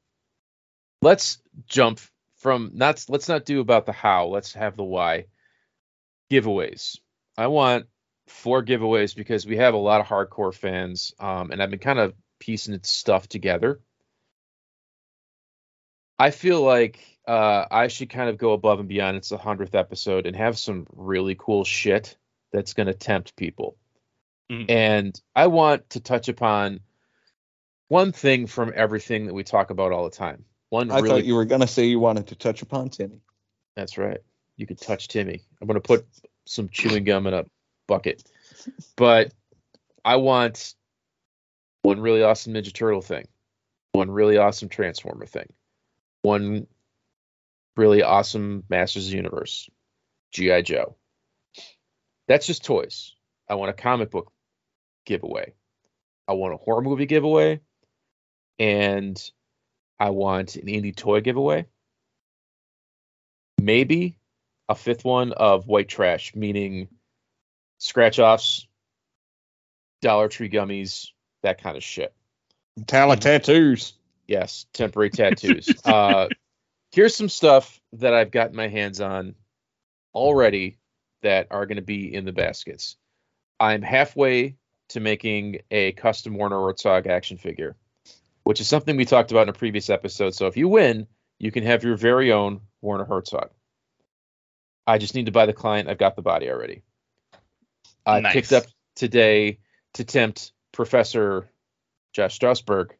let's 1.00 1.38
jump 1.66 2.00
from 2.36 2.72
not 2.74 3.04
let's 3.08 3.28
not 3.28 3.44
do 3.44 3.60
about 3.60 3.86
the 3.86 3.92
how. 3.92 4.26
Let's 4.26 4.52
have 4.54 4.76
the 4.76 4.84
why. 4.84 5.26
Giveaways. 6.30 6.98
I 7.36 7.46
want 7.46 7.86
four 8.26 8.64
giveaways 8.64 9.14
because 9.14 9.46
we 9.46 9.56
have 9.56 9.74
a 9.74 9.78
lot 9.78 10.00
of 10.00 10.06
hardcore 10.06 10.54
fans, 10.54 11.14
um, 11.18 11.50
and 11.50 11.62
I've 11.62 11.70
been 11.70 11.78
kind 11.78 11.98
of 11.98 12.14
piecing 12.38 12.78
stuff 12.82 13.28
together. 13.28 13.80
I 16.22 16.30
feel 16.30 16.62
like 16.62 17.04
uh, 17.26 17.64
I 17.68 17.88
should 17.88 18.08
kind 18.08 18.30
of 18.30 18.38
go 18.38 18.52
above 18.52 18.78
and 18.78 18.88
beyond. 18.88 19.16
It's 19.16 19.30
the 19.30 19.38
hundredth 19.38 19.74
episode 19.74 20.24
and 20.24 20.36
have 20.36 20.56
some 20.56 20.86
really 20.92 21.34
cool 21.36 21.64
shit 21.64 22.16
that's 22.52 22.74
going 22.74 22.86
to 22.86 22.94
tempt 22.94 23.34
people. 23.34 23.76
Mhm. 24.48 24.70
And 24.70 25.20
I 25.34 25.48
want 25.48 25.90
to 25.90 26.00
touch 26.00 26.28
upon 26.28 26.78
one 27.88 28.12
thing 28.12 28.46
from 28.46 28.72
everything 28.76 29.26
that 29.26 29.34
we 29.34 29.42
talk 29.42 29.70
about 29.70 29.90
all 29.90 30.04
the 30.04 30.16
time. 30.16 30.44
One 30.68 30.92
I 30.92 31.00
really 31.00 31.08
thought 31.08 31.24
you 31.24 31.34
were 31.34 31.44
gonna 31.44 31.66
say 31.66 31.86
you 31.86 31.98
wanted 31.98 32.28
to 32.28 32.36
touch 32.36 32.62
upon 32.62 32.90
Timmy. 32.90 33.20
that's 33.74 33.98
right. 33.98 34.20
You 34.56 34.66
could 34.68 34.78
touch 34.78 35.08
Timmy. 35.08 35.42
I'm 35.60 35.66
going 35.66 35.80
to 35.80 35.86
put 35.86 36.06
some 36.46 36.68
chewing 36.68 37.02
gum 37.02 37.26
in 37.26 37.34
a 37.34 37.46
bucket. 37.88 38.22
But 38.96 39.32
I 40.04 40.16
want 40.16 40.74
one 41.82 41.98
really 41.98 42.22
awesome 42.22 42.52
Ninja 42.54 42.72
Turtle 42.72 43.02
thing, 43.02 43.26
one 43.92 44.10
really 44.10 44.36
awesome 44.36 44.68
Transformer 44.68 45.26
thing, 45.26 45.46
one 46.22 46.66
really 47.76 48.02
awesome 48.02 48.64
Masters 48.68 49.06
of 49.06 49.10
the 49.10 49.16
Universe, 49.16 49.68
G.I. 50.32 50.62
Joe. 50.62 50.96
That's 52.28 52.46
just 52.46 52.64
toys. 52.64 53.14
I 53.48 53.54
want 53.54 53.70
a 53.70 53.74
comic 53.74 54.10
book 54.10 54.32
giveaway. 55.04 55.54
I 56.26 56.32
want 56.32 56.54
a 56.54 56.58
horror 56.58 56.82
movie 56.82 57.06
giveaway. 57.06 57.60
And 58.58 59.20
I 59.98 60.10
want 60.10 60.56
an 60.56 60.66
indie 60.66 60.94
toy 60.94 61.20
giveaway 61.20 61.66
maybe 63.62 64.16
a 64.68 64.74
fifth 64.74 65.04
one 65.04 65.32
of 65.32 65.66
white 65.66 65.88
trash, 65.88 66.34
meaning 66.34 66.88
scratch 67.78 68.18
offs, 68.18 68.66
Dollar 70.00 70.28
Tree 70.28 70.50
gummies, 70.50 71.08
that 71.42 71.62
kind 71.62 71.76
of 71.76 71.82
shit. 71.82 72.12
Metallic 72.76 73.20
tattoos. 73.20 73.94
Yes, 74.26 74.66
temporary 74.72 75.10
tattoos. 75.10 75.74
uh, 75.84 76.28
here's 76.92 77.14
some 77.14 77.28
stuff 77.28 77.80
that 77.94 78.14
I've 78.14 78.30
gotten 78.30 78.56
my 78.56 78.68
hands 78.68 79.00
on 79.00 79.34
already 80.14 80.78
that 81.22 81.48
are 81.50 81.66
going 81.66 81.76
to 81.76 81.82
be 81.82 82.14
in 82.14 82.24
the 82.24 82.32
baskets. 82.32 82.96
I'm 83.58 83.82
halfway 83.82 84.56
to 84.90 85.00
making 85.00 85.60
a 85.70 85.92
custom 85.92 86.36
Werner 86.36 86.60
Herzog 86.60 87.06
action 87.06 87.38
figure, 87.38 87.76
which 88.44 88.60
is 88.60 88.68
something 88.68 88.96
we 88.96 89.04
talked 89.04 89.30
about 89.30 89.44
in 89.44 89.48
a 89.48 89.54
previous 89.54 89.88
episode. 89.88 90.34
So 90.34 90.46
if 90.46 90.56
you 90.56 90.68
win, 90.68 91.06
you 91.38 91.50
can 91.50 91.64
have 91.64 91.84
your 91.84 91.96
very 91.96 92.32
own 92.32 92.60
Werner 92.80 93.04
Herzog. 93.04 93.50
I 94.86 94.98
just 94.98 95.14
need 95.14 95.26
to 95.26 95.32
buy 95.32 95.46
the 95.46 95.52
client. 95.52 95.88
I've 95.88 95.98
got 95.98 96.16
the 96.16 96.22
body 96.22 96.50
already. 96.50 96.82
I 98.04 98.20
Nice. 98.20 98.32
picked 98.32 98.52
up 98.52 98.64
today 98.96 99.58
to 99.94 100.04
tempt 100.04 100.52
Professor 100.72 101.48
Josh 102.12 102.38
Strasberg 102.38 102.90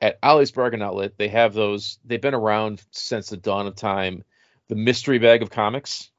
at 0.00 0.18
Ollie's 0.22 0.50
Bargain 0.50 0.82
Outlet. 0.82 1.18
They 1.18 1.28
have 1.28 1.54
those. 1.54 1.98
They've 2.04 2.20
been 2.20 2.34
around 2.34 2.82
since 2.90 3.28
the 3.28 3.36
dawn 3.36 3.66
of 3.66 3.76
time. 3.76 4.24
The 4.68 4.76
mystery 4.76 5.18
bag 5.18 5.42
of 5.42 5.50
comics, 5.50 6.10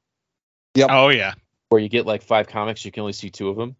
Oh 0.77 1.09
yeah. 1.09 1.33
where 1.69 1.79
you 1.81 1.87
get 1.89 2.05
like 2.05 2.21
five 2.21 2.47
comics, 2.47 2.83
you 2.83 2.91
can 2.91 3.01
only 3.01 3.13
see 3.13 3.29
two 3.29 3.47
of 3.49 3.55
them. 3.55 3.75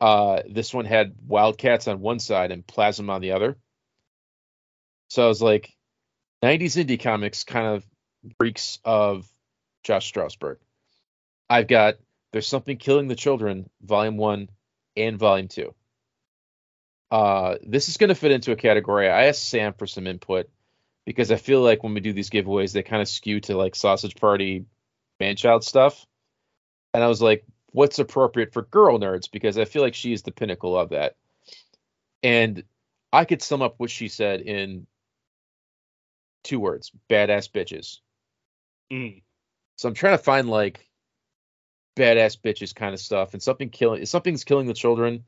Uh, 0.00 0.42
this 0.48 0.72
one 0.72 0.84
had 0.84 1.14
Wildcats 1.26 1.88
on 1.88 2.00
one 2.00 2.20
side 2.20 2.52
and 2.52 2.64
Plasm 2.64 3.10
on 3.10 3.20
the 3.20 3.32
other. 3.32 3.56
So 5.08 5.24
I 5.24 5.28
was 5.28 5.42
like, 5.42 5.74
90s 6.44 6.76
indie 6.84 7.00
comics 7.02 7.42
kind 7.42 7.66
of 7.66 7.84
reeks 8.38 8.78
of 8.84 9.26
Josh 9.82 10.12
Strasberg. 10.12 10.58
I've 11.50 11.66
got 11.66 11.96
There's 12.32 12.46
Something 12.46 12.76
Killing 12.76 13.08
the 13.08 13.16
Children, 13.16 13.68
Volume 13.82 14.16
1 14.16 14.48
and 14.96 15.18
Volume 15.18 15.48
2. 15.48 15.74
Uh, 17.10 17.56
this 17.62 17.88
is 17.88 17.96
going 17.96 18.08
to 18.08 18.14
fit 18.14 18.32
into 18.32 18.52
a 18.52 18.56
category. 18.56 19.08
I 19.08 19.26
asked 19.26 19.48
Sam 19.48 19.72
for 19.72 19.86
some 19.86 20.06
input 20.06 20.48
because 21.06 21.32
I 21.32 21.36
feel 21.36 21.62
like 21.62 21.82
when 21.82 21.94
we 21.94 22.00
do 22.00 22.12
these 22.12 22.30
giveaways, 22.30 22.72
they 22.72 22.82
kind 22.82 23.00
of 23.00 23.08
skew 23.08 23.40
to 23.40 23.56
like 23.56 23.74
Sausage 23.74 24.16
Party, 24.16 24.66
man-child 25.18 25.64
stuff. 25.64 26.06
And 26.92 27.02
I 27.02 27.06
was 27.06 27.22
like, 27.22 27.44
what's 27.72 27.98
appropriate 27.98 28.52
for 28.52 28.62
girl 28.62 28.98
nerds? 28.98 29.30
Because 29.30 29.56
I 29.56 29.64
feel 29.64 29.82
like 29.82 29.94
she 29.94 30.12
is 30.12 30.22
the 30.22 30.32
pinnacle 30.32 30.78
of 30.78 30.90
that. 30.90 31.16
And 32.22 32.64
I 33.12 33.24
could 33.24 33.42
sum 33.42 33.62
up 33.62 33.74
what 33.78 33.90
she 33.90 34.08
said 34.08 34.40
in 34.42 34.86
two 36.44 36.60
words 36.60 36.92
badass 37.08 37.50
bitches. 37.50 37.98
Mm. 38.92 39.22
So 39.76 39.88
I'm 39.88 39.94
trying 39.94 40.16
to 40.16 40.22
find 40.22 40.48
like 40.48 40.88
badass 41.96 42.38
bitches 42.38 42.74
kind 42.74 42.94
of 42.94 43.00
stuff, 43.00 43.32
and 43.32 43.42
something 43.42 43.70
killing 43.70 44.04
something's 44.06 44.44
killing 44.44 44.66
the 44.66 44.74
children 44.74 45.24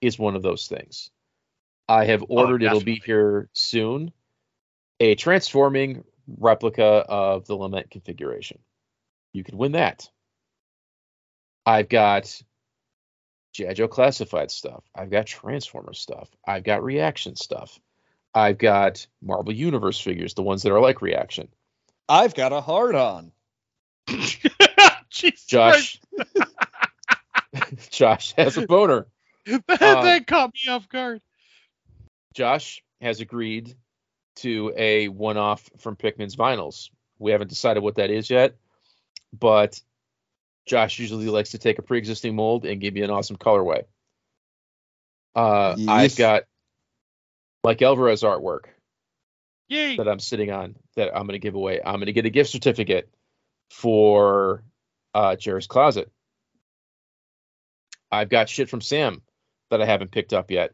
is 0.00 0.18
one 0.18 0.36
of 0.36 0.42
those 0.42 0.66
things. 0.66 1.10
I 1.88 2.04
have 2.06 2.24
ordered 2.28 2.62
it'll 2.62 2.80
be 2.80 3.02
here 3.04 3.48
soon. 3.52 4.12
A 5.00 5.14
transforming 5.14 6.04
replica 6.26 6.84
of 6.84 7.46
the 7.46 7.54
lament 7.54 7.90
configuration. 7.90 8.58
You 9.32 9.44
can 9.44 9.56
win 9.56 9.72
that. 9.72 10.08
I've 11.64 11.88
got 11.88 12.42
G.I. 13.52 13.74
Joe 13.74 13.88
classified 13.88 14.50
stuff. 14.50 14.84
I've 14.94 15.10
got 15.10 15.26
Transformer 15.26 15.94
stuff. 15.94 16.28
I've 16.46 16.64
got 16.64 16.82
reaction 16.82 17.36
stuff. 17.36 17.78
I've 18.34 18.58
got 18.58 19.06
Marvel 19.22 19.52
Universe 19.52 20.00
figures, 20.00 20.34
the 20.34 20.42
ones 20.42 20.62
that 20.62 20.72
are 20.72 20.80
like 20.80 21.02
reaction. 21.02 21.48
I've 22.08 22.34
got 22.34 22.52
a 22.52 22.60
hard 22.60 22.94
on. 22.94 23.32
Josh 25.10 26.00
Josh 27.90 28.32
has 28.36 28.56
a 28.56 28.66
boner. 28.66 29.06
Christ, 29.44 29.62
that, 29.68 29.82
uh, 29.82 30.02
that 30.02 30.26
caught 30.26 30.52
me 30.54 30.70
off 30.70 30.88
guard. 30.88 31.20
Josh 32.38 32.84
has 33.00 33.20
agreed 33.20 33.74
to 34.36 34.72
a 34.76 35.08
one-off 35.08 35.68
from 35.78 35.96
Pikmin's 35.96 36.36
vinyls. 36.36 36.88
We 37.18 37.32
haven't 37.32 37.48
decided 37.48 37.82
what 37.82 37.96
that 37.96 38.10
is 38.10 38.30
yet, 38.30 38.54
but 39.36 39.80
Josh 40.64 41.00
usually 41.00 41.26
likes 41.26 41.50
to 41.50 41.58
take 41.58 41.80
a 41.80 41.82
pre-existing 41.82 42.36
mold 42.36 42.64
and 42.64 42.80
give 42.80 42.96
you 42.96 43.02
an 43.02 43.10
awesome 43.10 43.38
colorway. 43.38 43.86
Uh, 45.34 45.74
Yes. 45.78 45.88
I've 45.88 46.16
got 46.16 46.42
Mike 47.64 47.82
Alvarez 47.82 48.22
artwork 48.22 48.66
Yay. 49.68 49.96
that 49.96 50.06
I'm 50.06 50.20
sitting 50.20 50.52
on 50.52 50.76
that 50.94 51.08
I'm 51.08 51.26
going 51.26 51.32
to 51.32 51.40
give 51.40 51.56
away. 51.56 51.80
I'm 51.84 51.96
going 51.96 52.06
to 52.06 52.12
get 52.12 52.24
a 52.24 52.30
gift 52.30 52.50
certificate 52.50 53.10
for 53.72 54.62
uh, 55.12 55.34
Jerry's 55.34 55.66
Closet. 55.66 56.08
I've 58.12 58.28
got 58.28 58.48
shit 58.48 58.68
from 58.68 58.80
Sam 58.80 59.22
that 59.70 59.82
I 59.82 59.86
haven't 59.86 60.12
picked 60.12 60.32
up 60.32 60.52
yet. 60.52 60.72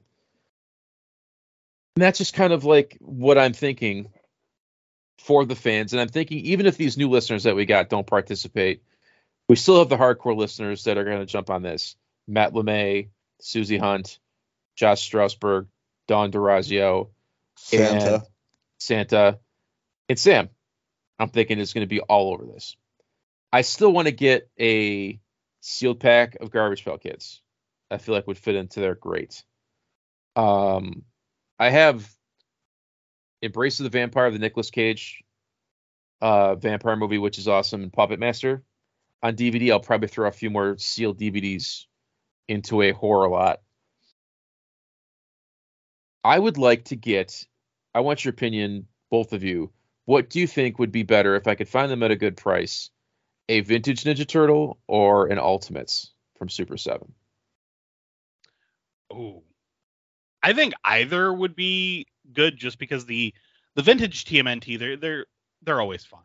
And 1.97 2.03
that's 2.03 2.19
just 2.19 2.35
kind 2.35 2.53
of 2.53 2.65
like 2.65 2.99
what 3.01 3.39
I'm 3.39 3.53
thinking 3.53 4.09
for 5.19 5.45
the 5.45 5.55
fans. 5.55 5.93
And 5.93 6.01
I'm 6.01 6.09
thinking, 6.09 6.39
even 6.39 6.67
if 6.67 6.77
these 6.77 6.97
new 6.97 7.09
listeners 7.09 7.45
that 7.45 7.57
we 7.57 7.67
got 7.67 7.89
don't 7.89 8.07
participate, 8.07 8.83
we 9.49 9.57
still 9.57 9.79
have 9.79 9.89
the 9.89 9.97
hardcore 9.97 10.37
listeners 10.37 10.85
that 10.85 10.99
are 10.99 11.05
going 11.05 11.21
to 11.21 11.27
jump 11.27 11.51
on 11.51 11.63
this. 11.63 11.97
Matt 12.27 12.53
LeMay, 12.53 13.09
Susie 13.41 13.79
Hunt, 13.79 14.19
Josh 14.75 15.09
Strasberg, 15.09 15.67
Don 16.09 16.33
DeRazio, 16.33 17.11
Santa. 17.57 18.15
and 18.15 18.23
Santa, 18.79 19.39
and 20.09 20.19
Sam. 20.19 20.49
I'm 21.19 21.29
thinking 21.29 21.59
is 21.59 21.73
going 21.73 21.87
to 21.87 21.89
be 21.89 22.01
all 22.01 22.33
over 22.33 22.45
this. 22.45 22.77
I 23.53 23.61
still 23.61 23.93
want 23.93 24.09
to 24.09 24.13
get 24.13 24.51
a 24.59 25.21
sealed 25.61 26.01
pack 26.01 26.37
of 26.41 26.51
Garbage 26.51 26.85
Pail 26.85 26.99
Kids. 26.99 27.41
I 27.91 27.99
feel 27.99 28.15
like 28.15 28.27
would 28.27 28.39
fit 28.39 28.57
into 28.57 28.81
there 28.81 28.97
great. 28.97 29.45
Um, 30.35 31.05
I 31.59 31.71
have 31.71 32.09
Embrace 33.43 33.81
of 33.81 33.85
the 33.85 33.91
Vampire, 33.91 34.31
the 34.31 34.39
Nicolas 34.39 34.71
Cage 34.71 35.23
uh, 36.21 36.55
vampire 36.55 36.97
movie, 36.97 37.19
which 37.19 37.39
is 37.39 37.49
awesome, 37.49 37.83
and 37.83 37.93
Puppet 37.93 38.19
Master. 38.19 38.63
On 39.23 39.35
DVD, 39.35 39.71
I'll 39.71 39.81
probably 39.81 40.09
throw 40.09 40.29
a 40.29 40.33
few 40.33 40.51
more 40.51 40.77
sealed 40.79 41.19
DVDs 41.19 41.85
into 42.49 42.83
a 42.83 42.93
horror 42.93 43.29
lot. 43.29 43.61
I 46.23 46.39
would 46.39 46.59
like 46.59 46.87
to 46.87 46.97
get, 46.97 47.47
I 47.95 48.01
want 48.01 48.25
your 48.25 48.31
opinion, 48.33 48.87
both 49.11 49.33
of 49.33 49.45
you. 49.45 49.73
What 50.07 50.31
do 50.31 50.41
you 50.41 50.47
think 50.47 50.79
would 50.79 50.93
be 50.93 51.03
better 51.03 51.37
if 51.37 51.47
I 51.47 51.55
could 51.55 51.69
find 51.69 51.91
them 51.91 52.03
at 52.03 52.11
a 52.11 52.17
good 52.17 52.37
price? 52.37 52.91
A 53.49 53.61
vintage 53.61 54.05
Ninja 54.05 54.27
Turtle 54.27 54.79
or 54.87 55.27
an 55.27 55.39
Ultimates 55.39 56.13
from 56.39 56.49
Super 56.49 56.79
7? 56.79 57.13
Ooh. 59.13 59.43
I 60.45 60.53
think 60.53 60.75
either 60.85 61.33
would 61.33 61.57
be 61.57 62.07
good 62.31 62.59
just 62.59 62.79
because 62.79 63.07
the 63.07 63.33
the 63.77 63.83
vintage 63.83 64.27
TMNT 64.27 64.79
they're 64.79 64.97
they're 64.99 65.27
they're 65.63 65.81
always 65.81 66.05
fun. 66.05 66.21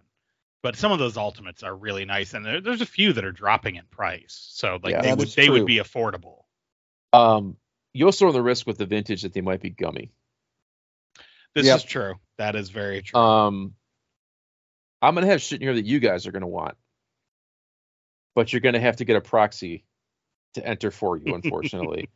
But 0.62 0.76
some 0.76 0.91
of 0.91 1.00
those 1.00 1.16
ultimates 1.16 1.64
are 1.64 1.74
really 1.74 2.04
nice, 2.04 2.34
and 2.34 2.46
there, 2.46 2.60
there's 2.60 2.82
a 2.82 2.86
few 2.86 3.14
that 3.14 3.24
are 3.24 3.32
dropping 3.32 3.78
in 3.78 3.86
price, 3.86 4.50
so 4.52 4.78
like 4.84 4.91
Yeah, 4.91 5.02
they 5.02 5.14
would 5.14 5.30
they 5.30 5.50
would 5.50 5.66
be 5.66 5.78
affordable. 5.78 6.44
Um, 7.14 7.56
you 7.94 8.06
also 8.06 8.26
run 8.26 8.34
the 8.34 8.41
risk 8.41 8.68
with 8.68 8.78
the 8.78 8.86
vintage 8.86 9.22
that 9.22 9.32
they 9.32 9.40
might 9.40 9.62
be 9.62 9.70
gummy. 9.70 10.12
This 11.56 11.68
Yep. 11.68 11.78
is 11.78 11.84
true. 11.84 12.16
That 12.38 12.58
is 12.58 12.70
very 12.70 13.02
true. 13.02 13.20
Um, 13.20 13.74
I'm 15.02 15.16
gonna 15.16 15.28
have 15.28 15.41
shit 15.41 15.62
in 15.62 15.68
here 15.68 15.76
that 15.76 15.86
you 15.86 16.02
guys 16.02 16.28
are 16.28 16.34
gonna 16.34 16.46
want, 16.46 16.76
but 18.36 18.52
you're 18.52 18.60
gonna 18.60 18.82
have 18.82 18.98
to 18.98 19.06
get 19.06 19.16
a 19.16 19.22
proxy 19.22 19.86
to 20.56 20.68
enter 20.68 20.91
for 20.91 21.16
you, 21.16 21.34
unfortunately. 21.36 22.10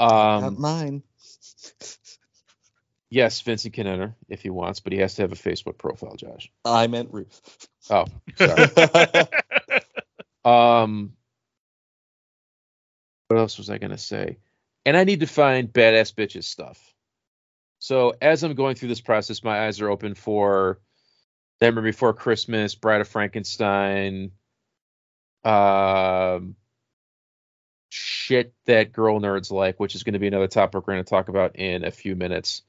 Not 0.00 0.44
um, 0.44 0.60
mine. 0.60 1.02
yes, 3.10 3.40
Vincent 3.40 3.74
can 3.74 3.86
enter 3.86 4.14
if 4.28 4.42
he 4.42 4.50
wants, 4.50 4.80
but 4.80 4.92
he 4.92 4.98
has 5.00 5.14
to 5.16 5.22
have 5.22 5.32
a 5.32 5.36
Facebook 5.36 5.78
profile, 5.78 6.16
Josh. 6.16 6.50
I 6.64 6.86
meant 6.86 7.12
Ruth. 7.12 7.68
Oh, 7.90 8.06
sorry. 8.36 8.68
um, 10.44 11.12
what 13.28 13.38
else 13.38 13.58
was 13.58 13.70
I 13.70 13.78
gonna 13.78 13.98
say? 13.98 14.38
And 14.86 14.96
I 14.96 15.04
need 15.04 15.20
to 15.20 15.26
find 15.26 15.72
badass 15.72 16.14
bitches 16.14 16.44
stuff. 16.44 16.94
So 17.78 18.14
as 18.20 18.42
I'm 18.42 18.54
going 18.54 18.74
through 18.74 18.88
this 18.88 19.00
process, 19.00 19.44
my 19.44 19.66
eyes 19.66 19.80
are 19.80 19.90
open 19.90 20.14
for 20.14 20.80
Nightmare 21.60 21.84
Before 21.84 22.12
Christmas, 22.12 22.74
Bride 22.74 23.00
of 23.00 23.08
Frankenstein, 23.08 24.32
um, 25.44 26.56
shit 27.88 28.54
that 28.66 28.92
girl 28.92 29.20
nerds 29.20 29.50
like, 29.50 29.80
which 29.80 29.94
is 29.94 30.02
going 30.02 30.14
to 30.14 30.18
be 30.18 30.26
another 30.26 30.48
topic 30.48 30.86
we're 30.86 30.94
going 30.94 31.04
to 31.04 31.10
talk 31.10 31.28
about 31.28 31.56
in 31.56 31.84
a 31.84 31.90
few 31.90 32.16
minutes. 32.16 32.62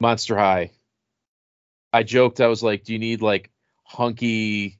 Monster 0.00 0.36
High. 0.36 0.70
I 1.92 2.02
joked, 2.04 2.40
I 2.40 2.46
was 2.46 2.62
like, 2.62 2.84
do 2.84 2.92
you 2.92 2.98
need 2.98 3.20
like 3.20 3.50
hunky 3.84 4.78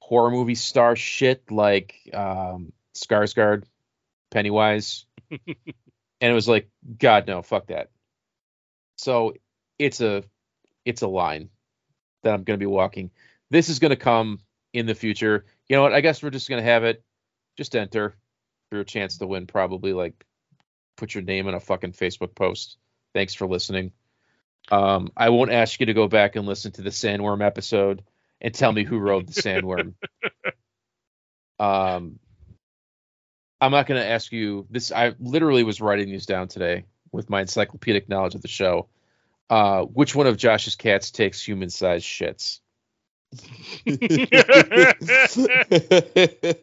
horror 0.00 0.30
movie 0.30 0.54
star 0.54 0.94
shit 0.96 1.50
like 1.50 1.94
um, 2.14 2.72
Skarsgård, 2.94 3.64
Pennywise? 4.30 5.04
and 5.30 5.56
it 6.20 6.32
was 6.32 6.48
like, 6.48 6.68
God, 6.98 7.26
no, 7.26 7.42
fuck 7.42 7.66
that. 7.66 7.90
So 8.96 9.34
it's 9.78 10.00
a 10.00 10.22
it's 10.84 11.02
a 11.02 11.08
line 11.08 11.48
that 12.22 12.34
I'm 12.34 12.44
going 12.44 12.58
to 12.58 12.62
be 12.62 12.66
walking. 12.66 13.10
This 13.50 13.68
is 13.68 13.78
going 13.78 13.90
to 13.90 13.96
come 13.96 14.40
in 14.72 14.86
the 14.86 14.94
future. 14.94 15.46
You 15.68 15.76
know 15.76 15.82
what? 15.82 15.92
I 15.92 16.00
guess 16.00 16.22
we're 16.22 16.30
just 16.30 16.48
going 16.48 16.62
to 16.62 16.70
have 16.70 16.84
it. 16.84 17.02
Just 17.60 17.76
enter 17.76 18.16
for 18.70 18.76
your 18.76 18.84
chance 18.84 19.18
to 19.18 19.26
win. 19.26 19.46
Probably 19.46 19.92
like 19.92 20.24
put 20.96 21.14
your 21.14 21.22
name 21.22 21.46
in 21.46 21.52
a 21.52 21.60
fucking 21.60 21.92
Facebook 21.92 22.34
post. 22.34 22.78
Thanks 23.12 23.34
for 23.34 23.46
listening. 23.46 23.92
Um, 24.72 25.10
I 25.14 25.28
won't 25.28 25.52
ask 25.52 25.78
you 25.78 25.84
to 25.84 25.92
go 25.92 26.08
back 26.08 26.36
and 26.36 26.46
listen 26.46 26.72
to 26.72 26.82
the 26.82 26.88
sandworm 26.88 27.44
episode 27.44 28.02
and 28.40 28.54
tell 28.54 28.72
me 28.72 28.84
who 28.84 28.96
rode 28.96 29.28
the 29.28 29.42
sandworm. 29.42 29.92
um, 31.60 32.18
I'm 33.60 33.72
not 33.72 33.86
going 33.86 34.00
to 34.00 34.08
ask 34.08 34.32
you 34.32 34.66
this. 34.70 34.90
I 34.90 35.12
literally 35.20 35.62
was 35.62 35.82
writing 35.82 36.08
these 36.08 36.24
down 36.24 36.48
today 36.48 36.86
with 37.12 37.28
my 37.28 37.42
encyclopedic 37.42 38.08
knowledge 38.08 38.36
of 38.36 38.40
the 38.40 38.48
show. 38.48 38.88
Uh, 39.50 39.82
which 39.82 40.14
one 40.14 40.26
of 40.26 40.38
Josh's 40.38 40.76
cats 40.76 41.10
takes 41.10 41.46
human-sized 41.46 42.06
shits? 42.06 42.60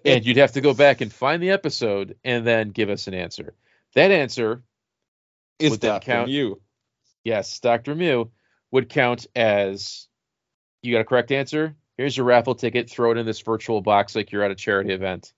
And 0.05 0.25
you'd 0.25 0.37
have 0.37 0.53
to 0.53 0.61
go 0.61 0.73
back 0.73 1.01
and 1.01 1.11
find 1.11 1.41
the 1.41 1.51
episode 1.51 2.15
and 2.23 2.45
then 2.45 2.69
give 2.69 2.89
us 2.89 3.07
an 3.07 3.13
answer. 3.13 3.53
That 3.95 4.11
answer, 4.11 4.63
is 5.59 5.77
Dr. 5.77 6.05
count? 6.05 6.29
you? 6.29 6.61
yes, 7.23 7.59
Dr. 7.59 7.95
Mew, 7.95 8.31
would 8.71 8.89
count 8.89 9.27
as 9.35 10.07
you 10.81 10.93
got 10.93 11.01
a 11.01 11.05
correct 11.05 11.31
answer. 11.31 11.75
Here's 11.97 12.15
your 12.15 12.25
raffle 12.25 12.55
ticket. 12.55 12.89
Throw 12.89 13.11
it 13.11 13.17
in 13.17 13.25
this 13.25 13.41
virtual 13.41 13.81
box 13.81 14.15
like 14.15 14.31
you're 14.31 14.43
at 14.43 14.51
a 14.51 14.55
charity 14.55 14.93
event. 14.93 15.33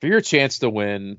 For 0.00 0.08
your 0.08 0.20
chance 0.20 0.58
to 0.60 0.70
win 0.70 1.18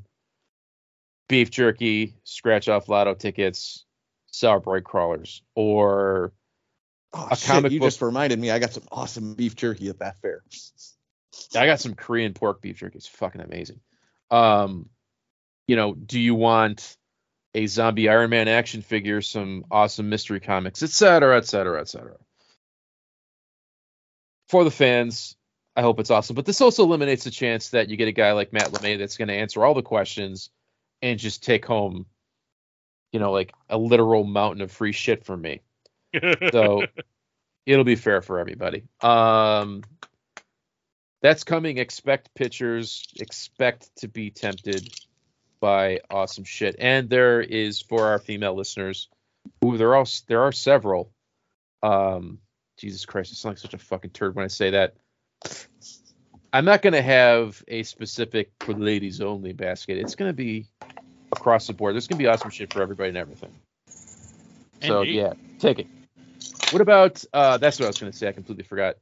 beef 1.30 1.50
jerky, 1.50 2.16
scratch 2.24 2.68
off 2.68 2.90
lotto 2.90 3.16
tickets, 3.16 3.86
sour 4.32 4.60
bread 4.60 4.84
crawlers, 4.84 5.42
or 5.56 6.34
Oh, 7.14 7.28
A 7.32 7.36
shit, 7.36 7.48
comic 7.48 7.72
you 7.72 7.80
book- 7.80 7.88
just 7.88 8.02
reminded 8.02 8.40
me. 8.40 8.50
I 8.52 8.60
got 8.60 8.74
some 8.74 8.84
awesome 8.92 9.36
beef 9.36 9.56
jerky 9.56 9.90
at 9.90 10.00
that 10.00 10.20
fair. 10.22 10.44
I 11.56 11.66
got 11.68 11.80
some 11.80 11.94
Korean 11.96 12.34
pork 12.34 12.62
beef 12.62 12.78
jerky. 12.78 12.98
It's 12.98 13.08
fucking 13.08 13.42
amazing. 13.42 13.80
Um, 14.32 14.90
you 15.68 15.76
know, 15.76 15.94
do 15.94 16.20
you 16.20 16.34
want 16.36 16.98
a 17.54 17.68
zombie 17.68 18.10
Iron 18.10 18.32
Man 18.32 18.48
action 18.48 18.82
figure, 18.82 19.22
some 19.22 19.66
awesome 19.70 20.10
mystery 20.10 20.40
comics, 20.40 20.82
et 20.82 20.90
cetera, 20.90 21.38
et 21.38 21.46
cetera, 21.46 21.80
et 21.82 21.88
cetera. 21.88 22.18
For 24.48 24.64
the 24.64 24.72
fans, 24.72 25.36
I 25.76 25.82
hope 25.82 26.00
it's 26.00 26.10
awesome. 26.12 26.36
But 26.36 26.46
this 26.46 26.62
also 26.62 26.84
eliminates 26.84 27.24
the 27.24 27.32
chance 27.32 27.70
that 27.70 27.90
you 27.90 27.98
get 27.98 28.08
a 28.08 28.12
guy 28.12 28.32
like 28.34 28.54
Matt 28.54 28.72
LeMay 28.72 28.98
that's 28.98 29.18
going 29.18 29.28
to 29.28 29.34
answer 29.36 29.64
all 29.64 29.74
the 29.74 29.82
questions 29.82 30.50
and 31.02 31.20
just 31.20 31.44
take 31.44 31.66
home, 31.66 32.06
you 33.12 33.20
know, 33.20 33.32
like 33.32 33.54
a 33.70 33.78
literal 33.78 34.24
mountain 34.24 34.62
of 34.62 34.72
free 34.72 34.92
shit 34.92 35.26
from 35.26 35.42
me. 35.42 35.62
So 36.52 36.86
it'll 37.66 37.84
be 37.84 37.96
fair 37.96 38.22
for 38.22 38.40
everybody. 38.40 38.84
Um, 39.02 39.84
that's 41.22 41.44
coming. 41.44 41.78
Expect 41.78 42.34
pictures. 42.36 43.08
Expect 43.20 43.96
to 43.98 44.08
be 44.08 44.30
tempted 44.30 44.94
by 45.62 46.02
awesome 46.10 46.44
shit. 46.44 46.76
And 46.80 47.10
there 47.10 47.42
is 47.42 47.82
for 47.82 48.08
our 48.08 48.20
female 48.20 48.54
listeners, 48.54 49.08
who 49.62 49.78
there 49.78 49.96
are 49.96 50.06
there 50.28 50.42
are 50.42 50.52
several. 50.52 51.12
Um, 51.82 52.40
Jesus 52.78 53.06
Christ, 53.06 53.32
I 53.32 53.36
sound 53.36 53.52
like 53.52 53.60
such 53.60 53.74
a 53.74 53.78
fucking 53.78 54.12
turd 54.12 54.36
when 54.36 54.44
I 54.44 54.50
say 54.50 54.72
that. 54.72 54.96
I'm 56.52 56.66
not 56.66 56.82
gonna 56.82 57.02
have 57.02 57.64
a 57.68 57.84
specific 57.84 58.52
for 58.60 58.74
ladies 58.74 59.22
only 59.22 59.54
basket. 59.54 59.98
It's 59.98 60.16
gonna 60.16 60.34
be 60.34 60.68
across 61.32 61.68
the 61.68 61.74
board. 61.74 61.96
There's 61.96 62.08
gonna 62.08 62.20
be 62.20 62.28
awesome 62.28 62.52
shit 62.52 62.74
for 62.74 62.82
everybody 62.82 63.10
and 63.10 63.18
everything. 63.18 63.54
So 64.82 65.02
yeah, 65.04 65.34
take 65.60 65.80
it. 65.80 65.88
What 66.74 66.82
about 66.82 67.24
uh 67.32 67.58
that's 67.58 67.80
what 67.80 67.86
I 67.86 67.90
was 67.90 68.00
gonna 68.00 68.12
say, 68.12 68.28
I 68.28 68.32
completely 68.32 68.64
forgot. 68.64 68.96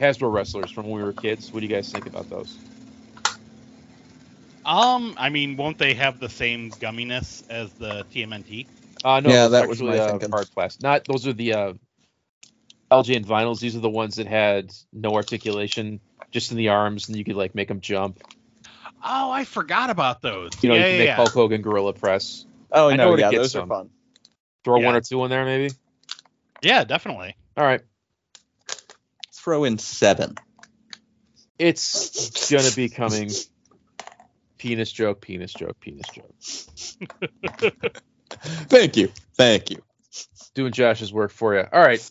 Hasbro 0.00 0.32
wrestlers 0.32 0.68
from 0.72 0.88
when 0.88 0.96
we 1.00 1.04
were 1.04 1.12
kids. 1.12 1.52
What 1.52 1.60
do 1.60 1.66
you 1.66 1.72
guys 1.72 1.88
think 1.92 2.06
about 2.06 2.28
those? 2.28 2.58
Um, 4.64 5.14
I 5.16 5.28
mean, 5.28 5.56
won't 5.56 5.78
they 5.78 5.94
have 5.94 6.18
the 6.18 6.28
same 6.28 6.70
gumminess 6.72 7.48
as 7.48 7.70
the 7.74 8.04
TMNT? 8.12 8.66
Uh 9.04 9.20
no, 9.20 9.30
Yeah, 9.30 9.44
those 9.44 9.52
that 9.52 9.68
was 9.68 9.80
my 9.80 9.96
uh, 9.96 10.10
thinking. 10.10 10.30
hard 10.30 10.48
plastic. 10.50 10.82
Not 10.82 11.04
those 11.04 11.24
are 11.28 11.32
the 11.32 11.52
uh 11.52 11.72
LJN 12.90 13.24
vinyls. 13.24 13.60
These 13.60 13.76
are 13.76 13.80
the 13.80 13.88
ones 13.88 14.16
that 14.16 14.26
had 14.26 14.72
no 14.92 15.14
articulation, 15.14 16.00
just 16.32 16.50
in 16.50 16.56
the 16.56 16.70
arms, 16.70 17.08
and 17.08 17.16
you 17.16 17.22
could 17.24 17.36
like 17.36 17.54
make 17.54 17.68
them 17.68 17.80
jump. 17.80 18.18
Oh, 19.04 19.30
I 19.30 19.44
forgot 19.44 19.90
about 19.90 20.20
those. 20.20 20.50
You 20.62 20.68
know, 20.68 20.74
yeah, 20.74 20.80
you 20.80 20.86
can 20.86 20.96
yeah, 20.96 21.04
make 21.04 21.08
yeah. 21.10 21.16
Hulk 21.16 21.30
Hogan 21.32 21.62
gorilla 21.62 21.92
press. 21.92 22.44
Oh 22.72 22.88
I 22.88 22.96
know 22.96 23.04
no, 23.04 23.08
where 23.10 23.16
to 23.18 23.22
yeah, 23.22 23.30
get 23.30 23.38
those 23.38 23.52
some. 23.52 23.70
are 23.70 23.76
fun. 23.76 23.90
Throw 24.64 24.78
Yeah. 24.78 24.86
one 24.86 24.96
or 24.96 25.00
two 25.00 25.24
in 25.24 25.30
there, 25.30 25.44
maybe. 25.44 25.74
Yeah, 26.62 26.84
definitely. 26.84 27.36
All 27.56 27.64
right, 27.64 27.82
Throw 29.32 29.64
in 29.64 29.78
seven. 29.78 30.36
it's 31.58 32.48
gonna 32.50 32.70
be 32.74 32.88
coming. 32.88 33.30
Penis 34.58 34.92
joke, 34.92 35.20
penis 35.20 35.52
joke, 35.52 35.80
penis 35.80 36.06
joke. 36.14 36.34
Thank 38.68 38.96
you, 38.96 39.12
thank 39.36 39.70
you. 39.70 39.82
Doing 40.54 40.72
Josh's 40.72 41.12
work 41.12 41.30
for 41.32 41.54
you. 41.54 41.64
All 41.72 41.80
right, 41.80 42.08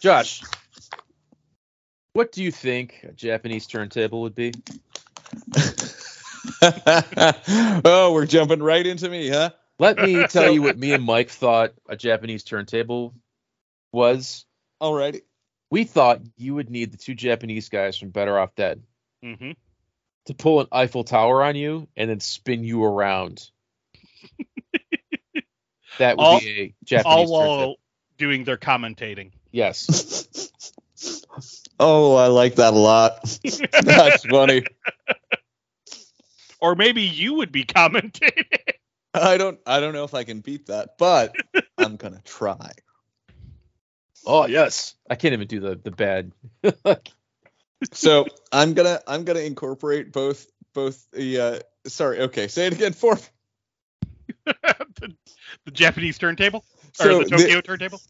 Josh. 0.00 0.42
What 2.12 2.32
do 2.32 2.42
you 2.42 2.50
think 2.50 3.04
a 3.08 3.12
Japanese 3.12 3.66
turntable 3.66 4.22
would 4.22 4.34
be? 4.34 4.52
oh, 6.62 8.10
we're 8.12 8.26
jumping 8.26 8.62
right 8.62 8.86
into 8.86 9.08
me, 9.08 9.28
huh? 9.28 9.50
Let 9.78 9.98
me 9.98 10.26
tell 10.28 10.52
you 10.52 10.62
what 10.62 10.76
me 10.78 10.92
and 10.92 11.04
Mike 11.04 11.30
thought 11.30 11.72
a 11.88 11.96
Japanese 11.96 12.42
turntable 12.42 13.14
was. 13.92 14.44
Alrighty. 14.80 15.22
We 15.70 15.84
thought 15.84 16.20
you 16.36 16.54
would 16.54 16.70
need 16.70 16.92
the 16.92 16.96
two 16.98 17.14
Japanese 17.14 17.68
guys 17.68 17.96
from 17.98 18.10
Better 18.10 18.38
Off 18.38 18.54
Dead 18.54 18.82
hmm 19.22 19.52
to 20.26 20.34
pull 20.34 20.60
an 20.60 20.66
Eiffel 20.70 21.04
Tower 21.04 21.42
on 21.42 21.56
you 21.56 21.88
and 21.96 22.08
then 22.10 22.20
spin 22.20 22.62
you 22.62 22.84
around. 22.84 23.50
that 25.98 26.16
would 26.16 26.22
All- 26.22 26.40
be 26.40 26.60
a 26.60 26.74
Japanese 26.84 27.06
All 27.30 27.38
turntable. 27.40 27.66
while 27.66 27.74
doing 28.18 28.44
their 28.44 28.56
commentating. 28.58 29.32
Yes. 29.50 30.50
oh, 31.80 32.14
I 32.16 32.26
like 32.26 32.56
that 32.56 32.74
a 32.74 32.76
lot. 32.76 33.22
That's 33.82 34.24
funny. 34.26 34.64
Or 36.60 36.74
maybe 36.74 37.02
you 37.02 37.34
would 37.34 37.52
be 37.52 37.64
commentating. 37.64 38.44
I 39.14 39.38
don't 39.38 39.58
I 39.66 39.80
don't 39.80 39.94
know 39.94 40.04
if 40.04 40.12
I 40.14 40.24
can 40.24 40.40
beat 40.40 40.66
that, 40.66 40.98
but 40.98 41.32
I'm 41.78 41.96
gonna 41.96 42.20
try. 42.24 42.72
Oh 44.26 44.46
yes. 44.46 44.94
I 45.08 45.14
can't 45.14 45.32
even 45.32 45.46
do 45.48 45.60
the 45.60 45.74
the 45.82 45.90
bad. 45.90 46.32
So 47.92 48.26
I'm 48.50 48.74
gonna 48.74 49.00
I'm 49.06 49.22
gonna 49.22 49.38
incorporate 49.38 50.10
both 50.12 50.48
both 50.74 51.08
the 51.12 51.40
uh 51.40 51.58
sorry, 51.86 52.22
okay, 52.22 52.48
say 52.48 52.66
it 52.66 52.72
again 52.72 52.92
for 52.92 53.16
the, 54.44 55.14
the 55.64 55.70
Japanese 55.70 56.18
turntable 56.18 56.64
or 56.98 57.04
So 57.04 57.18
the 57.18 57.24
the- 57.26 57.36
Tokyo 57.36 57.60
turntable. 57.60 58.00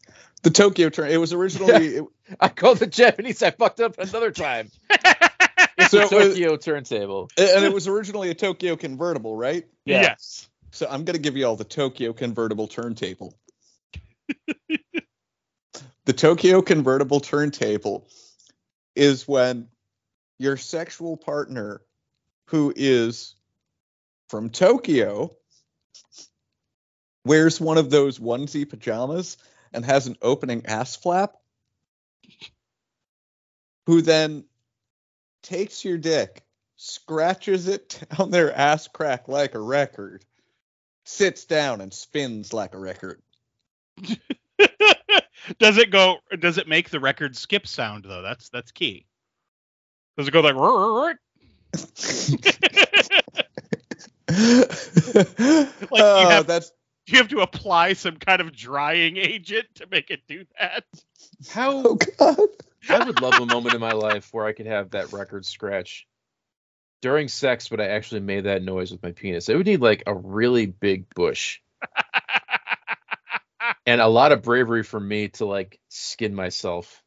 The 0.41 0.49
Tokyo 0.49 0.89
turn. 0.89 1.11
It 1.11 1.17
was 1.17 1.33
originally. 1.33 1.97
it- 1.97 2.05
I 2.39 2.47
called 2.47 2.79
the 2.79 2.87
Japanese. 2.87 3.43
I 3.43 3.51
fucked 3.51 3.79
up 3.79 3.99
another 3.99 4.31
time. 4.31 4.71
It's 5.77 5.91
So, 5.91 5.99
a 5.99 6.05
uh, 6.05 6.09
Tokyo 6.09 6.55
turntable. 6.57 7.29
and 7.37 7.63
it 7.63 7.71
was 7.71 7.87
originally 7.87 8.31
a 8.31 8.33
Tokyo 8.35 8.75
convertible, 8.75 9.35
right? 9.35 9.67
Yeah. 9.85 10.01
Yes. 10.01 10.49
So 10.71 10.87
I'm 10.89 11.03
gonna 11.05 11.19
give 11.19 11.37
you 11.37 11.45
all 11.45 11.55
the 11.57 11.63
Tokyo 11.63 12.11
convertible 12.13 12.67
turntable. 12.67 13.35
The 16.09 16.13
Tokyo 16.13 16.63
convertible 16.63 17.19
turntable 17.19 18.07
is 18.95 19.27
when 19.27 19.67
your 20.39 20.57
sexual 20.57 21.15
partner, 21.15 21.81
who 22.45 22.73
is 22.75 23.35
from 24.27 24.49
Tokyo, 24.49 25.35
wears 27.25 27.61
one 27.61 27.77
of 27.77 27.91
those 27.91 28.17
onesie 28.17 28.67
pajamas 28.67 29.37
and 29.71 29.85
has 29.85 30.07
an 30.07 30.15
opening 30.23 30.65
ass 30.65 30.95
flap, 30.95 31.35
who 33.85 34.01
then 34.01 34.45
takes 35.43 35.85
your 35.85 35.99
dick, 35.99 36.41
scratches 36.75 37.67
it 37.67 38.03
down 38.17 38.31
their 38.31 38.51
ass 38.51 38.87
crack 38.87 39.27
like 39.27 39.53
a 39.53 39.59
record, 39.59 40.25
sits 41.03 41.45
down 41.45 41.81
and 41.81 41.93
spins 41.93 42.51
like 42.51 42.73
a 42.73 42.79
record. 42.79 43.21
does 45.59 45.77
it 45.77 45.91
go? 45.91 46.17
Does 46.39 46.57
it 46.57 46.67
make 46.67 46.89
the 46.89 46.99
record 46.99 47.35
skip 47.35 47.67
sound 47.67 48.05
though? 48.07 48.21
That's 48.21 48.49
that's 48.49 48.71
key. 48.71 49.05
Does 50.17 50.27
it 50.27 50.31
go 50.31 50.41
like? 50.41 50.55
like 50.55 51.17
you 54.29 55.55
oh, 55.91 56.29
have- 56.29 56.47
that's 56.47 56.71
Do 57.05 57.13
you 57.13 57.17
have 57.19 57.29
to 57.29 57.39
apply 57.41 57.93
some 57.93 58.17
kind 58.17 58.41
of 58.41 58.51
drying 58.51 59.17
agent 59.17 59.67
to 59.75 59.87
make 59.89 60.09
it 60.09 60.21
do 60.27 60.45
that? 60.59 60.83
How 61.49 61.83
oh 61.85 61.95
god. 62.17 62.37
I 62.89 63.05
would 63.05 63.21
love 63.21 63.39
a 63.39 63.45
moment 63.45 63.75
in 63.75 63.81
my 63.81 63.91
life 63.91 64.29
where 64.31 64.45
I 64.45 64.53
could 64.53 64.65
have 64.65 64.91
that 64.91 65.13
record 65.13 65.45
scratch 65.45 66.07
during 67.01 67.27
sex, 67.27 67.69
but 67.69 67.79
I 67.79 67.87
actually 67.87 68.21
made 68.21 68.45
that 68.45 68.63
noise 68.63 68.91
with 68.91 69.03
my 69.03 69.11
penis. 69.11 69.49
It 69.49 69.55
would 69.55 69.65
need 69.65 69.81
like 69.81 70.03
a 70.07 70.13
really 70.13 70.65
big 70.65 71.13
bush 71.13 71.59
and 73.89 74.01
a 74.01 74.07
lot 74.07 74.31
of 74.31 74.43
bravery 74.43 74.83
for 74.83 74.99
me 74.99 75.29
to 75.29 75.45
like 75.45 75.79
skin 75.89 76.35
myself. 76.35 77.03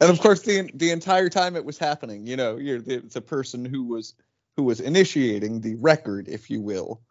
And 0.00 0.10
of 0.10 0.18
course, 0.18 0.40
the 0.40 0.70
the 0.72 0.92
entire 0.92 1.28
time 1.28 1.56
it 1.56 1.64
was 1.64 1.76
happening, 1.76 2.26
you 2.26 2.36
know, 2.36 2.56
you're 2.56 2.80
the, 2.80 3.00
the 3.00 3.20
person 3.20 3.66
who 3.66 3.84
was 3.84 4.14
who 4.56 4.62
was 4.62 4.80
initiating 4.80 5.60
the 5.60 5.74
record, 5.74 6.28
if 6.28 6.48
you 6.48 6.62
will, 6.62 7.02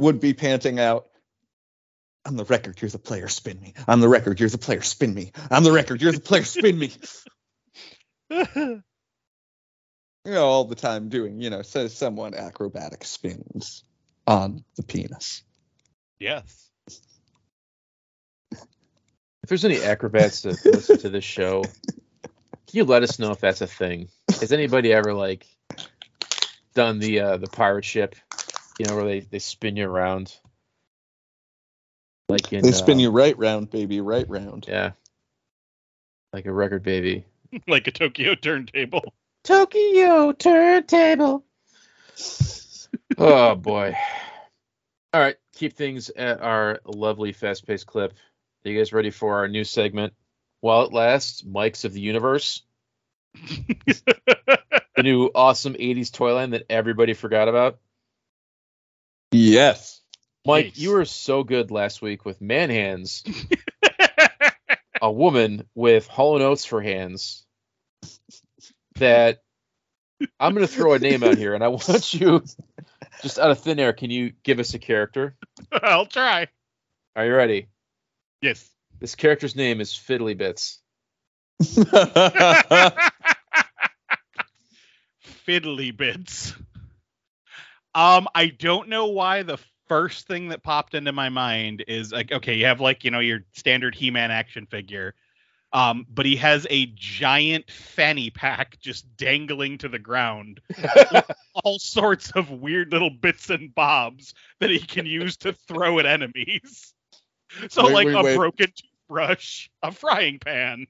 would 0.00 0.18
be 0.18 0.34
panting 0.34 0.80
out. 0.80 1.06
I'm 2.24 2.36
the 2.36 2.44
record, 2.44 2.82
you're 2.82 2.90
the 2.90 2.98
player, 2.98 3.28
spin 3.28 3.60
me. 3.60 3.74
I'm 3.86 4.00
the 4.00 4.08
record, 4.08 4.40
you're 4.40 4.48
the 4.48 4.58
player, 4.58 4.82
spin 4.82 5.14
me. 5.14 5.30
I'm 5.52 5.62
the 5.62 5.70
record, 5.70 6.02
you're 6.02 6.10
the 6.10 6.20
player, 6.20 6.42
spin 6.42 6.78
me. 6.78 6.92
You 10.26 10.32
know, 10.32 10.46
all 10.46 10.64
the 10.64 10.74
time 10.74 11.10
doing, 11.10 11.38
you 11.38 11.50
know, 11.50 11.60
so 11.60 11.86
someone 11.86 12.32
acrobatic 12.32 13.04
spins 13.04 13.84
on 14.26 14.64
the 14.74 14.82
penis. 14.82 15.42
Yes. 16.24 16.70
If 18.50 19.48
there's 19.48 19.64
any 19.64 19.82
acrobats 19.82 20.42
that 20.42 20.64
listen 20.64 20.98
to 20.98 21.10
this 21.10 21.24
show, 21.24 21.62
can 21.62 22.72
you 22.72 22.84
let 22.84 23.02
us 23.02 23.18
know 23.18 23.30
if 23.30 23.40
that's 23.40 23.60
a 23.60 23.66
thing? 23.66 24.08
Has 24.40 24.52
anybody 24.52 24.92
ever 24.92 25.12
like 25.12 25.46
done 26.74 26.98
the 26.98 27.20
uh 27.20 27.36
the 27.36 27.46
pirate 27.46 27.84
ship? 27.84 28.16
You 28.78 28.86
know, 28.86 28.96
where 28.96 29.04
they, 29.04 29.20
they 29.20 29.38
spin 29.38 29.76
you 29.76 29.88
around? 29.88 30.34
Like 32.30 32.52
in 32.54 32.62
They 32.62 32.72
spin 32.72 32.96
uh, 32.96 33.02
you 33.02 33.10
right 33.10 33.36
round, 33.36 33.70
baby, 33.70 34.00
right 34.00 34.28
round. 34.28 34.64
Yeah. 34.66 34.92
Like 36.32 36.46
a 36.46 36.52
record 36.52 36.82
baby. 36.82 37.26
like 37.68 37.86
a 37.86 37.92
Tokyo 37.92 38.34
turntable. 38.34 39.12
Tokyo 39.44 40.32
turntable. 40.32 41.44
oh 43.18 43.54
boy. 43.56 43.94
All 45.14 45.20
right, 45.20 45.36
keep 45.54 45.74
things 45.74 46.10
at 46.10 46.40
our 46.42 46.80
lovely 46.84 47.30
fast-paced 47.30 47.86
clip. 47.86 48.14
Are 48.66 48.68
you 48.68 48.76
guys 48.76 48.92
ready 48.92 49.10
for 49.10 49.36
our 49.36 49.46
new 49.46 49.62
segment? 49.62 50.12
While 50.60 50.86
it 50.86 50.92
lasts, 50.92 51.44
Mike's 51.44 51.84
of 51.84 51.92
the 51.92 52.00
Universe. 52.00 52.62
the 53.36 55.02
new 55.04 55.30
awesome 55.32 55.74
80s 55.74 56.12
toy 56.12 56.34
line 56.34 56.50
that 56.50 56.64
everybody 56.68 57.14
forgot 57.14 57.46
about. 57.46 57.78
Yes. 59.30 60.00
Mike, 60.44 60.64
Nice. 60.64 60.78
you 60.78 60.90
were 60.90 61.04
so 61.04 61.44
good 61.44 61.70
last 61.70 62.02
week 62.02 62.24
with 62.24 62.40
man 62.40 62.70
hands, 62.70 63.22
a 65.00 65.12
woman 65.12 65.68
with 65.76 66.08
hollow 66.08 66.38
notes 66.38 66.64
for 66.64 66.82
hands, 66.82 67.44
that 68.96 69.44
I'm 70.40 70.54
going 70.54 70.66
to 70.66 70.72
throw 70.72 70.94
a 70.94 70.98
name 70.98 71.22
out 71.22 71.38
here, 71.38 71.54
and 71.54 71.62
I 71.62 71.68
want 71.68 72.14
you, 72.14 72.42
just 73.22 73.38
out 73.38 73.50
of 73.50 73.60
thin 73.60 73.78
air, 73.78 73.92
can 73.92 74.10
you 74.10 74.32
give 74.42 74.58
us 74.60 74.74
a 74.74 74.78
character? 74.78 75.36
I'll 75.72 76.06
try. 76.06 76.48
Are 77.16 77.26
you 77.26 77.34
ready? 77.34 77.68
Yes. 78.40 78.68
This 79.00 79.14
character's 79.14 79.56
name 79.56 79.80
is 79.80 79.90
Fiddly 79.92 80.36
Bits. 80.36 80.80
Fiddly 85.46 85.96
bits. 85.96 86.54
Um, 87.94 88.26
I 88.34 88.46
don't 88.46 88.88
know 88.88 89.06
why 89.06 89.42
the 89.42 89.58
first 89.88 90.26
thing 90.26 90.48
that 90.48 90.62
popped 90.62 90.94
into 90.94 91.12
my 91.12 91.28
mind 91.28 91.84
is 91.86 92.12
like, 92.12 92.32
okay, 92.32 92.54
you 92.54 92.66
have 92.66 92.80
like, 92.80 93.04
you 93.04 93.10
know, 93.10 93.20
your 93.20 93.40
standard 93.52 93.94
He-Man 93.94 94.30
action 94.30 94.66
figure. 94.66 95.14
Um, 95.74 96.06
but 96.08 96.24
he 96.24 96.36
has 96.36 96.68
a 96.70 96.86
giant 96.94 97.68
fanny 97.68 98.30
pack 98.30 98.78
just 98.78 99.16
dangling 99.16 99.78
to 99.78 99.88
the 99.88 99.98
ground. 99.98 100.60
All 101.64 101.80
sorts 101.80 102.30
of 102.30 102.48
weird 102.48 102.92
little 102.92 103.10
bits 103.10 103.50
and 103.50 103.74
bobs 103.74 104.34
that 104.60 104.70
he 104.70 104.78
can 104.78 105.04
use 105.04 105.36
to 105.38 105.52
throw 105.52 105.98
at 105.98 106.06
enemies. 106.06 106.94
So 107.70 107.86
Wait, 107.86 107.92
like 107.92 108.06
wait, 108.06 108.14
a 108.14 108.22
wait. 108.22 108.36
broken 108.36 108.72
toothbrush, 108.74 109.68
a 109.82 109.90
frying 109.90 110.38
pan. 110.38 110.86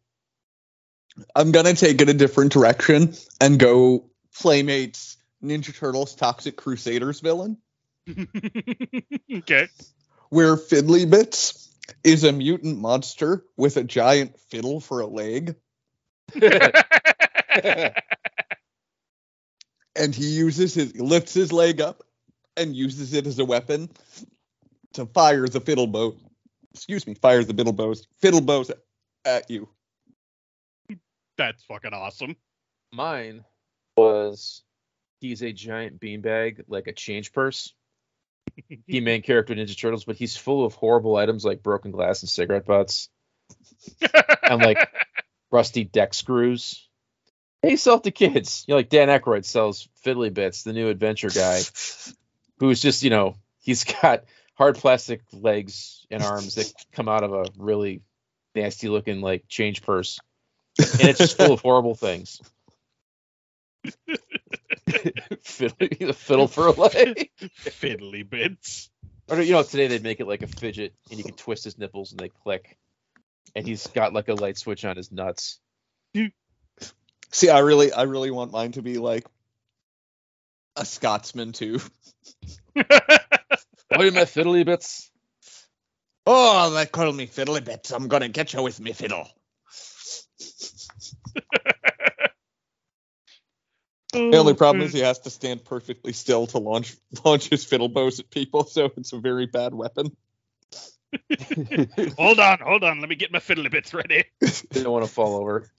I'm 1.34 1.50
gonna 1.50 1.74
take 1.74 2.02
it 2.02 2.10
a 2.10 2.14
different 2.14 2.52
direction 2.52 3.14
and 3.40 3.58
go 3.58 4.04
Playmates 4.36 5.16
Ninja 5.42 5.74
Turtles 5.74 6.14
Toxic 6.14 6.56
Crusaders 6.56 7.20
villain, 7.20 7.56
okay. 8.10 9.68
where 10.28 10.56
Fiddly 10.56 11.08
Bits 11.08 11.63
is 12.02 12.24
a 12.24 12.32
mutant 12.32 12.78
monster 12.78 13.44
with 13.56 13.76
a 13.76 13.84
giant 13.84 14.38
fiddle 14.38 14.80
for 14.80 15.00
a 15.00 15.06
leg, 15.06 15.56
and 19.96 20.14
he 20.14 20.26
uses 20.26 20.74
his 20.74 20.96
lifts 20.96 21.34
his 21.34 21.52
leg 21.52 21.80
up 21.80 22.02
and 22.56 22.74
uses 22.74 23.12
it 23.14 23.26
as 23.26 23.38
a 23.38 23.44
weapon 23.44 23.90
to 24.94 25.06
fire 25.06 25.46
the 25.48 25.60
fiddle 25.60 25.86
bow. 25.86 26.16
Excuse 26.72 27.06
me, 27.06 27.14
fire 27.14 27.44
the 27.44 27.54
fiddle 27.54 27.72
bows, 27.72 28.06
fiddle 28.20 28.40
bows 28.40 28.70
at 29.24 29.50
you. 29.50 29.68
That's 31.36 31.62
fucking 31.64 31.92
awesome. 31.92 32.36
Mine 32.92 33.44
was 33.96 34.62
he's 35.20 35.42
a 35.42 35.52
giant 35.52 36.00
beanbag, 36.00 36.64
like 36.68 36.86
a 36.86 36.92
change 36.92 37.32
purse. 37.32 37.74
He 38.86 39.00
main 39.00 39.22
character 39.22 39.54
Ninja 39.54 39.78
Turtles, 39.78 40.04
but 40.04 40.16
he's 40.16 40.36
full 40.36 40.64
of 40.64 40.74
horrible 40.74 41.16
items 41.16 41.44
like 41.44 41.62
broken 41.62 41.90
glass 41.90 42.22
and 42.22 42.28
cigarette 42.28 42.66
butts 42.66 43.08
and 44.42 44.62
like 44.62 44.88
rusty 45.50 45.84
deck 45.84 46.14
screws. 46.14 46.88
He 47.62 47.76
sell 47.76 47.96
it 47.96 48.04
to 48.04 48.10
kids. 48.10 48.64
You 48.66 48.72
know, 48.72 48.76
like 48.76 48.90
Dan 48.90 49.08
Aykroyd 49.08 49.44
sells 49.44 49.88
Fiddly 50.04 50.32
Bits, 50.32 50.62
the 50.62 50.72
new 50.72 50.88
adventure 50.88 51.30
guy, 51.30 51.62
who's 52.58 52.80
just, 52.80 53.02
you 53.02 53.10
know, 53.10 53.36
he's 53.60 53.84
got 53.84 54.24
hard 54.54 54.76
plastic 54.76 55.22
legs 55.32 56.06
and 56.10 56.22
arms 56.22 56.56
that 56.56 56.72
come 56.92 57.08
out 57.08 57.24
of 57.24 57.32
a 57.32 57.46
really 57.56 58.02
nasty 58.54 58.88
looking 58.88 59.20
like 59.20 59.48
change 59.48 59.82
purse. 59.82 60.18
And 60.78 61.08
it's 61.08 61.18
just 61.18 61.36
full 61.36 61.52
of 61.52 61.60
horrible 61.60 61.94
things. 61.94 62.40
fiddle, 65.42 66.12
fiddle 66.12 66.48
for 66.48 66.66
a 66.66 66.72
leg. 66.72 67.30
Fiddly 67.64 68.28
bits. 68.28 68.90
Or 69.28 69.40
you 69.40 69.52
know, 69.52 69.62
today 69.62 69.86
they'd 69.86 70.02
make 70.02 70.20
it 70.20 70.26
like 70.26 70.42
a 70.42 70.46
fidget, 70.46 70.94
and 71.10 71.18
you 71.18 71.24
can 71.24 71.34
twist 71.34 71.64
his 71.64 71.78
nipples 71.78 72.12
and 72.12 72.20
they 72.20 72.28
click. 72.28 72.76
And 73.54 73.66
he's 73.66 73.86
got 73.86 74.12
like 74.12 74.28
a 74.28 74.34
light 74.34 74.58
switch 74.58 74.84
on 74.84 74.96
his 74.96 75.12
nuts. 75.12 75.60
See, 77.30 77.50
I 77.50 77.60
really, 77.60 77.92
I 77.92 78.02
really 78.02 78.30
want 78.30 78.52
mine 78.52 78.72
to 78.72 78.82
be 78.82 78.98
like 78.98 79.26
a 80.76 80.84
Scotsman 80.84 81.52
too. 81.52 81.80
Oh, 83.96 84.02
you 84.02 84.10
my 84.10 84.22
fiddly 84.22 84.64
bits. 84.64 85.10
Oh, 86.26 86.70
they 86.70 86.86
call 86.86 87.12
me 87.12 87.26
Fiddly 87.26 87.64
Bits. 87.64 87.92
I'm 87.92 88.08
gonna 88.08 88.28
get 88.28 88.52
you 88.52 88.62
with 88.62 88.80
me 88.80 88.92
fiddle. 88.92 89.28
The 94.14 94.36
only 94.36 94.54
problem 94.54 94.84
is 94.84 94.92
he 94.92 95.00
has 95.00 95.18
to 95.20 95.30
stand 95.30 95.64
perfectly 95.64 96.12
still 96.12 96.46
to 96.48 96.58
launch 96.58 96.96
launch 97.24 97.48
his 97.48 97.64
fiddle 97.64 97.88
bows 97.88 98.20
at 98.20 98.30
people, 98.30 98.64
so 98.64 98.90
it's 98.96 99.12
a 99.12 99.18
very 99.18 99.46
bad 99.46 99.74
weapon. 99.74 100.16
hold 102.16 102.40
on, 102.40 102.58
hold 102.60 102.84
on. 102.84 103.00
Let 103.00 103.08
me 103.08 103.16
get 103.16 103.32
my 103.32 103.38
fiddly 103.38 103.70
bits 103.70 103.92
ready. 103.92 104.24
Didn't 104.40 104.90
want 104.90 105.04
to 105.04 105.10
fall 105.10 105.36
over. 105.36 105.70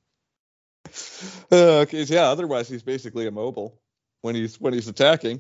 Uh, 1.52 1.80
okay, 1.82 2.04
yeah. 2.04 2.30
Otherwise, 2.30 2.70
he's 2.70 2.84
basically 2.84 3.26
immobile 3.26 3.80
when 4.22 4.36
he's 4.36 4.60
when 4.60 4.74
he's 4.74 4.88
attacking. 4.88 5.40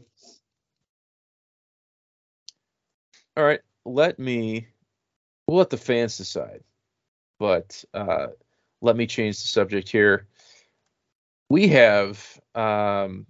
All 3.35 3.43
right, 3.43 3.61
let 3.85 4.19
me. 4.19 4.67
We'll 5.47 5.57
let 5.57 5.69
the 5.69 5.77
fans 5.77 6.17
decide, 6.17 6.63
but 7.39 7.83
uh, 7.93 8.27
let 8.81 8.95
me 8.95 9.05
change 9.05 9.41
the 9.41 9.47
subject 9.47 9.89
here. 9.89 10.27
We 11.49 11.67
have, 11.69 12.39
um, 12.55 13.27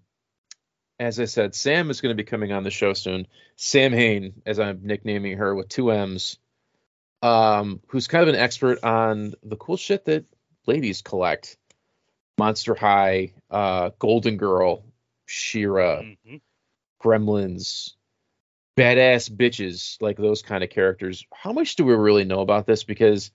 as 0.99 1.19
I 1.19 1.25
said, 1.25 1.53
Sam 1.55 1.89
is 1.89 2.01
going 2.01 2.15
to 2.15 2.21
be 2.21 2.27
coming 2.27 2.51
on 2.51 2.63
the 2.63 2.71
show 2.71 2.93
soon. 2.93 3.27
Sam 3.57 3.91
Hain, 3.91 4.41
as 4.45 4.59
I'm 4.59 4.81
nicknaming 4.83 5.37
her 5.37 5.53
with 5.53 5.69
two 5.69 5.91
M's, 5.91 6.37
um, 7.21 7.81
who's 7.87 8.07
kind 8.07 8.23
of 8.23 8.29
an 8.33 8.39
expert 8.39 8.83
on 8.83 9.33
the 9.43 9.57
cool 9.57 9.77
shit 9.77 10.05
that 10.05 10.25
ladies 10.65 11.01
collect. 11.01 11.57
Monster 12.37 12.75
High, 12.75 13.33
uh, 13.49 13.91
Golden 13.99 14.37
Girl, 14.37 14.83
She-Ra, 15.25 16.01
Mhm. 16.01 16.41
Gremlins, 17.01 17.93
badass 18.77 19.29
bitches, 19.29 20.01
like 20.01 20.17
those 20.17 20.41
kind 20.41 20.63
of 20.63 20.69
characters. 20.69 21.25
How 21.33 21.53
much 21.53 21.75
do 21.75 21.85
we 21.85 21.93
really 21.93 22.25
know 22.25 22.41
about 22.41 22.65
this? 22.67 22.83
Because 22.83 23.31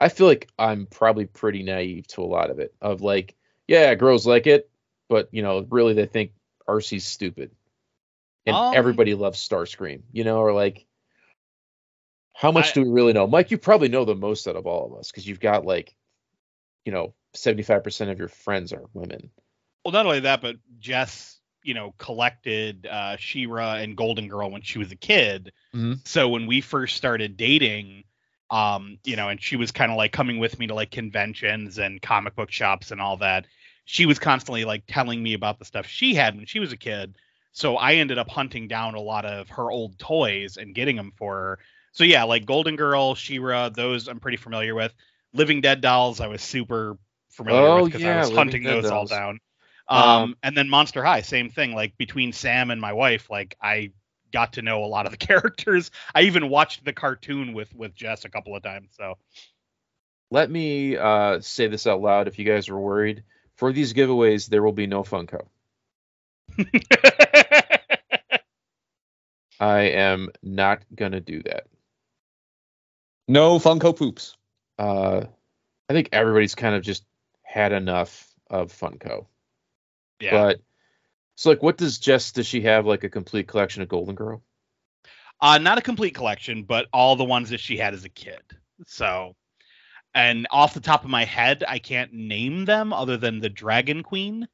I 0.00 0.08
feel 0.08 0.26
like 0.26 0.48
I'm 0.58 0.86
probably 0.86 1.26
pretty 1.26 1.62
naive 1.62 2.06
to 2.08 2.22
a 2.22 2.24
lot 2.24 2.50
of 2.50 2.58
it. 2.58 2.74
Of 2.80 3.02
like, 3.02 3.36
yeah, 3.70 3.94
girls 3.94 4.26
like 4.26 4.48
it, 4.48 4.68
but 5.08 5.28
you 5.30 5.42
know, 5.42 5.64
really 5.70 5.94
they 5.94 6.06
think 6.06 6.32
Arcee's 6.68 7.04
stupid, 7.04 7.52
and 8.44 8.56
Um, 8.56 8.74
everybody 8.74 9.14
loves 9.14 9.38
Starscream. 9.38 10.02
You 10.10 10.24
know, 10.24 10.38
or 10.38 10.52
like, 10.52 10.86
how 12.34 12.50
much 12.50 12.70
I- 12.70 12.72
do 12.72 12.82
we 12.82 12.90
really 12.90 13.12
know? 13.12 13.28
Mike, 13.28 13.52
you 13.52 13.58
probably 13.58 13.88
know 13.88 14.04
the 14.04 14.16
most 14.16 14.48
out 14.48 14.56
of 14.56 14.66
all 14.66 14.86
of 14.92 14.98
us 14.98 15.12
because 15.12 15.24
you've 15.24 15.38
got 15.38 15.64
like, 15.64 15.94
you 16.84 16.90
know, 16.90 17.14
75% 17.34 18.10
of 18.10 18.18
your 18.18 18.26
friends 18.26 18.72
are 18.72 18.86
women. 18.92 19.30
Well, 19.84 19.92
not 19.92 20.04
only 20.04 20.20
that, 20.20 20.40
but 20.40 20.56
Jess, 20.80 21.38
you 21.62 21.74
know, 21.74 21.94
collected 21.96 22.88
uh, 22.90 23.18
She-Ra 23.18 23.74
and 23.76 23.96
Golden 23.96 24.26
Girl 24.26 24.50
when 24.50 24.62
she 24.62 24.80
was 24.80 24.90
a 24.90 24.96
kid. 24.96 25.52
Mhm. 25.72 26.06
So 26.08 26.28
when 26.28 26.46
we 26.48 26.60
first 26.60 26.96
started 26.96 27.36
dating, 27.36 28.02
um, 28.50 28.98
you 29.04 29.14
know, 29.14 29.28
and 29.28 29.40
she 29.40 29.54
was 29.54 29.70
kind 29.70 29.92
of 29.92 29.96
like 29.96 30.10
coming 30.10 30.38
with 30.40 30.58
me 30.58 30.66
to 30.66 30.74
like 30.74 30.90
conventions 30.90 31.78
and 31.78 32.02
comic 32.02 32.34
book 32.34 32.50
shops 32.50 32.90
and 32.90 33.00
all 33.00 33.18
that. 33.18 33.46
She 33.84 34.06
was 34.06 34.18
constantly 34.18 34.64
like 34.64 34.84
telling 34.86 35.22
me 35.22 35.34
about 35.34 35.58
the 35.58 35.64
stuff 35.64 35.86
she 35.86 36.14
had 36.14 36.36
when 36.36 36.46
she 36.46 36.60
was 36.60 36.72
a 36.72 36.76
kid. 36.76 37.16
So 37.52 37.76
I 37.76 37.94
ended 37.94 38.18
up 38.18 38.30
hunting 38.30 38.68
down 38.68 38.94
a 38.94 39.00
lot 39.00 39.24
of 39.24 39.48
her 39.50 39.70
old 39.70 39.98
toys 39.98 40.56
and 40.56 40.74
getting 40.74 40.96
them 40.96 41.12
for 41.16 41.34
her. 41.36 41.58
So 41.92 42.04
yeah, 42.04 42.24
like 42.24 42.46
Golden 42.46 42.76
Girl, 42.76 43.14
She-Ra, 43.14 43.70
those 43.70 44.08
I'm 44.08 44.20
pretty 44.20 44.36
familiar 44.36 44.74
with. 44.74 44.94
Living 45.32 45.60
Dead 45.60 45.80
dolls, 45.80 46.20
I 46.20 46.28
was 46.28 46.42
super 46.42 46.98
familiar 47.30 47.70
Oh, 47.70 47.72
with 47.72 47.86
because 47.86 48.04
yeah, 48.04 48.12
I 48.14 48.14
was 48.14 48.30
Living 48.30 48.30
hunting 48.30 48.62
Dead 48.62 48.80
those 48.80 48.90
all 48.90 49.06
down. 49.06 49.40
Um, 49.88 50.02
Um, 50.02 50.36
and 50.42 50.56
then 50.56 50.68
Monster 50.68 51.04
High, 51.04 51.22
same 51.22 51.50
thing. 51.50 51.74
Like 51.74 51.96
between 51.96 52.32
Sam 52.32 52.70
and 52.70 52.80
my 52.80 52.92
wife, 52.92 53.30
like 53.30 53.56
I 53.60 53.92
got 54.32 54.54
to 54.54 54.62
know 54.62 54.84
a 54.84 54.86
lot 54.86 55.06
of 55.06 55.12
the 55.12 55.18
characters. 55.26 55.90
I 56.14 56.22
even 56.22 56.48
watched 56.48 56.84
the 56.84 56.92
cartoon 56.92 57.52
with 57.52 57.74
with 57.74 57.94
Jess 57.94 58.24
a 58.24 58.30
couple 58.30 58.54
of 58.56 58.62
times. 58.62 58.90
So 58.96 59.16
Let 60.30 60.50
me 60.50 60.96
uh, 60.96 61.40
say 61.40 61.66
this 61.68 61.86
out 61.86 62.00
loud 62.00 62.28
if 62.28 62.38
you 62.38 62.44
guys 62.44 62.68
are 62.68 62.78
worried. 62.78 63.24
For 63.60 63.72
these 63.74 63.92
giveaways, 63.92 64.48
there 64.48 64.62
will 64.62 64.72
be 64.72 64.86
no 64.86 65.02
Funko. 65.02 65.46
I 69.60 69.80
am 69.80 70.30
not 70.42 70.82
going 70.94 71.12
to 71.12 71.20
do 71.20 71.42
that. 71.42 71.66
No 73.28 73.58
Funko 73.58 73.94
poops. 73.94 74.38
Uh, 74.78 75.26
I 75.90 75.92
think 75.92 76.08
everybody's 76.12 76.54
kind 76.54 76.74
of 76.74 76.82
just 76.82 77.04
had 77.42 77.72
enough 77.72 78.32
of 78.48 78.72
Funko. 78.72 79.26
yeah. 80.20 80.30
But 80.30 80.62
so, 81.34 81.50
like, 81.50 81.62
what 81.62 81.76
does 81.76 81.98
Jess, 81.98 82.32
does 82.32 82.46
she 82.46 82.62
have 82.62 82.86
like 82.86 83.04
a 83.04 83.10
complete 83.10 83.46
collection 83.46 83.82
of 83.82 83.90
Golden 83.90 84.14
Girl? 84.14 84.42
Uh, 85.38 85.58
not 85.58 85.76
a 85.76 85.82
complete 85.82 86.14
collection, 86.14 86.62
but 86.62 86.86
all 86.94 87.14
the 87.14 87.24
ones 87.24 87.50
that 87.50 87.60
she 87.60 87.76
had 87.76 87.92
as 87.92 88.06
a 88.06 88.08
kid. 88.08 88.40
So, 88.86 89.36
and 90.14 90.46
off 90.50 90.74
the 90.74 90.80
top 90.80 91.04
of 91.04 91.10
my 91.10 91.24
head, 91.24 91.64
I 91.66 91.78
can't 91.78 92.12
name 92.12 92.64
them 92.64 92.92
other 92.92 93.16
than 93.16 93.40
the 93.40 93.48
Dragon 93.48 94.02
Queen. 94.02 94.44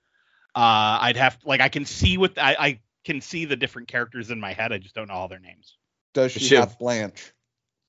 Uh, 0.55 0.99
I'd 1.03 1.16
have 1.16 1.39
like 1.45 1.61
I 1.61 1.69
can 1.69 1.85
see 1.85 2.19
what 2.19 2.39
I, 2.39 2.57
I 2.59 2.81
can 3.05 3.20
see 3.20 3.45
the 3.45 3.57
different 3.57 3.89
characters 3.89 4.31
in 4.31 4.41
my 4.41 4.53
head. 4.53 4.73
I 4.73 4.78
just 4.78 4.95
don't 4.95 5.09
know 5.09 5.15
all 5.15 5.28
their 5.28 5.39
names. 5.39 5.77
Does 6.15 6.33
she 6.33 6.41
Shiv. 6.41 6.61
have 6.61 6.78
Blanche? 6.78 7.33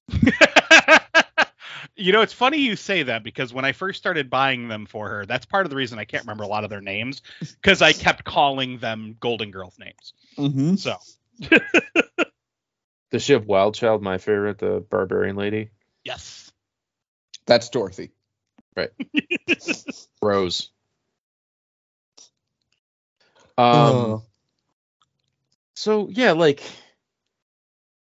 you 1.96 2.12
know, 2.12 2.22
it's 2.22 2.34
funny 2.34 2.58
you 2.58 2.76
say 2.76 3.04
that 3.04 3.24
because 3.24 3.54
when 3.54 3.66
I 3.66 3.72
first 3.72 4.00
started 4.00 4.30
buying 4.30 4.68
them 4.68 4.86
for 4.86 5.10
her, 5.10 5.26
that's 5.26 5.46
part 5.46 5.66
of 5.66 5.70
the 5.70 5.76
reason 5.76 5.98
I 6.00 6.06
can't 6.06 6.24
remember 6.24 6.44
a 6.44 6.48
lot 6.48 6.64
of 6.64 6.70
their 6.70 6.82
names 6.82 7.22
because 7.40 7.82
I 7.82 7.94
kept 7.94 8.24
calling 8.24 8.80
them 8.80 9.16
Golden 9.20 9.52
Girls 9.52 9.78
names. 9.80 10.14
Mm-hmm. 10.38 10.76
So, 10.76 10.96
Does 13.12 13.24
she 13.24 13.34
have 13.34 13.46
Wild 13.46 13.76
Child, 13.76 14.02
my 14.02 14.18
favorite, 14.18 14.60
the 14.60 14.84
barbarian 14.90 15.36
lady? 15.36 15.70
yes. 16.04 16.47
That's 17.48 17.70
Dorothy. 17.70 18.12
Right. 18.76 18.92
Rose. 20.22 20.70
Um, 23.58 23.64
Oh. 23.66 24.24
so 25.76 26.10
yeah, 26.10 26.34
like, 26.34 26.62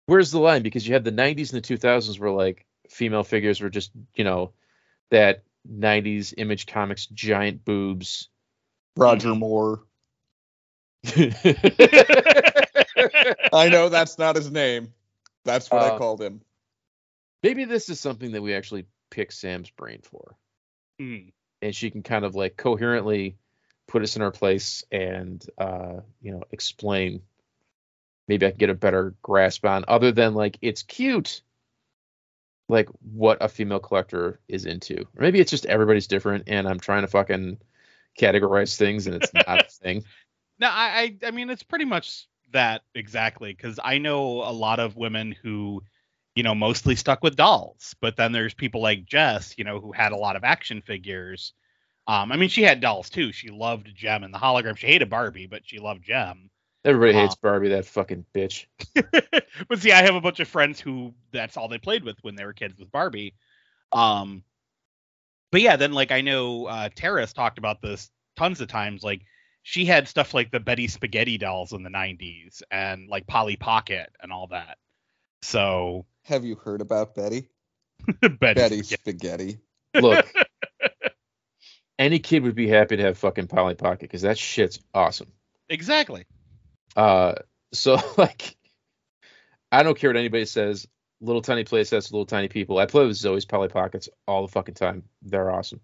where's 0.06 0.32
the 0.32 0.40
line? 0.40 0.62
Because 0.62 0.86
you 0.86 0.94
had 0.94 1.04
the 1.04 1.12
90s 1.12 1.52
and 1.52 1.62
the 1.62 1.66
2000s 1.66 2.18
where 2.18 2.30
like 2.32 2.66
female 2.88 3.22
figures 3.22 3.60
were 3.60 3.70
just, 3.70 3.92
you 4.14 4.24
know, 4.24 4.52
that 5.10 5.44
90s 5.68 6.34
image 6.36 6.66
comics 6.66 7.06
giant 7.06 7.64
boobs. 7.64 8.28
Roger 8.96 9.34
Moore. 9.34 9.82
I 13.52 13.68
know 13.70 13.88
that's 13.88 14.18
not 14.18 14.36
his 14.36 14.50
name. 14.50 14.92
That's 15.44 15.70
what 15.70 15.82
I 15.82 15.90
Uh, 15.90 15.98
called 15.98 16.20
him. 16.20 16.40
Maybe 17.42 17.64
this 17.64 17.88
is 17.88 18.00
something 18.00 18.32
that 18.32 18.42
we 18.42 18.54
actually 18.54 18.86
pick 19.10 19.32
Sam's 19.32 19.70
brain 19.70 20.00
for. 20.02 20.36
Hmm. 20.98 21.30
and 21.62 21.74
she 21.74 21.90
can 21.90 22.02
kind 22.02 22.24
of 22.24 22.34
like 22.34 22.56
coherently 22.56 23.36
put 23.86 24.02
us 24.02 24.16
in 24.16 24.22
our 24.22 24.30
place 24.32 24.84
and 24.90 25.44
uh 25.58 26.00
you 26.20 26.32
know 26.32 26.42
explain 26.50 27.22
maybe 28.26 28.44
i 28.46 28.50
can 28.50 28.58
get 28.58 28.70
a 28.70 28.74
better 28.74 29.14
grasp 29.22 29.64
on 29.64 29.84
other 29.88 30.12
than 30.12 30.34
like 30.34 30.58
it's 30.60 30.82
cute 30.82 31.42
like 32.68 32.88
what 33.12 33.38
a 33.40 33.48
female 33.48 33.78
collector 33.78 34.40
is 34.48 34.66
into 34.66 35.00
or 35.00 35.20
maybe 35.22 35.40
it's 35.40 35.50
just 35.50 35.66
everybody's 35.66 36.06
different 36.08 36.44
and 36.48 36.68
i'm 36.68 36.80
trying 36.80 37.02
to 37.02 37.08
fucking 37.08 37.56
categorize 38.18 38.76
things 38.76 39.06
and 39.06 39.14
it's 39.16 39.32
not 39.32 39.62
a 39.62 39.68
thing 39.82 40.02
No, 40.58 40.68
I 40.68 41.16
I 41.24 41.30
mean 41.30 41.48
it's 41.50 41.62
pretty 41.62 41.84
much 41.84 42.26
that 42.52 42.82
exactly 42.94 43.52
because 43.52 43.78
I 43.82 43.98
know 43.98 44.42
a 44.42 44.50
lot 44.52 44.80
of 44.80 44.96
women 44.96 45.36
who, 45.42 45.82
you 46.38 46.44
know, 46.44 46.54
mostly 46.54 46.94
stuck 46.94 47.24
with 47.24 47.34
dolls, 47.34 47.96
but 48.00 48.16
then 48.16 48.30
there's 48.30 48.54
people 48.54 48.80
like 48.80 49.04
Jess, 49.04 49.56
you 49.58 49.64
know, 49.64 49.80
who 49.80 49.90
had 49.90 50.12
a 50.12 50.16
lot 50.16 50.36
of 50.36 50.44
action 50.44 50.80
figures. 50.80 51.52
Um, 52.06 52.30
I 52.30 52.36
mean, 52.36 52.48
she 52.48 52.62
had 52.62 52.80
dolls 52.80 53.10
too. 53.10 53.32
She 53.32 53.48
loved 53.48 53.92
Jem 53.92 54.22
and 54.22 54.32
the 54.32 54.38
hologram. 54.38 54.76
She 54.76 54.86
hated 54.86 55.10
Barbie, 55.10 55.48
but 55.48 55.62
she 55.64 55.80
loved 55.80 56.04
Jem. 56.04 56.48
everybody 56.84 57.18
Uh, 57.18 57.22
hates 57.22 57.34
barbie 57.34 57.70
that 57.70 57.84
fucking 57.86 58.24
bitch 58.32 58.66
but 59.68 59.78
see, 59.80 59.90
I 59.90 60.02
have 60.02 60.14
a 60.14 60.20
bunch 60.20 60.38
of 60.38 60.46
friends 60.46 60.78
who 60.78 61.12
that's 61.32 61.56
all 61.56 61.66
they 61.66 61.78
played 61.78 62.04
with 62.04 62.18
when 62.22 62.36
they 62.36 62.44
were 62.44 62.52
kids 62.52 62.78
with 62.78 62.92
Barbie. 62.92 63.34
Um, 63.90 64.44
but 65.50 65.60
yeah, 65.60 65.74
then 65.74 65.90
like 65.92 66.12
I 66.12 66.20
know 66.20 66.66
uh, 66.66 66.88
Terrace 66.94 67.32
talked 67.32 67.58
about 67.58 67.82
this 67.82 68.10
tons 68.36 68.60
of 68.60 68.68
times. 68.68 69.02
Like 69.02 69.22
she 69.64 69.86
had 69.86 70.06
stuff 70.06 70.34
like 70.34 70.52
the 70.52 70.60
Betty 70.60 70.86
Spaghetti 70.86 71.36
dolls 71.36 71.72
in 71.72 71.82
the 71.82 71.90
'90s 71.90 72.62
and 72.70 73.08
like 73.08 73.26
Polly 73.26 73.56
Pocket 73.56 74.12
and 74.22 74.32
all 74.32 74.46
that. 74.52 74.78
So 75.42 76.06
Have 76.28 76.44
you 76.44 76.54
heard 76.54 76.80
about 76.80 77.14
Betty? 77.14 77.48
Betty, 78.20 78.36
Betty 78.38 78.82
Spaghetti. 78.82 78.84
Spaghetti. 78.84 79.58
look 79.94 80.26
any 81.98 82.18
kid 82.18 82.42
would 82.42 82.54
be 82.54 82.68
happy 82.68 82.96
to 82.96 83.02
have 83.02 83.18
fucking 83.18 83.48
polly 83.48 83.74
pocket 83.74 84.00
because 84.02 84.22
that 84.22 84.38
shit's 84.38 84.78
awesome 84.94 85.32
exactly. 85.68 86.26
Uh, 86.96 87.34
so 87.72 87.98
like, 88.16 88.56
I 89.70 89.82
don't 89.82 89.98
care 89.98 90.10
what 90.10 90.16
anybody 90.16 90.44
says. 90.44 90.86
Little 91.20 91.42
tiny 91.42 91.64
play 91.64 91.82
sets, 91.82 92.12
little 92.12 92.26
tiny 92.26 92.48
people. 92.48 92.78
I 92.78 92.86
play 92.86 93.04
with 93.04 93.16
Zoe's 93.16 93.44
Polly 93.44 93.68
Pockets 93.68 94.08
all 94.28 94.42
the 94.42 94.52
fucking 94.52 94.76
time. 94.76 95.02
They're 95.22 95.50
awesome. 95.50 95.80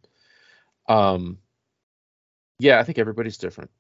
Um, 0.89 1.39
yeah, 2.61 2.79
I 2.79 2.85
think 2.85 2.99
everybody's 2.99 3.39
different. 3.39 3.71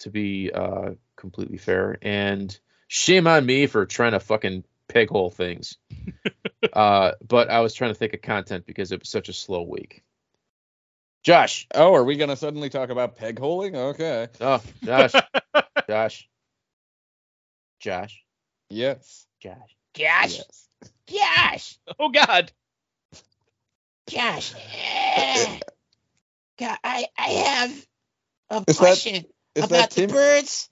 To 0.00 0.10
be 0.10 0.50
uh 0.52 0.90
completely 1.16 1.56
fair, 1.56 1.96
and 2.02 2.56
shame 2.88 3.26
on 3.26 3.46
me 3.46 3.66
for 3.66 3.86
trying 3.86 4.12
to 4.12 4.20
fucking 4.20 4.64
peg 4.88 5.08
hole 5.10 5.30
things. 5.30 5.78
uh, 6.72 7.12
but 7.26 7.50
I 7.50 7.60
was 7.60 7.74
trying 7.74 7.90
to 7.90 7.94
think 7.98 8.14
of 8.14 8.22
content 8.22 8.66
because 8.66 8.92
it 8.92 9.00
was 9.00 9.08
such 9.08 9.28
a 9.28 9.32
slow 9.32 9.62
week. 9.62 10.02
Josh. 11.24 11.66
Oh, 11.74 11.94
are 11.94 12.04
we 12.04 12.16
gonna 12.16 12.36
suddenly 12.36 12.70
talk 12.70 12.90
about 12.90 13.16
peg 13.16 13.38
holing? 13.38 13.76
Okay. 13.76 14.28
Oh, 14.40 14.62
Josh. 14.84 15.12
Josh. 15.88 16.28
Josh. 17.80 18.22
Yes. 18.70 19.26
Josh. 19.40 19.76
Josh, 19.94 20.38
Yes. 20.38 20.68
Josh, 21.08 21.78
Oh 21.98 22.08
God. 22.10 22.52
Josh. 24.08 24.52
God, 26.58 26.78
I, 26.84 27.06
I 27.18 27.22
have 27.28 27.86
a 28.50 28.64
Is 28.66 28.78
question 28.78 29.24
Is 29.54 29.64
about 29.64 29.90
the 29.90 30.02
Tim? 30.02 30.10
birds. 30.10 30.68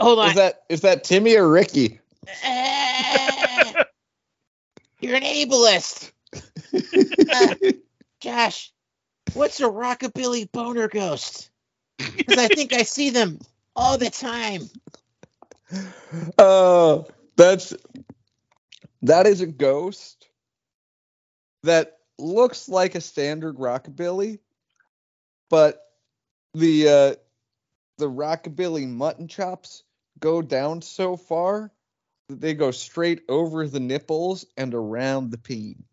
Hold 0.00 0.18
on. 0.20 0.28
Is 0.28 0.34
that 0.36 0.62
is 0.68 0.80
that 0.82 1.04
Timmy 1.04 1.36
or 1.36 1.48
Ricky? 1.48 2.00
Eh, 2.44 3.72
you're 5.00 5.16
an 5.16 5.22
ableist. 5.22 6.12
Uh, 7.32 7.54
Josh, 8.20 8.72
what's 9.34 9.60
a 9.60 9.64
rockabilly 9.64 10.50
boner 10.50 10.88
ghost? 10.88 11.50
Because 11.98 12.38
I 12.38 12.48
think 12.48 12.72
I 12.72 12.82
see 12.82 13.10
them 13.10 13.38
all 13.74 13.98
the 13.98 14.10
time. 14.10 14.62
Uh, 16.38 17.02
that's 17.36 17.74
that 19.02 19.26
is 19.26 19.40
a 19.40 19.46
ghost 19.46 20.28
that 21.62 21.98
looks 22.18 22.68
like 22.68 22.94
a 22.94 23.00
standard 23.00 23.56
rockabilly, 23.56 24.38
but 25.50 25.82
the 26.54 26.88
uh, 26.88 27.14
the 27.98 28.08
rockabilly 28.08 28.88
mutton 28.88 29.28
chops 29.28 29.82
go 30.18 30.40
down 30.40 30.82
so 30.82 31.16
far 31.16 31.70
they 32.28 32.54
go 32.54 32.70
straight 32.70 33.22
over 33.28 33.68
the 33.68 33.80
nipples 33.80 34.46
and 34.56 34.74
around 34.74 35.30
the 35.30 35.38
peen. 35.38 35.84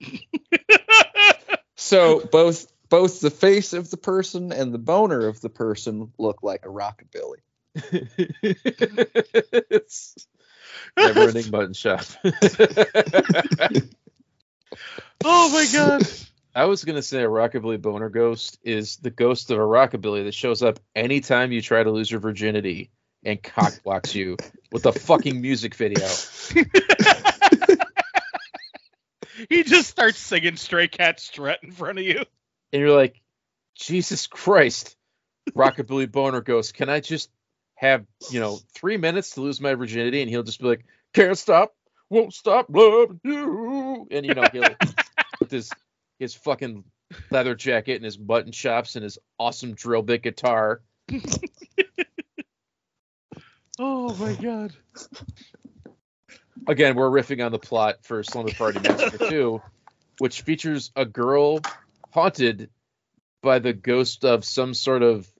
So 1.78 2.20
both 2.32 2.72
both 2.88 3.20
the 3.20 3.30
face 3.30 3.72
of 3.72 3.90
the 3.90 3.96
person 3.96 4.52
and 4.52 4.74
the 4.74 4.78
boner 4.78 5.28
of 5.28 5.40
the 5.40 5.48
person 5.48 6.12
look 6.18 6.42
like 6.42 6.64
a 6.64 6.68
rockabilly. 6.68 7.38
it's 9.70 10.26
never 10.98 11.28
ending 11.28 11.50
mutton 11.52 11.74
shop. 11.74 12.00
oh 15.24 15.50
my 15.50 15.66
God. 15.72 16.02
I 16.54 16.64
was 16.64 16.84
gonna 16.84 17.02
say 17.02 17.22
a 17.22 17.28
rockabilly 17.28 17.80
boner 17.80 18.08
ghost 18.08 18.58
is 18.64 18.96
the 18.96 19.10
ghost 19.10 19.50
of 19.50 19.58
a 19.58 19.62
rockabilly 19.62 20.24
that 20.24 20.34
shows 20.34 20.62
up 20.62 20.80
anytime 20.96 21.52
you 21.52 21.60
try 21.60 21.82
to 21.82 21.90
lose 21.90 22.10
your 22.10 22.20
virginity 22.20 22.90
and 23.26 23.42
cock 23.42 23.82
blocks 23.82 24.14
you 24.14 24.36
with 24.70 24.86
a 24.86 24.92
fucking 24.92 25.40
music 25.40 25.74
video. 25.74 26.06
he 29.50 29.64
just 29.64 29.88
starts 29.90 30.18
singing 30.18 30.56
Stray 30.56 30.86
Cat 30.88 31.20
Strut 31.20 31.58
in 31.62 31.72
front 31.72 31.98
of 31.98 32.04
you. 32.04 32.24
And 32.72 32.80
you're 32.80 32.96
like, 32.96 33.20
Jesus 33.74 34.26
Christ, 34.28 34.96
rockabilly 35.54 36.10
boner 36.10 36.40
ghost, 36.40 36.74
can 36.74 36.88
I 36.88 37.00
just 37.00 37.28
have, 37.74 38.06
you 38.30 38.40
know, 38.40 38.58
three 38.74 38.96
minutes 38.96 39.32
to 39.32 39.40
lose 39.40 39.60
my 39.60 39.74
virginity? 39.74 40.22
And 40.22 40.30
he'll 40.30 40.44
just 40.44 40.60
be 40.60 40.68
like, 40.68 40.84
Can't 41.12 41.36
stop, 41.36 41.74
won't 42.08 42.32
stop 42.32 42.66
loving 42.70 43.20
you. 43.24 44.06
And 44.10 44.24
you 44.24 44.34
know, 44.34 44.48
he'll 44.52 44.62
with 45.40 45.50
his 45.50 45.70
his 46.18 46.34
fucking 46.34 46.84
leather 47.30 47.54
jacket 47.54 47.96
and 47.96 48.04
his 48.04 48.16
button 48.16 48.52
chops 48.52 48.94
and 48.94 49.02
his 49.02 49.18
awesome 49.38 49.74
drill 49.74 50.02
bit 50.02 50.22
guitar. 50.22 50.80
Oh 53.78 54.14
my 54.14 54.34
God. 54.34 54.72
again, 56.66 56.96
we're 56.96 57.10
riffing 57.10 57.44
on 57.44 57.52
the 57.52 57.58
plot 57.58 57.96
for 58.02 58.22
Slumber 58.22 58.52
Party 58.52 58.80
Massacre 58.80 59.28
2, 59.28 59.60
which 60.18 60.42
features 60.42 60.90
a 60.96 61.04
girl 61.04 61.60
haunted 62.10 62.70
by 63.42 63.58
the 63.58 63.72
ghost 63.72 64.24
of 64.24 64.44
some 64.44 64.74
sort 64.74 65.02
of 65.02 65.30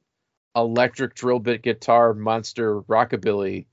electric 0.54 1.14
drill 1.14 1.38
bit 1.38 1.62
guitar 1.62 2.14
monster 2.14 2.80
rockabilly 2.82 3.66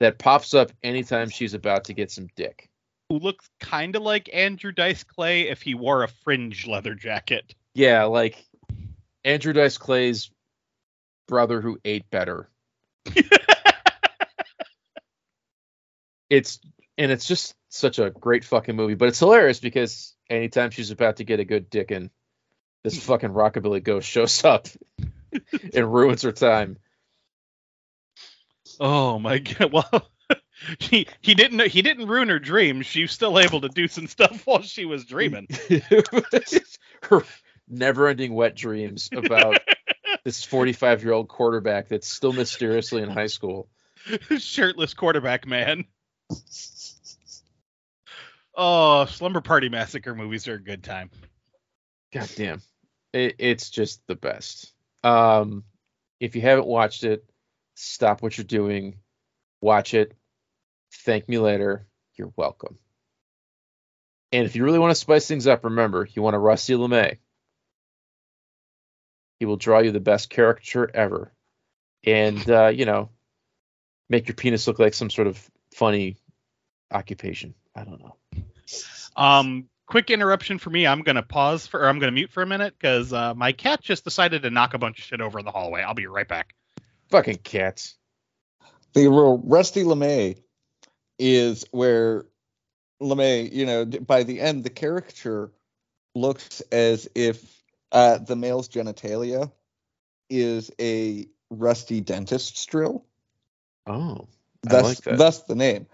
that 0.00 0.18
pops 0.18 0.54
up 0.54 0.72
anytime 0.82 1.28
she's 1.28 1.54
about 1.54 1.84
to 1.84 1.94
get 1.94 2.10
some 2.10 2.28
dick. 2.36 2.68
Who 3.10 3.18
looks 3.18 3.48
kind 3.60 3.96
of 3.96 4.02
like 4.02 4.30
Andrew 4.32 4.72
Dice 4.72 5.04
Clay 5.04 5.48
if 5.48 5.62
he 5.62 5.74
wore 5.74 6.02
a 6.02 6.08
fringe 6.08 6.66
leather 6.66 6.94
jacket. 6.94 7.54
Yeah, 7.74 8.04
like 8.04 8.42
Andrew 9.24 9.52
Dice 9.52 9.78
Clay's 9.78 10.30
brother 11.28 11.60
who 11.60 11.78
ate 11.84 12.08
better. 12.10 12.48
it's 16.30 16.60
and 16.96 17.10
it's 17.10 17.26
just 17.26 17.54
such 17.68 17.98
a 17.98 18.10
great 18.10 18.44
fucking 18.44 18.76
movie, 18.76 18.94
but 18.94 19.08
it's 19.08 19.18
hilarious 19.18 19.60
because 19.60 20.14
anytime 20.28 20.70
she's 20.70 20.90
about 20.90 21.16
to 21.16 21.24
get 21.24 21.40
a 21.40 21.44
good 21.44 21.68
dick 21.68 21.90
in, 21.90 22.10
this 22.84 22.94
hmm. 22.94 23.00
fucking 23.00 23.30
rockabilly 23.30 23.82
ghost 23.82 24.08
shows 24.08 24.44
up 24.44 24.68
and 25.74 25.92
ruins 25.92 26.22
her 26.22 26.32
time. 26.32 26.78
Oh 28.78 29.18
my 29.18 29.38
God. 29.58 29.72
Well, 29.72 30.08
he 30.78 31.06
he 31.20 31.34
didn't 31.34 31.60
he 31.68 31.82
didn't 31.82 32.06
ruin 32.06 32.28
her 32.28 32.38
dreams. 32.38 32.86
She 32.86 33.02
was 33.02 33.12
still 33.12 33.38
able 33.38 33.62
to 33.62 33.68
do 33.68 33.88
some 33.88 34.06
stuff 34.06 34.42
while 34.46 34.62
she 34.62 34.84
was 34.84 35.04
dreaming. 35.04 35.48
her 37.02 37.24
never-ending 37.68 38.34
wet 38.34 38.56
dreams 38.56 39.10
about 39.12 39.58
this 40.24 40.44
45-year-old 40.44 41.28
quarterback 41.28 41.88
that's 41.88 42.08
still 42.08 42.32
mysteriously 42.32 43.00
in 43.00 43.08
high 43.08 43.28
school. 43.28 43.68
Shirtless 44.38 44.94
quarterback 44.94 45.46
man. 45.46 45.84
Oh, 48.54 49.06
Slumber 49.06 49.40
Party 49.40 49.68
Massacre 49.68 50.14
movies 50.14 50.48
are 50.48 50.54
a 50.54 50.62
good 50.62 50.82
time. 50.82 51.10
God 52.12 52.28
damn. 52.36 52.60
It, 53.12 53.36
it's 53.38 53.70
just 53.70 54.06
the 54.06 54.14
best. 54.14 54.72
Um, 55.02 55.64
if 56.20 56.36
you 56.36 56.42
haven't 56.42 56.66
watched 56.66 57.04
it, 57.04 57.24
stop 57.74 58.22
what 58.22 58.36
you're 58.36 58.44
doing, 58.44 58.96
watch 59.60 59.94
it, 59.94 60.14
thank 61.04 61.28
me 61.28 61.38
later. 61.38 61.86
You're 62.16 62.32
welcome. 62.36 62.78
And 64.32 64.44
if 64.44 64.54
you 64.54 64.64
really 64.64 64.78
want 64.78 64.90
to 64.90 64.94
spice 65.00 65.26
things 65.26 65.46
up, 65.46 65.64
remember, 65.64 66.06
you 66.12 66.22
want 66.22 66.36
a 66.36 66.38
Rusty 66.38 66.74
LeMay. 66.74 67.16
He 69.38 69.46
will 69.46 69.56
draw 69.56 69.78
you 69.78 69.90
the 69.90 70.00
best 70.00 70.28
caricature 70.28 70.90
ever. 70.92 71.32
And, 72.04 72.48
uh, 72.48 72.68
you 72.68 72.84
know, 72.84 73.08
make 74.08 74.28
your 74.28 74.34
penis 74.34 74.66
look 74.66 74.78
like 74.78 74.94
some 74.94 75.10
sort 75.10 75.26
of 75.26 75.50
funny 75.74 76.16
occupation. 76.90 77.54
I 77.74 77.84
don't 77.84 78.00
know. 78.00 78.16
Um, 79.16 79.68
quick 79.86 80.10
interruption 80.10 80.58
for 80.58 80.70
me. 80.70 80.86
I'm 80.86 81.02
gonna 81.02 81.22
pause 81.22 81.66
for, 81.66 81.80
or 81.80 81.88
I'm 81.88 81.98
gonna 81.98 82.12
mute 82.12 82.30
for 82.30 82.42
a 82.42 82.46
minute 82.46 82.74
because 82.78 83.12
uh, 83.12 83.34
my 83.34 83.52
cat 83.52 83.80
just 83.82 84.04
decided 84.04 84.42
to 84.42 84.50
knock 84.50 84.74
a 84.74 84.78
bunch 84.78 84.98
of 84.98 85.04
shit 85.04 85.20
over 85.20 85.38
in 85.38 85.44
the 85.44 85.50
hallway. 85.50 85.82
I'll 85.82 85.94
be 85.94 86.06
right 86.06 86.28
back. 86.28 86.54
Fucking 87.10 87.38
cats. 87.38 87.96
The 88.94 89.08
real 89.08 89.38
Rusty 89.38 89.84
LeMay 89.84 90.38
is 91.18 91.64
where 91.70 92.26
LeMay, 93.00 93.52
you 93.52 93.66
know, 93.66 93.84
by 93.84 94.22
the 94.22 94.40
end, 94.40 94.64
the 94.64 94.70
caricature 94.70 95.52
looks 96.14 96.60
as 96.72 97.08
if 97.14 97.62
uh, 97.92 98.18
the 98.18 98.36
male's 98.36 98.68
genitalia 98.68 99.50
is 100.28 100.70
a 100.80 101.26
rusty 101.50 102.00
dentist's 102.00 102.64
drill. 102.66 103.04
Oh. 103.86 104.28
I 104.66 104.72
Thus, 104.72 104.84
like 104.84 105.00
that. 105.02 105.18
thus 105.18 105.42
the 105.44 105.54
name. 105.54 105.86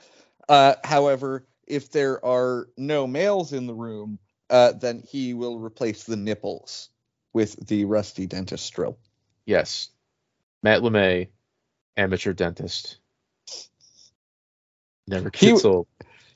Uh, 0.48 0.74
however, 0.84 1.46
if 1.66 1.90
there 1.90 2.24
are 2.24 2.68
no 2.76 3.06
males 3.06 3.52
in 3.52 3.66
the 3.66 3.74
room, 3.74 4.18
uh, 4.50 4.72
then 4.72 5.02
he 5.06 5.34
will 5.34 5.58
replace 5.58 6.04
the 6.04 6.16
nipples 6.16 6.90
with 7.32 7.66
the 7.66 7.84
rusty 7.84 8.26
dentist 8.26 8.72
drill. 8.72 8.98
Yes. 9.44 9.90
Matt 10.62 10.82
LeMay, 10.82 11.28
amateur 11.96 12.32
dentist. 12.32 12.98
Never 15.06 15.30
He- 15.34 15.50
gets 15.50 15.64
old. 15.64 15.86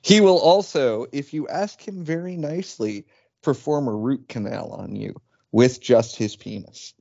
He 0.02 0.22
will 0.22 0.38
also, 0.38 1.06
if 1.12 1.34
you 1.34 1.46
ask 1.46 1.86
him 1.86 2.04
very 2.04 2.36
nicely, 2.36 3.04
perform 3.42 3.86
a 3.86 3.94
root 3.94 4.28
canal 4.28 4.70
on 4.72 4.96
you 4.96 5.20
with 5.52 5.78
just 5.80 6.16
his 6.16 6.36
penis. 6.36 6.94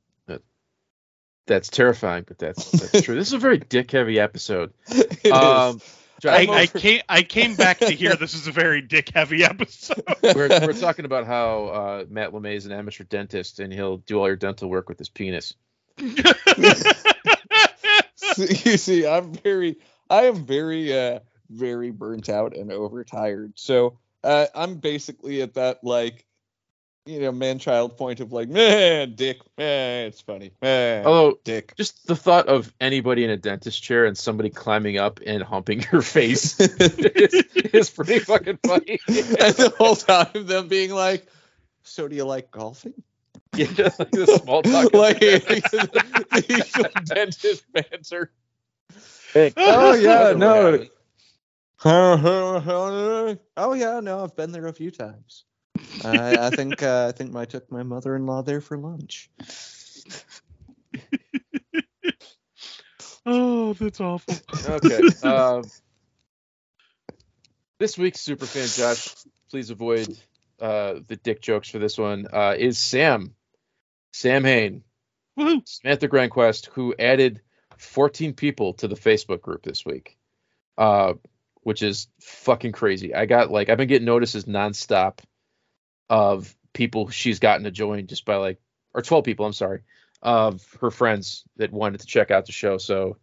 That's 1.47 1.69
terrifying, 1.69 2.25
but 2.27 2.37
that's 2.37 2.69
that's 2.69 3.01
true. 3.01 3.15
This 3.15 3.29
is 3.29 3.33
a 3.33 3.39
very 3.39 3.57
dick 3.57 3.89
heavy 3.89 4.19
episode. 4.19 4.71
It 4.89 5.25
is. 5.25 5.83
Josh, 6.19 6.33
I, 6.33 6.41
I'm 6.43 6.49
I 6.49 6.63
over- 6.63 6.79
came 6.79 7.01
I 7.09 7.23
came 7.23 7.55
back 7.55 7.79
to 7.79 7.91
hear 7.91 8.15
this 8.15 8.33
is 8.33 8.47
a 8.47 8.51
very 8.51 8.81
dick 8.81 9.11
heavy 9.13 9.43
episode. 9.43 10.03
we're, 10.21 10.49
we're 10.49 10.73
talking 10.73 11.05
about 11.05 11.25
how 11.25 11.67
uh, 11.67 12.05
Matt 12.09 12.31
LeMay 12.31 12.55
is 12.55 12.65
an 12.65 12.71
amateur 12.71 13.03
dentist 13.03 13.59
and 13.59 13.73
he'll 13.73 13.97
do 13.97 14.19
all 14.19 14.27
your 14.27 14.35
dental 14.35 14.69
work 14.69 14.89
with 14.89 14.97
his 14.97 15.09
penis. 15.09 15.53
you 18.37 18.77
see, 18.77 19.07
I'm 19.07 19.33
very, 19.33 19.77
I 20.09 20.23
am 20.23 20.45
very, 20.45 20.97
uh, 20.97 21.19
very 21.49 21.91
burnt 21.91 22.29
out 22.29 22.55
and 22.55 22.71
overtired. 22.71 23.53
So 23.55 23.97
uh, 24.23 24.47
I'm 24.55 24.75
basically 24.75 25.41
at 25.41 25.55
that 25.55 25.83
like, 25.83 26.25
you 27.05 27.19
know, 27.19 27.31
man-child 27.31 27.97
point 27.97 28.19
of 28.19 28.31
like, 28.31 28.49
man, 28.49 29.15
dick, 29.15 29.39
man, 29.57 30.07
it's 30.07 30.21
funny, 30.21 30.51
man, 30.61 31.05
Although, 31.05 31.39
dick. 31.43 31.73
just 31.75 32.05
the 32.07 32.15
thought 32.15 32.47
of 32.47 32.73
anybody 32.79 33.23
in 33.23 33.29
a 33.29 33.37
dentist 33.37 33.81
chair 33.81 34.05
and 34.05 34.17
somebody 34.17 34.49
climbing 34.49 34.97
up 34.97 35.19
and 35.25 35.41
humping 35.41 35.83
your 35.91 36.01
face 36.01 36.59
is, 36.59 37.33
is 37.55 37.89
pretty 37.89 38.19
fucking 38.19 38.59
funny. 38.65 38.99
and 39.07 39.55
the 39.55 39.73
whole 39.77 39.95
time 39.95 40.45
them 40.45 40.67
being 40.67 40.91
like, 40.91 41.25
So 41.83 42.07
do 42.07 42.15
you 42.15 42.25
like 42.25 42.51
golfing? 42.51 42.93
Yeah, 43.55 43.65
just 43.65 43.99
like 43.99 44.11
the 44.11 44.27
small 44.43 44.61
talk. 44.61 44.93
like 44.93 45.19
the 45.19 46.45
usual 46.47 46.85
dentist 47.05 47.63
banter. 47.73 48.31
Oh, 49.35 49.93
yeah, 49.93 50.33
no. 50.35 50.87
no. 51.85 53.37
oh 53.57 53.73
yeah, 53.73 53.99
no, 54.01 54.23
I've 54.23 54.35
been 54.35 54.51
there 54.51 54.67
a 54.67 54.73
few 54.73 54.91
times. 54.91 55.45
I, 56.03 56.47
I 56.47 56.49
think 56.49 56.81
uh, 56.83 57.07
I 57.09 57.11
think 57.11 57.35
I 57.35 57.45
took 57.45 57.71
my 57.71 57.83
mother-in-law 57.83 58.43
there 58.43 58.61
for 58.61 58.77
lunch. 58.77 59.29
oh, 63.25 63.73
that's 63.73 63.99
awful. 64.01 64.35
Okay. 64.67 64.99
Um, 65.27 65.63
this 67.79 67.97
week's 67.97 68.19
superfan 68.19 68.77
Josh, 68.77 69.15
please 69.49 69.69
avoid 69.69 70.17
uh, 70.59 70.95
the 71.07 71.15
dick 71.15 71.41
jokes 71.41 71.69
for 71.69 71.79
this 71.79 71.97
one. 71.97 72.27
Uh, 72.31 72.55
is 72.57 72.77
Sam, 72.77 73.35
Sam 74.13 74.43
Hain, 74.43 74.83
Woohoo. 75.37 75.61
Samantha 75.65 76.07
Grandquest, 76.07 76.67
who 76.67 76.93
added 76.97 77.41
14 77.77 78.33
people 78.33 78.73
to 78.75 78.87
the 78.87 78.95
Facebook 78.95 79.41
group 79.41 79.63
this 79.63 79.85
week, 79.85 80.17
uh, 80.77 81.13
which 81.61 81.81
is 81.81 82.07
fucking 82.21 82.73
crazy. 82.73 83.15
I 83.15 83.25
got 83.25 83.51
like 83.51 83.69
I've 83.69 83.77
been 83.77 83.87
getting 83.87 84.05
notices 84.05 84.45
nonstop 84.45 85.19
of 86.09 86.55
people 86.73 87.09
she's 87.09 87.39
gotten 87.39 87.63
to 87.65 87.71
join 87.71 88.07
just 88.07 88.25
by 88.25 88.35
like 88.35 88.59
or 88.93 89.01
12 89.01 89.23
people. 89.23 89.45
I'm 89.45 89.53
sorry, 89.53 89.81
of 90.21 90.65
her 90.81 90.91
friends 90.91 91.43
that 91.57 91.71
wanted 91.71 92.01
to 92.01 92.07
check 92.07 92.31
out 92.31 92.45
the 92.45 92.51
show. 92.51 92.77
So 92.77 93.17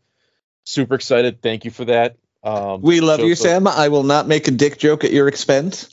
super 0.65 0.95
excited. 0.95 1.43
Thank 1.43 1.65
you 1.65 1.71
for 1.71 1.85
that. 1.87 2.17
Um, 2.43 2.83
We 2.83 3.01
love 3.01 3.21
so- 3.21 3.27
you, 3.27 3.35
so- 3.35 3.45
Sam. 3.45 3.67
I 3.67 3.89
will 3.89 4.05
not 4.05 4.29
make 4.29 4.49
a 4.49 4.53
dick 4.53 4.79
joke 4.79 5.05
at 5.05 5.13
your 5.13 5.29
expense. 5.29 5.91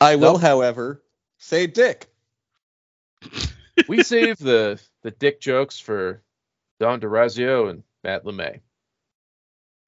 I 0.00 0.16
will, 0.16 0.38
however, 0.38 1.02
say 1.38 1.66
dick. 1.66 2.06
we 3.88 4.02
save 4.02 4.38
the 4.38 4.80
the 5.02 5.10
dick 5.10 5.40
jokes 5.40 5.78
for 5.78 6.22
Don 6.80 7.00
DeRazio 7.00 7.70
and 7.70 7.82
Matt 8.02 8.24
LeMay. 8.24 8.60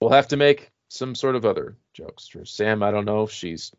We'll 0.00 0.10
have 0.10 0.28
to 0.28 0.36
make 0.36 0.70
some 0.88 1.14
sort 1.14 1.36
of 1.36 1.44
other 1.44 1.76
jokes 1.92 2.28
for 2.28 2.44
Sam. 2.44 2.82
I 2.82 2.90
don't 2.90 3.04
know 3.04 3.24
if 3.24 3.32
she's. 3.32 3.72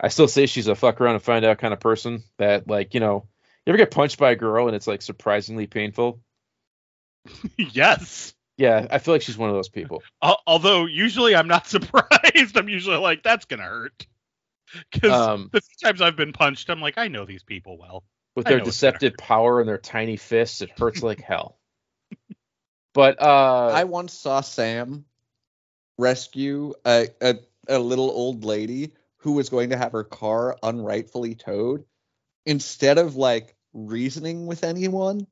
I 0.00 0.08
still 0.08 0.28
say 0.28 0.46
she's 0.46 0.66
a 0.66 0.74
fuck 0.74 1.00
around 1.00 1.14
and 1.14 1.22
find 1.22 1.44
out 1.44 1.58
kind 1.58 1.72
of 1.72 1.80
person 1.80 2.22
that 2.38 2.68
like 2.68 2.94
you 2.94 3.00
know 3.00 3.26
you 3.64 3.70
ever 3.70 3.78
get 3.78 3.90
punched 3.90 4.18
by 4.18 4.32
a 4.32 4.36
girl 4.36 4.66
and 4.66 4.76
it's 4.76 4.86
like 4.86 5.02
surprisingly 5.02 5.66
painful. 5.66 6.20
yes. 7.58 8.34
Yeah, 8.56 8.86
I 8.90 8.98
feel 8.98 9.14
like 9.14 9.22
she's 9.22 9.38
one 9.38 9.48
of 9.50 9.56
those 9.56 9.68
people. 9.68 10.02
Al- 10.22 10.42
Although 10.46 10.86
usually 10.86 11.34
I'm 11.34 11.48
not 11.48 11.66
surprised. 11.68 12.56
I'm 12.56 12.68
usually 12.68 12.98
like, 12.98 13.22
that's 13.22 13.46
gonna 13.46 13.64
hurt. 13.64 14.06
Because 14.92 15.12
Um, 15.12 15.50
the 15.52 15.60
few 15.60 15.76
times 15.82 16.00
I've 16.00 16.16
been 16.16 16.32
punched, 16.32 16.68
I'm 16.70 16.80
like, 16.80 16.98
I 16.98 17.08
know 17.08 17.24
these 17.24 17.42
people 17.42 17.78
well. 17.78 18.04
with 18.36 18.46
I 18.46 18.50
their 18.50 18.58
know 18.58 18.64
it's 18.64 18.80
gonna 18.80 18.92
deceptive 18.92 19.16
power 19.16 19.60
and 19.60 19.68
their 19.68 19.78
tiny 19.78 20.16
fists, 20.16 20.62
it 20.62 20.70
hurts 20.78 21.02
like 21.02 21.20
hell. 21.20 21.58
But 22.92 23.20
uh, 23.20 23.70
I 23.72 23.84
once 23.84 24.12
saw 24.12 24.40
Sam 24.40 25.04
rescue 25.98 26.74
a, 26.86 27.08
a 27.20 27.36
a 27.68 27.78
little 27.78 28.10
old 28.10 28.44
lady 28.44 28.92
who 29.24 29.32
was 29.32 29.48
going 29.48 29.70
to 29.70 29.76
have 29.78 29.92
her 29.92 30.04
car 30.04 30.58
unrightfully 30.62 31.34
towed. 31.34 31.86
Instead 32.44 32.98
of 32.98 33.16
like 33.16 33.56
reasoning 33.72 34.44
with 34.44 34.62
anyone, 34.64 35.26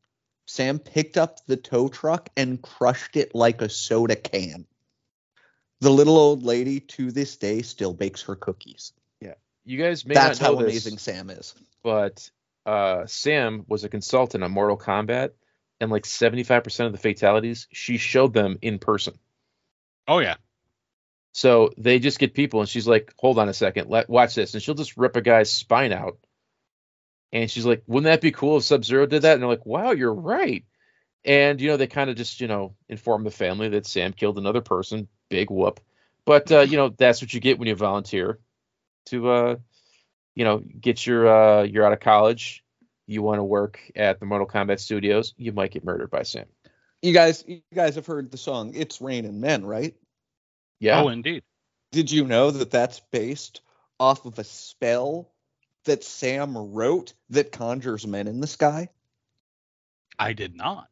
Sam 0.47 0.79
picked 0.79 1.19
up 1.19 1.45
the 1.47 1.59
tow 1.59 1.89
truck 1.89 2.31
and 2.35 2.61
crushed 2.61 3.17
it 3.19 3.35
like 3.35 3.61
a 3.61 3.69
soda 3.69 4.17
can. 4.17 4.67
The 5.83 5.91
little 5.91 6.17
old 6.17 6.43
lady 6.43 6.81
to 6.81 7.13
this 7.13 7.37
day 7.37 7.61
still 7.61 7.93
bakes 7.93 8.23
her 8.23 8.35
cookies. 8.35 8.95
Yeah. 9.21 9.35
You 9.67 9.77
guys 9.77 10.07
may 10.07 10.15
That's 10.15 10.41
not 10.41 10.47
how 10.47 10.53
know 10.55 10.61
this, 10.63 10.87
amazing 10.87 10.97
Sam 10.97 11.29
is. 11.29 11.55
but 11.83 12.31
uh, 12.65 13.05
Sam 13.05 13.67
was 13.69 13.85
a 13.85 13.91
consultant 13.91 14.43
on 14.43 14.53
Mortal 14.53 14.79
Kombat, 14.79 15.33
and 15.81 15.91
like 15.91 16.05
75% 16.05 16.87
of 16.87 16.93
the 16.93 16.99
fatalities, 16.99 17.69
she 17.73 17.99
showed 17.99 18.33
them 18.33 18.59
in 18.63 18.79
person. 18.79 19.19
Oh 20.09 20.21
yeah. 20.21 20.37
So 21.33 21.71
they 21.79 21.99
just 21.99 22.19
get 22.19 22.35
people, 22.35 22.61
and 22.61 22.69
she's 22.69 22.87
like, 22.87 23.15
"Hold 23.19 23.39
on 23.39 23.49
a 23.49 23.55
second, 23.55 23.89
let 23.89 24.11
watch 24.11 24.35
this," 24.35 24.55
and 24.55 24.63
she'll 24.63 24.75
just 24.75 24.97
rip 24.97 25.17
a 25.17 25.23
guy's 25.23 25.51
spine 25.51 25.93
out. 25.93 26.19
And 27.33 27.51
she's 27.51 27.65
like, 27.65 27.83
"Wouldn't 27.87 28.05
that 28.05 28.21
be 28.21 28.33
cool 28.33 28.59
if 28.59 28.65
Sub 28.65 28.85
Zero 28.85 29.07
did 29.07 29.23
that?" 29.23 29.35
And 29.35 29.43
they're 29.43 29.49
like, 29.49 29.67
"Wow, 29.67 29.93
you're 29.93 30.15
right." 30.15 30.65
And 31.25 31.61
you 31.61 31.69
know, 31.69 31.77
they 31.77 31.87
kind 31.87 32.11
of 32.11 32.17
just 32.17 32.41
you 32.41 32.49
know 32.49 32.75
inform 32.89 33.25
the 33.25 33.31
family 33.31 33.71
that 33.71 33.87
Sam 33.87 34.13
killed 34.13 34.39
another 34.39 34.61
person. 34.61 35.09
Big 35.31 35.51
whoop. 35.51 35.81
But 36.25 36.53
uh, 36.53 36.61
you 36.61 36.77
know, 36.77 36.91
that's 36.91 37.23
what 37.23 37.33
you 37.33 37.41
get 37.41 37.59
when 37.59 37.69
you 37.69 37.75
volunteer 37.75 38.39
to 39.07 39.31
uh, 39.31 39.57
you 40.35 40.45
know, 40.45 40.59
get 40.59 41.07
your 41.07 41.29
uh, 41.29 41.63
you're 41.63 41.85
out 41.85 41.93
of 41.93 42.01
college. 42.01 42.65
You 43.07 43.23
want 43.23 43.39
to 43.39 43.45
work 43.45 43.81
at 43.97 44.21
the 44.21 44.27
Mortal 44.27 44.47
Kombat 44.47 44.81
studios. 44.81 45.35
You 45.37 45.53
might 45.53 45.73
get 45.73 45.85
murdered 45.85 46.11
by 46.11 46.23
Sam. 46.23 46.47
You 47.03 47.13
guys, 47.13 47.45
you 47.47 47.63
guys 47.75 47.97
have 47.97 48.07
heard 48.07 48.31
the 48.31 48.39
song 48.39 48.73
"It's 48.75 49.01
Raining 49.01 49.41
Men," 49.41 49.65
right? 49.65 49.95
Yeah. 50.83 51.01
Oh, 51.01 51.09
indeed. 51.09 51.45
Did 51.93 52.11
you 52.11 52.25
know 52.25 52.51
that 52.51 52.73
that's 52.73 52.99
based 53.13 53.61
off 54.01 54.27
of 54.27 54.41
a 54.41 54.45
spell 54.45 55.31
that 55.85 56.03
Sam 56.03 56.59
wrote 56.59 57.15
that 57.31 57.53
conjures 57.53 58.05
men 58.05 58.27
in 58.27 58.41
the 58.41 58.49
sky? 58.49 58.89
I 60.19 60.33
did 60.33 60.57
not. 60.57 60.89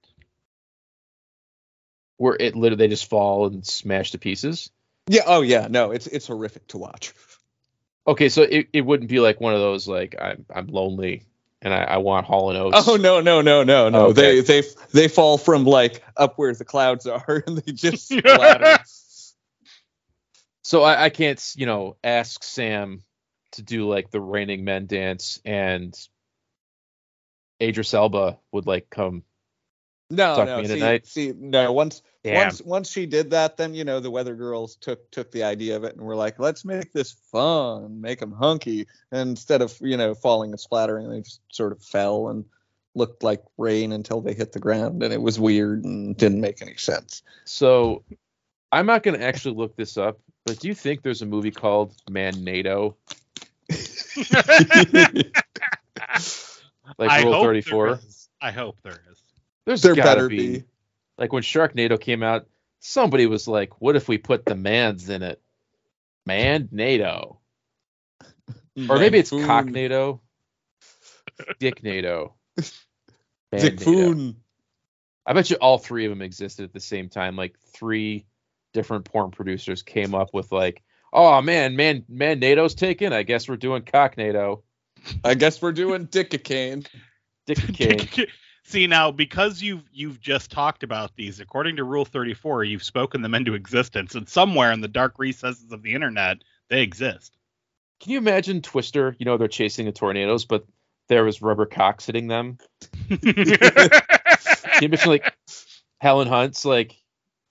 Where 2.18 2.36
it 2.38 2.54
literally 2.54 2.86
they 2.86 2.88
just 2.88 3.10
fall 3.10 3.48
and 3.48 3.66
smash 3.66 4.12
to 4.12 4.18
pieces. 4.18 4.70
Yeah. 5.08 5.22
Oh, 5.26 5.40
yeah. 5.40 5.66
No, 5.68 5.90
it's 5.90 6.06
it's 6.06 6.28
horrific 6.28 6.68
to 6.68 6.78
watch. 6.78 7.12
Okay, 8.06 8.28
so 8.28 8.42
it, 8.42 8.68
it 8.72 8.82
wouldn't 8.82 9.10
be 9.10 9.18
like 9.18 9.40
one 9.40 9.54
of 9.54 9.60
those 9.60 9.88
like 9.88 10.14
I'm 10.20 10.46
I'm 10.54 10.68
lonely 10.68 11.24
and 11.62 11.74
I, 11.74 11.82
I 11.82 11.96
want 11.96 12.26
Hall 12.26 12.50
and 12.50 12.58
Oates. 12.58 12.86
Oh 12.86 12.94
no, 12.94 13.20
no, 13.20 13.40
no, 13.40 13.64
no, 13.64 13.88
no. 13.88 14.06
Okay. 14.06 14.40
They 14.40 14.62
they 14.62 14.68
they 14.92 15.08
fall 15.08 15.36
from 15.36 15.64
like 15.64 16.04
up 16.16 16.38
where 16.38 16.54
the 16.54 16.64
clouds 16.64 17.08
are, 17.08 17.42
and 17.46 17.58
they 17.58 17.72
just 17.72 18.06
splatter. 18.12 18.78
So 20.70 20.84
I, 20.84 21.06
I 21.06 21.08
can't 21.08 21.52
you 21.56 21.66
know 21.66 21.96
ask 22.04 22.44
Sam 22.44 23.02
to 23.54 23.62
do 23.62 23.88
like 23.88 24.12
the 24.12 24.20
Raining 24.20 24.62
Men 24.62 24.86
dance 24.86 25.40
and 25.44 25.92
Idris 27.60 27.92
Elba 27.92 28.38
would 28.52 28.68
like 28.68 28.88
come. 28.88 29.24
No, 30.10 30.36
Suck 30.36 30.46
no. 30.46 30.56
me 30.58 30.62
in 30.66 30.70
See, 30.70 30.78
night. 30.78 31.06
see, 31.08 31.34
no. 31.36 31.72
Once 31.72 32.02
Damn. 32.22 32.36
once 32.36 32.62
once 32.62 32.88
she 32.88 33.06
did 33.06 33.30
that, 33.30 33.56
then 33.56 33.74
you 33.74 33.82
know 33.82 33.98
the 33.98 34.12
Weather 34.12 34.36
Girls 34.36 34.76
took 34.76 35.10
took 35.10 35.32
the 35.32 35.42
idea 35.42 35.74
of 35.74 35.82
it 35.82 35.96
and 35.96 36.06
were 36.06 36.14
like, 36.14 36.38
let's 36.38 36.64
make 36.64 36.92
this 36.92 37.16
fun, 37.32 38.00
make 38.00 38.20
them 38.20 38.30
hunky. 38.30 38.86
And 39.10 39.30
instead 39.30 39.62
of 39.62 39.76
you 39.80 39.96
know 39.96 40.14
falling 40.14 40.52
and 40.52 40.60
splattering, 40.60 41.10
they 41.10 41.22
just 41.22 41.40
sort 41.50 41.72
of 41.72 41.82
fell 41.82 42.28
and 42.28 42.44
looked 42.94 43.24
like 43.24 43.42
rain 43.58 43.90
until 43.90 44.20
they 44.20 44.34
hit 44.34 44.52
the 44.52 44.60
ground, 44.60 45.02
and 45.02 45.12
it 45.12 45.20
was 45.20 45.40
weird 45.40 45.84
and 45.84 46.16
didn't 46.16 46.40
make 46.40 46.62
any 46.62 46.76
sense. 46.76 47.24
So 47.44 48.04
I'm 48.70 48.86
not 48.86 49.02
gonna 49.02 49.18
actually 49.18 49.56
look 49.56 49.74
this 49.74 49.96
up, 49.96 50.20
but 50.46 50.58
do 50.58 50.68
you 50.68 50.74
think 50.74 51.02
there's 51.02 51.22
a 51.22 51.26
movie 51.26 51.50
called 51.50 51.94
Man 52.08 52.44
NATO? 52.44 52.96
Like 56.98 57.10
I 57.10 57.22
Rule 57.22 57.42
34? 57.42 58.00
I 58.40 58.50
hope 58.50 58.78
there 58.82 59.00
is. 59.10 59.22
There's 59.64 59.82
there 59.82 59.94
better 59.94 60.28
be. 60.28 60.58
be. 60.58 60.64
Like 61.18 61.32
when 61.32 61.42
Sharknado 61.42 62.00
came 62.00 62.22
out, 62.22 62.46
somebody 62.80 63.26
was 63.26 63.46
like, 63.46 63.80
"What 63.80 63.96
if 63.96 64.08
we 64.08 64.18
put 64.18 64.44
the 64.44 64.54
mans 64.54 65.08
in 65.08 65.22
it?" 65.22 65.40
Man 66.26 66.68
NATO, 66.72 67.38
or 68.88 68.98
maybe 68.98 69.18
it's 69.18 69.30
Foon. 69.30 69.46
Cocknado, 69.46 70.20
Dick 71.58 71.82
NATO, 71.82 72.34
Dick 73.52 73.78
NATO. 73.80 73.84
Foon. 73.84 74.36
I 75.26 75.32
bet 75.32 75.50
you 75.50 75.56
all 75.56 75.78
three 75.78 76.06
of 76.06 76.10
them 76.10 76.22
existed 76.22 76.64
at 76.64 76.72
the 76.72 76.80
same 76.80 77.08
time. 77.08 77.36
Like 77.36 77.58
three 77.72 78.26
different 78.72 79.04
porn 79.04 79.30
producers 79.30 79.82
came 79.82 80.14
up 80.14 80.32
with 80.32 80.52
like, 80.52 80.82
"Oh 81.12 81.40
man, 81.42 81.76
man, 81.76 82.04
man, 82.08 82.40
NATO's 82.40 82.74
taken. 82.74 83.12
I 83.12 83.22
guess 83.22 83.48
we're 83.48 83.56
doing 83.56 83.82
Cocknado." 83.82 84.62
I 85.24 85.34
guess 85.34 85.60
we're 85.62 85.72
doing 85.72 86.06
Dickicane. 86.06 86.86
Dick 87.46 87.58
King. 87.74 88.26
See 88.64 88.86
now, 88.86 89.10
because 89.10 89.62
you've 89.62 89.88
you've 89.90 90.20
just 90.20 90.50
talked 90.50 90.82
about 90.82 91.16
these, 91.16 91.40
according 91.40 91.76
to 91.76 91.84
Rule 91.84 92.04
34, 92.04 92.64
you've 92.64 92.84
spoken 92.84 93.22
them 93.22 93.34
into 93.34 93.54
existence, 93.54 94.14
and 94.14 94.28
somewhere 94.28 94.70
in 94.70 94.80
the 94.80 94.88
dark 94.88 95.18
recesses 95.18 95.72
of 95.72 95.82
the 95.82 95.94
internet, 95.94 96.38
they 96.68 96.82
exist. 96.82 97.36
Can 98.00 98.12
you 98.12 98.18
imagine 98.18 98.62
Twister? 98.62 99.16
You 99.18 99.26
know 99.26 99.36
they're 99.36 99.48
chasing 99.48 99.86
the 99.86 99.92
tornadoes, 99.92 100.44
but 100.44 100.66
there 101.08 101.24
was 101.24 101.42
rubber 101.42 101.66
cock 101.66 102.00
hitting 102.02 102.28
them. 102.28 102.58
Can 103.08 103.18
you 103.24 104.88
imagine 104.88 105.10
like 105.10 105.34
Helen 105.98 106.28
Hunt's 106.28 106.64
like 106.64 106.94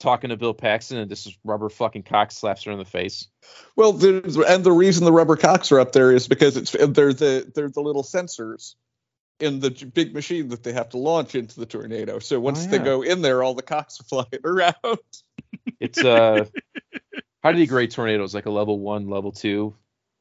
talking 0.00 0.30
to 0.30 0.36
Bill 0.36 0.54
Paxton 0.54 0.98
and 0.98 1.10
this 1.10 1.26
is 1.26 1.36
rubber 1.44 1.68
fucking 1.68 2.02
cock 2.02 2.32
slaps 2.32 2.64
her 2.64 2.72
in 2.72 2.78
the 2.78 2.84
face? 2.84 3.28
Well, 3.76 3.92
there's, 3.92 4.36
and 4.36 4.64
the 4.64 4.72
reason 4.72 5.04
the 5.04 5.12
rubber 5.12 5.36
cocks 5.36 5.70
are 5.70 5.78
up 5.78 5.92
there 5.92 6.10
is 6.10 6.26
because 6.26 6.56
it's 6.56 6.72
they're 6.72 7.12
the 7.12 7.50
they're 7.54 7.68
the 7.68 7.80
little 7.80 8.02
sensors 8.02 8.74
in 9.38 9.60
the 9.60 9.70
big 9.70 10.12
machine 10.14 10.48
that 10.48 10.62
they 10.62 10.72
have 10.72 10.90
to 10.90 10.98
launch 10.98 11.34
into 11.34 11.60
the 11.60 11.66
tornado. 11.66 12.18
So 12.18 12.40
once 12.40 12.66
they 12.66 12.78
yeah. 12.78 12.84
go 12.84 13.02
in 13.02 13.22
there, 13.22 13.42
all 13.42 13.54
the 13.54 13.62
cocks 13.62 14.00
are 14.00 14.04
flying 14.04 14.42
around. 14.44 14.98
It's 15.78 16.02
uh 16.02 16.46
how 17.42 17.52
do 17.52 17.58
you 17.58 17.66
grade 17.66 17.90
tornadoes? 17.90 18.34
Like 18.34 18.46
a 18.46 18.50
level 18.50 18.78
one, 18.78 19.08
level 19.08 19.32
two? 19.32 19.74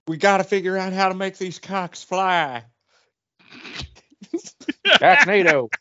We 0.08 0.18
got 0.18 0.38
to 0.38 0.44
figure 0.44 0.78
out 0.78 0.94
how 0.94 1.10
to 1.10 1.16
make 1.16 1.38
these 1.38 1.60
cocks 1.60 2.04
fly. 2.04 2.66
Backnado. 4.86 5.70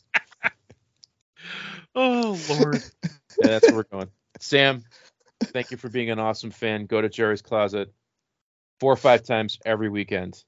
Oh 1.94 2.38
Lord. 2.48 2.80
yeah, 3.40 3.48
that's 3.48 3.66
where 3.66 3.76
we're 3.76 3.82
going. 3.92 4.08
Sam, 4.40 4.84
thank 5.42 5.70
you 5.70 5.76
for 5.76 5.88
being 5.88 6.10
an 6.10 6.18
awesome 6.18 6.50
fan. 6.50 6.86
Go 6.86 7.00
to 7.00 7.08
Jerry's 7.08 7.42
Closet 7.42 7.92
four 8.80 8.92
or 8.92 8.96
five 8.96 9.22
times 9.24 9.58
every 9.64 9.88
weekend. 9.88 10.42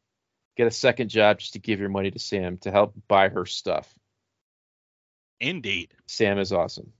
Get 0.57 0.67
a 0.67 0.71
second 0.71 1.09
job 1.09 1.39
just 1.39 1.55
to 1.55 1.59
give 1.59 1.81
your 1.81 1.89
money 1.89 2.11
to 2.11 2.19
Sam 2.19 2.59
to 2.59 2.71
help 2.71 2.95
buy 3.09 3.29
her 3.29 3.47
stuff. 3.47 3.93
Indeed. 5.41 5.95
Sam 6.07 6.39
is 6.39 6.53
awesome. 6.53 6.93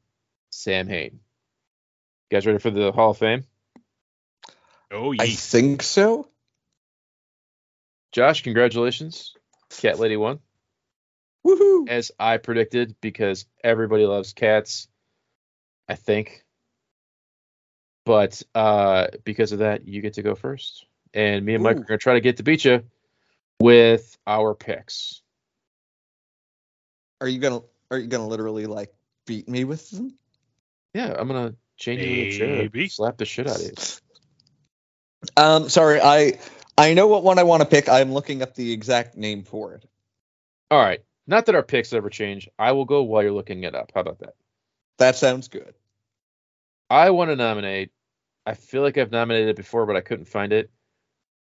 Sam 0.51 0.89
Hain. 0.89 1.21
You 2.31 2.37
guys 2.37 2.47
ready 2.47 2.59
for 2.59 2.71
the 2.71 2.93
Hall 2.93 3.11
of 3.11 3.19
Fame? 3.19 3.45
Oh 4.91 5.15
I 5.19 5.29
think 5.29 5.83
so. 5.83 6.29
Josh, 8.13 8.43
congratulations. 8.43 9.35
Cat 9.79 9.99
Lady 9.99 10.17
won. 10.17 10.41
Woohoo! 11.47 11.89
as 11.89 12.13
I 12.19 12.37
predicted, 12.37 12.97
because 13.01 13.47
everybody 13.65 14.05
loves 14.05 14.33
cats, 14.33 14.89
I 15.91 15.97
think. 15.97 16.45
But 18.07 18.43
uh, 18.55 19.09
because 19.25 19.51
of 19.51 19.59
that, 19.59 19.87
you 19.87 20.01
get 20.01 20.15
to 20.15 20.23
go 20.23 20.37
first. 20.37 20.87
And 21.13 21.45
me 21.45 21.55
and 21.55 21.65
Mike 21.65 21.73
are 21.77 21.81
going 21.81 21.99
to 21.99 22.03
try 22.03 22.15
to 22.15 22.21
get 22.21 22.37
to 22.37 22.45
beat 22.45 22.65
you 22.65 22.85
with 23.61 24.17
our 24.27 24.55
picks. 24.55 25.21
Are 27.21 27.29
you 27.29 27.41
gonna 27.41 27.61
Are 27.91 27.99
you 27.99 28.07
gonna 28.07 28.29
literally 28.29 28.67
like 28.67 28.95
beat 29.27 29.49
me 29.49 29.65
with 29.65 29.91
them? 29.91 30.15
Yeah, 30.95 31.15
I'm 31.19 31.29
going 31.29 31.51
to 31.51 31.57
change 31.77 32.03
you 32.03 32.13
in 32.13 32.21
a 32.21 32.31
chair, 32.31 32.57
Maybe. 32.57 32.89
slap 32.89 33.19
the 33.19 33.25
shit 33.25 33.47
out 33.49 33.57
of 33.57 33.63
you. 33.63 33.73
Um, 35.37 35.69
sorry, 35.69 36.01
I 36.01 36.39
I 36.79 36.95
know 36.95 37.07
what 37.07 37.23
one 37.23 37.39
I 37.39 37.43
want 37.43 37.61
to 37.61 37.69
pick. 37.69 37.91
I'm 37.91 38.11
looking 38.11 38.41
up 38.41 38.55
the 38.55 38.73
exact 38.73 39.19
name 39.19 39.45
for 39.45 39.75
it. 39.75 39.85
All 40.71 40.81
right. 40.81 41.01
Not 41.27 41.45
that 41.45 41.55
our 41.55 41.63
picks 41.63 41.93
ever 41.93 42.09
change. 42.09 42.49
I 42.59 42.73
will 42.73 42.87
go 42.87 43.03
while 43.03 43.23
you're 43.23 43.31
looking 43.31 43.65
it 43.65 43.75
up. 43.75 43.93
How 43.95 44.01
about 44.01 44.21
that? 44.21 44.33
That 44.97 45.17
sounds 45.17 45.49
good. 45.49 45.75
I 46.91 47.11
want 47.11 47.31
to 47.31 47.37
nominate. 47.37 47.93
I 48.45 48.55
feel 48.55 48.83
like 48.83 48.99
I've 48.99 49.13
nominated 49.13 49.51
it 49.51 49.57
before, 49.57 49.87
but 49.87 49.97
I 49.97 50.01
couldn't 50.01 50.25
find 50.27 50.53
it. 50.53 50.71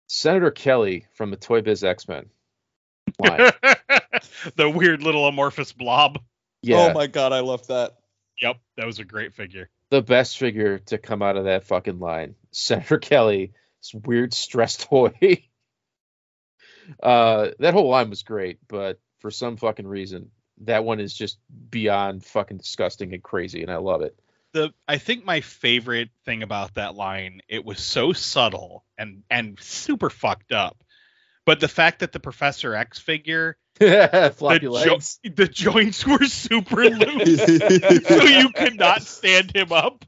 Senator 0.08 0.52
Kelly 0.52 1.08
from 1.16 1.32
the 1.32 1.38
Toy 1.38 1.62
Biz 1.62 1.84
X 1.84 2.08
Men. 2.08 2.30
the 3.20 4.70
weird 4.70 5.02
little 5.02 5.28
amorphous 5.28 5.74
blob. 5.74 6.20
Yeah. 6.62 6.90
Oh 6.90 6.94
my 6.94 7.08
god, 7.08 7.34
I 7.34 7.40
love 7.40 7.66
that. 7.68 7.98
Yep, 8.42 8.58
that 8.78 8.86
was 8.86 9.00
a 9.00 9.04
great 9.04 9.34
figure. 9.34 9.70
the 9.90 10.02
best 10.02 10.38
figure 10.38 10.80
to 10.80 10.98
come 10.98 11.22
out 11.22 11.36
of 11.36 11.46
that 11.46 11.66
fucking 11.66 12.00
line. 12.00 12.36
Senator 12.52 13.00
Kelly, 13.00 13.54
this 13.82 13.94
weird 13.94 14.34
stress 14.34 14.78
toy. 14.78 15.14
uh, 17.04 17.50
that 17.60 17.74
whole 17.74 17.90
line 17.90 18.10
was 18.10 18.24
great, 18.24 18.60
but 18.68 19.00
for 19.20 19.32
some 19.32 19.58
fucking 19.58 19.88
reason, 19.88 20.32
that 20.62 20.84
one 20.84 21.00
is 21.00 21.14
just 21.14 21.40
beyond 21.70 22.24
fucking 22.24 22.58
disgusting 22.58 23.14
and 23.14 23.24
crazy, 23.24 23.62
and 23.64 23.72
I 23.72 23.78
love 23.78 24.02
it. 24.02 24.18
The 24.54 24.72
I 24.88 24.98
think 24.98 25.26
my 25.26 25.42
favorite 25.42 26.10
thing 26.26 26.42
about 26.44 26.76
that 26.76 26.96
line, 26.96 27.42
it 27.48 27.64
was 27.64 27.80
so 27.80 28.14
subtle 28.14 28.84
and 28.98 29.24
and 29.30 29.60
super 29.60 30.10
fucked 30.10 30.52
up. 30.52 30.78
But 31.46 31.60
the 31.60 31.68
fact 31.68 32.00
that 32.00 32.12
the 32.12 32.20
Professor 32.20 32.74
X 32.76 33.00
figure, 33.00 33.58
Floppy 33.80 33.88
the, 33.88 34.60
jo- 34.60 34.72
legs. 34.72 35.20
the 35.24 35.48
joints 35.48 36.06
were 36.06 36.24
super 36.26 36.84
loose, 36.90 37.46
so 38.08 38.24
you 38.24 38.50
could 38.50 38.78
not 38.78 39.04
stand 39.04 39.56
him 39.56 39.72
up. 39.72 40.06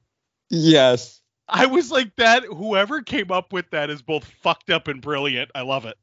yes. 0.49 1.19
I 1.53 1.65
was 1.65 1.91
like 1.91 2.15
that. 2.15 2.43
Whoever 2.45 3.01
came 3.01 3.29
up 3.29 3.51
with 3.51 3.69
that 3.71 3.89
is 3.89 4.01
both 4.01 4.23
fucked 4.41 4.69
up 4.69 4.87
and 4.87 5.01
brilliant. 5.01 5.51
I 5.53 5.63
love 5.63 5.85
it. 5.85 5.97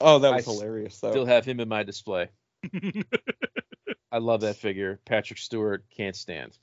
Oh, 0.00 0.18
that 0.18 0.34
was 0.34 0.46
s- 0.46 0.52
hilarious 0.54 1.00
though. 1.00 1.12
Still 1.12 1.26
have 1.26 1.46
him 1.46 1.60
in 1.60 1.68
my 1.68 1.82
display. 1.82 2.28
I 4.12 4.18
love 4.18 4.42
that 4.42 4.56
figure. 4.56 5.00
Patrick 5.06 5.38
Stewart 5.38 5.84
can't 5.96 6.14
stand. 6.16 6.58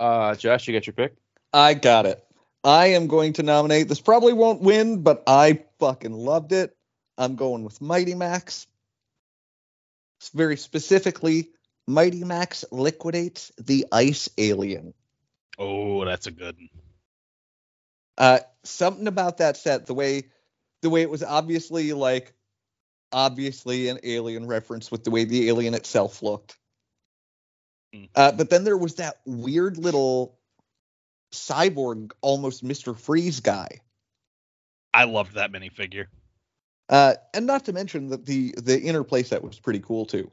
Uh, 0.00 0.34
Josh, 0.34 0.66
you 0.66 0.72
got 0.72 0.86
your 0.86 0.94
pick? 0.94 1.14
I 1.52 1.74
got 1.74 2.06
it. 2.06 2.24
I 2.64 2.88
am 2.88 3.06
going 3.06 3.34
to 3.34 3.42
nominate. 3.42 3.86
This 3.86 4.00
probably 4.00 4.32
won't 4.32 4.62
win, 4.62 5.02
but 5.02 5.22
I 5.26 5.62
fucking 5.78 6.12
loved 6.12 6.52
it. 6.52 6.74
I'm 7.18 7.36
going 7.36 7.64
with 7.64 7.82
Mighty 7.82 8.14
Max. 8.14 8.66
Very 10.34 10.56
specifically, 10.56 11.50
Mighty 11.86 12.24
Max 12.24 12.64
liquidates 12.70 13.52
the 13.58 13.86
ice 13.92 14.30
alien. 14.38 14.94
oh, 15.58 16.04
that's 16.06 16.26
a 16.26 16.30
good 16.30 16.56
one. 16.56 16.68
Uh, 18.16 18.38
something 18.64 19.06
about 19.06 19.38
that 19.38 19.56
set, 19.56 19.86
the 19.86 19.94
way, 19.94 20.24
the 20.82 20.90
way 20.90 21.02
it 21.02 21.10
was 21.10 21.22
obviously 21.22 21.92
like, 21.92 22.34
obviously 23.12 23.88
an 23.88 23.98
alien 24.02 24.46
reference 24.46 24.90
with 24.90 25.04
the 25.04 25.10
way 25.10 25.24
the 25.24 25.48
alien 25.48 25.74
itself 25.74 26.22
looked. 26.22 26.56
Hmm. 27.92 28.04
Uh, 28.14 28.32
but 28.32 28.50
then 28.50 28.64
there 28.64 28.76
was 28.76 28.96
that 28.96 29.20
weird 29.24 29.78
little 29.78 30.38
cyborg, 31.32 32.12
almost 32.20 32.62
Mister 32.62 32.94
Freeze 32.94 33.40
guy. 33.40 33.80
I 34.92 35.04
loved 35.04 35.34
that 35.34 35.52
minifigure. 35.52 36.06
Uh, 36.88 37.14
and 37.32 37.46
not 37.46 37.66
to 37.66 37.72
mention 37.72 38.08
that 38.08 38.26
the 38.26 38.54
the 38.58 38.80
inner 38.80 39.04
playset 39.04 39.42
was 39.42 39.58
pretty 39.60 39.80
cool 39.80 40.06
too. 40.06 40.30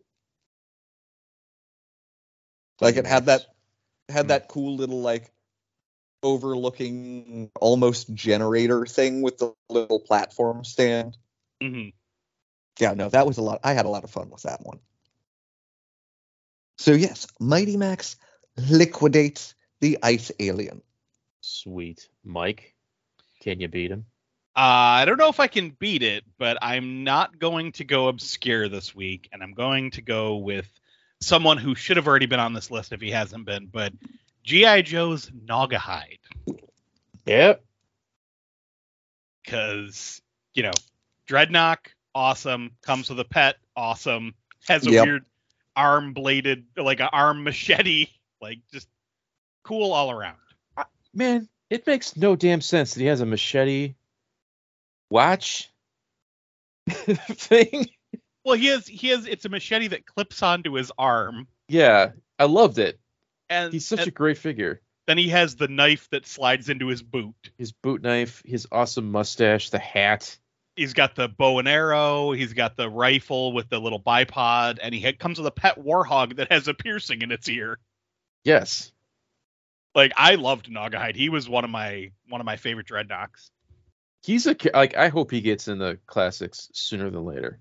Like 2.81 2.95
it 2.95 3.05
had 3.05 3.25
that 3.27 3.41
had 4.09 4.23
Hmm. 4.23 4.29
that 4.29 4.47
cool 4.47 4.75
little 4.75 5.01
like 5.01 5.31
overlooking 6.23 7.51
almost 7.59 8.13
generator 8.13 8.85
thing 8.85 9.21
with 9.21 9.37
the 9.37 9.53
little 9.69 9.99
platform 9.99 10.63
stand. 10.63 11.17
hmm 11.61 11.89
Yeah, 12.79 12.93
no, 12.93 13.09
that 13.09 13.27
was 13.27 13.37
a 13.37 13.41
lot. 13.41 13.59
I 13.63 13.73
had 13.73 13.85
a 13.85 13.89
lot 13.89 14.03
of 14.03 14.11
fun 14.11 14.29
with 14.29 14.43
that 14.43 14.61
one. 14.61 14.79
So 16.77 16.93
yes, 16.93 17.27
Mighty 17.39 17.77
Max 17.77 18.15
liquidates 18.69 19.55
the 19.79 19.97
ice 20.03 20.31
alien. 20.39 20.81
Sweet. 21.41 22.07
Mike, 22.23 22.75
can 23.41 23.59
you 23.59 23.67
beat 23.67 23.91
him? 23.91 24.05
Uh, 24.55 25.01
I 25.01 25.05
don't 25.05 25.17
know 25.17 25.29
if 25.29 25.39
I 25.39 25.47
can 25.47 25.69
beat 25.69 26.01
it, 26.01 26.23
but 26.39 26.57
I'm 26.61 27.03
not 27.03 27.37
going 27.37 27.73
to 27.73 27.83
go 27.83 28.07
obscure 28.07 28.69
this 28.69 28.95
week, 28.95 29.29
and 29.31 29.43
I'm 29.43 29.53
going 29.53 29.91
to 29.91 30.01
go 30.01 30.37
with 30.37 30.67
someone 31.21 31.57
who 31.57 31.75
should 31.75 31.97
have 31.97 32.07
already 32.07 32.25
been 32.25 32.39
on 32.39 32.53
this 32.53 32.71
list 32.71 32.91
if 32.91 32.99
he 33.01 33.11
hasn't 33.11 33.45
been, 33.45 33.67
but 33.67 33.93
G.I. 34.43 34.81
Joe's 34.81 35.29
Gnawgahyde. 35.29 36.19
Yep. 37.25 37.63
Because, 39.43 40.21
you 40.53 40.63
know, 40.63 40.71
Dreadnok, 41.27 41.77
awesome. 42.15 42.71
Comes 42.81 43.09
with 43.09 43.19
a 43.19 43.25
pet, 43.25 43.57
awesome. 43.75 44.33
Has 44.67 44.85
a 44.87 44.91
Yep. 44.91 45.05
weird 45.05 45.25
arm 45.77 46.13
bladed, 46.13 46.65
like 46.75 46.99
an 46.99 47.09
arm 47.13 47.43
machete. 47.45 48.07
Like, 48.41 48.59
just 48.73 48.87
cool 49.63 49.93
all 49.93 50.11
around. 50.11 50.37
Man, 51.13 51.47
it 51.69 51.87
makes 51.87 52.17
no 52.17 52.35
damn 52.35 52.61
sense 52.61 52.93
that 52.93 52.99
he 53.01 53.07
has 53.07 53.21
a 53.21 53.25
machete 53.25 53.95
watch 55.09 55.71
thing. 56.89 57.87
Well, 58.45 58.55
he 58.55 58.67
has, 58.67 58.87
he 58.87 59.07
has, 59.09 59.25
it's 59.25 59.45
a 59.45 59.49
machete 59.49 59.87
that 59.89 60.05
clips 60.05 60.41
onto 60.43 60.73
his 60.73 60.91
arm. 60.97 61.47
Yeah, 61.67 62.11
I 62.39 62.45
loved 62.45 62.77
it. 62.79 62.99
And, 63.49 63.73
He's 63.73 63.87
such 63.87 63.99
and 63.99 64.07
a 64.07 64.11
great 64.11 64.37
figure. 64.37 64.81
then 65.07 65.17
he 65.17 65.29
has 65.29 65.55
the 65.55 65.67
knife 65.67 66.07
that 66.11 66.25
slides 66.27 66.69
into 66.69 66.87
his 66.87 67.01
boot. 67.01 67.33
His 67.57 67.71
boot 67.71 68.01
knife, 68.01 68.41
his 68.45 68.67
awesome 68.71 69.11
mustache, 69.11 69.69
the 69.69 69.79
hat. 69.79 70.37
He's 70.77 70.93
got 70.93 71.15
the 71.15 71.27
bow 71.27 71.57
and 71.57 71.67
arrow. 71.67 72.31
He's 72.31 72.53
got 72.53 72.77
the 72.77 72.87
rifle 72.87 73.51
with 73.51 73.67
the 73.67 73.79
little 73.79 73.99
bipod, 73.99 74.77
and 74.81 74.93
he 74.93 75.11
comes 75.13 75.39
with 75.39 75.47
a 75.47 75.51
pet 75.51 75.79
warhog 75.79 76.37
that 76.37 76.51
has 76.51 76.67
a 76.67 76.73
piercing 76.75 77.23
in 77.23 77.31
its 77.31 77.49
ear. 77.49 77.79
Yes. 78.43 78.91
Like 79.95 80.13
I 80.15 80.35
loved 80.35 80.69
Gnawgahyde. 80.71 81.15
He 81.15 81.29
was 81.29 81.49
one 81.49 81.63
of 81.63 81.71
my 81.71 82.11
one 82.29 82.39
of 82.39 82.45
my 82.45 82.57
favorite 82.57 82.87
Dreadnoks. 82.87 83.49
He's 84.21 84.45
a 84.45 84.55
like 84.73 84.95
I 84.95 85.07
hope 85.07 85.31
he 85.31 85.41
gets 85.41 85.67
in 85.67 85.79
the 85.79 85.97
classics 86.05 86.69
sooner 86.73 87.09
than 87.09 87.25
later. 87.25 87.59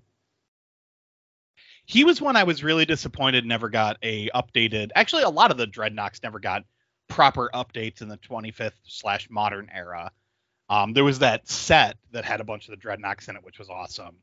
He 1.85 2.03
was 2.03 2.21
one 2.21 2.35
I 2.35 2.43
was 2.43 2.63
really 2.63 2.85
disappointed 2.85 3.45
never 3.45 3.69
got 3.69 3.97
a 4.03 4.29
updated. 4.29 4.91
Actually, 4.93 5.23
a 5.23 5.29
lot 5.29 5.49
of 5.49 5.57
the 5.57 5.65
Dreadnoks 5.65 6.21
never 6.21 6.39
got 6.39 6.65
proper 7.07 7.49
updates 7.53 8.01
in 8.01 8.09
the 8.09 8.17
25th 8.17 8.73
slash 8.85 9.27
modern 9.31 9.69
era. 9.73 10.11
Um, 10.69 10.93
there 10.93 11.03
was 11.03 11.19
that 11.19 11.47
set 11.49 11.97
that 12.11 12.25
had 12.25 12.41
a 12.41 12.43
bunch 12.43 12.67
of 12.67 12.71
the 12.71 12.87
Dreadnoks 12.87 13.29
in 13.29 13.35
it, 13.35 13.43
which 13.43 13.59
was 13.59 13.69
awesome. 13.69 14.17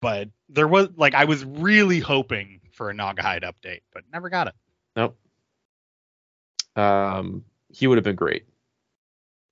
But 0.00 0.28
there 0.48 0.68
was 0.68 0.88
like 0.96 1.14
I 1.14 1.24
was 1.24 1.44
really 1.44 1.98
hoping 1.98 2.60
for 2.72 2.90
a 2.90 2.94
Gnawgahyde 2.94 3.42
update, 3.42 3.80
but 3.92 4.04
never 4.12 4.28
got 4.28 4.48
it. 4.48 4.54
Nope. 4.96 5.16
Um, 6.76 7.44
he 7.72 7.86
would 7.86 7.96
have 7.98 8.04
been 8.04 8.16
great, 8.16 8.46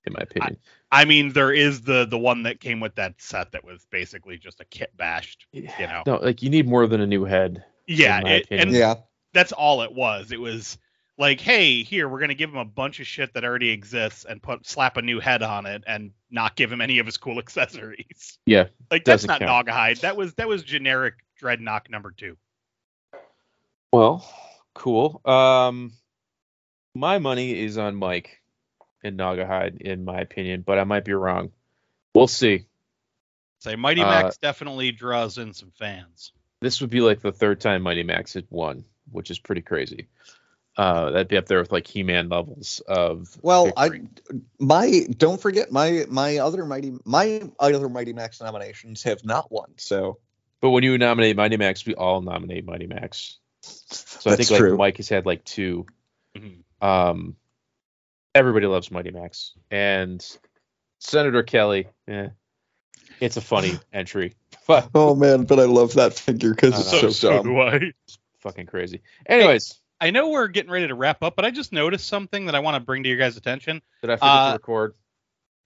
in 0.05 0.13
my 0.13 0.19
opinion. 0.21 0.57
I 0.91 1.05
mean, 1.05 1.33
there 1.33 1.51
is 1.51 1.81
the 1.81 2.05
the 2.05 2.17
one 2.17 2.43
that 2.43 2.59
came 2.59 2.79
with 2.79 2.95
that 2.95 3.15
set 3.21 3.51
that 3.53 3.63
was 3.63 3.85
basically 3.89 4.37
just 4.37 4.59
a 4.61 4.65
kit 4.65 4.95
bashed. 4.95 5.47
You 5.51 5.63
know, 5.79 6.03
No, 6.05 6.15
like 6.17 6.41
you 6.43 6.49
need 6.49 6.67
more 6.67 6.85
than 6.87 7.01
a 7.01 7.07
new 7.07 7.23
head. 7.23 7.63
yeah, 7.87 8.19
it, 8.25 8.47
and 8.51 8.71
Yeah. 8.71 8.95
that's 9.33 9.51
all 9.51 9.81
it 9.81 9.91
was. 9.93 10.31
It 10.31 10.39
was 10.39 10.77
like, 11.17 11.39
hey, 11.39 11.83
here 11.83 12.07
we're 12.09 12.19
gonna 12.19 12.33
give 12.33 12.49
him 12.49 12.57
a 12.57 12.65
bunch 12.65 12.99
of 12.99 13.07
shit 13.07 13.33
that 13.33 13.43
already 13.43 13.69
exists 13.69 14.25
and 14.25 14.41
put 14.41 14.65
slap 14.65 14.97
a 14.97 15.01
new 15.01 15.19
head 15.19 15.43
on 15.43 15.65
it 15.65 15.83
and 15.85 16.11
not 16.31 16.55
give 16.55 16.71
him 16.71 16.81
any 16.81 16.99
of 16.99 17.05
his 17.05 17.17
cool 17.17 17.39
accessories. 17.39 18.37
Yeah, 18.45 18.67
Like 18.89 19.05
that's 19.05 19.23
Doesn't 19.23 19.27
not 19.27 19.39
count. 19.39 19.67
Gnawgahyde. 19.67 20.01
That 20.01 20.17
was 20.17 20.33
that 20.35 20.47
was 20.47 20.63
generic 20.63 21.15
Dreadnok 21.41 21.89
number 21.89 22.11
two. 22.11 22.37
Well, 23.91 24.27
cool. 24.73 25.21
Um, 25.23 25.93
my 26.95 27.19
money 27.19 27.59
is 27.59 27.77
on 27.77 27.95
Mike 27.95 28.41
and 29.03 29.17
Gnawgahyde, 29.19 29.81
in 29.81 30.05
my 30.05 30.19
opinion, 30.21 30.63
but 30.65 30.79
I 30.79 30.83
might 30.83 31.05
be 31.05 31.13
wrong. 31.13 31.51
We'll 32.15 32.27
see. 32.27 32.65
Say 33.59 33.75
Mighty 33.75 34.01
Uh, 34.01 34.05
Max 34.09 34.37
definitely 34.37 34.91
draws 34.91 35.37
in 35.37 35.53
some 35.53 35.71
fans. 35.71 36.31
This 36.59 36.81
would 36.81 36.89
be 36.89 37.01
like 37.01 37.21
the 37.21 37.31
third 37.31 37.61
time 37.61 37.81
Mighty 37.81 38.03
Max 38.03 38.33
had 38.33 38.45
won, 38.49 38.85
which 39.11 39.29
is 39.31 39.39
pretty 39.39 39.61
crazy. 39.61 40.07
Uh, 40.75 41.11
that'd 41.11 41.27
be 41.27 41.37
up 41.37 41.45
there 41.45 41.59
with 41.59 41.71
like 41.71 41.85
He-Man 41.85 42.29
levels 42.29 42.81
of. 42.87 43.37
Well, 43.43 43.71
I 43.77 44.01
my 44.59 45.05
don't 45.15 45.39
forget 45.39 45.71
my 45.71 46.05
my 46.09 46.37
other 46.39 46.65
mighty 46.65 46.93
my 47.05 47.43
other 47.59 47.89
Mighty 47.89 48.13
Max 48.13 48.41
nominations 48.41 49.03
have 49.03 49.23
not 49.23 49.51
won. 49.51 49.73
So 49.77 50.17
But 50.61 50.71
when 50.71 50.83
you 50.83 50.97
nominate 50.97 51.35
Mighty 51.35 51.57
Max, 51.57 51.85
we 51.85 51.93
all 51.93 52.21
nominate 52.21 52.65
Mighty 52.65 52.87
Max. 52.87 53.37
So 53.61 54.31
I 54.31 54.35
That's 54.35 54.49
think 54.49 54.59
true. 54.59 54.71
like 54.71 54.77
Mike 54.79 54.97
has 54.97 55.09
had 55.09 55.25
like 55.27 55.43
two. 55.45 55.85
Mhm. 56.35 56.63
Um, 56.81 57.35
everybody 58.33 58.65
loves 58.65 58.89
Mighty 58.89 59.11
Max, 59.11 59.53
and 59.69 60.25
Senator 60.99 61.43
Kelly. 61.43 61.87
Eh, 62.07 62.29
it's 63.19 63.37
a 63.37 63.41
funny 63.41 63.79
entry, 63.93 64.33
but 64.65 64.89
oh 64.95 65.13
man, 65.15 65.43
but 65.45 65.59
I 65.59 65.65
love 65.65 65.93
that 65.93 66.13
figure 66.15 66.49
because 66.53 66.79
it's 66.79 67.03
know. 67.03 67.09
so, 67.11 67.29
dumb. 67.29 67.45
do 67.45 67.59
I. 67.61 67.93
fucking 68.39 68.65
crazy. 68.65 69.01
Anyways, 69.27 69.79
I 70.03 70.11
know 70.11 70.29
we're 70.29 70.49
getting 70.49 70.69
ready 70.69 70.85
to 70.87 70.95
wrap 70.95 71.23
up, 71.23 71.37
but 71.37 71.45
I 71.45 71.49
just 71.49 71.71
noticed 71.71 72.07
something 72.07 72.45
that 72.47 72.55
I 72.55 72.59
want 72.59 72.75
to 72.75 72.81
bring 72.81 73.03
to 73.03 73.09
your 73.09 73.17
guys' 73.17 73.37
attention. 73.37 73.81
did 74.01 74.09
I 74.09 74.17
forget 74.17 74.29
Uh, 74.29 74.47
to 74.49 74.53
record? 74.53 74.95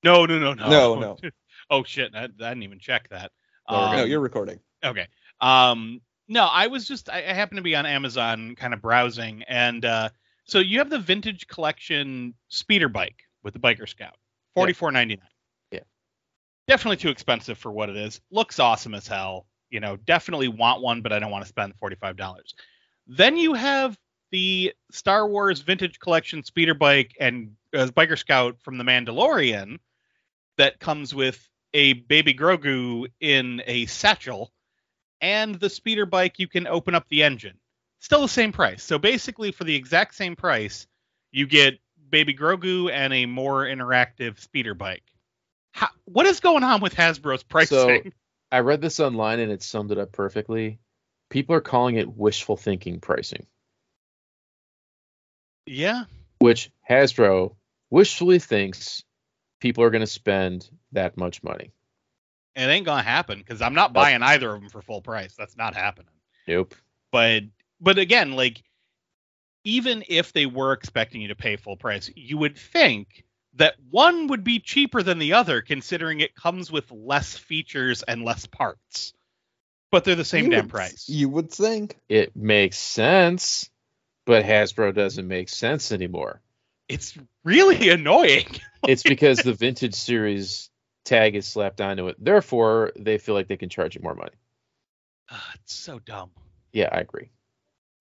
No, 0.04 0.28
no, 0.28 0.38
no, 0.38 0.54
no, 0.54 0.70
No, 0.70 0.96
no. 1.24 1.30
oh 1.72 1.84
shit, 1.84 2.12
I, 2.14 2.26
I 2.26 2.28
didn't 2.28 2.62
even 2.62 2.78
check 2.78 3.10
that. 3.10 3.32
No, 3.70 3.76
Um, 3.78 3.96
no, 3.98 4.04
you're 4.06 4.20
recording. 4.20 4.60
Okay. 4.86 5.08
Um, 5.42 6.02
no, 6.28 6.46
I 6.46 6.68
was 6.68 6.88
just 6.88 7.10
I, 7.10 7.18
I 7.28 7.34
happened 7.34 7.58
to 7.58 7.64
be 7.64 7.76
on 7.76 7.88
Amazon 7.88 8.54
kind 8.56 8.76
of 8.76 8.82
browsing, 8.82 9.42
and 9.48 9.84
uh, 9.84 10.10
so 10.44 10.60
you 10.60 10.78
have 10.78 10.92
the 10.92 11.00
vintage 11.00 11.48
collection 11.48 12.36
speeder 12.48 12.90
bike 12.90 13.24
with 13.44 13.56
the 13.56 13.60
biker 13.60 13.90
scout, 13.90 14.18
forty 14.54 14.74
four 14.74 14.92
ninety 14.92 15.16
nine. 15.16 15.28
Yeah. 15.72 15.80
Definitely 16.68 16.98
too 16.98 17.10
expensive 17.10 17.58
for 17.58 17.72
what 17.72 17.90
it 17.90 17.96
is. 17.98 18.22
Looks 18.30 18.60
awesome 18.60 18.94
as 18.94 19.08
hell. 19.08 19.48
You 19.72 19.80
know, 19.80 19.96
definitely 19.96 20.48
want 20.48 20.82
one, 20.84 21.02
but 21.02 21.12
I 21.12 21.18
don't 21.18 21.32
want 21.32 21.44
to 21.44 21.50
spend 21.50 21.74
forty 21.80 21.96
five 21.96 22.18
dollars. 22.18 22.54
Then 23.08 23.36
you 23.38 23.54
have 23.56 23.98
the 24.32 24.74
Star 24.92 25.28
Wars 25.28 25.62
vintage 25.62 26.00
collection 26.00 26.44
speeder 26.44 26.74
bike 26.74 27.16
and 27.20 27.56
uh, 27.74 27.88
biker 27.88 28.18
scout 28.18 28.58
from 28.62 28.78
the 28.78 28.84
Mandalorian 28.84 29.80
that 30.58 30.80
comes 30.80 31.14
with 31.14 31.48
a 31.74 31.94
baby 31.94 32.34
Grogu 32.34 33.08
in 33.20 33.62
a 33.66 33.86
satchel 33.86 34.52
and 35.22 35.56
the 35.56 35.70
speeder 35.70 36.06
bike 36.06 36.40
you 36.40 36.48
can 36.48 36.68
open 36.68 36.96
up 36.96 37.08
the 37.10 37.24
engine. 37.24 37.58
Still 38.00 38.22
the 38.22 38.28
same 38.28 38.52
price. 38.52 38.84
So 38.84 38.98
basically 38.98 39.52
for 39.52 39.64
the 39.64 39.76
exact 39.76 40.16
same 40.16 40.36
price, 40.36 40.88
you 41.32 41.48
get 41.48 41.80
baby 42.10 42.34
Grogu 42.34 42.92
and 42.92 43.14
a 43.14 43.26
more 43.26 43.66
interactive 43.66 44.40
speeder 44.40 44.74
bike. 44.74 45.04
How, 45.72 45.90
what 46.06 46.26
is 46.26 46.40
going 46.40 46.64
on 46.64 46.82
with 46.82 46.96
Hasbro's 46.96 47.44
pricing? 47.44 48.04
So 48.04 48.12
I 48.52 48.60
read 48.60 48.82
this 48.82 49.00
online 49.00 49.40
and 49.40 49.52
it 49.52 49.64
summed 49.64 49.92
it 49.92 49.98
up 49.98 50.12
perfectly. 50.12 50.80
People 51.30 51.56
are 51.56 51.62
calling 51.62 51.96
it 51.96 52.16
wishful 52.16 52.56
thinking 52.56 53.00
pricing, 53.00 53.46
yeah. 55.68 56.04
which 56.40 56.70
Hasbro 56.90 57.56
wishfully 57.90 58.40
thinks 58.40 59.04
people 59.60 59.84
are 59.84 59.90
going 59.90 60.02
to 60.02 60.08
spend 60.08 60.70
that 60.92 61.18
much 61.18 61.44
money. 61.44 61.72
It 62.56 62.62
ain't 62.62 62.88
gonna 62.88 63.04
happen 63.04 63.38
because 63.38 63.62
I'm 63.62 63.76
not 63.76 63.94
buying 63.94 64.24
either 64.24 64.52
of 64.52 64.60
them 64.60 64.70
for 64.72 64.82
full 64.82 65.02
price. 65.04 65.36
That's 65.38 65.56
not 65.56 65.76
happening. 65.76 66.12
Nope. 66.48 66.74
But 67.12 67.44
but 67.80 68.00
again, 68.00 68.32
like 68.32 68.64
even 69.64 70.04
if 70.08 70.34
they 70.34 70.48
were 70.48 70.72
expecting 70.74 71.22
you 71.22 71.28
to 71.28 71.36
pay 71.36 71.56
full 71.58 71.78
price, 71.78 72.10
you 72.16 72.40
would 72.40 72.58
think 72.58 73.26
that 73.58 73.76
one 73.92 74.26
would 74.28 74.44
be 74.44 74.60
cheaper 74.60 75.04
than 75.04 75.20
the 75.20 75.34
other, 75.34 75.62
considering 75.62 76.20
it 76.20 76.34
comes 76.36 76.72
with 76.72 76.90
less 76.92 77.38
features 77.38 78.02
and 78.02 78.24
less 78.24 78.48
parts. 78.48 79.14
But 79.92 80.04
they're 80.04 80.16
the 80.16 80.26
same 80.26 80.46
You 80.46 80.52
damn 80.52 80.64
would- 80.66 80.72
price. 80.72 81.08
You 81.08 81.30
would 81.30 81.52
think. 81.52 81.96
It 82.10 82.36
makes 82.36 82.78
sense, 82.80 83.70
but 84.28 84.44
Hasbro 84.46 84.94
doesn't 84.94 85.28
make 85.28 85.50
sense 85.50 85.92
anymore. 85.92 86.42
It's 86.88 87.18
really 87.44 87.90
annoying. 87.98 88.46
it's 88.88 89.04
because 89.10 89.40
the 89.40 89.54
vintage 89.54 89.96
series 89.96 90.70
tag 91.06 91.36
is 91.36 91.48
slapped 91.48 91.82
onto 91.82 92.08
it. 92.10 92.18
Therefore, 92.20 92.92
they 92.98 93.18
feel 93.18 93.34
like 93.34 93.48
they 93.48 93.58
can 93.58 93.70
charge 93.70 93.96
you 93.96 94.02
more 94.04 94.14
money. 94.16 94.36
Ah, 95.32 95.52
it's 95.56 95.74
so 95.74 96.00
dumb. 96.00 96.30
Yeah, 96.74 96.90
I 96.92 97.00
agree. 97.00 97.32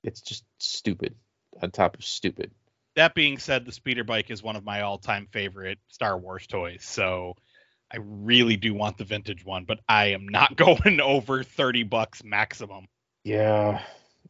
It's 0.03 0.20
just 0.20 0.44
stupid 0.59 1.15
on 1.62 1.70
top 1.70 1.97
of 1.97 2.05
stupid. 2.05 2.51
That 2.97 3.15
being 3.15 3.39
said, 3.39 3.65
the 3.65 3.73
speeder 3.73 4.05
bike 4.05 4.31
is 4.31 4.43
one 4.43 4.57
of 4.57 4.65
my 4.65 4.81
all-time 4.82 5.28
favorite 5.31 5.78
Star 5.89 6.19
Wars 6.19 6.47
toys. 6.47 6.85
So 6.85 7.35
I 7.93 7.98
really 8.01 8.57
do 8.57 8.74
want 8.74 8.98
the 8.98 9.05
vintage 9.05 9.44
one, 9.44 9.65
but 9.65 9.78
I 9.89 10.07
am 10.09 10.27
not 10.27 10.57
going 10.57 11.01
over 11.01 11.44
30 11.44 11.85
bucks 11.85 12.24
maximum. 12.24 12.86
Yeah, 13.23 13.82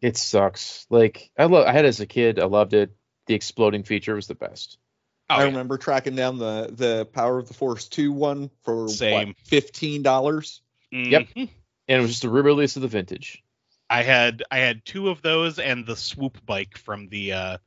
it 0.03 0.17
sucks. 0.17 0.87
Like 0.91 1.31
I 1.39 1.45
love 1.45 1.67
I 1.67 1.73
had 1.73 1.85
it 1.85 1.89
as 1.89 2.01
a 2.01 2.07
kid, 2.07 2.39
I 2.39 2.45
loved 2.47 2.75
it. 2.75 2.95
The 3.27 3.35
exploding 3.35 3.83
feature 3.83 4.15
was 4.15 4.27
the 4.27 4.35
best. 4.35 4.79
Oh, 5.29 5.35
I 5.35 5.39
yeah. 5.41 5.45
remember 5.47 5.79
tracking 5.79 6.15
down 6.17 6.39
the 6.39 6.71
the 6.73 7.07
Power 7.07 7.39
of 7.39 7.49
the 7.49 7.55
Force 7.55 7.89
two 7.89 8.13
one 8.13 8.51
for 8.65 8.89
Same. 8.89 9.29
what, 9.29 9.37
fifteen 9.45 10.03
dollars. 10.03 10.63
Yep. 10.93 11.27
Mhm. 11.37 11.49
And 11.89 11.99
it 11.99 12.01
was 12.01 12.11
just 12.11 12.25
a 12.25 12.31
re-release 12.31 12.77
of 12.77 12.83
the 12.83 12.89
vintage. 12.89 13.43
I 13.89 14.03
had 14.03 14.43
I 14.51 14.59
had 14.59 14.85
two 14.85 15.09
of 15.09 15.23
those 15.23 15.59
and 15.59 15.87
the 15.87 15.97
swoop 15.97 16.45
bike 16.45 16.79
from 16.79 17.09
the 17.09 17.33
uh 17.33 17.59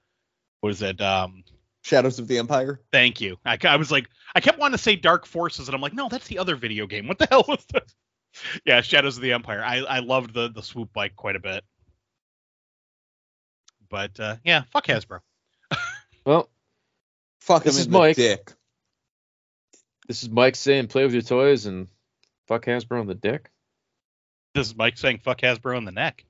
what 0.61 0.67
was 0.67 0.81
it 0.81 0.99
um 1.01 1.43
Shadows 1.81 2.19
of 2.19 2.27
the 2.27 2.37
Empire. 2.39 2.81
thank 2.91 3.21
you 3.21 3.37
I, 3.45 3.57
I 3.63 3.77
was 3.77 3.89
like 3.91 4.09
I 4.35 4.41
kept 4.41 4.59
wanting 4.59 4.77
to 4.77 4.83
say 4.83 4.97
Dark 4.97 5.25
Forces 5.25 5.67
and 5.69 5.75
I'm 5.75 5.81
like 5.81 5.93
no 5.93 6.09
that's 6.09 6.27
the 6.27 6.39
other 6.39 6.55
video 6.57 6.87
game 6.87 7.07
what 7.07 7.17
the 7.17 7.27
hell 7.31 7.45
was 7.47 7.65
this 7.73 7.95
yeah 8.65 8.81
Shadows 8.81 9.15
of 9.15 9.23
the 9.23 9.31
Empire 9.33 9.63
I 9.63 9.77
I 9.77 9.99
loved 9.99 10.33
the 10.33 10.49
the 10.49 10.61
swoop 10.61 10.91
bike 10.91 11.15
quite 11.15 11.37
a 11.37 11.39
bit 11.39 11.63
but 13.89 14.19
uh 14.19 14.35
yeah 14.43 14.63
fuck 14.71 14.85
Hasbro 14.87 15.19
Well, 16.25 16.49
Fuck 17.41 17.63
This 17.63 17.75
him 17.75 17.79
is 17.79 17.85
in 17.87 17.91
the 17.93 17.97
Mike. 17.97 18.15
dick. 18.17 18.53
this 20.07 20.23
is 20.23 20.29
Mike 20.29 20.55
saying 20.55 20.87
play 20.87 21.03
with 21.03 21.13
your 21.13 21.21
toys 21.21 21.65
and 21.65 21.87
fuck 22.47 22.65
Hasbro 22.65 22.99
on 22.99 23.07
the 23.07 23.15
dick. 23.15 23.49
this 24.53 24.67
is 24.67 24.75
Mike 24.75 24.97
saying 24.97 25.19
fuck 25.19 25.39
Hasbro 25.41 25.77
in 25.77 25.85
the 25.85 25.91
neck 25.91 26.25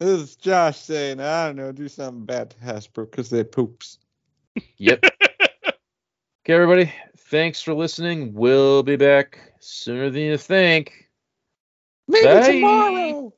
This 0.00 0.20
is 0.20 0.36
Josh 0.36 0.78
saying, 0.78 1.20
I 1.20 1.46
don't 1.46 1.56
know, 1.56 1.72
do 1.72 1.88
something 1.88 2.24
bad 2.26 2.50
to 2.50 2.56
Hasbro 2.58 3.10
because 3.10 3.30
they 3.30 3.44
poops. 3.44 3.98
Yep. 4.78 5.04
okay, 5.32 5.74
everybody. 6.48 6.92
Thanks 7.16 7.62
for 7.62 7.74
listening. 7.74 8.34
We'll 8.34 8.82
be 8.82 8.96
back 8.96 9.38
sooner 9.60 10.10
than 10.10 10.22
you 10.22 10.36
think. 10.36 11.08
Maybe 12.06 12.26
Bye. 12.26 12.52
tomorrow. 12.52 13.32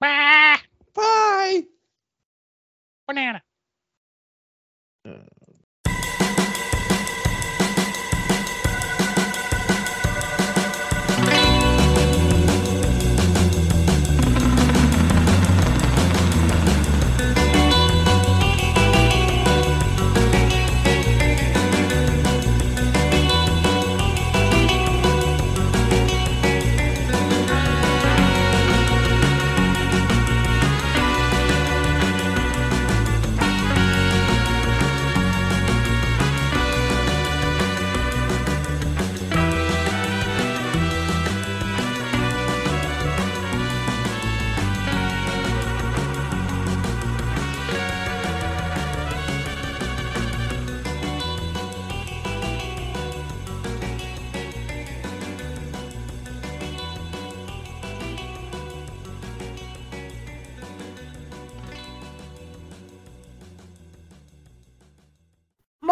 bah, 0.00 0.58
Bye. 0.94 1.62
Banana 3.08 3.40
mm. 5.04 5.43